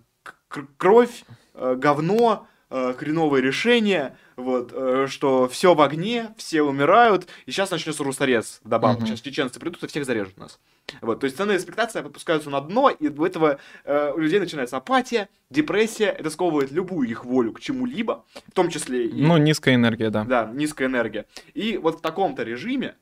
кровь, 0.76 1.24
э, 1.54 1.74
говно, 1.76 2.46
э, 2.70 2.94
хреновые 2.96 3.42
решения, 3.42 4.16
вот, 4.36 4.72
э, 4.72 5.06
что 5.08 5.48
все 5.48 5.74
в 5.74 5.80
огне, 5.80 6.34
все 6.36 6.62
умирают, 6.62 7.28
и 7.46 7.50
сейчас 7.50 7.70
начнется 7.70 8.04
русорез 8.04 8.60
добавок. 8.64 9.00
Mm-hmm. 9.00 9.06
Сейчас 9.06 9.20
чеченцы 9.20 9.60
придут 9.60 9.82
и 9.82 9.86
всех 9.86 10.04
зарежут 10.04 10.38
нас. 10.38 10.58
Вот, 11.00 11.20
то 11.20 11.24
есть 11.24 11.36
ценные 11.36 11.56
экспектации 11.56 12.00
опускаются 12.00 12.50
на 12.50 12.60
дно, 12.60 12.90
и 12.90 13.08
у 13.08 13.24
этого 13.24 13.58
э, 13.84 14.12
у 14.14 14.18
людей 14.18 14.40
начинается 14.40 14.76
апатия, 14.76 15.28
депрессия, 15.48 16.06
это 16.06 16.28
сковывает 16.28 16.70
любую 16.70 17.08
их 17.08 17.24
волю 17.24 17.52
к 17.52 17.60
чему-либо, 17.60 18.24
в 18.48 18.52
том 18.52 18.68
числе... 18.68 19.06
И, 19.06 19.22
ну, 19.22 19.36
низкая 19.36 19.76
энергия, 19.76 20.10
да. 20.10 20.24
Да, 20.24 20.50
низкая 20.52 20.88
энергия. 20.88 21.26
И 21.54 21.78
вот 21.78 21.98
в 21.98 22.00
таком-то 22.00 22.42
режиме 22.42 22.96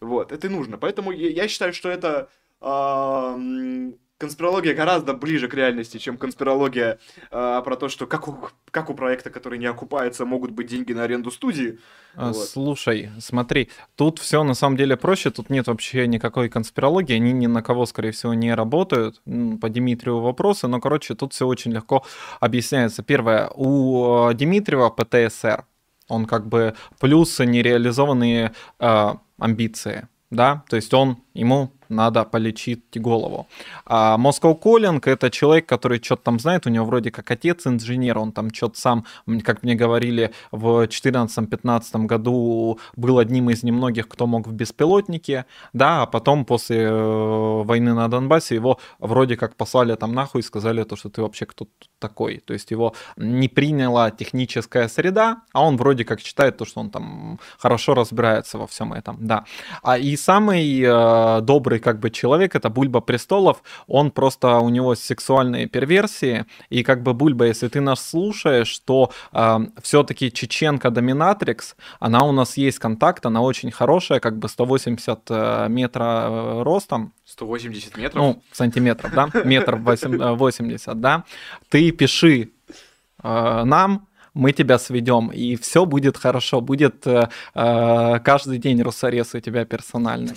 вот, 0.00 0.32
это 0.32 0.46
и 0.46 0.50
нужно. 0.50 0.78
Поэтому 0.78 1.12
я, 1.12 1.48
считаю, 1.48 1.72
что 1.72 1.88
это 1.88 2.28
э, 2.60 3.92
конспирология 4.22 4.72
гораздо 4.72 5.14
ближе 5.14 5.48
к 5.48 5.54
реальности, 5.54 5.98
чем 5.98 6.16
конспирология 6.16 7.00
э, 7.32 7.62
про 7.64 7.76
то, 7.76 7.88
что 7.88 8.06
как 8.06 8.28
у, 8.28 8.36
как 8.70 8.88
у 8.88 8.94
проекта, 8.94 9.30
который 9.30 9.58
не 9.58 9.66
окупается, 9.66 10.24
могут 10.24 10.52
быть 10.52 10.68
деньги 10.68 10.92
на 10.92 11.02
аренду 11.02 11.32
студии. 11.32 11.80
А, 12.14 12.28
вот. 12.28 12.48
Слушай, 12.48 13.10
смотри, 13.18 13.68
тут 13.96 14.20
все 14.20 14.44
на 14.44 14.54
самом 14.54 14.76
деле 14.76 14.96
проще, 14.96 15.30
тут 15.32 15.50
нет 15.50 15.66
вообще 15.66 16.06
никакой 16.06 16.48
конспирологии, 16.48 17.16
они 17.16 17.32
ни 17.32 17.48
на 17.48 17.62
кого, 17.62 17.84
скорее 17.84 18.12
всего, 18.12 18.32
не 18.32 18.54
работают. 18.54 19.20
По 19.60 19.68
Дмитриеву 19.68 20.20
вопросы, 20.20 20.68
но, 20.68 20.80
короче, 20.80 21.16
тут 21.16 21.32
все 21.32 21.44
очень 21.44 21.72
легко 21.72 22.04
объясняется. 22.38 23.02
Первое, 23.02 23.50
у 23.56 24.30
э, 24.30 24.34
Дмитриева 24.34 24.90
ПТСР, 24.90 25.64
он 26.06 26.26
как 26.26 26.46
бы 26.46 26.74
плюсы 27.00 27.44
нереализованные 27.44 28.52
э, 28.78 29.14
амбиции, 29.42 30.08
да, 30.30 30.64
то 30.68 30.76
есть 30.76 30.94
он, 30.94 31.18
ему 31.34 31.72
надо 31.92 32.24
полечить 32.24 33.00
голову. 33.00 33.46
А 33.86 34.16
Moscow 34.18 34.58
Calling 34.60 35.00
это 35.04 35.30
человек, 35.30 35.66
который 35.66 36.02
что-то 36.02 36.22
там 36.22 36.38
знает, 36.38 36.66
у 36.66 36.70
него 36.70 36.84
вроде 36.84 37.10
как 37.10 37.30
отец 37.30 37.66
инженер, 37.66 38.18
он 38.18 38.32
там 38.32 38.52
что-то 38.52 38.80
сам, 38.80 39.04
как 39.44 39.62
мне 39.62 39.74
говорили, 39.74 40.32
в 40.50 40.84
2014-2015 40.84 42.06
году 42.06 42.78
был 42.96 43.18
одним 43.18 43.50
из 43.50 43.62
немногих, 43.62 44.08
кто 44.08 44.26
мог 44.26 44.46
в 44.46 44.52
беспилотнике, 44.52 45.46
да, 45.72 46.02
а 46.02 46.06
потом 46.06 46.44
после 46.44 46.82
э, 46.82 47.62
войны 47.62 47.94
на 47.94 48.08
Донбассе 48.08 48.54
его 48.54 48.78
вроде 48.98 49.36
как 49.36 49.56
послали 49.56 49.94
там 49.94 50.14
нахуй 50.14 50.40
и 50.40 50.44
сказали 50.44 50.84
то, 50.84 50.96
что 50.96 51.10
ты 51.10 51.22
вообще 51.22 51.46
кто 51.46 51.66
такой. 51.98 52.38
То 52.38 52.54
есть 52.54 52.70
его 52.70 52.94
не 53.16 53.48
приняла 53.48 54.10
техническая 54.10 54.88
среда, 54.88 55.42
а 55.52 55.64
он 55.64 55.76
вроде 55.76 56.04
как 56.04 56.20
считает 56.20 56.56
то, 56.56 56.64
что 56.64 56.80
он 56.80 56.90
там 56.90 57.38
хорошо 57.58 57.94
разбирается 57.94 58.58
во 58.58 58.66
всем 58.66 58.92
этом, 58.92 59.16
да. 59.20 59.44
А 59.82 59.98
и 59.98 60.16
самый 60.16 60.80
э, 60.80 61.40
добрый 61.42 61.78
как 61.82 62.00
бы 62.00 62.10
человек, 62.10 62.54
это 62.56 62.70
Бульба 62.70 63.00
Престолов, 63.00 63.62
он 63.86 64.10
просто, 64.10 64.58
у 64.58 64.70
него 64.70 64.94
сексуальные 64.94 65.66
перверсии, 65.66 66.46
и 66.70 66.82
как 66.82 67.02
бы 67.02 67.12
Бульба, 67.12 67.46
если 67.46 67.68
ты 67.68 67.80
нас 67.80 68.08
слушаешь, 68.08 68.78
то 68.78 69.10
э, 69.32 69.58
все-таки 69.82 70.32
Чеченка 70.32 70.90
Доминатрикс, 70.90 71.76
она 72.00 72.24
у 72.24 72.32
нас 72.32 72.56
есть 72.56 72.78
контакт, 72.78 73.26
она 73.26 73.42
очень 73.42 73.70
хорошая, 73.70 74.20
как 74.20 74.38
бы 74.38 74.48
180 74.48 75.20
э, 75.28 75.66
метра 75.68 76.26
э, 76.28 76.62
ростом, 76.62 77.12
180 77.32 77.96
метров? 77.96 78.22
Ну, 78.22 78.42
сантиметров, 78.52 79.12
да, 79.14 79.28
метр 79.44 79.76
80, 79.76 80.88
э, 80.88 80.94
да. 80.94 81.24
Ты 81.68 81.90
пиши 81.92 82.50
э, 83.22 83.62
нам, 83.64 84.08
мы 84.34 84.52
тебя 84.52 84.78
сведем, 84.78 85.28
и 85.28 85.56
все 85.56 85.84
будет 85.86 86.16
хорошо, 86.16 86.60
будет 86.60 87.06
э, 87.06 87.28
каждый 87.54 88.58
день 88.58 88.82
русорез 88.82 89.34
у 89.34 89.40
тебя 89.40 89.64
персональный. 89.64 90.36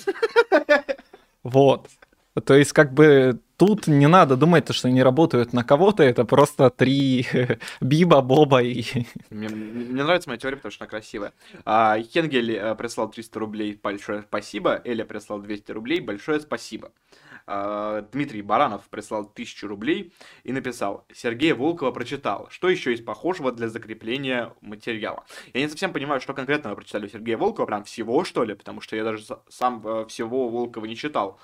Вот. 1.45 1.89
То 2.43 2.55
есть, 2.55 2.73
как 2.73 2.91
бы 2.91 3.39
тут 3.55 3.87
не 3.87 4.07
надо 4.07 4.35
думать, 4.35 4.73
что 4.73 4.87
они 4.87 5.03
работают 5.03 5.53
на 5.53 5.63
кого-то, 5.63 6.01
это 6.01 6.25
просто 6.25 6.71
три 6.71 7.27
Биба, 7.81 8.21
Боба 8.21 8.63
и... 8.63 8.83
Мне, 9.29 9.47
мне 9.47 10.03
нравится 10.03 10.27
моя 10.27 10.39
теория, 10.39 10.57
потому 10.57 10.71
что 10.71 10.83
она 10.83 10.89
красивая. 10.89 11.33
А, 11.63 11.97
Хенгель 12.01 12.53
э, 12.53 12.75
прислал 12.75 13.09
300 13.09 13.39
рублей, 13.39 13.79
большое 13.81 14.23
спасибо. 14.23 14.81
Эля 14.83 15.05
прислал 15.05 15.39
200 15.39 15.71
рублей, 15.71 15.99
большое 16.01 16.39
спасибо. 16.39 16.91
А, 17.47 18.01
Дмитрий 18.11 18.41
Баранов 18.41 18.89
прислал 18.89 19.21
1000 19.21 19.67
рублей 19.67 20.13
и 20.43 20.51
написал 20.51 21.05
«Сергей 21.13 21.53
Волкова 21.53 21.91
прочитал. 21.91 22.47
Что 22.49 22.69
еще 22.69 22.91
есть 22.91 23.05
похожего 23.05 23.51
для 23.51 23.69
закрепления 23.69 24.53
материала?» 24.61 25.25
Я 25.53 25.61
не 25.61 25.69
совсем 25.69 25.93
понимаю, 25.93 26.21
что 26.21 26.33
конкретно 26.33 26.71
вы 26.71 26.77
прочитали 26.77 27.05
у 27.05 27.09
Сергея 27.09 27.37
Волкова, 27.37 27.67
прям 27.67 27.83
всего, 27.83 28.23
что 28.23 28.43
ли? 28.43 28.55
Потому 28.55 28.81
что 28.81 28.95
я 28.95 29.03
даже 29.03 29.23
сам 29.47 29.85
э, 29.87 30.05
всего 30.07 30.49
Волкова 30.49 30.85
не 30.85 30.95
читал. 30.95 31.39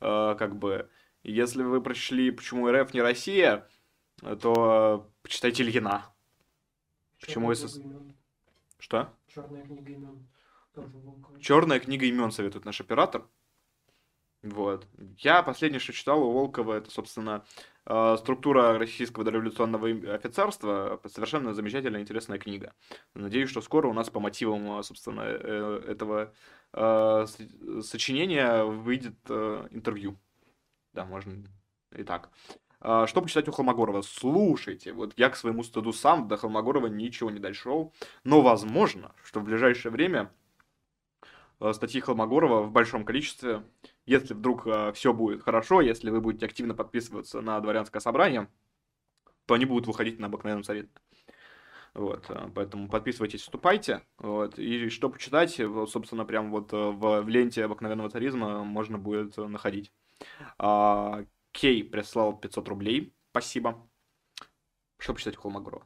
Э, 0.00 0.36
как 0.38 0.56
бы, 0.56 0.90
если 1.22 1.62
вы 1.62 1.80
прочли 1.80 2.30
«Почему 2.30 2.70
РФ 2.70 2.92
не 2.92 3.00
Россия», 3.00 3.66
то 4.40 5.10
почитайте 5.22 5.62
Ильина. 5.62 6.06
Почему 7.20 7.54
СС... 7.54 7.80
Что? 8.78 9.12
Черная 9.26 9.62
книга 9.62 9.92
имен. 9.92 10.28
Черная 11.40 11.80
книга 11.80 12.06
имен 12.06 12.30
советует 12.30 12.64
наш 12.64 12.80
оператор. 12.80 13.26
Вот. 14.50 14.86
Я 15.18 15.42
последнее, 15.42 15.80
что 15.80 15.92
читал 15.92 16.22
у 16.22 16.32
Волкова, 16.32 16.74
это, 16.74 16.90
собственно, 16.90 17.44
э, 17.84 18.16
структура 18.18 18.78
российского 18.78 19.24
дореволюционного 19.24 20.14
офицерства. 20.14 21.00
Совершенно 21.06 21.52
замечательная, 21.52 22.00
интересная 22.00 22.38
книга. 22.38 22.72
Надеюсь, 23.14 23.50
что 23.50 23.60
скоро 23.60 23.88
у 23.88 23.92
нас 23.92 24.08
по 24.08 24.20
мотивам, 24.20 24.82
собственно, 24.82 25.22
э, 25.22 25.82
этого 25.88 26.32
э, 26.72 27.26
сочинения 27.82 28.64
выйдет 28.64 29.16
интервью. 29.28 30.16
Да, 30.92 31.04
можно 31.04 31.44
и 31.96 32.04
так. 32.04 32.30
Что 32.80 33.20
почитать 33.22 33.48
у 33.48 33.52
Холмогорова? 33.52 34.02
Слушайте, 34.02 34.92
вот 34.92 35.14
я 35.16 35.28
к 35.28 35.36
своему 35.36 35.64
стыду 35.64 35.92
сам 35.92 36.28
до 36.28 36.36
Холмогорова 36.36 36.86
ничего 36.86 37.30
не 37.30 37.40
дошел, 37.40 37.92
но 38.22 38.42
возможно, 38.42 39.12
что 39.24 39.40
в 39.40 39.44
ближайшее 39.44 39.90
время 39.90 40.30
статьи 41.72 42.00
Холмогорова 42.00 42.62
в 42.62 42.70
большом 42.70 43.04
количестве 43.04 43.64
Если 44.06 44.34
вдруг 44.34 44.66
э, 44.66 44.92
все 44.92 45.12
будет 45.12 45.42
хорошо, 45.42 45.80
если 45.80 46.10
вы 46.10 46.20
будете 46.20 46.46
активно 46.46 46.74
подписываться 46.74 47.40
на 47.40 47.60
дворянское 47.60 48.00
собрание, 48.00 48.48
то 49.46 49.54
они 49.54 49.64
будут 49.64 49.88
выходить 49.88 50.20
на 50.20 50.28
обыкновенном 50.28 50.62
совете. 50.62 50.88
Вот, 51.92 52.26
э, 52.28 52.48
поэтому 52.54 52.88
подписывайтесь, 52.88 53.42
вступайте. 53.42 54.02
Вот, 54.18 54.60
и 54.60 54.88
что 54.90 55.10
почитать, 55.10 55.60
собственно, 55.88 56.24
прям 56.24 56.52
вот 56.52 56.72
э, 56.72 56.76
в, 56.76 57.22
в 57.22 57.28
ленте 57.28 57.64
обыкновенного 57.64 58.08
царизма 58.08 58.62
можно 58.62 58.96
будет 58.96 59.36
находить. 59.38 59.90
А, 60.58 61.24
Кей 61.50 61.82
прислал 61.82 62.38
500 62.38 62.68
рублей. 62.68 63.12
Спасибо. 63.32 63.88
Что 64.98 65.14
почитать 65.14 65.36
у? 65.36 65.84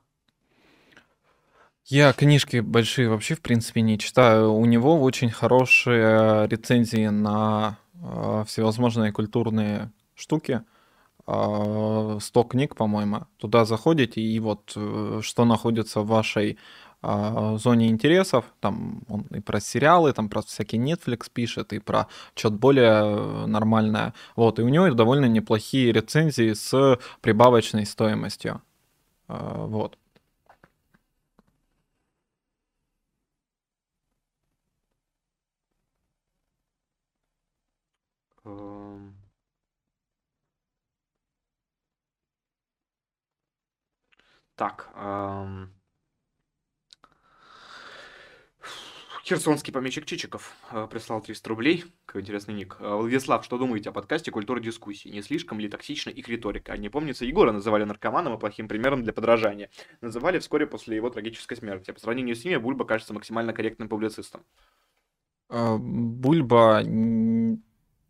Я 1.87 2.13
книжки 2.13 2.61
большие 2.61 3.09
вообще, 3.09 3.35
в 3.35 3.41
принципе, 3.41 3.81
не 3.81 3.99
читаю. 3.99 4.53
У 4.53 4.65
него 4.67 5.01
очень 5.01 5.31
хорошие 5.31 6.47
рецензии 6.49 7.09
на 7.09 7.79
всевозможные 8.47 9.13
культурные 9.13 9.93
штуки. 10.15 10.63
Э, 11.27 12.19
100 12.21 12.45
книг, 12.45 12.75
по-моему. 12.77 13.27
Туда 13.39 13.65
заходите, 13.65 14.21
и 14.21 14.41
вот 14.41 14.73
э, 14.77 15.21
что 15.23 15.45
находится 15.45 16.01
в 16.01 16.07
вашей 16.07 16.59
э, 17.03 17.57
зоне 17.59 17.89
интересов. 17.89 18.45
Там 18.61 19.03
он 19.09 19.23
и 19.37 19.41
про 19.41 19.61
сериалы, 19.61 20.13
там 20.13 20.29
про 20.29 20.43
всякий 20.43 20.79
Netflix 20.79 21.31
пишет, 21.33 21.73
и 21.73 21.79
про 21.79 22.09
что-то 22.35 22.57
более 22.57 23.47
нормальное. 23.47 24.13
Вот, 24.37 24.59
и 24.59 24.63
у 24.63 24.69
него 24.69 24.91
довольно 24.91 25.27
неплохие 25.27 25.93
рецензии 25.93 26.53
с 26.53 26.99
прибавочной 27.21 27.87
стоимостью. 27.87 28.63
Э, 29.29 29.67
вот. 29.69 29.99
Так. 44.61 44.91
эм. 44.95 45.73
Херсонский 49.25 49.73
помещик 49.73 50.05
Чичиков 50.05 50.55
э, 50.71 50.87
прислал 50.91 51.23
300 51.23 51.49
рублей. 51.49 51.85
Какой 52.05 52.21
интересный 52.21 52.53
ник. 52.53 52.77
Э, 52.79 52.95
Владислав, 52.95 53.43
что 53.43 53.57
думаете 53.57 53.89
о 53.89 53.93
подкасте 53.93 54.31
«Культура 54.31 54.61
дискуссий»? 54.61 55.11
Не 55.13 55.23
слишком 55.23 55.61
ли 55.61 55.69
токсична 55.71 56.11
их 56.11 56.29
риторика? 56.29 56.77
Не 56.77 56.91
помнится, 56.91 57.25
Егора 57.25 57.53
называли 57.53 57.85
наркоманом 57.85 58.35
и 58.35 58.39
плохим 58.39 58.69
примером 58.69 59.03
для 59.03 59.15
подражания. 59.15 59.71
Называли 60.03 60.39
вскоре 60.41 60.67
после 60.67 60.97
его 60.97 61.09
трагической 61.09 61.57
смерти. 61.57 61.93
По 61.93 62.01
сравнению 62.01 62.37
с 62.37 62.45
ними 62.45 62.57
Бульба 62.57 62.85
кажется 62.85 63.15
максимально 63.15 63.55
корректным 63.55 63.89
публицистом. 63.89 64.45
Э, 65.49 65.79
Бульба 65.79 66.83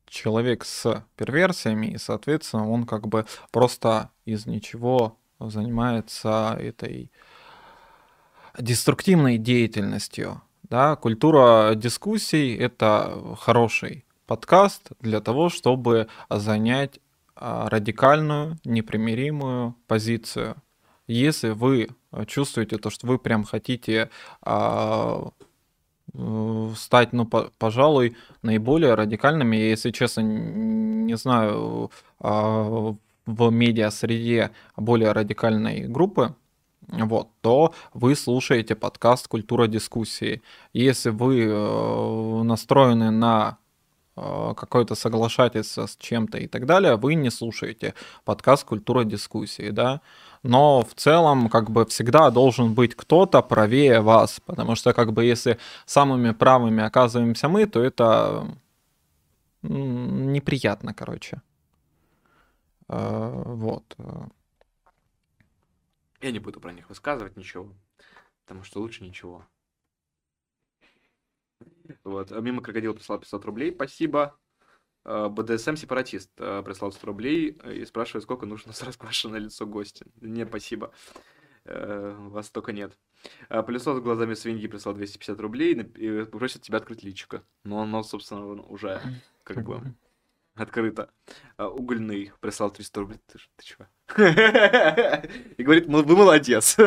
человек 0.07 0.65
с 0.65 1.07
перверсиями, 1.15 1.93
и, 1.93 1.99
соответственно, 1.99 2.69
он 2.69 2.87
как 2.87 3.07
бы 3.07 3.25
просто 3.53 4.11
из 4.25 4.47
ничего 4.47 5.20
занимается 5.41 6.57
этой 6.59 7.11
деструктивной 8.59 9.39
деятельностью. 9.39 10.43
Да, 10.63 10.97
культура 10.97 11.75
дискуссий— 11.75 12.55
это 12.59 13.37
хороший 13.41 14.05
подкаст 14.27 14.91
для 15.01 15.21
того, 15.21 15.49
чтобы 15.49 16.07
занять 16.29 17.01
а, 17.35 17.69
радикальную, 17.69 18.59
непримиримую 18.65 19.75
позицию. 19.89 20.57
Если 21.09 21.51
вы 21.51 21.89
чувствуете 22.27 22.77
то, 22.77 22.91
что 22.91 23.07
вы 23.07 23.19
прям 23.19 23.45
хотите 23.45 24.11
а, 24.43 25.31
э, 26.15 26.73
стать, 26.77 27.13
ну, 27.13 27.25
по- 27.27 27.51
пожалуй, 27.59 28.17
наиболее 28.43 28.95
радикальными, 28.95 29.57
я, 29.57 29.71
если 29.71 29.91
честно, 29.91 30.21
не 30.21 31.17
знаю, 31.17 31.91
а, 32.21 32.95
в 33.35 33.51
медиа-среде 33.51 34.51
более 34.77 35.13
радикальной 35.13 35.89
группы, 35.89 36.35
вот, 36.89 37.29
то 37.41 37.73
вы 37.95 38.17
слушаете 38.17 38.75
подкаст 38.75 39.29
«Культура 39.29 39.67
дискуссии». 39.69 40.43
Если 40.73 41.11
вы 41.11 41.45
э, 41.45 42.43
настроены 42.43 43.11
на 43.11 43.59
э, 44.17 44.55
какое-то 44.57 44.97
соглашательство 44.97 45.87
с 45.87 45.97
чем-то 45.97 46.39
и 46.39 46.49
так 46.49 46.67
далее, 46.67 46.97
вы 46.97 47.15
не 47.15 47.31
слушаете 47.31 47.95
подкаст 48.25 48.65
«Культура 48.65 49.05
дискуссии», 49.05 49.71
да. 49.71 50.01
Но 50.43 50.83
в 50.83 50.95
целом, 50.95 51.49
как 51.49 51.71
бы 51.71 51.85
всегда 51.87 52.31
должен 52.31 52.75
быть 52.75 52.97
кто-то 52.97 53.43
правее 53.43 54.01
вас, 54.01 54.41
потому 54.45 54.75
что, 54.75 54.93
как 54.93 55.13
бы, 55.13 55.25
если 55.25 55.59
самыми 55.87 56.33
правыми 56.33 56.83
оказываемся 56.83 57.49
мы, 57.49 57.67
то 57.67 57.81
это 57.83 58.47
неприятно, 59.63 60.95
короче. 60.95 61.43
Э, 62.91 63.43
Вот. 63.47 63.95
э. 63.99 64.05
Я 66.21 66.33
не 66.33 66.39
буду 66.39 66.61
про 66.61 66.73
них 66.73 66.89
высказывать 66.89 67.37
ничего, 67.37 67.73
потому 68.45 68.65
что 68.65 68.81
лучше 68.81 69.05
ничего. 69.05 69.47
Вот. 72.05 72.33
а 72.33 72.41
Мимо 72.41 72.63
крокодил 72.63 72.95
прислал 72.95 73.19
500 73.19 73.45
рублей, 73.45 73.73
спасибо. 73.73 74.39
А, 75.05 75.29
БДСМ 75.29 75.77
сепаратист 75.77 76.31
прислал 76.35 76.93
100 76.93 77.07
рублей 77.07 77.51
и 77.51 77.85
спрашивает, 77.85 78.25
сколько 78.25 78.45
нужно 78.45 78.73
с 78.73 78.83
раскрашенное 78.83 79.39
лицо 79.39 79.67
гостя. 79.67 80.05
Не, 80.21 80.45
спасибо. 80.45 80.93
Э, 81.65 82.17
Вас 82.19 82.47
столько 82.49 82.73
нет. 82.73 82.99
А, 83.49 83.63
Пылесос 83.63 83.99
с 83.99 84.01
глазами 84.01 84.35
свиньи 84.35 84.67
прислал 84.67 84.95
250 84.95 85.39
рублей 85.41 85.75
и 85.75 86.25
просит 86.25 86.63
тебя 86.63 86.79
открыть 86.79 87.03
личико. 87.03 87.45
Но 87.65 87.83
оно, 87.83 88.03
собственно, 88.03 88.45
уже 88.63 89.01
как 89.45 89.63
бы 89.63 89.95
открыто. 90.55 91.11
А, 91.57 91.69
Угольный 91.69 92.33
прислал 92.41 92.71
300 92.71 93.01
рублей. 93.01 93.21
Ты, 93.27 93.39
ты 93.57 93.65
чего? 93.65 93.87
И 95.57 95.63
говорит, 95.63 95.89
«Ну, 95.89 96.03
вы 96.03 96.17
молодец. 96.17 96.77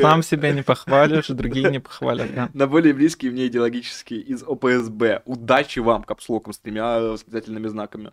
Сам 0.00 0.22
себя 0.22 0.52
не 0.52 0.62
похвалишь, 0.62 1.28
другие 1.28 1.70
не 1.70 1.78
похвалят, 1.78 2.34
да. 2.34 2.50
На 2.54 2.66
более 2.66 2.94
близкие 2.94 3.30
мне 3.30 3.46
идеологические 3.46 4.20
из 4.20 4.42
ОПСБ. 4.42 5.22
Удачи 5.26 5.80
вам, 5.80 6.02
капслоком, 6.02 6.52
с 6.52 6.58
тремя 6.58 7.00
восклицательными 7.00 7.68
знаками. 7.68 8.12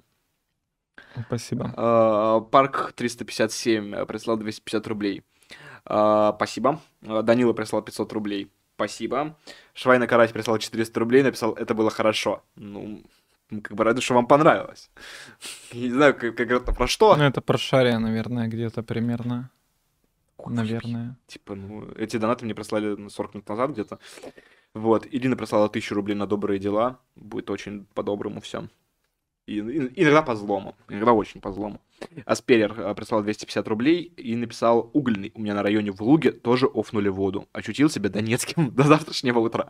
Спасибо. 1.28 1.74
А, 1.76 2.42
Парк 2.42 2.94
357 2.96 3.96
э, 3.96 4.06
прислал 4.06 4.38
250 4.38 4.88
рублей. 4.88 5.24
А, 5.86 6.34
Спасибо. 6.36 6.82
А, 7.06 7.22
Данила 7.22 7.54
прислал 7.54 7.82
500 7.82 8.14
рублей. 8.14 8.52
Спасибо. 8.82 9.36
Швайна 9.76 10.08
Карась 10.08 10.32
прислал 10.32 10.58
400 10.58 11.00
рублей, 11.00 11.22
написал, 11.22 11.54
это 11.54 11.76
было 11.76 11.92
хорошо. 11.92 12.44
Ну, 12.56 13.04
мы 13.52 13.62
как 13.62 13.78
бы 13.78 13.84
рады, 13.84 14.02
что 14.02 14.16
вам 14.16 14.26
понравилось. 14.26 14.90
Я 15.72 15.82
не 15.82 15.92
знаю, 15.92 16.16
как, 16.16 16.40
это 16.40 16.74
про 16.74 16.88
что. 16.88 17.16
Ну, 17.16 17.24
это 17.24 17.42
про 17.42 17.60
Шария, 17.60 18.00
наверное, 18.00 18.48
где-то 18.48 18.82
примерно. 18.82 19.52
Ой, 20.38 20.54
Наверное. 20.54 21.16
Типа, 21.28 21.54
ну, 21.54 21.92
эти 21.96 22.18
донаты 22.18 22.46
мне 22.46 22.56
прислали 22.56 22.96
ну, 22.98 23.12
40 23.12 23.36
минут 23.36 23.50
назад 23.50 23.70
где-то. 23.70 24.00
Вот, 24.74 25.06
Ирина 25.12 25.36
прислала 25.36 25.66
1000 25.66 25.94
рублей 25.94 26.16
на 26.16 26.26
добрые 26.26 26.60
дела. 26.60 26.98
Будет 27.16 27.52
очень 27.52 27.86
по-доброму 27.94 28.42
все. 28.42 28.68
И, 29.52 29.58
и- 29.60 30.02
иногда 30.04 30.22
по 30.22 30.36
злому. 30.36 30.76
Иногда 30.90 31.14
очень 31.14 31.42
по 31.42 31.52
злому. 31.52 31.80
Асперер 32.26 32.74
э, 32.80 32.96
прислал 32.96 33.22
250 33.24 33.68
рублей 33.68 34.12
и 34.18 34.36
написал 34.36 34.90
«Угольный 34.94 35.32
у 35.36 35.42
меня 35.42 35.54
на 35.54 35.64
районе 35.64 35.92
в 35.92 36.02
Луге 36.02 36.32
тоже 36.32 36.68
офнули 36.68 37.10
воду. 37.10 37.48
Ощутил 37.54 37.90
себя 37.90 38.10
донецким 38.10 38.72
до 38.76 38.84
завтрашнего 38.84 39.40
утра». 39.40 39.68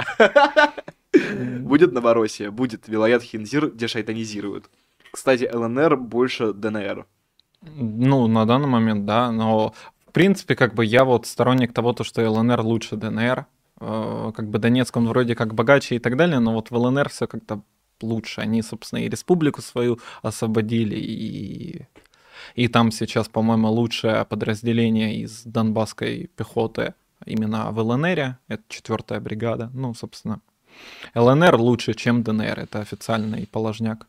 Будет 1.59 1.91
Новороссия, 1.93 2.51
будет 2.51 2.87
Вилаят 2.87 3.23
Хинзир, 3.23 3.69
где 3.71 3.87
шайтанизируют. 3.87 4.69
Кстати, 5.11 5.49
ЛНР 5.51 5.97
больше 5.97 6.53
ДНР. 6.53 7.05
Ну, 7.61 8.27
на 8.27 8.45
данный 8.45 8.67
момент, 8.67 9.05
да, 9.05 9.31
но 9.31 9.73
в 10.07 10.11
принципе, 10.13 10.55
как 10.55 10.73
бы 10.73 10.85
я 10.85 11.03
вот 11.05 11.25
сторонник 11.27 11.73
того, 11.73 11.93
то, 11.93 12.03
что 12.03 12.27
ЛНР 12.29 12.61
лучше 12.61 12.95
ДНР. 12.95 13.45
Э, 13.79 14.31
Как 14.35 14.49
бы 14.49 14.59
Донецк, 14.59 14.95
он 14.97 15.07
вроде 15.07 15.35
как 15.35 15.53
богаче 15.53 15.95
и 15.95 15.99
так 15.99 16.15
далее, 16.17 16.39
но 16.39 16.53
вот 16.53 16.69
в 16.71 16.75
ЛНР 16.75 17.09
все 17.09 17.27
как-то 17.27 17.61
лучше. 18.03 18.41
Они, 18.41 18.61
собственно, 18.61 18.99
и 18.99 19.09
республику 19.09 19.61
свою 19.61 19.99
освободили, 20.21 20.95
и, 20.95 21.87
и 22.55 22.67
там 22.67 22.91
сейчас, 22.91 23.27
по-моему, 23.27 23.69
лучшее 23.69 24.25
подразделение 24.25 25.17
из 25.17 25.43
донбасской 25.43 26.29
пехоты 26.35 26.93
именно 27.25 27.71
в 27.71 27.79
ЛНР, 27.79 28.37
это 28.47 28.63
четвертая 28.67 29.19
бригада. 29.19 29.69
Ну, 29.73 29.93
собственно, 29.93 30.41
ЛНР 31.15 31.55
лучше, 31.55 31.93
чем 31.93 32.23
ДНР, 32.23 32.59
это 32.59 32.79
официальный 32.79 33.47
положняк. 33.47 34.07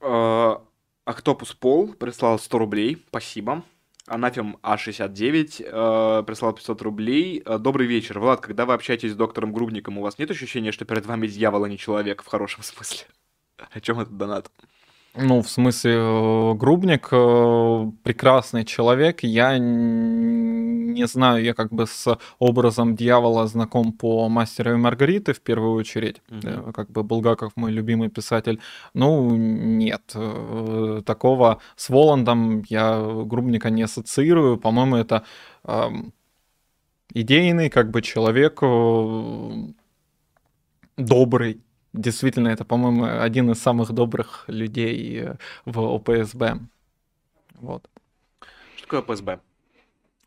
Э, 0.00 0.56
Октопус 1.04 1.54
Пол 1.54 1.94
прислал 1.94 2.38
100 2.38 2.58
рублей, 2.58 3.04
спасибо. 3.08 3.62
Анафем 4.08 4.58
А69 4.62 5.64
э, 5.64 6.22
прислал 6.24 6.52
500 6.52 6.82
рублей. 6.82 7.42
Э, 7.44 7.58
Добрый 7.58 7.86
вечер. 7.86 8.18
Влад, 8.18 8.40
когда 8.40 8.66
вы 8.66 8.74
общаетесь 8.74 9.12
с 9.12 9.16
доктором 9.16 9.52
Грубником, 9.52 9.98
у 9.98 10.02
вас 10.02 10.18
нет 10.18 10.30
ощущения, 10.30 10.72
что 10.72 10.84
перед 10.84 11.06
вами 11.06 11.26
дьявол, 11.26 11.64
а 11.64 11.68
не 11.68 11.78
человек, 11.78 12.22
в 12.22 12.26
хорошем 12.26 12.62
смысле? 12.64 13.06
О 13.56 13.80
чем 13.80 14.00
этот 14.00 14.16
донат? 14.16 14.50
Ну, 15.14 15.42
в 15.42 15.48
смысле, 15.48 15.92
э, 15.94 16.54
Грубник 16.54 17.08
э, 17.10 17.90
прекрасный 18.04 18.64
человек. 18.64 19.22
Я 19.24 19.58
не 19.58 21.06
знаю, 21.06 21.42
я 21.42 21.54
как 21.54 21.72
бы 21.72 21.86
с 21.86 22.18
образом 22.38 22.94
дьявола 22.94 23.46
знаком 23.46 23.92
по 23.92 24.28
«Мастеру 24.28 24.72
и 24.72 24.76
Маргариты» 24.76 25.32
в 25.32 25.40
первую 25.40 25.72
очередь, 25.72 26.22
Мгм. 26.28 26.72
как 26.72 26.90
бы 26.90 27.02
Булгаков 27.02 27.52
мой 27.56 27.72
любимый 27.72 28.10
писатель. 28.10 28.60
Ну, 28.94 29.34
нет, 29.34 30.12
э, 30.14 31.02
такого 31.04 31.60
с 31.76 31.88
Воландом 31.88 32.62
я 32.68 33.00
Грубника 33.24 33.70
не 33.70 33.82
ассоциирую, 33.82 34.56
по-моему, 34.58 34.96
это 34.96 35.24
ам, 35.64 36.12
идейный 37.14 37.70
как 37.70 37.90
бы 37.90 38.02
человек, 38.02 38.58
э, 38.62 39.52
добрый, 40.96 41.60
Действительно, 41.92 42.48
это, 42.48 42.64
по-моему, 42.64 43.04
один 43.04 43.50
из 43.50 43.62
самых 43.62 43.92
добрых 43.92 44.44
людей 44.46 45.22
э, 45.22 45.36
в 45.64 45.78
ОПСБ. 45.80 46.42
Вот. 47.54 47.88
Что 48.76 48.82
такое 48.82 49.00
ОПСБ? 49.00 49.28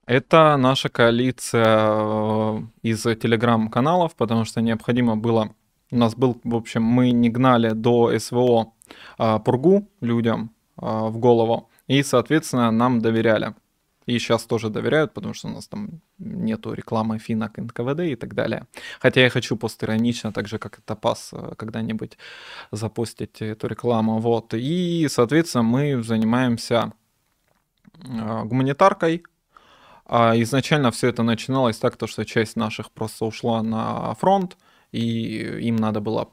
Это 0.06 0.58
наша 0.58 0.90
коалиция 0.90 1.66
э, 1.66 2.62
из 2.82 3.04
телеграм-каналов, 3.04 4.16
потому 4.16 4.46
что 4.46 4.62
необходимо 4.62 5.16
было... 5.16 5.54
У 5.92 5.98
нас 5.98 6.16
был, 6.16 6.40
в 6.44 6.56
общем, 6.56 6.84
мы 6.84 7.12
не 7.12 7.30
гнали 7.30 7.72
до 7.72 8.18
СВО 8.18 8.74
а, 9.18 9.40
пургу 9.40 9.90
людям 10.00 10.52
в 10.78 11.18
голову, 11.18 11.70
и, 11.88 12.02
соответственно, 12.02 12.72
нам 12.72 13.02
доверяли. 13.02 13.56
И 14.08 14.18
сейчас 14.20 14.46
тоже 14.46 14.70
доверяют, 14.70 15.14
потому 15.14 15.34
что 15.34 15.48
у 15.48 15.52
нас 15.52 15.68
там 15.68 16.02
нету 16.18 16.74
рекламы 16.74 17.20
финок 17.20 17.58
НКВД 17.58 18.00
и 18.00 18.16
так 18.16 18.34
далее. 18.34 18.66
Хотя 19.00 19.22
я 19.22 19.30
хочу 19.30 19.56
постиронично, 19.56 20.32
так 20.32 20.48
же, 20.48 20.58
как 20.58 20.80
и 20.80 20.82
Топас, 20.82 21.30
э, 21.34 21.54
когда-нибудь 21.56 22.18
запустить 22.72 23.42
эту 23.42 23.68
рекламу. 23.68 24.20
Вот. 24.20 24.54
И, 24.54 25.08
соответственно, 25.10 25.64
мы 25.64 26.02
занимаемся 26.04 26.94
э, 28.04 28.44
гуманитаркой. 28.46 29.24
А 30.06 30.34
изначально 30.42 30.92
все 30.92 31.08
это 31.08 31.24
начиналось 31.24 31.78
так, 31.78 31.96
то, 31.96 32.08
что 32.08 32.26
часть 32.26 32.56
наших 32.56 32.92
просто 32.92 33.26
ушла 33.26 33.64
на 33.64 34.14
фронт, 34.16 34.58
и 34.92 35.68
им 35.68 35.78
надо 35.78 36.02
было 36.02 36.30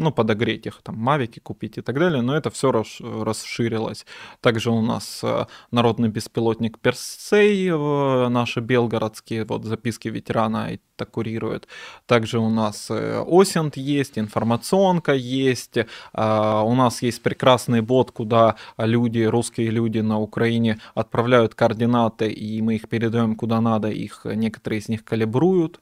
ну, 0.00 0.12
подогреть 0.12 0.66
их, 0.66 0.80
там, 0.82 0.96
мавики 0.96 1.40
купить 1.40 1.78
и 1.78 1.82
так 1.82 1.98
далее, 1.98 2.22
но 2.22 2.34
это 2.34 2.50
все 2.50 2.72
расширилось. 2.72 4.06
Также 4.40 4.70
у 4.70 4.80
нас 4.80 5.20
э, 5.22 5.46
народный 5.70 6.08
беспилотник 6.08 6.78
Персей, 6.78 7.68
э, 7.68 8.28
наши 8.28 8.60
белгородские, 8.60 9.44
вот, 9.44 9.64
записки 9.64 10.08
ветерана 10.08 10.70
это 10.72 11.04
курирует. 11.04 11.68
Также 12.06 12.38
у 12.38 12.48
нас 12.48 12.90
э, 12.90 13.22
Осент 13.28 13.76
есть, 13.76 14.18
информационка 14.18 15.12
есть, 15.12 15.76
у 16.14 16.74
нас 16.74 17.02
есть 17.02 17.22
прекрасный 17.22 17.82
бот, 17.82 18.10
куда 18.10 18.56
люди, 18.78 19.22
русские 19.22 19.70
люди 19.70 19.98
на 19.98 20.18
Украине 20.18 20.78
отправляют 20.94 21.54
координаты, 21.54 22.30
и 22.30 22.62
мы 22.62 22.76
их 22.76 22.88
передаем 22.88 23.36
куда 23.36 23.60
надо, 23.60 23.88
их 23.88 24.22
некоторые 24.24 24.80
из 24.80 24.88
них 24.88 25.04
калибруют, 25.04 25.80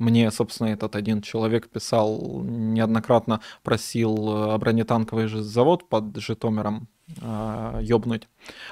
мне, 0.00 0.30
собственно, 0.30 0.68
этот 0.68 0.96
один 0.96 1.20
человек 1.20 1.68
писал, 1.68 2.42
неоднократно 2.42 3.40
просил 3.62 4.54
э, 4.54 4.58
бронетанковый 4.58 5.28
завод 5.28 5.88
под 5.88 6.16
Житомиром 6.16 6.88
ёбнуть. 7.80 8.28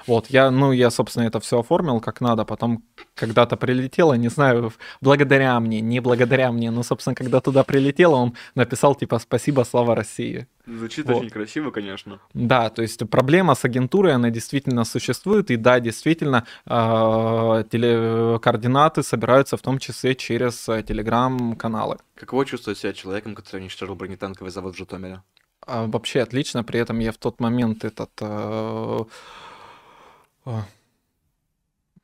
Вот, 0.07 0.31
я, 0.31 0.51
ну, 0.51 0.73
я, 0.73 0.91
собственно, 0.91 1.25
это 1.25 1.41
все 1.41 1.61
оформил 1.61 2.01
как 2.01 2.21
надо, 2.21 2.45
потом 2.45 2.83
когда-то 3.15 3.57
прилетело, 3.57 4.15
не 4.15 4.29
знаю, 4.29 4.73
благодаря 5.01 5.59
мне, 5.61 5.81
не 5.81 6.01
благодаря 6.01 6.53
мне, 6.53 6.71
но, 6.71 6.83
собственно, 6.83 7.15
когда 7.15 7.41
туда 7.41 7.65
прилетело, 7.65 8.17
он 8.17 8.35
написал, 8.55 8.95
типа, 8.95 9.19
спасибо, 9.19 9.65
слава 9.65 9.95
России. 9.95 10.47
Звучит 10.67 11.07
вот. 11.07 11.17
очень 11.17 11.31
красиво, 11.31 11.71
конечно. 11.71 12.21
Да, 12.35 12.69
то 12.71 12.83
есть 12.83 13.09
проблема 13.09 13.55
с 13.55 13.65
агентурой, 13.65 14.15
она 14.15 14.31
действительно 14.31 14.85
существует, 14.85 15.51
и 15.51 15.57
да, 15.57 15.81
действительно, 15.81 16.47
э, 16.67 17.65
теле, 17.71 18.39
координаты 18.41 19.03
собираются 19.03 19.57
в 19.57 19.63
том 19.63 19.79
числе 19.79 20.15
через 20.15 20.69
э, 20.69 20.83
телеграм-каналы. 20.83 21.97
Каково 22.15 22.45
чувствовать 22.45 22.79
себя 22.79 22.93
человеком, 22.93 23.35
который 23.35 23.61
уничтожил 23.61 23.95
бронетанковый 23.95 24.51
завод 24.51 24.75
в 24.75 24.79
Житомире? 24.79 25.23
А, 25.69 25.87
вообще 25.87 26.23
отлично, 26.23 26.65
при 26.65 26.81
этом 26.81 26.99
я 26.99 27.13
в 27.13 27.19
тот 27.19 27.41
момент 27.41 27.85
этот... 27.85 28.11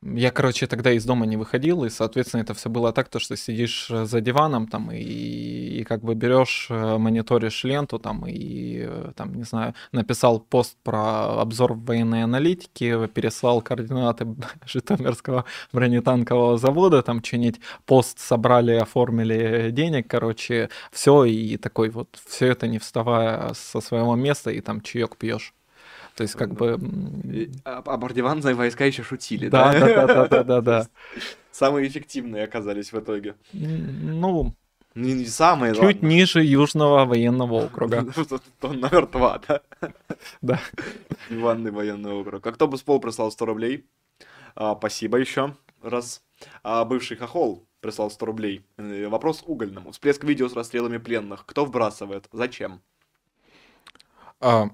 Я, 0.07 0.29
короче, 0.29 0.67
тогда 0.67 0.91
из 0.91 1.03
дома 1.03 1.25
не 1.25 1.35
выходил, 1.35 1.83
и, 1.83 1.89
соответственно, 1.89 2.41
это 2.41 2.53
все 2.53 2.69
было 2.69 2.93
так, 2.93 3.09
то, 3.09 3.17
что 3.17 3.35
сидишь 3.35 3.87
э, 3.89 4.05
за 4.05 4.21
диваном 4.21 4.67
там 4.67 4.91
и, 4.91 4.99
и 4.99 5.83
как 5.83 6.03
бы 6.03 6.13
берешь, 6.13 6.67
э, 6.69 6.97
мониторишь 6.99 7.63
ленту 7.63 7.97
там 7.97 8.23
и, 8.27 8.85
э, 8.87 9.11
там, 9.15 9.33
не 9.33 9.43
знаю, 9.43 9.73
написал 9.91 10.39
пост 10.39 10.77
про 10.83 11.41
обзор 11.41 11.73
военной 11.73 12.23
аналитики, 12.23 13.07
переслал 13.07 13.63
координаты 13.63 14.27
Житомирского 14.67 15.45
бронетанкового 15.73 16.59
завода, 16.59 17.01
там 17.01 17.23
чинить 17.23 17.59
пост 17.87 18.19
собрали, 18.19 18.73
оформили 18.73 19.71
денег, 19.71 20.07
короче, 20.07 20.69
все, 20.91 21.23
и 21.25 21.57
такой 21.57 21.89
вот, 21.89 22.19
все 22.27 22.49
это 22.49 22.67
не 22.67 22.77
вставая 22.77 23.53
со 23.55 23.81
своего 23.81 24.15
места, 24.15 24.51
и 24.51 24.61
там 24.61 24.81
чаек 24.81 25.17
пьешь. 25.17 25.55
То 26.15 26.23
есть 26.23 26.35
как 26.35 26.53
бы... 26.53 26.79
А, 27.65 27.83
а 27.85 27.97
бардиванные 27.97 28.55
войска 28.55 28.85
еще 28.85 29.03
шутили, 29.03 29.49
да? 29.49 29.73
Да, 29.73 29.79
да, 29.79 30.07
да, 30.07 30.27
да, 30.27 30.43
да, 30.43 30.61
да. 30.61 30.87
Самые 31.51 31.87
эффективные 31.87 32.45
оказались 32.45 32.93
в 32.93 32.99
итоге. 32.99 33.35
Ну, 33.51 34.55
не, 34.95 35.13
не 35.13 35.25
самые, 35.25 35.73
Чуть 35.73 35.83
ладно. 35.83 36.07
ниже 36.07 36.41
Южного 36.41 37.03
военного 37.03 37.65
округа. 37.65 38.05
Номер 38.61 39.07
два, 39.07 39.41
да? 39.45 39.61
Да. 40.41 40.59
Диванный 41.29 41.71
военный 41.71 42.13
округ. 42.13 42.45
Бы 42.57 42.77
с 42.77 42.81
пол 42.81 43.01
прислал 43.01 43.29
100 43.29 43.45
рублей. 43.45 43.85
А, 44.55 44.73
спасибо 44.75 45.17
еще 45.17 45.53
раз. 45.81 46.23
А, 46.63 46.85
бывший 46.85 47.17
хохол 47.17 47.67
прислал 47.81 48.09
100 48.09 48.25
рублей. 48.25 48.65
Э, 48.77 49.07
вопрос 49.09 49.43
угольному. 49.45 49.91
Всплеск 49.91 50.23
видео 50.23 50.47
с 50.47 50.53
расстрелами 50.53 50.97
пленных. 50.97 51.45
Кто 51.45 51.65
вбрасывает? 51.65 52.29
Зачем? 52.31 52.81
А, 54.39 54.69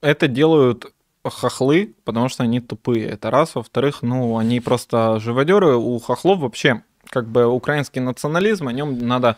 это 0.00 0.28
делают 0.28 0.92
хохлы, 1.24 1.94
потому 2.04 2.28
что 2.28 2.44
они 2.44 2.60
тупые. 2.60 3.06
Это 3.06 3.30
раз. 3.30 3.54
Во-вторых, 3.54 4.02
ну, 4.02 4.38
они 4.38 4.60
просто 4.60 5.20
живодеры. 5.20 5.76
У 5.76 5.98
хохлов 5.98 6.40
вообще, 6.40 6.82
как 7.08 7.28
бы, 7.28 7.46
украинский 7.46 8.00
национализм, 8.00 8.68
о 8.68 8.72
нем 8.72 9.06
надо 9.06 9.36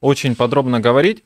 очень 0.00 0.36
подробно 0.36 0.80
говорить. 0.80 1.24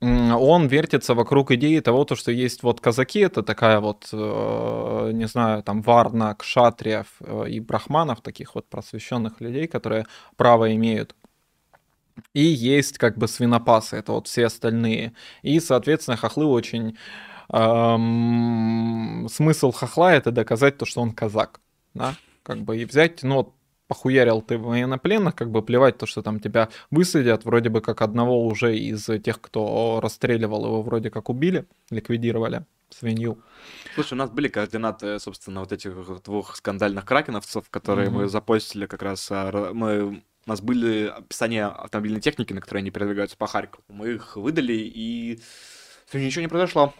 Он 0.00 0.66
вертится 0.66 1.14
вокруг 1.14 1.50
идеи 1.50 1.78
того, 1.80 2.04
то, 2.04 2.16
что 2.16 2.32
есть 2.32 2.62
вот 2.62 2.80
казаки, 2.80 3.20
это 3.20 3.42
такая 3.42 3.80
вот, 3.80 4.08
э, 4.12 5.10
не 5.12 5.26
знаю, 5.26 5.62
там 5.62 5.82
варна, 5.82 6.34
кшатриев 6.34 7.06
э, 7.20 7.50
и 7.50 7.60
брахманов, 7.60 8.22
таких 8.22 8.54
вот 8.54 8.66
просвещенных 8.66 9.42
людей, 9.42 9.66
которые 9.66 10.06
право 10.36 10.74
имеют. 10.74 11.14
И 12.32 12.40
есть 12.40 12.96
как 12.96 13.18
бы 13.18 13.28
свинопасы, 13.28 13.96
это 13.96 14.12
вот 14.12 14.26
все 14.26 14.46
остальные. 14.46 15.12
И, 15.42 15.60
соответственно, 15.60 16.16
хохлы 16.16 16.46
очень 16.46 16.96
эм, 17.52 19.28
смысл 19.30 19.72
хохла 19.72 20.12
это 20.12 20.30
доказать 20.30 20.78
то, 20.78 20.86
что 20.86 21.00
он 21.00 21.12
казак, 21.12 21.60
да, 21.94 22.14
как 22.42 22.58
бы 22.62 22.78
и 22.78 22.84
взять, 22.84 23.22
ну, 23.22 23.54
похуярил 23.90 24.40
ты 24.40 24.56
военнопленных, 24.56 25.34
как 25.34 25.50
бы 25.50 25.62
плевать 25.62 25.98
то, 25.98 26.06
что 26.06 26.22
там 26.22 26.38
тебя 26.38 26.68
высадят, 26.92 27.44
вроде 27.44 27.70
бы 27.70 27.80
как 27.80 28.02
одного 28.02 28.46
уже 28.46 28.78
из 28.78 29.04
тех, 29.22 29.40
кто 29.40 29.98
расстреливал 30.00 30.64
его, 30.64 30.82
вроде 30.82 31.10
как 31.10 31.28
убили, 31.28 31.66
ликвидировали 31.90 32.64
свинью. 32.90 33.42
Слушай, 33.94 34.14
у 34.14 34.16
нас 34.16 34.30
были 34.30 34.46
координаты, 34.48 35.18
собственно, 35.18 35.60
вот 35.60 35.72
этих 35.72 36.22
двух 36.22 36.56
скандальных 36.56 37.04
кракеновцев, 37.04 37.68
которые 37.70 38.08
mm-hmm. 38.08 38.12
мы 38.12 38.28
запостили 38.28 38.86
как 38.86 39.02
раз. 39.02 39.28
А, 39.30 39.72
мы 39.72 40.22
у 40.46 40.50
нас 40.50 40.60
были 40.60 41.06
описания 41.06 41.66
автомобильной 41.66 42.20
техники, 42.20 42.52
на 42.52 42.60
которой 42.60 42.78
они 42.78 42.90
передвигаются 42.90 43.36
по 43.36 43.46
Харькову. 43.46 43.82
Мы 43.88 44.14
их 44.14 44.36
выдали, 44.36 44.72
и 44.72 45.40
ничего 46.12 46.42
не 46.42 46.48
произошло. 46.48 46.94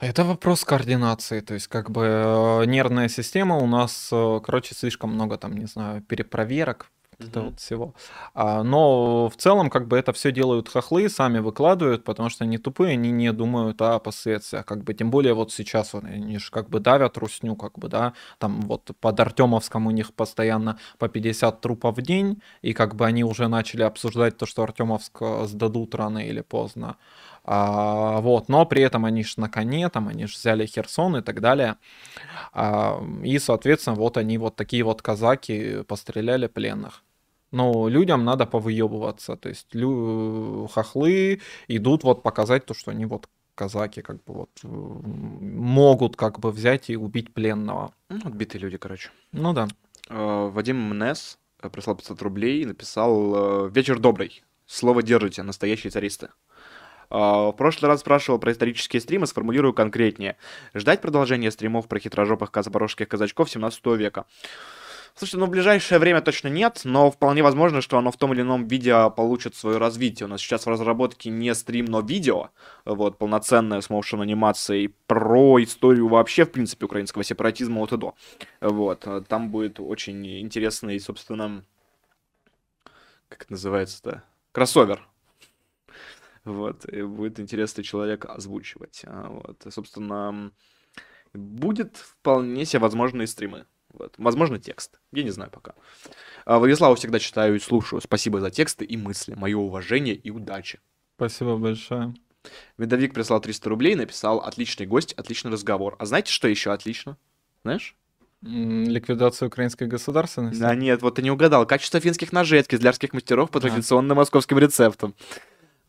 Это 0.00 0.22
вопрос 0.22 0.64
координации, 0.64 1.40
то 1.40 1.54
есть 1.54 1.66
как 1.66 1.90
бы 1.90 2.04
э, 2.04 2.64
нервная 2.66 3.08
система 3.08 3.56
у 3.56 3.66
нас, 3.66 4.10
э, 4.12 4.40
короче, 4.44 4.76
слишком 4.76 5.12
много 5.12 5.38
там, 5.38 5.56
не 5.56 5.66
знаю, 5.66 6.02
перепроверок, 6.02 6.92
это 7.18 7.40
вот 7.40 7.58
всего. 7.58 7.94
А, 8.32 8.62
но 8.62 9.28
в 9.28 9.36
целом, 9.36 9.70
как 9.70 9.88
бы 9.88 9.98
это 9.98 10.12
все 10.12 10.30
делают 10.30 10.68
хохлы, 10.68 11.08
сами 11.08 11.40
выкладывают, 11.40 12.04
потому 12.04 12.28
что 12.28 12.44
они 12.44 12.58
тупые, 12.58 12.92
они 12.92 13.10
не 13.10 13.32
думают 13.32 13.82
о 13.82 13.98
последствиях. 13.98 14.64
Как 14.64 14.84
бы, 14.84 14.94
тем 14.94 15.10
более 15.10 15.34
вот 15.34 15.52
сейчас 15.52 15.94
они 15.94 16.38
же 16.38 16.50
как 16.52 16.70
бы 16.70 16.78
давят 16.78 17.18
русню, 17.18 17.56
как 17.56 17.76
бы, 17.76 17.88
да, 17.88 18.12
там 18.38 18.60
вот 18.62 18.92
под 19.00 19.18
Артемовском 19.18 19.88
у 19.88 19.90
них 19.90 20.14
постоянно 20.14 20.78
по 20.98 21.08
50 21.08 21.60
трупов 21.60 21.96
в 21.96 22.02
день, 22.02 22.40
и 22.62 22.72
как 22.72 22.94
бы 22.94 23.04
они 23.04 23.24
уже 23.24 23.48
начали 23.48 23.82
обсуждать 23.82 24.36
то, 24.36 24.46
что 24.46 24.62
Артемовск 24.62 25.16
э, 25.20 25.46
сдадут 25.46 25.96
рано 25.96 26.18
или 26.18 26.40
поздно. 26.40 26.98
А, 27.50 28.20
вот, 28.20 28.50
но 28.50 28.66
при 28.66 28.82
этом 28.82 29.06
они 29.06 29.24
же 29.24 29.40
на 29.40 29.48
коне, 29.48 29.88
там 29.88 30.08
они 30.08 30.26
же 30.26 30.34
взяли 30.34 30.66
Херсон 30.66 31.16
и 31.16 31.22
так 31.22 31.40
далее. 31.40 31.76
А, 32.52 33.02
и, 33.24 33.38
соответственно, 33.38 33.96
вот 33.96 34.18
они 34.18 34.36
вот 34.36 34.54
такие 34.54 34.82
вот 34.82 35.00
казаки 35.00 35.82
постреляли 35.84 36.46
пленных. 36.46 37.02
Но 37.50 37.88
людям 37.88 38.26
надо 38.26 38.44
повыебываться, 38.44 39.36
то 39.36 39.48
есть 39.48 39.74
лю... 39.74 40.68
хохлы 40.70 41.40
идут 41.68 42.04
вот 42.04 42.22
показать 42.22 42.66
то, 42.66 42.74
что 42.74 42.90
они 42.90 43.06
вот 43.06 43.30
казаки 43.54 44.02
как 44.02 44.22
бы 44.24 44.34
вот 44.34 44.50
могут 44.62 46.16
как 46.16 46.40
бы 46.40 46.52
взять 46.52 46.90
и 46.90 46.98
убить 46.98 47.32
пленного. 47.32 47.94
Ну, 48.10 48.20
отбитые 48.26 48.60
люди, 48.60 48.76
короче. 48.76 49.08
Ну 49.32 49.54
да. 49.54 49.68
Э, 50.10 50.50
Вадим 50.52 50.76
Мнес 50.76 51.38
э, 51.62 51.70
прислал 51.70 51.96
500 51.96 52.20
рублей 52.20 52.60
и 52.60 52.66
написал 52.66 53.68
э, 53.68 53.70
«Вечер 53.70 53.98
добрый. 53.98 54.42
Слово 54.66 55.02
держите, 55.02 55.42
настоящие 55.42 55.90
царисты». 55.90 56.28
А, 57.10 57.50
В 57.50 57.52
прошлый 57.52 57.90
раз 57.90 58.00
спрашивал 58.00 58.38
про 58.38 58.52
исторические 58.52 59.00
стримы, 59.00 59.26
сформулирую 59.26 59.74
конкретнее. 59.74 60.36
Ждать 60.74 61.00
продолжения 61.00 61.50
стримов 61.50 61.88
про 61.88 61.98
хитрожопых 61.98 62.50
запорожских 62.54 63.08
казачков 63.08 63.50
17 63.50 63.84
века. 63.96 64.26
Слушайте, 65.18 65.38
ну 65.38 65.46
в 65.46 65.50
ближайшее 65.50 65.98
время 65.98 66.20
точно 66.20 66.46
нет, 66.46 66.82
но 66.84 67.10
вполне 67.10 67.42
возможно, 67.42 67.80
что 67.80 67.98
оно 67.98 68.12
в 68.12 68.16
том 68.16 68.32
или 68.32 68.42
ином 68.42 68.68
виде 68.68 68.94
получит 69.16 69.56
свое 69.56 69.76
развитие. 69.78 70.26
У 70.26 70.30
нас 70.30 70.40
сейчас 70.40 70.64
в 70.64 70.68
разработке 70.68 71.28
не 71.28 71.52
стрим, 71.56 71.86
но 71.86 72.02
видео, 72.02 72.50
вот, 72.84 73.18
полноценное 73.18 73.80
с 73.80 73.90
моушен 73.90 74.20
анимацией 74.20 74.94
про 75.08 75.60
историю 75.60 76.06
вообще, 76.06 76.44
в 76.44 76.52
принципе, 76.52 76.84
украинского 76.84 77.24
сепаратизма 77.24 77.80
от 77.80 77.92
и 77.94 77.96
до. 77.96 78.14
Вот, 78.60 79.08
э, 79.08 79.22
там 79.26 79.50
будет 79.50 79.80
очень 79.80 80.40
интересный, 80.40 81.00
собственно, 81.00 81.64
как 83.28 83.42
это 83.42 83.52
называется-то? 83.52 84.22
Кроссовер. 84.52 85.04
Вот, 86.44 86.88
и 86.88 87.02
будет 87.02 87.40
интересный 87.40 87.84
человек 87.84 88.24
озвучивать. 88.26 89.02
А, 89.06 89.28
Вот, 89.28 89.66
и, 89.66 89.70
собственно, 89.70 90.52
будет 91.34 91.96
вполне 91.96 92.64
себе 92.64 92.80
возможные 92.80 93.26
стримы. 93.26 93.66
Вот. 93.92 94.14
Возможно, 94.18 94.58
текст. 94.58 95.00
Я 95.12 95.22
не 95.22 95.30
знаю 95.30 95.50
пока. 95.50 95.74
А, 96.44 96.58
Владиславу 96.58 96.94
всегда 96.94 97.18
читаю 97.18 97.56
и 97.56 97.58
слушаю. 97.58 98.00
Спасибо 98.00 98.40
за 98.40 98.50
тексты 98.50 98.84
и 98.84 98.96
мысли. 98.96 99.34
Мое 99.34 99.56
уважение 99.56 100.14
и 100.14 100.30
удачи. 100.30 100.80
Спасибо 101.16 101.56
большое. 101.56 102.14
Медовик 102.76 103.14
прислал 103.14 103.40
300 103.40 103.68
рублей, 103.68 103.94
написал 103.94 104.38
«Отличный 104.38 104.86
гость, 104.86 105.12
отличный 105.14 105.50
разговор». 105.50 105.96
А 105.98 106.06
знаете, 106.06 106.32
что 106.32 106.48
еще 106.48 106.72
отлично? 106.72 107.16
Знаешь? 107.64 107.96
Ликвидация 108.40 109.48
украинской 109.48 109.84
государственности? 109.88 110.60
Да 110.60 110.74
нет, 110.74 111.02
вот 111.02 111.16
ты 111.16 111.22
не 111.22 111.30
угадал. 111.30 111.66
Качество 111.66 111.98
финских 111.98 112.32
ножей 112.32 112.60
от 112.60 112.68
кизлярских 112.68 113.12
мастеров 113.12 113.50
по 113.50 113.58
А. 113.58 113.62
традиционным 113.62 114.16
московским 114.16 114.58
рецептам. 114.58 115.14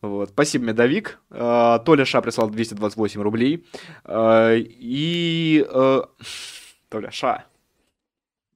Вот. 0.02 0.30
Спасибо, 0.30 0.66
Медовик. 0.66 1.20
А, 1.30 1.78
Толя 1.80 2.04
Ша 2.04 2.20
прислал 2.22 2.50
228 2.50 3.20
рублей. 3.20 3.66
А, 4.04 4.54
И... 4.54 5.64
э, 5.68 6.02
Толя 6.88 7.10
Ша. 7.10 7.46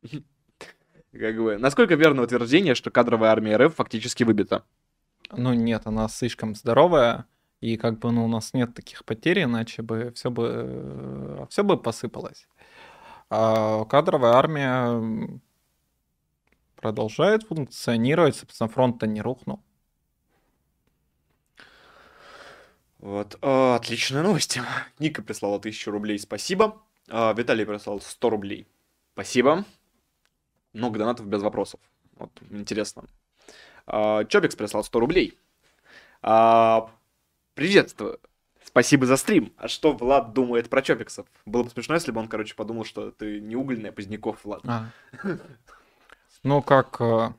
Как 1.12 1.36
бы, 1.36 1.58
насколько 1.58 1.94
верно 1.94 2.22
утверждение, 2.22 2.74
что 2.74 2.90
кадровая 2.90 3.30
армия 3.30 3.56
РФ 3.56 3.74
фактически 3.74 4.24
выбита? 4.24 4.64
Ну 5.30 5.52
нет, 5.52 5.82
она 5.84 6.08
слишком 6.08 6.54
здоровая, 6.54 7.26
и 7.60 7.76
как 7.76 7.98
бы 7.98 8.10
ну, 8.10 8.24
у 8.24 8.28
нас 8.28 8.52
нет 8.52 8.74
таких 8.74 9.04
потерь, 9.04 9.44
иначе 9.44 9.82
бы 9.82 10.12
все 10.14 10.30
бы 10.30 11.46
все 11.50 11.62
бы 11.62 11.76
посыпалось. 11.76 12.48
А 13.30 13.84
кадровая 13.84 14.32
армия 14.32 15.40
продолжает 16.76 17.44
функционировать, 17.44 18.36
собственно, 18.36 18.68
фронт-то 18.68 19.06
не 19.06 19.22
рухнул. 19.22 19.62
Вот, 23.04 23.36
а, 23.42 23.76
отличная 23.76 24.22
новость. 24.22 24.58
Ника 24.98 25.20
прислала 25.20 25.56
1000 25.56 25.90
рублей, 25.90 26.18
спасибо. 26.18 26.80
А, 27.10 27.34
Виталий 27.34 27.66
прислал 27.66 28.00
100 28.00 28.30
рублей. 28.30 28.66
Спасибо. 29.12 29.66
Много 30.72 30.98
донатов 30.98 31.26
без 31.26 31.42
вопросов. 31.42 31.80
Вот, 32.16 32.30
интересно. 32.48 33.04
А, 33.86 34.24
Чобикс 34.24 34.56
прислал 34.56 34.84
100 34.84 35.00
рублей. 35.00 35.38
А, 36.22 36.90
приветствую. 37.52 38.20
Спасибо 38.64 39.04
за 39.04 39.18
стрим. 39.18 39.52
А 39.58 39.68
что 39.68 39.92
Влад 39.92 40.32
думает 40.32 40.70
про 40.70 40.80
Чопиксов? 40.80 41.26
Было 41.44 41.64
бы 41.64 41.68
смешно, 41.68 41.96
если 41.96 42.10
бы 42.10 42.20
он, 42.20 42.28
короче, 42.28 42.54
подумал, 42.54 42.86
что 42.86 43.10
ты 43.10 43.38
не 43.38 43.54
угольный, 43.54 43.90
а 43.90 43.92
Поздняков, 43.92 44.42
Влад. 44.44 44.62
А. 44.64 44.88
Ну, 46.42 46.62
как 46.62 47.02
э, 47.02 47.34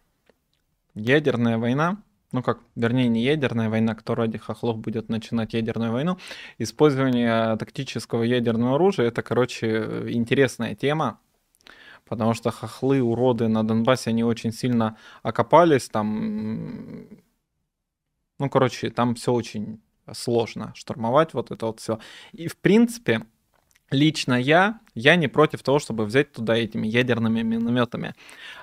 ядерная 0.94 1.58
война, 1.58 1.98
ну 2.36 2.44
как, 2.44 2.60
вернее, 2.76 3.08
не 3.08 3.24
ядерная 3.24 3.70
война, 3.70 3.96
кто 3.96 4.14
ради 4.14 4.38
хохлов 4.38 4.78
будет 4.78 5.08
начинать 5.08 5.54
ядерную 5.54 5.94
войну. 5.94 6.18
Использование 6.58 7.56
тактического 7.56 8.24
ядерного 8.24 8.76
оружия 8.76 9.08
это, 9.08 9.24
короче, 9.24 10.06
интересная 10.10 10.76
тема, 10.76 11.22
потому 12.04 12.34
что 12.34 12.52
хохлы, 12.52 13.02
уроды 13.02 13.48
на 13.48 13.64
Донбассе, 13.64 14.10
они 14.10 14.26
очень 14.26 14.52
сильно 14.52 14.98
окопались, 15.24 15.88
там, 15.88 17.08
ну, 18.38 18.50
короче, 18.50 18.90
там 18.90 19.16
все 19.16 19.32
очень 19.32 19.82
сложно 20.12 20.74
штурмовать 20.76 21.34
вот 21.34 21.52
это 21.52 21.68
вот 21.68 21.80
все. 21.80 22.00
И, 22.34 22.50
в 22.50 22.58
принципе, 22.58 23.26
лично 23.92 24.34
я, 24.34 24.80
я 24.94 25.16
не 25.16 25.28
против 25.28 25.64
того, 25.64 25.80
чтобы 25.80 26.06
взять 26.06 26.32
туда 26.32 26.56
этими 26.56 26.88
ядерными 26.88 27.42
минометами 27.42 28.14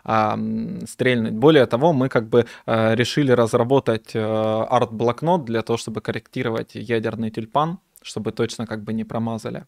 м, 0.05 0.87
стрельнуть. 0.87 1.33
Более 1.35 1.67
того, 1.67 1.93
мы 1.93 2.09
как 2.09 2.29
бы 2.29 2.47
э, 2.67 2.95
решили 2.95 3.33
разработать 3.33 4.15
э, 4.15 4.21
арт-блокнот 4.21 5.45
для 5.45 5.63
того, 5.63 5.77
чтобы 5.77 6.01
корректировать 6.01 6.75
ядерный 6.75 7.31
тюльпан, 7.31 7.79
чтобы 8.03 8.33
точно 8.33 8.67
как 8.67 8.83
бы 8.83 8.93
не 8.93 9.05
промазали. 9.05 9.65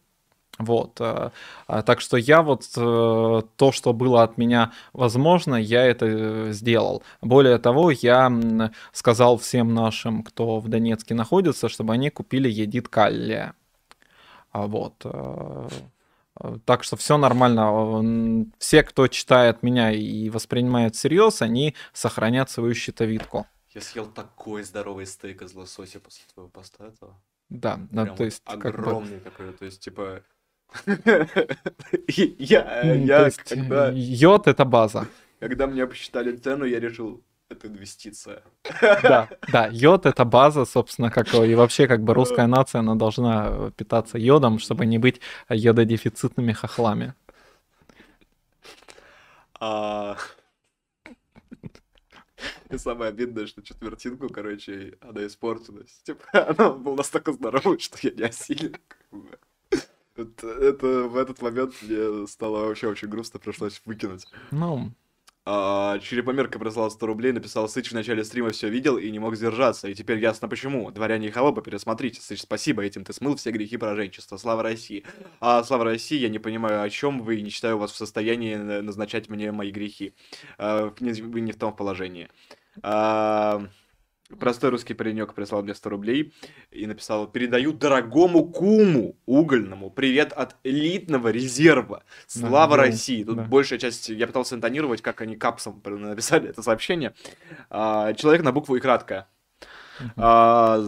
Вот. 0.57 1.01
э, 1.01 1.31
а, 1.67 1.81
Так 1.83 2.01
что 2.01 2.17
я 2.17 2.41
вот 2.41 2.63
э, 2.77 3.41
то, 3.57 3.71
что 3.71 3.93
было 3.93 4.23
от 4.23 4.37
меня 4.37 4.71
возможно, 4.93 5.55
я 5.55 5.83
это 5.85 6.05
э, 6.07 6.51
сделал. 6.51 7.03
Более 7.21 7.57
того, 7.57 7.91
я 7.91 8.31
сказал 8.93 9.37
всем 9.37 9.73
нашим, 9.73 10.23
кто 10.23 10.59
в 10.59 10.67
Донецке 10.69 11.13
находится, 11.13 11.67
чтобы 11.69 11.93
они 11.93 12.09
купили 12.09 12.49
едит 12.49 12.87
каллия. 12.87 13.53
А 14.55 14.67
Вот. 14.67 14.93
э, 15.03 15.67
э, 16.39 16.57
Так 16.65 16.83
что 16.83 16.95
все 16.95 17.17
нормально. 17.17 17.61
М, 17.99 18.53
Все, 18.57 18.83
кто 18.83 19.07
читает 19.07 19.63
меня 19.63 19.91
и 19.91 20.29
воспринимает 20.29 20.95
всерьез, 20.95 21.41
они 21.41 21.75
сохранят 21.93 22.49
свою 22.49 22.73
щитовидку. 22.73 23.45
Я 23.73 23.81
съел 23.81 24.05
такой 24.05 24.63
здоровый 24.63 25.05
стейк 25.05 25.41
из 25.41 25.53
лосося 25.53 25.99
после 25.99 26.23
твоего 26.33 26.49
поста 26.49 26.85
этого. 26.87 27.21
Да, 27.49 27.79
да, 27.91 28.03
Прям 28.05 28.15
то 28.15 28.23
вот 28.23 28.31
есть 28.31 28.43
как 28.45 28.55
бы, 28.57 28.69
огромный 28.69 29.19
такой, 29.19 29.51
то 29.53 29.65
есть 29.65 29.81
типа 29.81 30.21
я 32.37 32.63
то 32.81 32.95
я 32.95 33.31
когда 33.47 33.91
йод 33.91 34.47
это 34.47 34.65
база. 34.65 35.07
когда 35.39 35.67
мне 35.67 35.85
посчитали 35.85 36.35
цену, 36.37 36.65
я 36.65 36.79
решил 36.79 37.21
это 37.49 37.67
инвестиция. 37.67 38.43
Да, 38.81 39.29
да, 39.51 39.67
йод 39.67 40.05
это 40.05 40.25
база, 40.25 40.65
собственно, 40.65 41.11
как 41.11 41.33
и 41.33 41.55
вообще 41.55 41.87
как 41.87 42.03
бы 42.03 42.13
русская 42.13 42.47
нация, 42.47 42.79
она 42.79 42.95
должна 42.95 43.71
питаться 43.71 44.17
йодом, 44.17 44.59
чтобы 44.59 44.85
не 44.85 44.97
быть 44.97 45.21
йододефицитными 45.49 46.53
хохлами. 46.53 47.13
А 49.59 50.17
и 52.69 52.77
самое 52.77 53.09
обидное, 53.09 53.47
что 53.47 53.61
четвертинку, 53.61 54.27
короче, 54.29 54.97
она 55.01 55.25
испортилась. 55.25 56.01
Типа, 56.03 56.25
она 56.33 56.71
была 56.71 56.97
настолько 56.97 57.31
здоровой, 57.31 57.79
что 57.79 57.97
я 58.01 58.11
не 58.11 58.23
осилил. 58.23 58.75
Вот 60.15 60.43
это 60.43 60.87
в 61.07 61.17
этот 61.17 61.41
момент 61.41 61.75
мне 61.81 62.27
стало 62.27 62.67
вообще 62.67 62.87
очень 62.87 63.07
грустно, 63.07 63.39
пришлось 63.39 63.81
выкинуть. 63.85 64.25
Ну, 64.51 64.91
А, 65.47 65.99
Черепомерка 65.99 66.57
прислал 66.57 66.89
100 66.89 67.05
рублей, 67.05 67.31
написал, 67.31 67.69
Сыч 67.69 67.91
в 67.91 67.93
начале 67.93 68.23
стрима 68.23 68.49
все 68.49 68.67
видел 68.67 68.97
и 68.97 69.11
не 69.11 69.19
мог 69.19 69.35
сдержаться. 69.35 69.87
И 69.87 69.93
теперь 69.93 70.17
ясно 70.17 70.47
почему. 70.47 70.89
Дворяне 70.89 71.27
и 71.27 71.31
холопы, 71.31 71.61
пересмотрите. 71.61 72.19
Сыч, 72.19 72.41
спасибо, 72.41 72.83
этим 72.83 73.03
ты 73.03 73.13
смыл 73.13 73.35
все 73.35 73.51
грехи 73.51 73.77
пораженчества. 73.77 74.37
Слава 74.37 74.63
России. 74.63 75.03
А 75.39 75.63
слава 75.63 75.83
России, 75.83 76.17
я 76.17 76.29
не 76.29 76.39
понимаю, 76.39 76.81
о 76.81 76.89
чем 76.89 77.21
вы, 77.21 77.41
не 77.41 77.51
считаю 77.51 77.77
вас 77.77 77.91
в 77.91 77.95
состоянии 77.95 78.55
на- 78.55 78.81
назначать 78.81 79.29
мне 79.29 79.51
мои 79.51 79.69
грехи. 79.69 80.15
А, 80.57 80.91
Вы 80.99 81.41
не 81.41 81.51
в 81.51 81.57
том 81.59 81.75
положении. 81.75 82.27
А, 82.81 83.67
Простой 84.39 84.71
русский 84.71 84.95
паренек 84.95 85.35
прислал 85.35 85.61
мне 85.61 85.75
100 85.75 85.89
рублей 85.89 86.33
и 86.71 86.87
написал 86.87 87.27
«Передаю 87.27 87.73
дорогому 87.73 88.43
куму 88.45 89.15
угольному 89.27 89.91
привет 89.91 90.33
от 90.33 90.55
элитного 90.63 91.27
резерва. 91.27 92.03
Слава 92.25 92.75
Да, 92.75 92.83
России!» 92.83 93.23
Тут 93.23 93.35
да. 93.37 93.43
большая 93.43 93.77
часть, 93.77 94.09
я 94.09 94.25
пытался 94.25 94.55
интонировать, 94.55 95.03
как 95.03 95.21
они 95.21 95.35
капсом 95.35 95.79
написали 95.85 96.49
это 96.49 96.63
сообщение. 96.63 97.13
А, 97.69 98.13
Человек 98.13 98.41
на 98.41 98.51
букву 98.51 98.75
и 98.75 98.79
краткое. 98.79 99.27
Мгм. 99.99 100.11
А, 100.17 100.83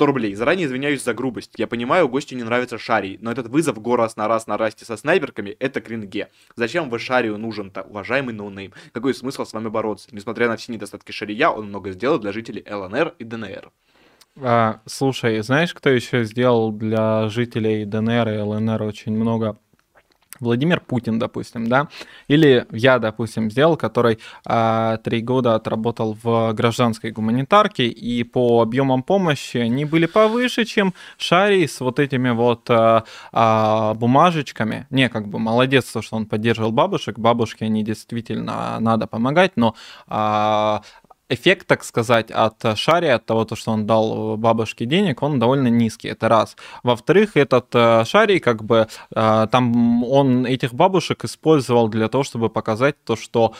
100 0.00 0.06
рублей. 0.06 0.34
Заранее 0.34 0.66
извиняюсь 0.66 1.04
за 1.04 1.12
грубость. 1.12 1.52
Я 1.58 1.66
понимаю, 1.66 2.08
гостю 2.08 2.34
не 2.34 2.42
нравится 2.42 2.78
Шарий, 2.78 3.18
но 3.20 3.30
этот 3.30 3.48
вызов 3.48 3.78
go 3.82 3.96
раз 3.96 4.16
на 4.16 4.28
раз 4.28 4.46
на 4.46 4.56
Rust 4.56 4.80
е 4.80 4.86
со 4.86 4.96
снайперками— 4.96 5.50
это 5.60 5.82
кринге. 5.82 6.30
Зачем 6.56 6.88
вы 6.88 6.98
Шарию 6.98 7.36
нужен-то, 7.36 7.82
уважаемый 7.82 8.32
noname? 8.32 8.72
Какой 8.92 9.12
смысл 9.12 9.44
с 9.44 9.52
вами 9.52 9.68
бороться? 9.68 10.08
Несмотря 10.12 10.48
на 10.48 10.56
все 10.56 10.72
недостатки 10.72 11.12
Шария, 11.12 11.50
он 11.50 11.66
много 11.66 11.90
сделал 11.90 12.18
для 12.18 12.32
жителей 12.32 12.64
ЛНР 12.66 13.14
и 13.18 13.24
ДНР. 13.24 13.72
а, 14.42 14.80
слушай, 14.86 15.38
знаешь, 15.42 15.74
кто 15.74 15.90
еще 15.90 16.24
сделал 16.24 16.72
для 16.72 17.28
жителей 17.28 17.84
ДНР 17.84 18.28
и 18.30 18.38
ЛНР 18.38 18.82
очень 18.82 19.12
много 19.12 19.58
Владимир 20.40 20.80
Путин, 20.80 21.18
допустим, 21.18 21.68
да, 21.68 21.88
или 22.28 22.66
я, 22.72 22.98
допустим, 22.98 23.50
сделал, 23.50 23.76
который 23.76 24.18
э, 24.46 24.98
три 25.04 25.20
года 25.20 25.54
отработал 25.54 26.16
в 26.22 26.52
гражданской 26.52 27.10
гуманитарке, 27.10 27.86
и 27.86 28.24
по 28.24 28.62
объемам 28.62 29.02
помощи 29.02 29.58
они 29.58 29.84
были 29.84 30.06
повыше, 30.06 30.64
чем 30.64 30.94
Шарий 31.18 31.66
с 31.66 31.80
вот 31.80 31.98
этими 31.98 32.30
вот 32.30 32.68
э, 32.70 33.02
э, 33.32 33.94
бумажечками. 33.94 34.86
Не, 34.90 35.08
как 35.08 35.28
бы 35.28 35.38
молодец, 35.38 35.84
то, 35.92 36.02
что 36.02 36.16
он 36.16 36.26
поддерживал 36.26 36.72
бабушек, 36.72 37.18
бабушки, 37.18 37.64
они 37.64 37.82
действительно 37.82 38.78
надо 38.80 39.06
помогать, 39.06 39.52
но 39.56 39.74
э, 40.08 40.78
эффект, 41.30 41.66
так 41.66 41.84
сказать, 41.84 42.30
от 42.30 42.78
Шари, 42.78 43.06
от 43.06 43.24
того, 43.24 43.44
то, 43.44 43.56
что 43.56 43.70
он 43.72 43.86
дал 43.86 44.36
бабушке 44.36 44.84
денег, 44.84 45.22
он 45.22 45.38
довольно 45.38 45.68
низкий, 45.68 46.08
это 46.08 46.28
раз. 46.28 46.56
Во-вторых, 46.82 47.36
этот 47.36 47.66
э, 47.74 48.04
Шари, 48.04 48.38
как 48.38 48.62
бы, 48.62 48.88
э, 49.14 49.46
там 49.50 50.04
он 50.04 50.46
этих 50.46 50.74
бабушек 50.74 51.24
использовал 51.24 51.88
для 51.88 52.08
того, 52.08 52.24
чтобы 52.24 52.50
показать 52.50 52.96
то, 53.04 53.16
что 53.16 53.54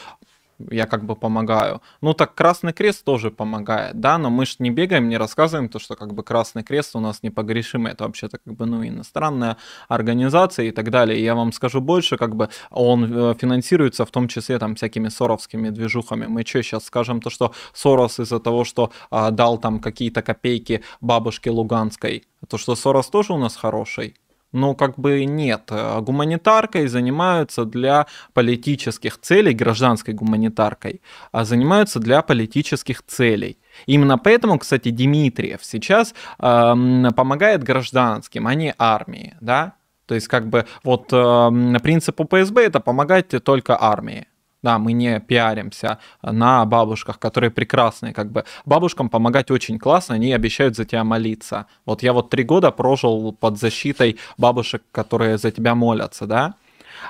я 0.70 0.86
как 0.86 1.04
бы 1.04 1.16
помогаю. 1.16 1.80
Ну 2.00 2.14
так 2.14 2.34
Красный 2.34 2.72
Крест 2.72 3.04
тоже 3.04 3.30
помогает, 3.30 4.00
да, 4.00 4.18
но 4.18 4.30
мы 4.30 4.46
же 4.46 4.56
не 4.58 4.70
бегаем, 4.70 5.08
не 5.08 5.16
рассказываем 5.16 5.68
то, 5.68 5.78
что 5.78 5.96
как 5.96 6.14
бы 6.14 6.22
Красный 6.22 6.62
Крест 6.62 6.96
у 6.96 7.00
нас 7.00 7.22
непогрешимый, 7.22 7.92
это 7.92 8.04
вообще-то 8.04 8.38
как 8.38 8.54
бы, 8.54 8.66
ну, 8.66 8.86
иностранная 8.86 9.56
организация 9.88 10.66
и 10.66 10.70
так 10.70 10.90
далее. 10.90 11.18
И 11.18 11.22
я 11.22 11.34
вам 11.34 11.52
скажу 11.52 11.80
больше, 11.80 12.16
как 12.16 12.36
бы 12.36 12.48
он 12.70 13.04
э, 13.04 13.34
финансируется 13.34 14.04
в 14.04 14.10
том 14.10 14.28
числе 14.28 14.58
там 14.58 14.74
всякими 14.74 15.08
соровскими 15.08 15.70
движухами. 15.70 16.26
Мы 16.26 16.44
что, 16.46 16.62
сейчас 16.62 16.84
скажем 16.84 17.20
то, 17.20 17.30
что 17.30 17.52
Сорос 17.72 18.20
из-за 18.20 18.40
того, 18.40 18.64
что 18.64 18.92
а, 19.10 19.30
дал 19.30 19.58
там 19.58 19.80
какие-то 19.80 20.22
копейки 20.22 20.82
бабушке 21.00 21.50
Луганской, 21.50 22.24
то, 22.48 22.58
что 22.58 22.74
Сорос 22.74 23.08
тоже 23.08 23.32
у 23.32 23.38
нас 23.38 23.56
хороший? 23.56 24.14
Ну, 24.52 24.74
как 24.74 24.98
бы 24.98 25.24
нет. 25.24 25.62
Э, 25.70 26.00
гуманитаркой 26.00 26.88
занимаются 26.88 27.64
для 27.64 28.06
политических 28.32 29.18
целей, 29.20 29.54
гражданской 29.54 30.12
гуманитаркой, 30.12 31.02
а 31.30 31.44
занимаются 31.44 32.00
для 32.00 32.22
политических 32.22 33.02
целей. 33.06 33.58
Именно 33.86 34.18
поэтому, 34.18 34.58
кстати, 34.58 34.90
Дмитриев 34.90 35.60
сейчас 35.62 36.14
э, 36.38 36.74
помогает 37.16 37.62
гражданским, 37.62 38.46
а 38.46 38.54
не 38.54 38.74
армии, 38.76 39.36
да? 39.40 39.74
То 40.06 40.16
есть, 40.16 40.26
как 40.26 40.48
бы, 40.48 40.66
вот 40.82 41.12
э, 41.12 41.78
принцип 41.82 42.20
УПСБ 42.20 42.62
это 42.64 42.80
помогать 42.80 43.28
только 43.44 43.80
армии. 43.80 44.26
Да, 44.62 44.78
мы 44.78 44.92
не 44.92 45.20
пиаримся 45.20 45.98
на 46.22 46.64
бабушках, 46.66 47.18
которые 47.18 47.50
прекрасные. 47.50 48.12
Как 48.12 48.30
бы 48.30 48.44
бабушкам 48.66 49.08
помогать 49.08 49.50
очень 49.50 49.78
классно, 49.78 50.16
они 50.16 50.32
обещают 50.32 50.76
за 50.76 50.84
тебя 50.84 51.02
молиться. 51.02 51.66
Вот 51.86 52.02
я 52.02 52.12
вот 52.12 52.30
три 52.30 52.44
года 52.44 52.70
прожил 52.70 53.32
под 53.32 53.58
защитой 53.58 54.18
бабушек, 54.36 54.82
которые 54.92 55.38
за 55.38 55.50
тебя 55.50 55.74
молятся, 55.74 56.26
да. 56.26 56.54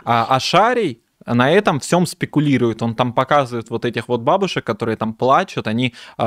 А, 0.04 0.26
а 0.28 0.38
Шарий 0.38 1.00
на 1.26 1.50
этом 1.50 1.80
всем 1.80 2.06
спекулирует. 2.06 2.82
Он 2.82 2.94
там 2.94 3.12
показывает 3.12 3.70
вот 3.70 3.84
этих 3.84 4.08
вот 4.08 4.20
бабушек, 4.20 4.64
которые 4.64 4.96
там 4.96 5.12
плачут, 5.12 5.66
они 5.66 5.94
э, 6.18 6.24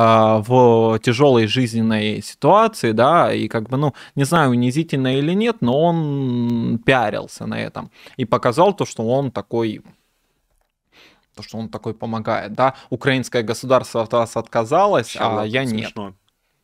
в 0.47 0.99
тяжелой 0.99 1.47
жизненной 1.47 2.21
ситуации, 2.21 2.91
да, 2.91 3.33
и 3.33 3.47
как 3.47 3.69
бы, 3.69 3.77
ну, 3.77 3.93
не 4.15 4.23
знаю, 4.23 4.51
унизительно 4.51 5.17
или 5.17 5.33
нет, 5.33 5.57
но 5.61 5.79
он 5.79 6.79
пиарился 6.85 7.45
на 7.45 7.59
этом 7.59 7.89
и 8.17 8.25
показал 8.25 8.73
то, 8.73 8.85
что 8.85 9.03
он 9.07 9.31
такой 9.31 9.81
то, 11.35 11.43
что 11.43 11.57
он 11.57 11.69
такой 11.69 11.93
помогает, 11.93 12.53
да, 12.53 12.75
украинское 12.89 13.43
государство 13.43 14.01
от 14.01 14.13
вас 14.13 14.37
отказалось, 14.37 15.07
Сейчас, 15.07 15.39
а 15.39 15.45
я 15.45 15.65
смешно. 15.65 16.07
нет. 16.07 16.15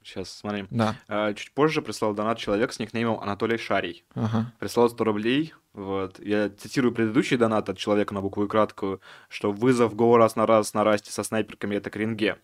Сейчас, 0.02 0.32
смотри. 0.32 0.66
Да. 0.72 0.96
А, 1.08 1.34
чуть 1.34 1.52
позже 1.52 1.82
прислал 1.82 2.14
донат 2.14 2.38
человек 2.38 2.72
с 2.74 2.80
никнеймом 2.80 3.20
Анатолий 3.20 3.58
Шарий. 3.58 4.06
Ага. 4.16 4.52
Прислал 4.58 4.90
100 4.90 5.04
рублей. 5.04 5.54
Вот. 5.74 6.20
Я 6.20 6.50
цитирую 6.50 6.94
предыдущий 6.94 7.38
донат 7.38 7.70
от 7.70 7.78
человека 7.78 8.14
на 8.14 8.22
букву 8.22 8.46
и 8.46 8.48
краткую, 8.48 9.02
что 9.28 9.52
вызов 9.52 9.96
го 9.96 10.18
раз 10.18 10.36
на 10.36 10.48
раз 10.48 10.74
на 10.74 10.84
расте 10.84 11.12
со 11.12 11.24
снайперками 11.24 11.76
это 11.76 11.90
кринге. 11.90 12.38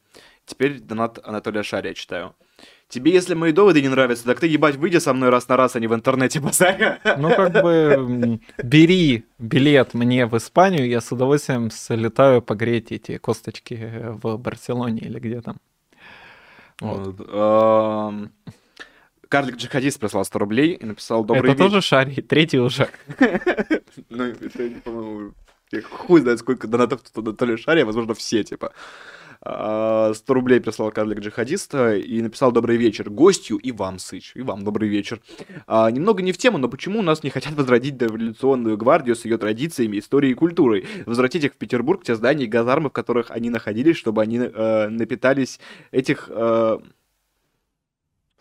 Теперь 0.46 0.80
донат 0.80 1.20
Анатолия 1.24 1.64
Шария 1.64 1.94
читаю. 1.94 2.36
Тебе, 2.88 3.12
если 3.12 3.34
мои 3.34 3.52
доводы 3.52 3.82
не 3.82 3.90
нравятся, 3.90 4.26
так 4.26 4.40
ты, 4.40 4.48
ебать, 4.48 4.76
выйди 4.76 4.98
со 4.98 5.12
мной 5.12 5.30
раз 5.30 5.48
на 5.50 5.58
раз, 5.58 5.76
а 5.76 5.80
не 5.80 5.88
в 5.88 5.94
интернете 5.94 6.40
базаря. 6.40 7.00
Ну, 7.18 7.30
как 7.30 7.52
бы, 7.52 8.40
бери 8.64 9.26
билет 9.40 9.96
мне 9.96 10.28
в 10.28 10.38
Испанию, 10.38 10.88
я 10.88 11.02
с 11.02 11.12
удовольствием 11.12 11.72
слетаю 11.72 12.44
погреть 12.44 12.92
эти 12.92 13.18
косточки 13.18 14.04
в 14.22 14.38
Барселоне 14.38 15.02
или 15.02 15.20
где 15.20 15.42
там. 15.42 15.60
Вот. 16.80 17.16
Карлик 19.28 19.56
Джихадист 19.56 20.00
прислал 20.00 20.24
100 20.24 20.40
рублей 20.40 20.74
и 20.74 20.86
написал 20.86 21.24
добрый 21.26 21.54
Это 21.54 21.64
тоже 21.64 21.82
Шари, 21.82 22.22
третий 22.22 22.60
уже. 22.60 22.88
Ну, 24.10 24.26
это, 24.26 24.70
по-моему, 24.84 25.34
хуй 25.90 26.22
знает, 26.22 26.40
сколько 26.40 26.68
донатов 26.68 27.02
тут 27.02 27.18
Анатолия 27.28 27.58
Шари, 27.58 27.82
возможно, 27.82 28.14
все, 28.14 28.44
типа. 28.44 28.72
100 29.46 29.52
а, 29.54 30.14
рублей 30.28 30.60
прислал 30.60 30.92
карлик 30.92 31.20
джихадиста 31.20 31.96
и 31.96 32.20
написал 32.22 32.52
«Добрый 32.52 32.78
вечер 32.78 33.12
гостю 33.12 33.58
и 33.58 33.72
вам, 33.72 34.00
Сыч, 34.00 34.32
и 34.34 34.42
вам 34.42 34.64
добрый 34.64 34.90
вечер». 34.90 35.22
А, 35.68 35.92
немного 35.92 36.24
не 36.24 36.32
в 36.32 36.38
тему, 36.40 36.58
но 36.58 36.68
почему 36.68 37.00
у 37.00 37.04
нас 37.04 37.22
не 37.22 37.30
хотят 37.30 37.54
возродить 37.54 38.02
революционную 38.02 38.76
гвардию 38.76 39.16
с 39.16 39.24
ее 39.24 39.38
традициями, 39.38 40.00
историей 40.00 40.32
и 40.32 40.36
культурой? 40.36 40.88
Возвратить 41.06 41.44
их 41.44 41.54
в 41.54 41.58
Петербург, 41.58 42.04
те 42.04 42.16
здания 42.16 42.46
и 42.46 42.48
газармы, 42.48 42.90
в 42.90 42.94
которых 42.94 43.30
они 43.30 43.52
находились, 43.52 43.98
чтобы 43.98 44.24
они 44.24 44.40
э, 44.40 44.88
напитались 44.90 45.60
этих... 45.92 46.28
Э, 46.30 46.80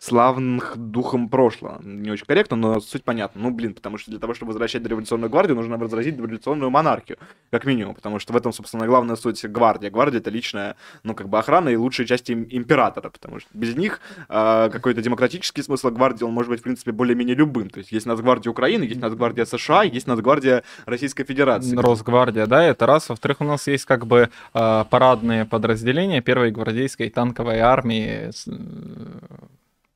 славных 0.05 0.77
духом 0.77 1.29
прошлого. 1.29 1.81
Не 1.83 2.11
очень 2.11 2.25
корректно, 2.25 2.55
но 2.55 2.79
суть 2.79 3.03
понятна. 3.03 3.41
Ну, 3.41 3.51
блин, 3.51 3.73
потому 3.73 3.97
что 3.97 4.11
для 4.11 4.19
того, 4.19 4.33
чтобы 4.33 4.51
возвращать 4.51 4.85
революционную 4.85 5.29
гвардию, 5.29 5.55
нужно 5.55 5.77
возразить 5.77 6.15
революционную 6.17 6.69
монархию, 6.69 7.17
как 7.51 7.65
минимум, 7.65 7.95
потому 7.95 8.19
что 8.19 8.33
в 8.33 8.37
этом, 8.37 8.53
собственно, 8.53 8.85
главная 8.85 9.15
суть 9.15 9.43
гвардии. 9.45 9.89
Гвардия— 9.89 10.19
это 10.21 10.29
личная, 10.29 10.75
ну, 11.03 11.15
как 11.15 11.27
бы 11.27 11.39
охрана 11.39 11.69
и 11.69 11.75
лучшая 11.75 12.05
часть 12.05 12.29
императора, 12.29 13.09
потому 13.09 13.39
что 13.39 13.49
без 13.53 13.75
них 13.75 13.99
э, 14.29 14.69
какой-то 14.71 15.01
демократический 15.01 15.63
смысл 15.63 15.89
гвардии, 15.89 16.23
он 16.23 16.33
может 16.33 16.51
быть, 16.51 16.59
в 16.59 16.63
принципе, 16.63 16.91
более-менее 16.91 17.35
любым. 17.35 17.69
То 17.69 17.79
есть 17.79 17.91
есть 17.91 18.05
Нацгвардия 18.05 18.51
Украины, 18.51 18.83
есть 18.83 19.01
Нацгвардия 19.01 19.45
США, 19.45 19.83
есть 19.83 20.07
Нацгвардия 20.07 20.63
Российской 20.85 21.23
Федерации. 21.23 21.75
Росгвардия, 21.75 22.45
да, 22.45 22.63
это 22.63 22.85
раз. 22.85 23.09
Во-вторых, 23.09 23.41
у 23.41 23.45
нас 23.45 23.67
есть 23.67 23.85
как 23.85 24.05
бы 24.05 24.29
э, 24.53 24.85
парадные 24.89 25.45
подразделения 25.45 26.21
первой 26.21 26.51
гвардейской 26.51 27.09
танковой 27.09 27.59
армии 27.59 28.31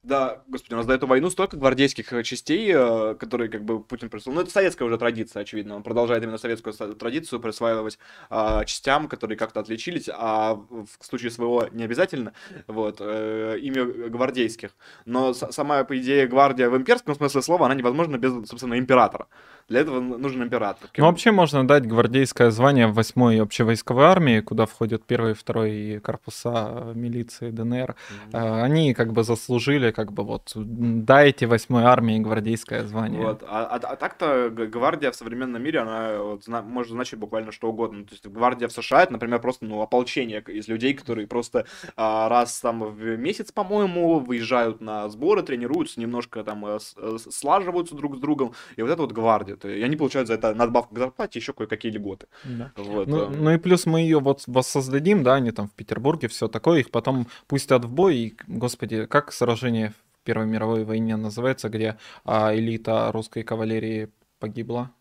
да, 0.10 0.42
господи, 0.48 0.74
у 0.74 0.78
нас 0.78 0.88
до 0.88 0.94
эту 0.94 1.08
войну 1.08 1.30
столько 1.30 1.56
гвардейских 1.56 2.12
э, 2.12 2.24
частей, 2.24 2.72
э, 2.74 3.16
которые 3.16 3.50
как 3.50 3.64
бы 3.64 3.82
Путин 3.82 4.10
прислал. 4.10 4.36
Ну, 4.36 4.42
это 4.42 4.50
советская 4.50 4.88
уже 4.88 4.98
традиция, 4.98 5.44
очевидно. 5.44 5.76
Он 5.76 5.84
продолжает 5.84 6.24
именно 6.24 6.38
советскую 6.38 6.74
традицию 6.74 7.40
присваивать 7.40 8.00
а, 8.30 8.66
частям, 8.66 9.08
которые 9.08 9.38
как-то 9.38 9.60
отличились, 9.60 10.10
а 10.12 10.56
в 10.56 10.88
случае 11.06 11.32
своего 11.32 11.68
не 11.72 11.84
обязательно, 11.84 12.34
вот, 12.68 12.98
э, 13.00 13.60
имя 13.62 13.86
гвардейских. 14.10 14.72
Но 15.06 15.34
сама, 15.34 15.84
по 15.84 15.98
идее, 15.98 16.28
гвардия 16.28 16.70
в 16.70 16.76
имперском 16.76 17.16
смысле 17.16 17.42
слова, 17.42 17.68
она 17.68 17.76
невозможна 17.76 18.18
без, 18.18 18.50
собственно, 18.50 18.78
императора. 18.78 19.28
Для 19.70 19.82
этого 19.82 20.00
нужен 20.00 20.42
император. 20.42 20.90
Ну, 20.98 21.06
вообще 21.06 21.32
можно 21.32 21.66
дать 21.68 21.86
гвардейское 21.86 22.50
звание 22.50 22.88
в 22.88 22.98
8-й 22.98 23.40
общевойсковой 23.40 24.06
армии, 24.06 24.40
куда 24.40 24.66
входят 24.66 25.06
первый 25.06 25.32
и 25.32 25.36
второй 25.36 26.00
корпуса 26.04 26.92
милиции 26.96 27.52
ДНР. 27.52 27.96
Mm-hmm. 28.32 28.64
Они 28.64 28.96
как 28.96 29.14
бы 29.14 29.24
заслужили, 29.24 29.92
как 30.00 30.14
бы 30.14 30.24
вот, 30.24 30.52
дайте 30.56 31.46
8-й 31.46 31.84
армии 31.84 32.20
гвардейское 32.20 32.86
звание. 32.86 33.22
Вот. 33.22 33.44
А, 33.46 33.66
а, 33.66 33.76
а 33.76 33.96
так-то 33.98 34.50
гвардия 34.50 35.12
в 35.12 35.16
современном 35.16 35.62
мире, 35.62 35.80
она 35.80 36.18
вот, 36.18 36.46
зна- 36.46 36.62
может 36.62 36.94
значить 36.94 37.20
буквально 37.20 37.52
что 37.52 37.70
угодно. 37.70 38.06
То 38.06 38.14
есть 38.14 38.26
гвардия 38.26 38.70
в 38.70 38.72
США, 38.72 39.04
это, 39.04 39.12
например, 39.12 39.42
просто 39.42 39.66
ну, 39.66 39.82
ополчение 39.82 40.42
из 40.48 40.70
людей, 40.70 40.94
которые 40.94 41.28
просто 41.28 41.66
а, 41.98 42.30
раз 42.30 42.62
там 42.62 42.84
в 42.84 43.18
месяц, 43.18 43.52
по-моему, 43.52 44.20
выезжают 44.20 44.80
на 44.80 45.10
сборы, 45.10 45.44
тренируются, 45.44 46.00
немножко 46.00 46.46
там 46.46 46.66
э, 46.66 46.80
э, 46.98 47.18
слаживаются 47.30 47.94
друг 47.94 48.16
с 48.16 48.20
другом. 48.20 48.54
И 48.78 48.82
вот 48.82 48.90
это 48.90 49.02
вот 49.02 49.12
гвардия 49.12 49.50
работает. 49.56 49.80
И 49.80 49.84
они 49.84 49.96
получают 49.96 50.28
за 50.28 50.36
это 50.36 50.54
надбавку 50.54 50.96
к 50.96 50.98
зарплате 50.98 51.40
еще 51.40 51.54
кое-какие 51.54 51.92
льготы. 51.92 52.28
Да. 52.44 52.72
Вот. 52.76 53.08
Ну, 53.08 53.24
э. 53.24 53.30
ну 53.30 53.52
и 53.52 53.58
плюс 53.58 53.86
мы 53.86 54.02
ее 54.02 54.20
вот 54.20 54.44
воссоздадим, 54.48 55.24
да, 55.24 55.36
они 55.36 55.52
там 55.52 55.68
в 55.68 55.74
Петербурге, 55.74 56.28
все 56.28 56.48
такое, 56.48 56.80
их 56.80 56.92
потом 56.92 57.28
пустят 57.48 57.86
в 57.86 57.90
бой, 57.90 58.16
и, 58.18 58.38
господи, 58.48 59.06
как 59.06 59.32
сражение 59.32 59.89
Первой 60.30 60.46
мировой 60.46 60.84
войне 60.84 61.16
называется, 61.16 61.70
где 61.70 61.98
а, 62.24 62.56
элита 62.56 63.12
русской 63.12 63.42
кавалерии 63.42 64.10
погибла? 64.40 64.92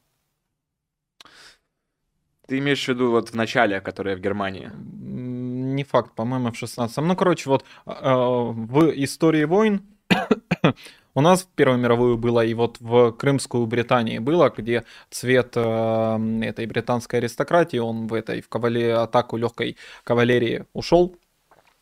Ты 2.47 2.61
имеешь 2.61 2.83
в 2.83 2.89
виду 2.89 3.11
вот 3.11 3.29
в 3.29 3.35
начале, 3.35 3.83
которое 3.83 4.17
в 4.17 4.21
Германии? 4.21 4.71
Не 4.73 5.85
факт, 5.85 6.15
по-моему, 6.15 6.51
в 6.51 6.63
16-м. 6.63 7.07
Ну, 7.07 7.15
короче, 7.15 7.51
вот 7.51 7.63
э, 7.85 7.93
в 7.93 8.91
истории 9.05 9.45
войн 9.45 9.83
у 11.15 11.21
нас 11.21 11.43
в 11.43 11.49
Первую 11.49 11.79
мировую 11.79 12.17
было, 12.17 12.43
и 12.43 12.55
вот 12.55 12.81
в 12.81 13.13
Крымскую 13.13 13.67
Британии 13.67 14.19
было, 14.21 14.51
где 14.57 14.85
цвет 15.11 15.53
э, 15.57 16.41
этой 16.43 16.65
британской 16.65 17.19
аристократии, 17.19 17.77
он 17.77 18.07
в 18.07 18.15
этой, 18.15 18.41
в 18.41 18.49
кавале, 18.49 18.95
атаку 18.95 19.37
легкой 19.37 19.77
кавалерии 20.05 20.65
ушел, 20.73 21.19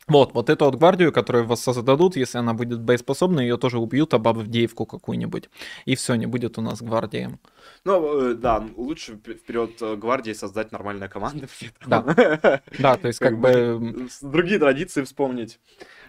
Вот, 0.07 0.33
вот 0.33 0.49
эту 0.49 0.65
вот 0.65 0.75
гвардию, 0.75 1.11
которую 1.11 1.45
вас 1.45 1.61
создадут, 1.61 2.15
если 2.15 2.37
она 2.37 2.53
будет 2.53 2.79
боеспособна, 2.81 3.41
ее 3.41 3.57
тоже 3.57 3.77
убьют, 3.77 4.13
об 4.13 4.27
Авдеевку 4.29 4.85
какую-нибудь. 4.85 5.49
И 5.85 5.95
все, 5.95 6.15
не 6.15 6.25
будет 6.25 6.57
у 6.57 6.61
нас 6.61 6.81
гвардии. 6.81 7.37
Ну, 7.83 8.31
э, 8.31 8.33
да, 8.35 8.63
лучше 8.77 9.15
вперед 9.15 9.81
э, 9.81 9.95
гвардии 9.97 10.31
создать 10.31 10.71
нормальная 10.71 11.09
команда. 11.09 11.47
Да, 11.85 12.03
да 12.79 12.95
то 12.95 13.07
есть 13.07 13.19
как 13.19 13.37
бы... 13.39 14.07
Другие 14.21 14.59
традиции 14.59 15.03
вспомнить. 15.03 15.59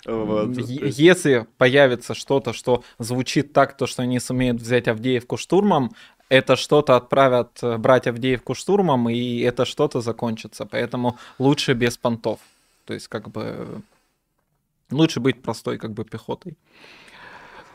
Вот. 0.06 0.56
Если 0.56 1.46
появится 1.56 2.14
что-то, 2.14 2.52
что 2.52 2.84
звучит 3.00 3.52
так, 3.52 3.76
то, 3.76 3.88
что 3.88 4.02
они 4.02 4.20
сумеют 4.20 4.60
взять 4.60 4.86
Авдеевку 4.86 5.36
штурмом, 5.36 5.92
это 6.28 6.56
что-то 6.56 6.94
отправят 6.94 7.58
э, 7.62 7.78
брать 7.78 8.06
Авдеевку 8.06 8.54
штурмом, 8.54 9.08
и 9.08 9.40
это 9.40 9.64
что-то 9.64 10.00
закончится. 10.00 10.66
Поэтому 10.66 11.18
лучше 11.38 11.72
без 11.72 11.96
понтов. 11.96 12.38
То 12.88 12.94
есть, 12.94 13.08
как 13.08 13.28
бы, 13.28 13.82
лучше 14.90 15.20
быть 15.20 15.42
простой, 15.42 15.76
как 15.76 15.92
бы, 15.92 16.06
пехотой. 16.06 16.56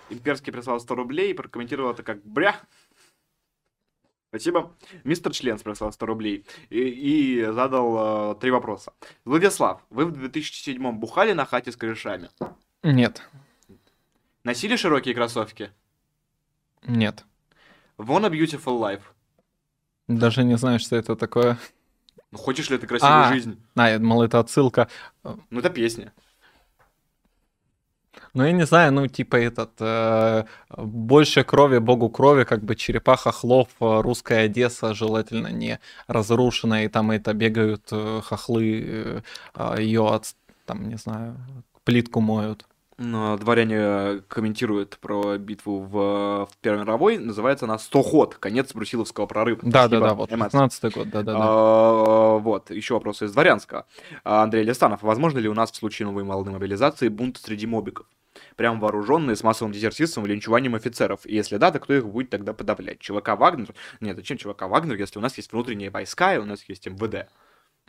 Имперский 0.10 0.52
прислал 0.52 0.80
100 0.80 0.96
рублей 0.96 1.30
и 1.30 1.34
прокомментировал 1.36 1.92
это 1.92 2.02
как 2.02 2.26
«бря». 2.26 2.60
Спасибо. 4.30 4.76
Мистер 5.04 5.32
Член 5.32 5.60
прислал 5.60 5.94
100 5.94 6.06
рублей 6.08 6.48
и, 6.72 6.80
и 6.80 7.46
задал 7.46 8.32
э, 8.32 8.36
три 8.40 8.50
вопроса. 8.50 8.94
Владислав, 9.24 9.86
вы 9.92 10.06
в 10.06 10.14
2007-м 10.14 11.00
бухали 11.00 11.34
на 11.34 11.46
хате 11.46 11.72
с 11.72 11.78
корешами? 11.78 12.32
Нет. 12.82 13.22
Носили 14.44 14.76
широкие 14.76 15.14
кроссовки? 15.14 15.70
Нет. 16.88 17.24
Wanna 18.00 18.32
Beautiful 18.32 18.80
Life? 18.80 19.04
Даже 20.08 20.44
не 20.44 20.58
знаю, 20.58 20.80
что 20.80 20.96
это 20.96 21.16
такое. 21.16 21.60
Ну, 22.34 22.40
хочешь 22.40 22.70
ли 22.72 22.78
ты 22.80 22.88
красивую 22.88 23.26
а, 23.26 23.34
жизнь? 23.34 23.56
А, 23.76 23.98
думал, 24.00 24.24
это 24.24 24.40
отсылка. 24.40 24.88
Ну, 25.24 25.60
это 25.60 25.70
песня. 25.70 26.12
Ну, 28.34 28.44
я 28.44 28.52
не 28.52 28.66
знаю, 28.66 28.92
ну, 28.92 29.08
типа 29.08 29.36
этот, 29.36 29.70
э, 29.80 30.46
больше 30.76 31.44
крови, 31.44 31.78
богу 31.78 32.10
крови, 32.10 32.44
как 32.44 32.64
бы 32.64 32.76
черепаха 32.76 33.32
хлов, 33.32 33.68
э, 33.80 34.02
русская 34.02 34.46
Одесса, 34.46 34.96
желательно 34.96 35.50
не 35.50 35.80
разрушенная, 36.08 36.86
и 36.86 36.88
там 36.88 37.12
это 37.12 37.34
бегают 37.34 37.88
э, 37.92 38.22
хохлы, 38.24 38.84
э, 38.86 39.22
а 39.54 39.80
ее 39.80 40.08
от, 40.08 40.36
там, 40.66 40.90
не 40.90 40.98
знаю, 40.98 41.38
плитку 41.84 42.22
моют. 42.22 42.66
Ну, 42.98 43.38
дворяне 43.38 44.22
комментируют 44.28 44.98
про 45.00 45.38
битву 45.38 45.80
в, 45.82 46.48
в 46.52 46.58
Первой 46.62 46.82
мировой. 46.82 47.18
Называется 47.18 47.66
она 47.66 47.80
«Сто 47.80 48.02
ход. 48.02 48.36
Конец 48.36 48.74
Брусиловского 48.74 49.26
прорыва». 49.26 49.60
Да-да-да, 49.64 50.14
вот, 50.14 50.30
15 50.30 50.94
год, 50.94 51.10
да-да-да. 51.10 51.40
А, 51.40 52.38
вот, 52.38 52.70
еще 52.72 52.94
вопрос 52.94 53.22
из 53.22 53.34
дворянского. 53.34 53.86
Андрей 54.24 54.64
Листанов. 54.64 55.02
Возможно 55.02 55.40
ли 55.40 55.50
у 55.50 55.54
нас 55.54 55.72
в 55.72 55.76
случае 55.76 56.08
новой 56.08 56.24
молодой 56.24 56.54
мобилизации 56.54 57.08
бунт 57.08 57.38
среди 57.38 57.68
мобиков? 57.68 58.06
прям 58.56 58.80
вооруженные 58.80 59.36
с 59.36 59.44
массовым 59.44 59.72
дезертирством 59.74 60.26
или 60.26 60.34
линчеванием 60.34 60.76
офицеров? 60.76 61.26
И 61.26 61.36
если 61.36 61.58
да, 61.58 61.72
то 61.72 61.80
кто 61.80 61.94
их 61.94 62.08
будет 62.08 62.30
тогда 62.30 62.54
подавлять? 62.54 63.00
ЧВК 63.00 63.30
Вагнер? 63.30 63.74
Нет, 64.00 64.16
зачем 64.16 64.38
ЧВК 64.38 64.64
Вагнер, 64.64 64.96
если 64.96 65.20
у 65.20 65.22
нас 65.22 65.38
есть 65.38 65.52
внутренние 65.52 65.90
войска 65.90 66.36
и 66.36 66.38
у 66.38 66.46
нас 66.46 66.64
есть 66.68 66.88
МВД? 66.88 67.30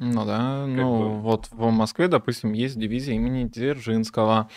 Ну 0.00 0.24
да, 0.24 0.64
как 0.66 0.76
ну 0.76 0.98
бы... 0.98 1.20
вот 1.20 1.48
в 1.52 1.70
Москве, 1.70 2.08
допустим, 2.08 2.52
есть 2.52 2.76
дивизия 2.76 3.14
имени 3.14 3.44
Дзержинского, 3.44 4.48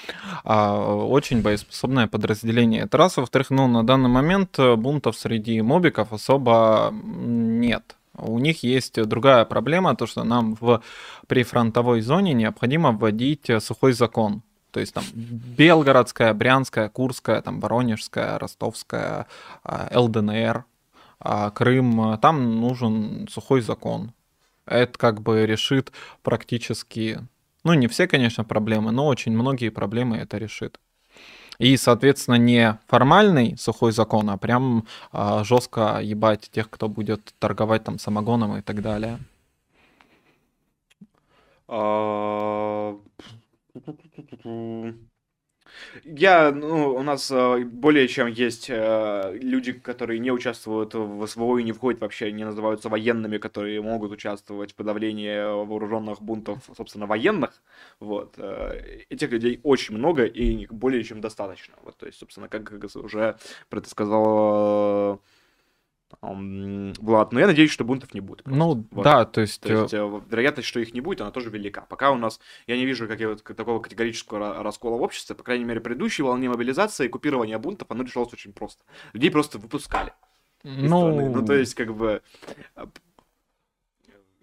а, 0.43 0.95
очень 0.95 1.43
боеспособное 1.43 2.07
подразделение. 2.07 2.83
Это 2.83 2.97
раз, 2.97 3.17
во-вторых, 3.17 3.51
ну 3.51 3.67
на 3.67 3.85
данный 3.85 4.09
момент 4.09 4.57
э, 4.57 4.75
бунтов 4.75 5.15
среди 5.15 5.61
мобиков 5.61 6.11
особо 6.11 6.91
нет. 6.91 7.95
У 8.17 8.39
них 8.39 8.63
есть 8.63 8.99
другая 9.03 9.45
проблема, 9.45 9.95
то 9.95 10.07
что 10.07 10.23
нам 10.23 10.57
в 10.59 10.81
прифронтовой 11.27 12.01
зоне 12.01 12.33
необходимо 12.33 12.91
вводить 12.91 13.47
э, 13.47 13.59
сухой 13.59 13.93
закон. 13.93 14.41
То 14.71 14.79
есть 14.79 14.95
там 14.95 15.03
Белгородская, 15.13 16.33
Брянская, 16.33 16.89
Курская, 16.89 17.41
там 17.43 17.59
Воронежская, 17.59 18.39
Ростовская, 18.39 19.27
а, 19.63 19.87
ЛДНР, 19.93 20.65
а, 21.19 21.51
Крым, 21.51 22.17
там 22.19 22.59
нужен 22.59 23.27
сухой 23.29 23.61
закон. 23.61 24.13
Это 24.67 24.97
как 24.97 25.21
бы 25.21 25.45
решит 25.45 25.91
практически, 26.21 27.19
ну 27.63 27.73
не 27.73 27.87
все, 27.87 28.07
конечно, 28.07 28.43
проблемы, 28.43 28.91
но 28.91 29.07
очень 29.07 29.31
многие 29.31 29.69
проблемы 29.69 30.17
это 30.17 30.37
решит. 30.37 30.79
И, 31.59 31.75
соответственно, 31.77 32.35
не 32.35 32.77
формальный 32.87 33.57
сухой 33.57 33.91
закон, 33.91 34.29
а 34.29 34.37
прям 34.37 34.85
а, 35.11 35.43
жестко 35.43 35.99
ебать 36.01 36.49
тех, 36.51 36.69
кто 36.69 36.87
будет 36.87 37.33
торговать 37.39 37.83
там 37.83 37.97
самогоном 37.97 38.57
и 38.57 38.61
так 38.61 38.81
далее. 38.81 39.17
Я, 46.03 46.51
ну, 46.51 46.95
у 46.95 47.03
нас 47.03 47.31
э, 47.31 47.63
более 47.63 48.07
чем 48.07 48.27
есть 48.27 48.69
э, 48.69 49.37
люди, 49.41 49.73
которые 49.73 50.19
не 50.19 50.31
участвуют 50.31 50.93
в 50.93 51.25
СВО 51.25 51.57
и 51.57 51.63
не 51.63 51.71
входят 51.71 52.01
вообще, 52.01 52.31
не 52.31 52.45
называются 52.45 52.89
военными, 52.89 53.37
которые 53.37 53.81
могут 53.81 54.11
участвовать 54.11 54.71
в 54.71 54.75
подавлении 54.75 55.65
вооруженных 55.65 56.21
бунтов, 56.21 56.69
собственно, 56.75 57.05
военных. 57.05 57.61
Вот. 57.99 58.35
Э, 58.37 59.03
этих 59.09 59.31
людей 59.31 59.59
очень 59.63 59.97
много 59.97 60.25
и 60.25 60.67
более 60.67 61.03
чем 61.03 61.21
достаточно. 61.21 61.75
Вот, 61.83 61.97
то 61.97 62.05
есть, 62.05 62.19
собственно, 62.19 62.47
как 62.47 62.71
уже 62.95 63.37
про 63.69 63.79
это 63.79 63.89
сказал 63.89 65.21
Влад, 66.21 67.31
но 67.33 67.39
я 67.39 67.47
надеюсь, 67.47 67.71
что 67.71 67.83
бунтов 67.83 68.13
не 68.13 68.21
будет. 68.21 68.43
Просто. 68.43 68.59
Ну, 68.59 68.87
вот. 68.91 69.03
да, 69.03 69.25
то 69.25 69.41
есть... 69.41 69.61
То 69.61 69.81
есть 69.81 69.93
э, 69.93 70.21
вероятность, 70.29 70.67
что 70.67 70.79
их 70.79 70.93
не 70.93 71.01
будет, 71.01 71.21
она 71.21 71.31
тоже 71.31 71.49
велика. 71.49 71.81
Пока 71.81 72.11
у 72.11 72.15
нас, 72.15 72.39
я 72.65 72.77
не 72.77 72.85
вижу 72.85 73.07
как, 73.07 73.19
вот, 73.19 73.43
такого 73.43 73.79
категорического 73.79 74.63
раскола 74.63 74.97
в 74.97 75.01
обществе, 75.01 75.35
по 75.35 75.43
крайней 75.43 75.65
мере, 75.65 75.81
предыдущей 75.81 76.23
волне 76.23 76.49
мобилизации 76.49 77.05
и 77.05 77.09
купирования 77.09 77.59
бунтов, 77.59 77.91
оно 77.91 78.03
решалось 78.03 78.33
очень 78.33 78.53
просто. 78.53 78.83
Людей 79.13 79.31
просто 79.31 79.57
выпускали. 79.57 80.13
Ну... 80.63 81.29
ну, 81.29 81.45
то 81.45 81.53
есть, 81.53 81.75
как 81.75 81.93
бы, 81.95 82.21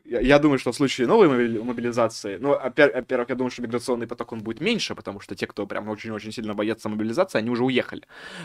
я, 0.04 0.38
думаю, 0.38 0.58
что 0.58 0.70
в 0.72 0.76
случае 0.76 1.06
новой 1.06 1.28
мобилизации, 1.28 2.36
ну, 2.36 2.50
во-первых, 2.50 3.28
я 3.28 3.34
думаю, 3.34 3.50
что 3.50 3.62
миграционный 3.62 4.06
поток, 4.06 4.32
он 4.32 4.40
будет 4.40 4.60
меньше, 4.60 4.94
потому 4.94 5.20
что 5.20 5.34
те, 5.34 5.46
кто 5.46 5.66
прям 5.66 5.88
очень-очень 5.88 6.32
сильно 6.32 6.54
боятся 6.54 6.88
мобилизации, 6.88 7.38
они 7.38 7.50
уже 7.50 7.64
уехали. 7.64 8.02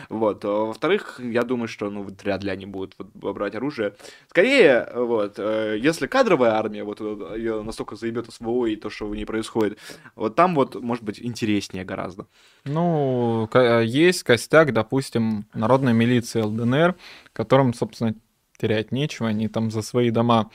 Вот. 0.08 0.44
А 0.44 0.64
во-вторых, 0.66 1.20
я 1.22 1.42
думаю, 1.42 1.68
что, 1.68 1.90
ну, 1.90 2.02
вряд 2.02 2.44
ли 2.44 2.50
они 2.50 2.66
будут 2.66 2.94
вот, 2.98 3.34
брать 3.34 3.54
оружие. 3.54 3.94
Скорее, 4.28 4.88
вот, 4.94 5.34
э, 5.38 5.76
если 5.78 6.06
кадровая 6.06 6.52
армия, 6.52 6.82
вот, 6.82 7.00
ее 7.00 7.62
настолько 7.62 7.96
заебет 7.96 8.32
СВО 8.32 8.66
и 8.66 8.76
то, 8.76 8.88
что 8.88 9.06
в 9.06 9.14
ней 9.14 9.26
происходит, 9.26 9.78
вот 10.14 10.34
там 10.36 10.54
вот, 10.54 10.74
может 10.76 11.04
быть, 11.04 11.20
интереснее 11.20 11.84
гораздо. 11.84 12.26
Ну, 12.64 13.48
есть 13.82 14.22
костяк, 14.22 14.72
допустим, 14.72 15.46
народной 15.52 15.92
милиции 15.92 16.40
ЛДНР, 16.40 16.94
которым, 17.32 17.74
собственно, 17.74 18.14
терять 18.60 18.92
нечего, 18.92 19.28
они 19.28 19.48
там 19.48 19.70
за 19.70 19.82
свои 19.82 20.10
дома 20.10 20.50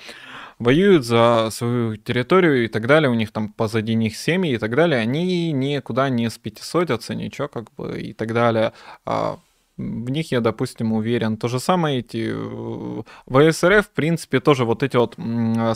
воюют 0.59 1.05
за 1.05 1.49
свою 1.51 1.97
территорию 1.97 2.65
и 2.65 2.67
так 2.67 2.87
далее, 2.87 3.09
у 3.09 3.13
них 3.13 3.31
там 3.31 3.49
позади 3.49 3.93
них 3.95 4.15
семьи 4.15 4.53
и 4.53 4.57
так 4.57 4.75
далее, 4.75 4.99
они 4.99 5.51
никуда 5.51 6.09
не 6.09 6.29
спятисотятся, 6.29 7.15
ничего 7.15 7.47
как 7.47 7.73
бы 7.75 7.99
и 8.01 8.13
так 8.13 8.33
далее. 8.33 8.73
А 9.05 9.39
в 9.77 10.09
них 10.09 10.31
я, 10.31 10.39
допустим, 10.39 10.93
уверен. 10.93 11.35
То 11.35 11.49
же 11.49 11.59
самое 11.59 11.99
эти 11.99 12.31
э, 12.33 13.01
ВСРФ, 13.27 13.85
в 13.85 13.89
принципе, 13.89 14.39
тоже 14.39 14.63
вот 14.63 14.83
эти 14.83 14.95
вот 14.95 15.17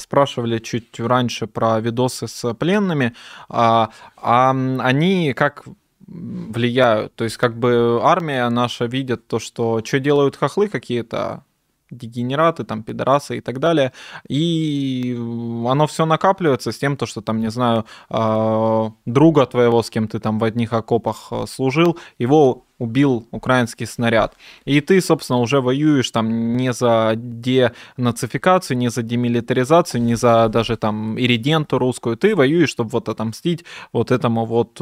спрашивали 0.01 0.59
чуть 0.59 0.99
раньше 0.99 1.47
про 1.47 1.79
видосы 1.81 2.27
с 2.27 2.53
пленными, 2.53 3.13
а, 3.49 3.89
а 4.15 4.51
они 4.51 5.33
как 5.33 5.65
влияют. 6.07 7.13
То 7.15 7.25
есть 7.25 7.37
как 7.37 7.57
бы 7.57 7.99
армия 8.01 8.49
наша 8.49 8.85
видит 8.85 9.27
то, 9.27 9.39
что 9.39 9.81
что 9.83 9.99
делают 9.99 10.37
хохлы 10.37 10.67
какие-то, 10.67 11.43
дегенераты, 11.91 12.63
там, 12.63 12.83
пидорасы 12.83 13.37
и 13.37 13.41
так 13.41 13.59
далее. 13.59 13.91
И 14.27 15.15
оно 15.67 15.87
все 15.87 16.05
накапливается 16.05 16.71
с 16.71 16.77
тем, 16.77 16.97
то, 16.97 17.05
что 17.05 17.21
там, 17.21 17.39
не 17.39 17.49
знаю, 17.49 17.85
э, 18.09 18.89
друга 19.05 19.45
твоего, 19.45 19.81
с 19.81 19.89
кем 19.89 20.07
ты 20.07 20.19
там 20.19 20.39
в 20.39 20.43
одних 20.43 20.73
окопах 20.73 21.27
э, 21.31 21.45
служил, 21.47 21.97
его 22.19 22.65
убил 22.79 23.27
украинский 23.31 23.85
снаряд. 23.85 24.35
И 24.65 24.81
ты, 24.81 25.01
собственно, 25.01 25.39
уже 25.39 25.61
воюешь 25.61 26.09
там 26.11 26.57
не 26.57 26.73
за 26.73 27.13
денацификацию, 27.15 28.77
не 28.77 28.89
за 28.89 29.03
демилитаризацию, 29.03 30.01
не 30.01 30.15
за 30.15 30.47
даже 30.49 30.77
там 30.77 31.19
ириденту 31.19 31.77
русскую. 31.77 32.17
Ты 32.17 32.35
воюешь, 32.35 32.69
чтобы 32.69 32.89
вот 32.91 33.09
отомстить 33.09 33.65
вот 33.93 34.11
этому 34.11 34.45
вот 34.45 34.79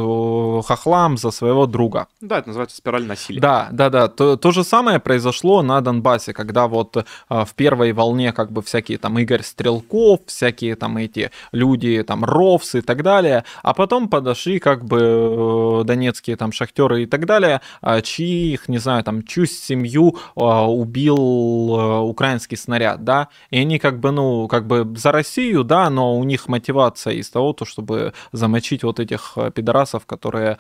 хохлам 0.66 1.18
за 1.18 1.32
своего 1.32 1.66
друга. 1.66 2.08
Да, 2.22 2.40
это 2.40 2.50
называется 2.50 2.78
спираль 2.78 3.06
насилия. 3.06 3.42
Да, 3.42 3.70
да, 3.72 3.90
да. 3.90 4.08
То, 4.08 4.38
то 4.38 4.52
же 4.52 4.64
самое 4.64 5.00
произошло 5.00 5.62
на 5.62 5.82
Донбассе, 5.82 6.34
когда 6.34 6.68
вот 6.68 7.06
а, 7.30 7.46
в 7.46 7.54
первой 7.54 7.94
волне 7.94 8.32
как 8.32 8.52
бы 8.52 8.62
всякие 8.62 8.98
там 8.98 9.18
Игорь 9.20 9.44
Стрелков, 9.44 10.22
всякие 10.28 10.76
там 10.76 10.98
эти 10.98 11.32
люди, 11.52 12.04
там 12.04 12.24
Ровс 12.24 12.76
и 12.76 12.82
так 12.82 13.04
далее, 13.04 13.44
а 13.64 13.74
потом 13.74 14.08
подошли 14.08 14.60
как 14.60 14.86
бы 14.86 15.00
э, 15.00 15.84
донецкие 15.84 16.36
там 16.36 16.52
шахтеры 16.52 17.04
и 17.04 17.06
так 17.06 17.26
далее, 17.26 17.62
чьих, 18.02 18.70
не 18.70 18.80
знаю, 18.80 19.04
там, 19.04 19.24
чью 19.24 19.46
семью 19.46 20.18
а, 20.36 20.70
убил 20.70 21.18
а, 21.18 22.02
украинский 22.02 22.58
снаряд, 22.58 23.04
да, 23.04 23.30
и 23.50 23.60
они 23.60 23.80
как 23.80 24.00
бы, 24.00 24.12
ну, 24.12 24.48
как 24.48 24.68
бы 24.68 24.96
за 24.98 25.12
Россию, 25.12 25.64
да, 25.64 25.90
но 25.90 26.18
у 26.18 26.24
них 26.24 26.48
мотивация 26.48 27.14
из 27.14 27.30
того, 27.30 27.54
то, 27.54 27.66
чтобы 27.66 28.14
замочить 28.32 28.84
вот 28.84 29.00
этих 29.00 29.34
э, 29.38 29.52
пидорасов, 29.52 30.06
которые 30.06 30.58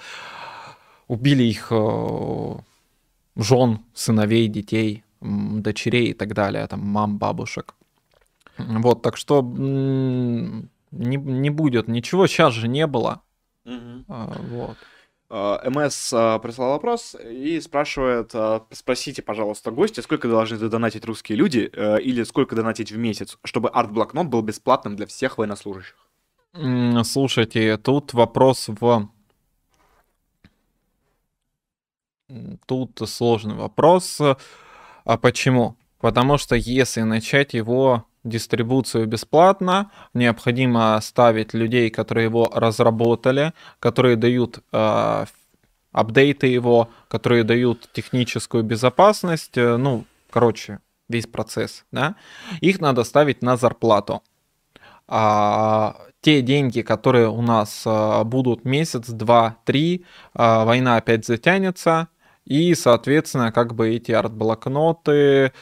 убили 1.07 1.43
их 1.43 1.71
жен, 3.35 3.79
сыновей, 3.93 4.47
детей, 4.47 5.03
дочерей 5.21 6.07
и 6.07 6.13
так 6.13 6.33
далее, 6.33 6.67
там, 6.67 6.81
мам, 6.81 7.17
бабушек. 7.17 7.75
Вот, 8.57 9.01
так 9.01 9.17
что 9.17 9.41
не, 9.41 11.17
не 11.17 11.49
будет 11.49 11.87
ничего, 11.87 12.27
сейчас 12.27 12.53
же 12.53 12.67
не 12.67 12.87
было. 12.87 13.21
Угу. 13.65 14.05
А, 14.07 14.35
вот. 14.49 14.77
А, 15.29 15.61
МС 15.69 16.13
а, 16.13 16.39
прислал 16.39 16.71
вопрос 16.71 17.15
и 17.15 17.59
спрашивает, 17.59 18.31
а, 18.33 18.65
спросите, 18.71 19.21
пожалуйста, 19.21 19.71
гости, 19.71 19.99
сколько 19.99 20.29
должны 20.29 20.57
донатить 20.57 21.03
русские 21.03 21.37
люди 21.37 21.69
э, 21.73 22.01
или 22.01 22.23
сколько 22.23 22.55
донатить 22.55 22.91
в 22.91 22.97
месяц, 22.97 23.37
чтобы 23.43 23.69
арт-блокнот 23.69 24.27
был 24.27 24.41
бесплатным 24.41 24.95
для 24.95 25.05
всех 25.05 25.37
военнослужащих? 25.37 25.95
Слушайте, 27.03 27.77
тут 27.77 28.13
вопрос 28.13 28.69
в... 28.69 29.09
Тут 32.65 33.01
сложный 33.05 33.55
вопрос. 33.55 34.19
А 34.19 35.17
почему? 35.17 35.77
Потому 35.99 36.37
что 36.37 36.55
если 36.55 37.01
начать 37.01 37.53
его 37.53 38.05
дистрибуцию 38.27 39.07
бесплатно, 39.07 39.91
необходимо 40.13 40.99
ставить 41.01 41.53
людей, 41.53 41.89
которые 41.89 42.25
его 42.25 42.49
разработали, 42.53 43.53
которые 43.79 44.15
дают 44.15 44.59
э, 44.71 45.25
апдейты 45.91 46.47
его, 46.47 46.89
которые 47.07 47.43
дают 47.43 47.89
техническую 47.93 48.63
безопасность, 48.63 49.57
э, 49.57 49.77
ну, 49.77 50.05
короче, 50.29 50.79
весь 51.09 51.27
процесс, 51.27 51.85
да, 51.91 52.15
их 52.61 52.81
надо 52.81 53.03
ставить 53.03 53.41
на 53.41 53.57
зарплату. 53.57 54.21
А 55.07 55.95
те 56.21 56.41
деньги, 56.41 56.81
которые 56.81 57.29
у 57.29 57.41
нас 57.41 57.83
а, 57.85 58.23
будут 58.23 58.65
месяц, 58.65 59.07
два, 59.07 59.57
три, 59.63 60.05
а, 60.33 60.65
война 60.65 60.97
опять 60.97 61.25
затянется, 61.25 62.09
и, 62.43 62.75
соответственно, 62.75 63.51
как 63.51 63.75
бы 63.75 63.95
эти 63.95 64.11
арт-блокноты, 64.11 65.53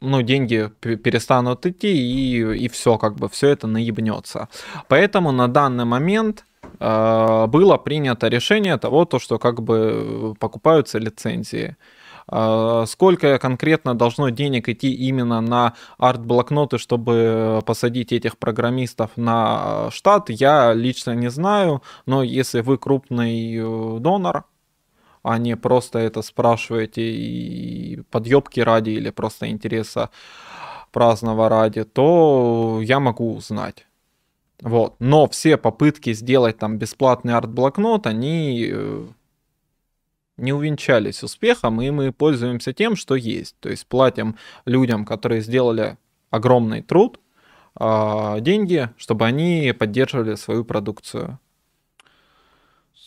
ну, 0.00 0.22
деньги 0.22 0.70
перестанут 0.80 1.66
идти, 1.66 1.88
и, 1.88 2.64
и 2.64 2.68
все, 2.68 2.98
как 2.98 3.16
бы, 3.16 3.28
все 3.28 3.48
это 3.48 3.66
наебнется. 3.66 4.48
Поэтому 4.88 5.32
на 5.32 5.48
данный 5.48 5.84
момент 5.84 6.44
э, 6.78 7.46
было 7.46 7.76
принято 7.76 8.28
решение 8.28 8.78
того, 8.78 9.04
то, 9.04 9.18
что 9.18 9.38
как 9.38 9.62
бы 9.62 10.34
покупаются 10.38 10.98
лицензии. 10.98 11.76
Э, 12.32 12.84
сколько 12.86 13.38
конкретно 13.38 13.94
должно 13.94 14.30
денег 14.30 14.68
идти 14.68 14.92
именно 14.92 15.40
на 15.40 15.74
арт-блокноты, 15.98 16.78
чтобы 16.78 17.60
посадить 17.66 18.12
этих 18.12 18.38
программистов 18.38 19.10
на 19.16 19.90
штат, 19.90 20.30
я 20.30 20.72
лично 20.74 21.14
не 21.14 21.30
знаю, 21.30 21.82
но 22.06 22.22
если 22.22 22.60
вы 22.60 22.78
крупный 22.78 23.56
э, 23.56 23.98
донор, 24.00 24.44
а 25.22 25.38
не 25.38 25.56
просто 25.56 25.98
это 25.98 26.22
спрашиваете 26.22 27.02
и 27.02 28.02
подъебки 28.10 28.60
ради 28.60 28.90
или 28.90 29.10
просто 29.10 29.48
интереса 29.48 30.10
праздного 30.92 31.48
ради, 31.48 31.84
то 31.84 32.80
я 32.82 33.00
могу 33.00 33.34
узнать. 33.34 33.86
Вот. 34.60 34.96
Но 34.98 35.28
все 35.28 35.56
попытки 35.56 36.12
сделать 36.12 36.58
там 36.58 36.78
бесплатный 36.78 37.34
арт-блокнот, 37.34 38.06
они 38.06 38.68
э, 38.70 39.06
не 40.36 40.52
увенчались 40.52 41.22
успехом, 41.22 41.80
и 41.80 41.90
мы 41.90 42.12
пользуемся 42.12 42.72
тем, 42.72 42.96
что 42.96 43.14
есть. 43.14 43.56
То 43.60 43.70
есть 43.70 43.86
платим 43.86 44.36
людям, 44.64 45.04
которые 45.04 45.40
сделали 45.42 45.96
огромный 46.30 46.82
труд, 46.82 47.20
а, 47.74 48.40
деньги, 48.40 48.90
чтобы 48.96 49.26
они 49.26 49.74
поддерживали 49.78 50.34
свою 50.34 50.64
продукцию. 50.64 51.38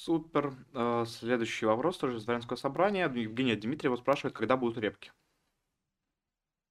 Супер. 0.05 0.53
Э, 0.73 1.05
следующий 1.07 1.65
вопрос 1.65 1.97
тоже 1.97 2.17
из 2.17 2.25
дворянского 2.25 2.57
собрания. 2.57 3.09
Евгения 3.15 3.55
Дмитриева 3.55 3.95
спрашивает, 3.95 4.35
когда 4.35 4.57
будут 4.57 4.77
репки. 4.77 5.13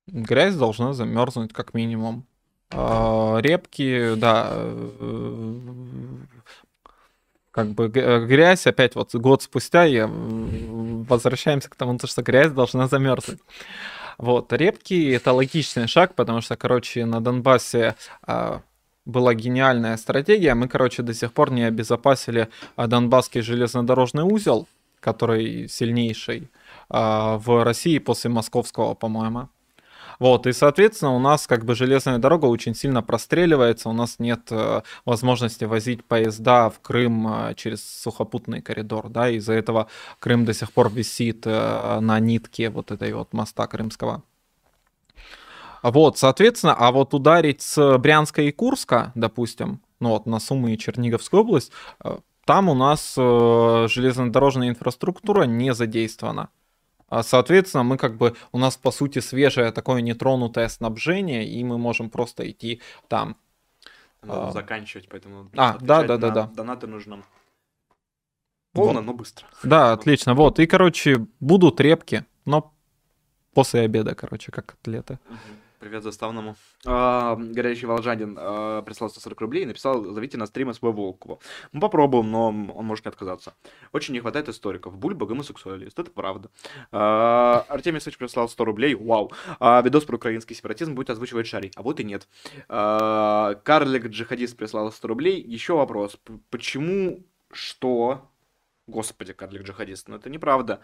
Грязь 0.07 0.55
должна 0.55 0.93
замерзнуть 0.93 1.55
как 1.55 1.73
минимум. 1.73 2.27
А, 2.69 3.39
репки, 3.39 4.17
да, 4.17 4.51
э, 4.53 5.59
как 7.51 7.69
бы 7.69 7.89
грязь, 7.89 8.67
опять 8.67 8.97
вот 8.97 9.15
год 9.15 9.43
спустя 9.43 9.85
я 9.85 10.11
возвращаемся 10.11 11.71
к 11.71 11.77
тому, 11.77 11.99
что 12.05 12.23
грязь 12.23 12.53
должна 12.53 12.87
замерзнуть. 12.87 13.41
Вот, 14.19 14.53
репки 14.53 15.11
это 15.11 15.33
логичный 15.33 15.87
шаг, 15.87 16.15
потому 16.15 16.43
что, 16.43 16.57
короче, 16.57 17.07
на 17.07 17.23
Донбассе 17.23 17.97
а, 18.23 18.61
была 19.05 19.35
гениальная 19.35 19.97
стратегия. 19.97 20.55
Мы, 20.55 20.69
короче, 20.69 21.03
до 21.03 21.15
сих 21.15 21.33
пор 21.33 21.51
не 21.51 21.65
обезопасили 21.65 22.49
а, 22.77 22.87
Донбасский 22.87 23.41
железнодорожный 23.41 24.23
узел, 24.23 24.69
который 25.01 25.69
сильнейший 25.69 26.49
а, 26.89 27.39
в 27.39 27.65
России 27.65 27.99
после 27.99 28.31
московского, 28.31 28.95
по-моему. 28.95 29.49
Вот, 30.19 30.47
и, 30.47 30.53
соответственно, 30.53 31.17
у 31.17 31.19
нас 31.19 31.49
как 31.49 31.65
бы 31.65 31.75
железная 31.75 32.19
дорога 32.19 32.47
очень 32.47 32.77
сильно 32.77 33.03
простреливается, 33.03 33.89
у 33.89 33.93
нас 33.93 34.21
нет 34.21 34.43
э, 34.51 34.83
возможности 35.05 35.65
возить 35.65 36.05
поезда 36.05 36.71
в 36.71 36.79
Крым 36.81 37.27
э, 37.27 37.55
через 37.57 37.83
сухопутный 37.83 38.63
коридор, 38.63 39.09
да, 39.09 39.31
из-за 39.31 39.55
этого 39.55 39.89
Крым 40.21 40.45
до 40.45 40.55
сих 40.55 40.71
пор 40.71 40.93
висит 40.93 41.43
э, 41.47 41.99
на 42.01 42.21
нитке 42.21 42.71
вот 42.71 42.93
этой 42.93 43.13
вот 43.15 43.33
моста 43.33 43.67
крымского. 43.67 44.23
Вот, 45.83 46.19
соответственно, 46.19 46.75
а 46.75 46.93
вот 46.93 47.15
ударить 47.15 47.63
с 47.63 47.99
Брянска 47.99 48.43
и 48.43 48.53
Курска, 48.53 49.13
допустим, 49.15 49.81
ну 50.01 50.11
вот 50.11 50.27
на 50.27 50.39
Сумы 50.39 50.75
и 50.75 50.79
Черниговскую 50.79 51.43
область, 51.43 51.73
э, 52.05 52.19
там 52.45 52.69
у 52.69 52.75
нас 52.75 53.15
э, 53.17 53.87
железнодорожная 53.89 54.69
инфраструктура 54.69 55.45
не 55.45 55.75
задействована. 55.75 56.51
А, 57.09 57.23
соответственно, 57.23 57.85
мы 57.85 57.99
как 57.99 58.17
бы, 58.17 58.35
у 58.53 58.59
нас 58.59 58.77
по 58.77 58.91
сути 58.91 59.19
свежее 59.19 59.71
такое 59.71 60.01
нетронутое 60.01 60.69
снабжение, 60.69 61.47
и 61.47 61.63
мы 61.63 61.79
можем 61.79 62.11
просто 62.11 62.51
идти 62.51 62.81
там. 63.09 63.37
Надо 64.23 64.49
а... 64.49 64.53
заканчивать, 64.53 65.09
поэтому... 65.09 65.51
А, 65.57 65.77
да, 65.81 66.05
да, 66.05 66.17
да, 66.17 66.31
да. 66.31 66.51
Донаты 66.55 66.87
нужно 66.87 67.23
полно, 68.73 68.95
вот. 68.95 69.05
но 69.05 69.15
быстро. 69.15 69.47
Да, 69.63 69.93
отлично. 69.93 70.35
Вот, 70.35 70.59
и, 70.59 70.67
короче, 70.67 71.27
будут 71.39 71.81
репки, 71.81 72.25
но 72.45 72.73
после 73.53 73.83
обеда, 73.83 74.15
короче, 74.15 74.51
как 74.51 74.75
атлеты. 74.81 75.19
Угу. 75.29 75.39
Привет 75.83 76.05
заставному. 76.05 76.55
А, 76.87 77.35
горячий 77.35 77.87
волжанин 77.87 78.39
а, 78.39 78.83
прислал 78.83 79.11
140 79.11 79.41
рублей 79.41 79.65
и 79.65 79.67
написал, 79.67 80.05
зовите 80.13 80.39
на 80.39 80.47
стрим 80.47 80.73
СВ 80.73 80.81
Волкову. 80.81 81.41
Мы 81.73 81.81
попробуем, 81.81 82.31
но 82.31 82.47
он 82.47 82.85
может 82.85 83.05
не 83.05 83.09
отказаться. 83.09 83.55
Очень 83.91 84.15
не 84.15 84.21
хватает 84.21 84.49
историков. 84.49 84.97
Бульба 84.97 85.27
гомосексуалист, 85.27 85.99
это 85.99 86.09
правда. 86.13 86.51
А, 86.93 87.67
Артемий 87.69 88.01
Сыч 88.01 88.17
прислал 88.17 88.49
100 88.49 88.65
рублей, 88.65 88.95
вау. 88.95 89.33
А, 89.59 89.83
видос 89.83 90.05
про 90.05 90.15
украинский 90.15 90.55
сепаратизм 90.55 90.95
будет 90.95 91.11
озвучивать 91.11 91.49
Шарий, 91.49 91.73
а 91.75 91.83
вот 91.83 91.99
и 91.99 92.05
нет. 92.05 92.29
А, 92.69 93.57
Карлик 93.65 94.07
Джихадист 94.07 94.57
прислал 94.57 94.93
100 94.93 95.09
рублей. 95.09 95.43
Еще 95.43 95.75
вопрос. 95.75 96.17
Почему, 96.51 97.27
что 97.51 98.31
Господи, 98.93 99.33
карлик 99.33 99.63
джихадист, 99.63 100.09
но 100.09 100.17
это 100.17 100.29
неправда. 100.29 100.81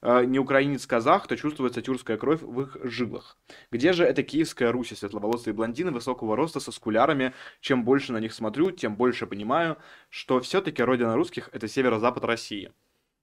Э, 0.00 0.24
не 0.24 0.38
украинец-казах, 0.38 1.26
то 1.26 1.36
чувствуется 1.36 1.82
тюркская 1.82 2.16
кровь 2.16 2.40
в 2.40 2.60
их 2.62 2.76
жилах. 2.82 3.36
Где 3.70 3.92
же 3.92 4.04
эта 4.04 4.22
киевская 4.22 4.72
Русь, 4.72 4.94
светловолосые 4.96 5.52
блондины 5.52 5.90
высокого 5.90 6.36
роста 6.36 6.58
со 6.58 6.72
скулярами? 6.72 7.34
Чем 7.60 7.84
больше 7.84 8.12
на 8.12 8.18
них 8.18 8.32
смотрю, 8.32 8.70
тем 8.70 8.96
больше 8.96 9.26
понимаю, 9.26 9.76
что 10.08 10.40
все-таки 10.40 10.82
родина 10.82 11.14
русских– 11.14 11.50
это 11.52 11.68
северо-запад 11.68 12.24
России. 12.24 12.72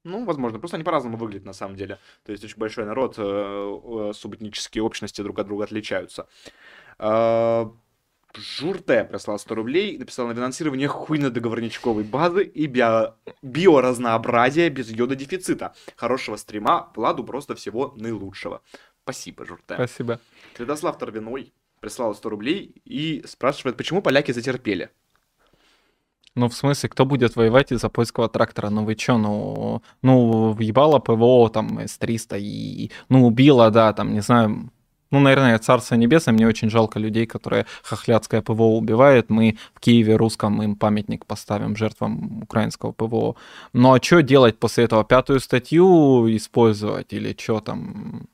Ну, 0.03 0.23
возможно, 0.23 0.59
просто 0.59 0.77
они 0.77 0.83
по-разному 0.83 1.17
выглядят 1.17 1.45
на 1.45 1.53
самом 1.53 1.75
деле. 1.75 1.97
То 2.23 2.31
есть 2.31 2.43
очень 2.43 2.57
большой 2.57 2.85
народ, 2.85 3.15
э, 3.17 3.21
э, 3.23 4.13
субэтнические 4.13 4.83
общности 4.83 5.21
друг 5.21 5.39
от 5.39 5.47
друга 5.47 5.63
отличаются. 5.63 6.27
Журте 8.37 9.03
прислал 9.03 9.39
100 9.39 9.55
рублей, 9.55 9.97
написал 9.97 10.27
на 10.27 10.35
финансирование 10.35 10.87
хуйно-договорничковой 10.87 12.03
базы 12.03 12.43
и 12.43 12.67
био... 12.67 13.15
биоразнообразия 13.41 14.69
без 14.69 14.89
йода-дефицита. 14.89 15.73
Хорошего 15.95 16.35
стрима, 16.35 16.91
Владу 16.95 17.23
просто 17.23 17.55
всего 17.55 17.93
наилучшего. 17.97 18.61
Спасибо, 19.03 19.45
Журте. 19.45 19.73
Спасибо. 19.73 20.19
Святослав 20.55 20.97
Торвиной 20.97 21.53
прислал 21.79 22.13
100 22.15 22.29
рублей 22.29 22.81
и 22.85 23.23
спрашивает, 23.25 23.77
почему 23.77 24.01
поляки 24.01 24.31
затерпели. 24.31 24.89
Ну, 26.35 26.49
в 26.49 26.53
смысле, 26.53 26.89
кто 26.89 27.03
будет 27.05 27.35
воевать 27.35 27.71
из-за 27.71 27.89
польского 27.89 28.29
трактора? 28.29 28.69
Ну 28.69 28.85
вы 28.85 28.93
чё, 28.93 29.17
ну, 29.17 29.81
ну, 30.03 30.51
въебало 30.51 30.99
ПВО, 30.99 31.49
там, 31.49 31.79
С-300 31.79 32.39
и, 32.39 32.91
ну, 33.09 33.25
убило, 33.25 33.71
да, 33.71 33.91
там, 33.93 34.13
не 34.13 34.19
знаю, 34.21 34.69
Ну, 35.11 35.19
наверное, 35.19 35.57
Царство 35.59 35.95
Небесное. 35.95 36.33
Мне 36.33 36.47
очень 36.47 36.69
жалко 36.69 36.99
людей, 36.99 37.25
которые 37.25 37.65
хохлядское 37.83 38.41
ПВО 38.41 38.77
убивают. 38.77 39.29
Мы 39.29 39.57
в 39.73 39.79
Киеве 39.79 40.15
русском 40.15 40.61
им 40.61 40.75
памятник 40.75 41.25
поставим 41.25 41.75
жертвам 41.75 42.43
украинского 42.43 42.91
ПВО. 42.91 43.35
Ну, 43.73 43.93
а 43.93 44.01
что 44.01 44.21
делать 44.21 44.59
после 44.59 44.85
этого? 44.85 45.03
Пятую 45.03 45.39
статью 45.39 46.27
использовать 46.35 47.13
или 47.13 47.35
что 47.39 47.59
там? 47.59 48.27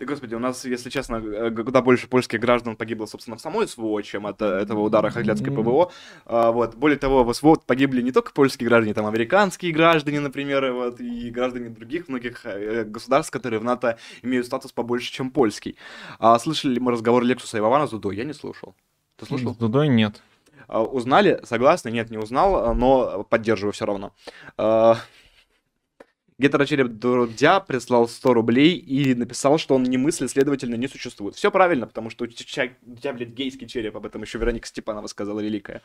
Да, 0.00 0.06
господи, 0.06 0.34
у 0.34 0.38
нас, 0.38 0.64
если 0.64 0.88
честно, 0.88 1.16
э, 1.16 1.50
куда 1.50 1.82
больше 1.82 2.08
польских 2.08 2.40
граждан 2.40 2.74
погибло, 2.74 3.04
собственно, 3.04 3.36
в 3.36 3.40
самой 3.40 3.68
СВО, 3.68 4.02
чем 4.02 4.26
от 4.26 4.40
этого 4.40 4.80
удара 4.80 5.10
Хохлядской 5.10 5.52
ПВО. 5.52 5.92
А, 6.24 6.52
вот. 6.52 6.74
Более 6.74 6.96
того, 6.96 7.22
в 7.22 7.34
СВО 7.34 7.56
погибли 7.66 8.00
не 8.00 8.10
только 8.10 8.32
польские 8.32 8.66
граждане, 8.66 8.94
там 8.94 9.04
американские 9.04 9.72
граждане, 9.72 10.20
например, 10.20 10.72
вот, 10.72 11.00
и 11.00 11.30
граждане 11.30 11.68
других 11.68 12.08
многих 12.08 12.46
э, 12.46 12.84
государств, 12.84 13.30
которые 13.30 13.60
в 13.60 13.64
НАТО 13.64 13.98
имеют 14.22 14.46
статус 14.46 14.72
побольше, 14.72 15.12
чем 15.12 15.30
польский. 15.30 15.76
А 16.18 16.38
слышали 16.38 16.72
ли 16.74 16.80
мы 16.80 16.92
разговор 16.92 17.22
Лексуса 17.22 17.58
и 17.58 17.60
Вована 17.60 17.86
с 17.86 17.90
Дудой? 17.90 18.16
Я 18.16 18.24
не 18.24 18.32
слушал. 18.32 18.74
Ты 19.16 19.26
слушал? 19.26 19.52
С 19.52 19.58
Дудой 19.58 19.88
нет. 19.88 20.22
А, 20.66 20.82
узнали? 20.82 21.40
Согласны? 21.44 21.90
Нет, 21.90 22.10
не 22.10 22.16
узнал, 22.16 22.74
но 22.74 23.22
поддерживаю 23.24 23.74
все 23.74 23.84
равно. 23.84 24.14
Гетерочереп 26.40 26.86
Дудя 26.88 27.60
прислал 27.60 28.08
100 28.08 28.32
рублей 28.32 28.74
и 28.78 29.14
написал, 29.14 29.58
что 29.58 29.74
он 29.74 29.82
не 29.82 29.98
мыслит, 29.98 30.30
следовательно, 30.30 30.74
не 30.74 30.88
существует. 30.88 31.34
Все 31.34 31.50
правильно, 31.50 31.86
потому 31.86 32.08
что 32.08 32.24
у 32.24 32.28
тебя, 32.28 33.12
блядь, 33.12 33.28
гейский 33.28 33.68
череп, 33.68 33.94
об 33.94 34.06
этом 34.06 34.22
еще 34.22 34.38
Вероника 34.38 34.66
Степанова 34.66 35.06
сказала 35.06 35.40
великая. 35.40 35.82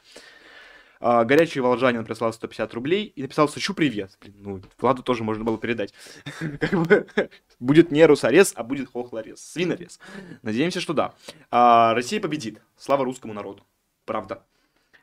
А, 1.02 1.26
горячий 1.26 1.60
волжанин 1.60 2.06
прислал 2.06 2.32
150 2.32 2.74
рублей 2.74 3.04
и 3.04 3.22
написал 3.22 3.50
«Сучу 3.50 3.74
привет». 3.74 4.18
Блин, 4.22 4.36
ну, 4.40 4.62
Владу 4.80 5.04
тоже 5.04 5.26
можно 5.26 5.44
было 5.44 5.58
передать. 5.58 5.94
будет 7.60 7.92
не 7.92 8.06
русорез, 8.06 8.54
а 8.56 8.64
будет 8.64 8.90
хохлорез, 8.90 9.42
свинорез. 9.42 10.00
Надеемся, 10.42 10.80
что 10.80 10.94
да. 10.94 11.16
А, 11.52 11.94
Россия 11.94 12.22
победит. 12.22 12.62
Слава 12.78 13.04
русскому 13.04 13.34
народу. 13.34 13.66
Правда. 14.06 14.46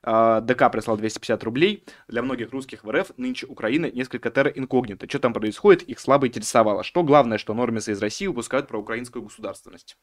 А, 0.04 0.40
ДК 0.40 0.70
прислал 0.70 0.96
250 0.96 1.44
рублей. 1.44 1.84
Для 2.08 2.22
многих 2.22 2.50
русских 2.52 2.84
в 2.84 2.90
РФ 2.90 3.12
нынче 3.16 3.46
Украина 3.46 3.90
несколько 3.90 4.30
терра 4.30 4.50
инкогнито. 4.50 5.08
Что 5.08 5.18
там 5.20 5.32
происходит, 5.32 5.82
их 5.82 6.00
слабо 6.00 6.26
интересовало. 6.26 6.82
Что 6.82 7.02
главное, 7.02 7.38
что 7.38 7.54
нормисы 7.54 7.92
из 7.92 8.00
России 8.00 8.26
выпускают 8.26 8.68
про 8.68 8.78
украинскую 8.78 9.22
государственность? 9.22 9.96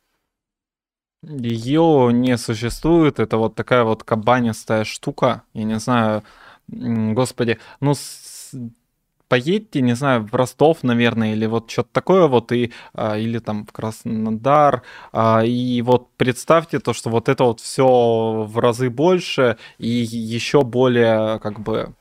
Ее 1.21 2.11
не 2.13 2.38
существует. 2.38 3.19
Это 3.19 3.38
вот 3.38 3.55
такая 3.55 3.84
вот 3.84 4.03
кабанистая 4.03 4.85
штука. 4.85 5.43
Я 5.53 5.63
не 5.65 5.80
знаю, 5.80 6.23
господи, 6.67 7.59
ну 7.81 7.93
поедьте, 9.30 9.81
не 9.81 9.95
знаю, 9.95 10.26
в 10.26 10.34
Ростов, 10.35 10.84
наверное, 10.84 11.34
или 11.34 11.45
вот 11.45 11.72
что-то 11.72 11.89
такое 11.93 12.27
вот, 12.27 12.51
и, 12.51 12.73
а, 12.93 13.18
или 13.18 13.39
там 13.39 13.65
в 13.65 13.72
Краснодар, 13.72 14.81
а, 15.14 15.43
и 15.45 15.81
вот 15.81 16.10
представьте 16.18 16.80
то, 16.80 16.93
что 16.93 17.10
вот 17.10 17.30
это 17.30 17.43
вот 17.45 17.61
все 17.61 18.43
в 18.47 18.57
разы 18.60 18.89
больше 18.89 19.57
и 19.77 19.88
еще 19.88 20.64
более 20.64 21.39
как 21.39 21.60
бы 21.60 21.93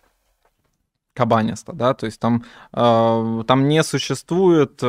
кабанисто, 1.15 1.73
да, 1.73 1.95
то 1.95 2.07
есть 2.07 2.19
там, 2.21 2.45
а, 2.73 3.43
там 3.45 3.69
не 3.69 3.83
существует 3.83 4.81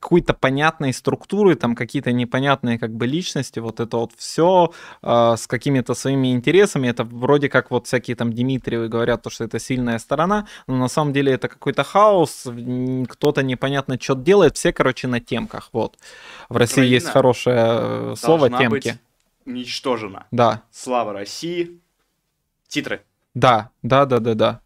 какой-то 0.00 0.34
понятной 0.34 0.92
структуры, 0.92 1.54
там 1.54 1.74
какие-то 1.74 2.12
непонятные 2.12 2.78
как 2.78 2.94
бы 2.94 3.06
личности, 3.06 3.60
вот 3.60 3.80
это 3.80 3.96
вот 3.96 4.12
все 4.16 4.72
э, 5.02 5.34
с 5.36 5.46
какими-то 5.46 5.94
своими 5.94 6.32
интересами, 6.32 6.88
это 6.88 7.04
вроде 7.04 7.48
как 7.48 7.70
вот 7.70 7.86
всякие 7.86 8.16
там 8.16 8.32
Дмитриевы 8.32 8.88
говорят, 8.88 9.22
то, 9.22 9.30
что 9.30 9.44
это 9.44 9.58
сильная 9.58 9.98
сторона, 9.98 10.46
но 10.66 10.76
на 10.76 10.88
самом 10.88 11.12
деле 11.12 11.32
это 11.32 11.48
какой-то 11.48 11.84
хаос, 11.84 12.46
кто-то 13.08 13.42
непонятно 13.42 13.98
что 14.00 14.14
делает, 14.14 14.56
все, 14.56 14.72
короче, 14.72 15.08
на 15.08 15.20
темках, 15.20 15.70
вот. 15.72 15.98
В 16.48 16.56
России 16.56 16.74
Украина 16.74 16.94
есть 16.94 17.06
хорошее 17.08 17.56
э, 17.58 18.14
слово 18.16 18.50
темки. 18.50 18.88
Быть 18.88 18.98
уничтожена. 19.48 20.26
Да. 20.30 20.62
Слава 20.70 21.12
России. 21.12 21.80
Титры. 22.68 23.02
Да, 23.34 23.70
да, 23.82 24.04
да, 24.04 24.18
да, 24.20 24.34
да. 24.34 24.60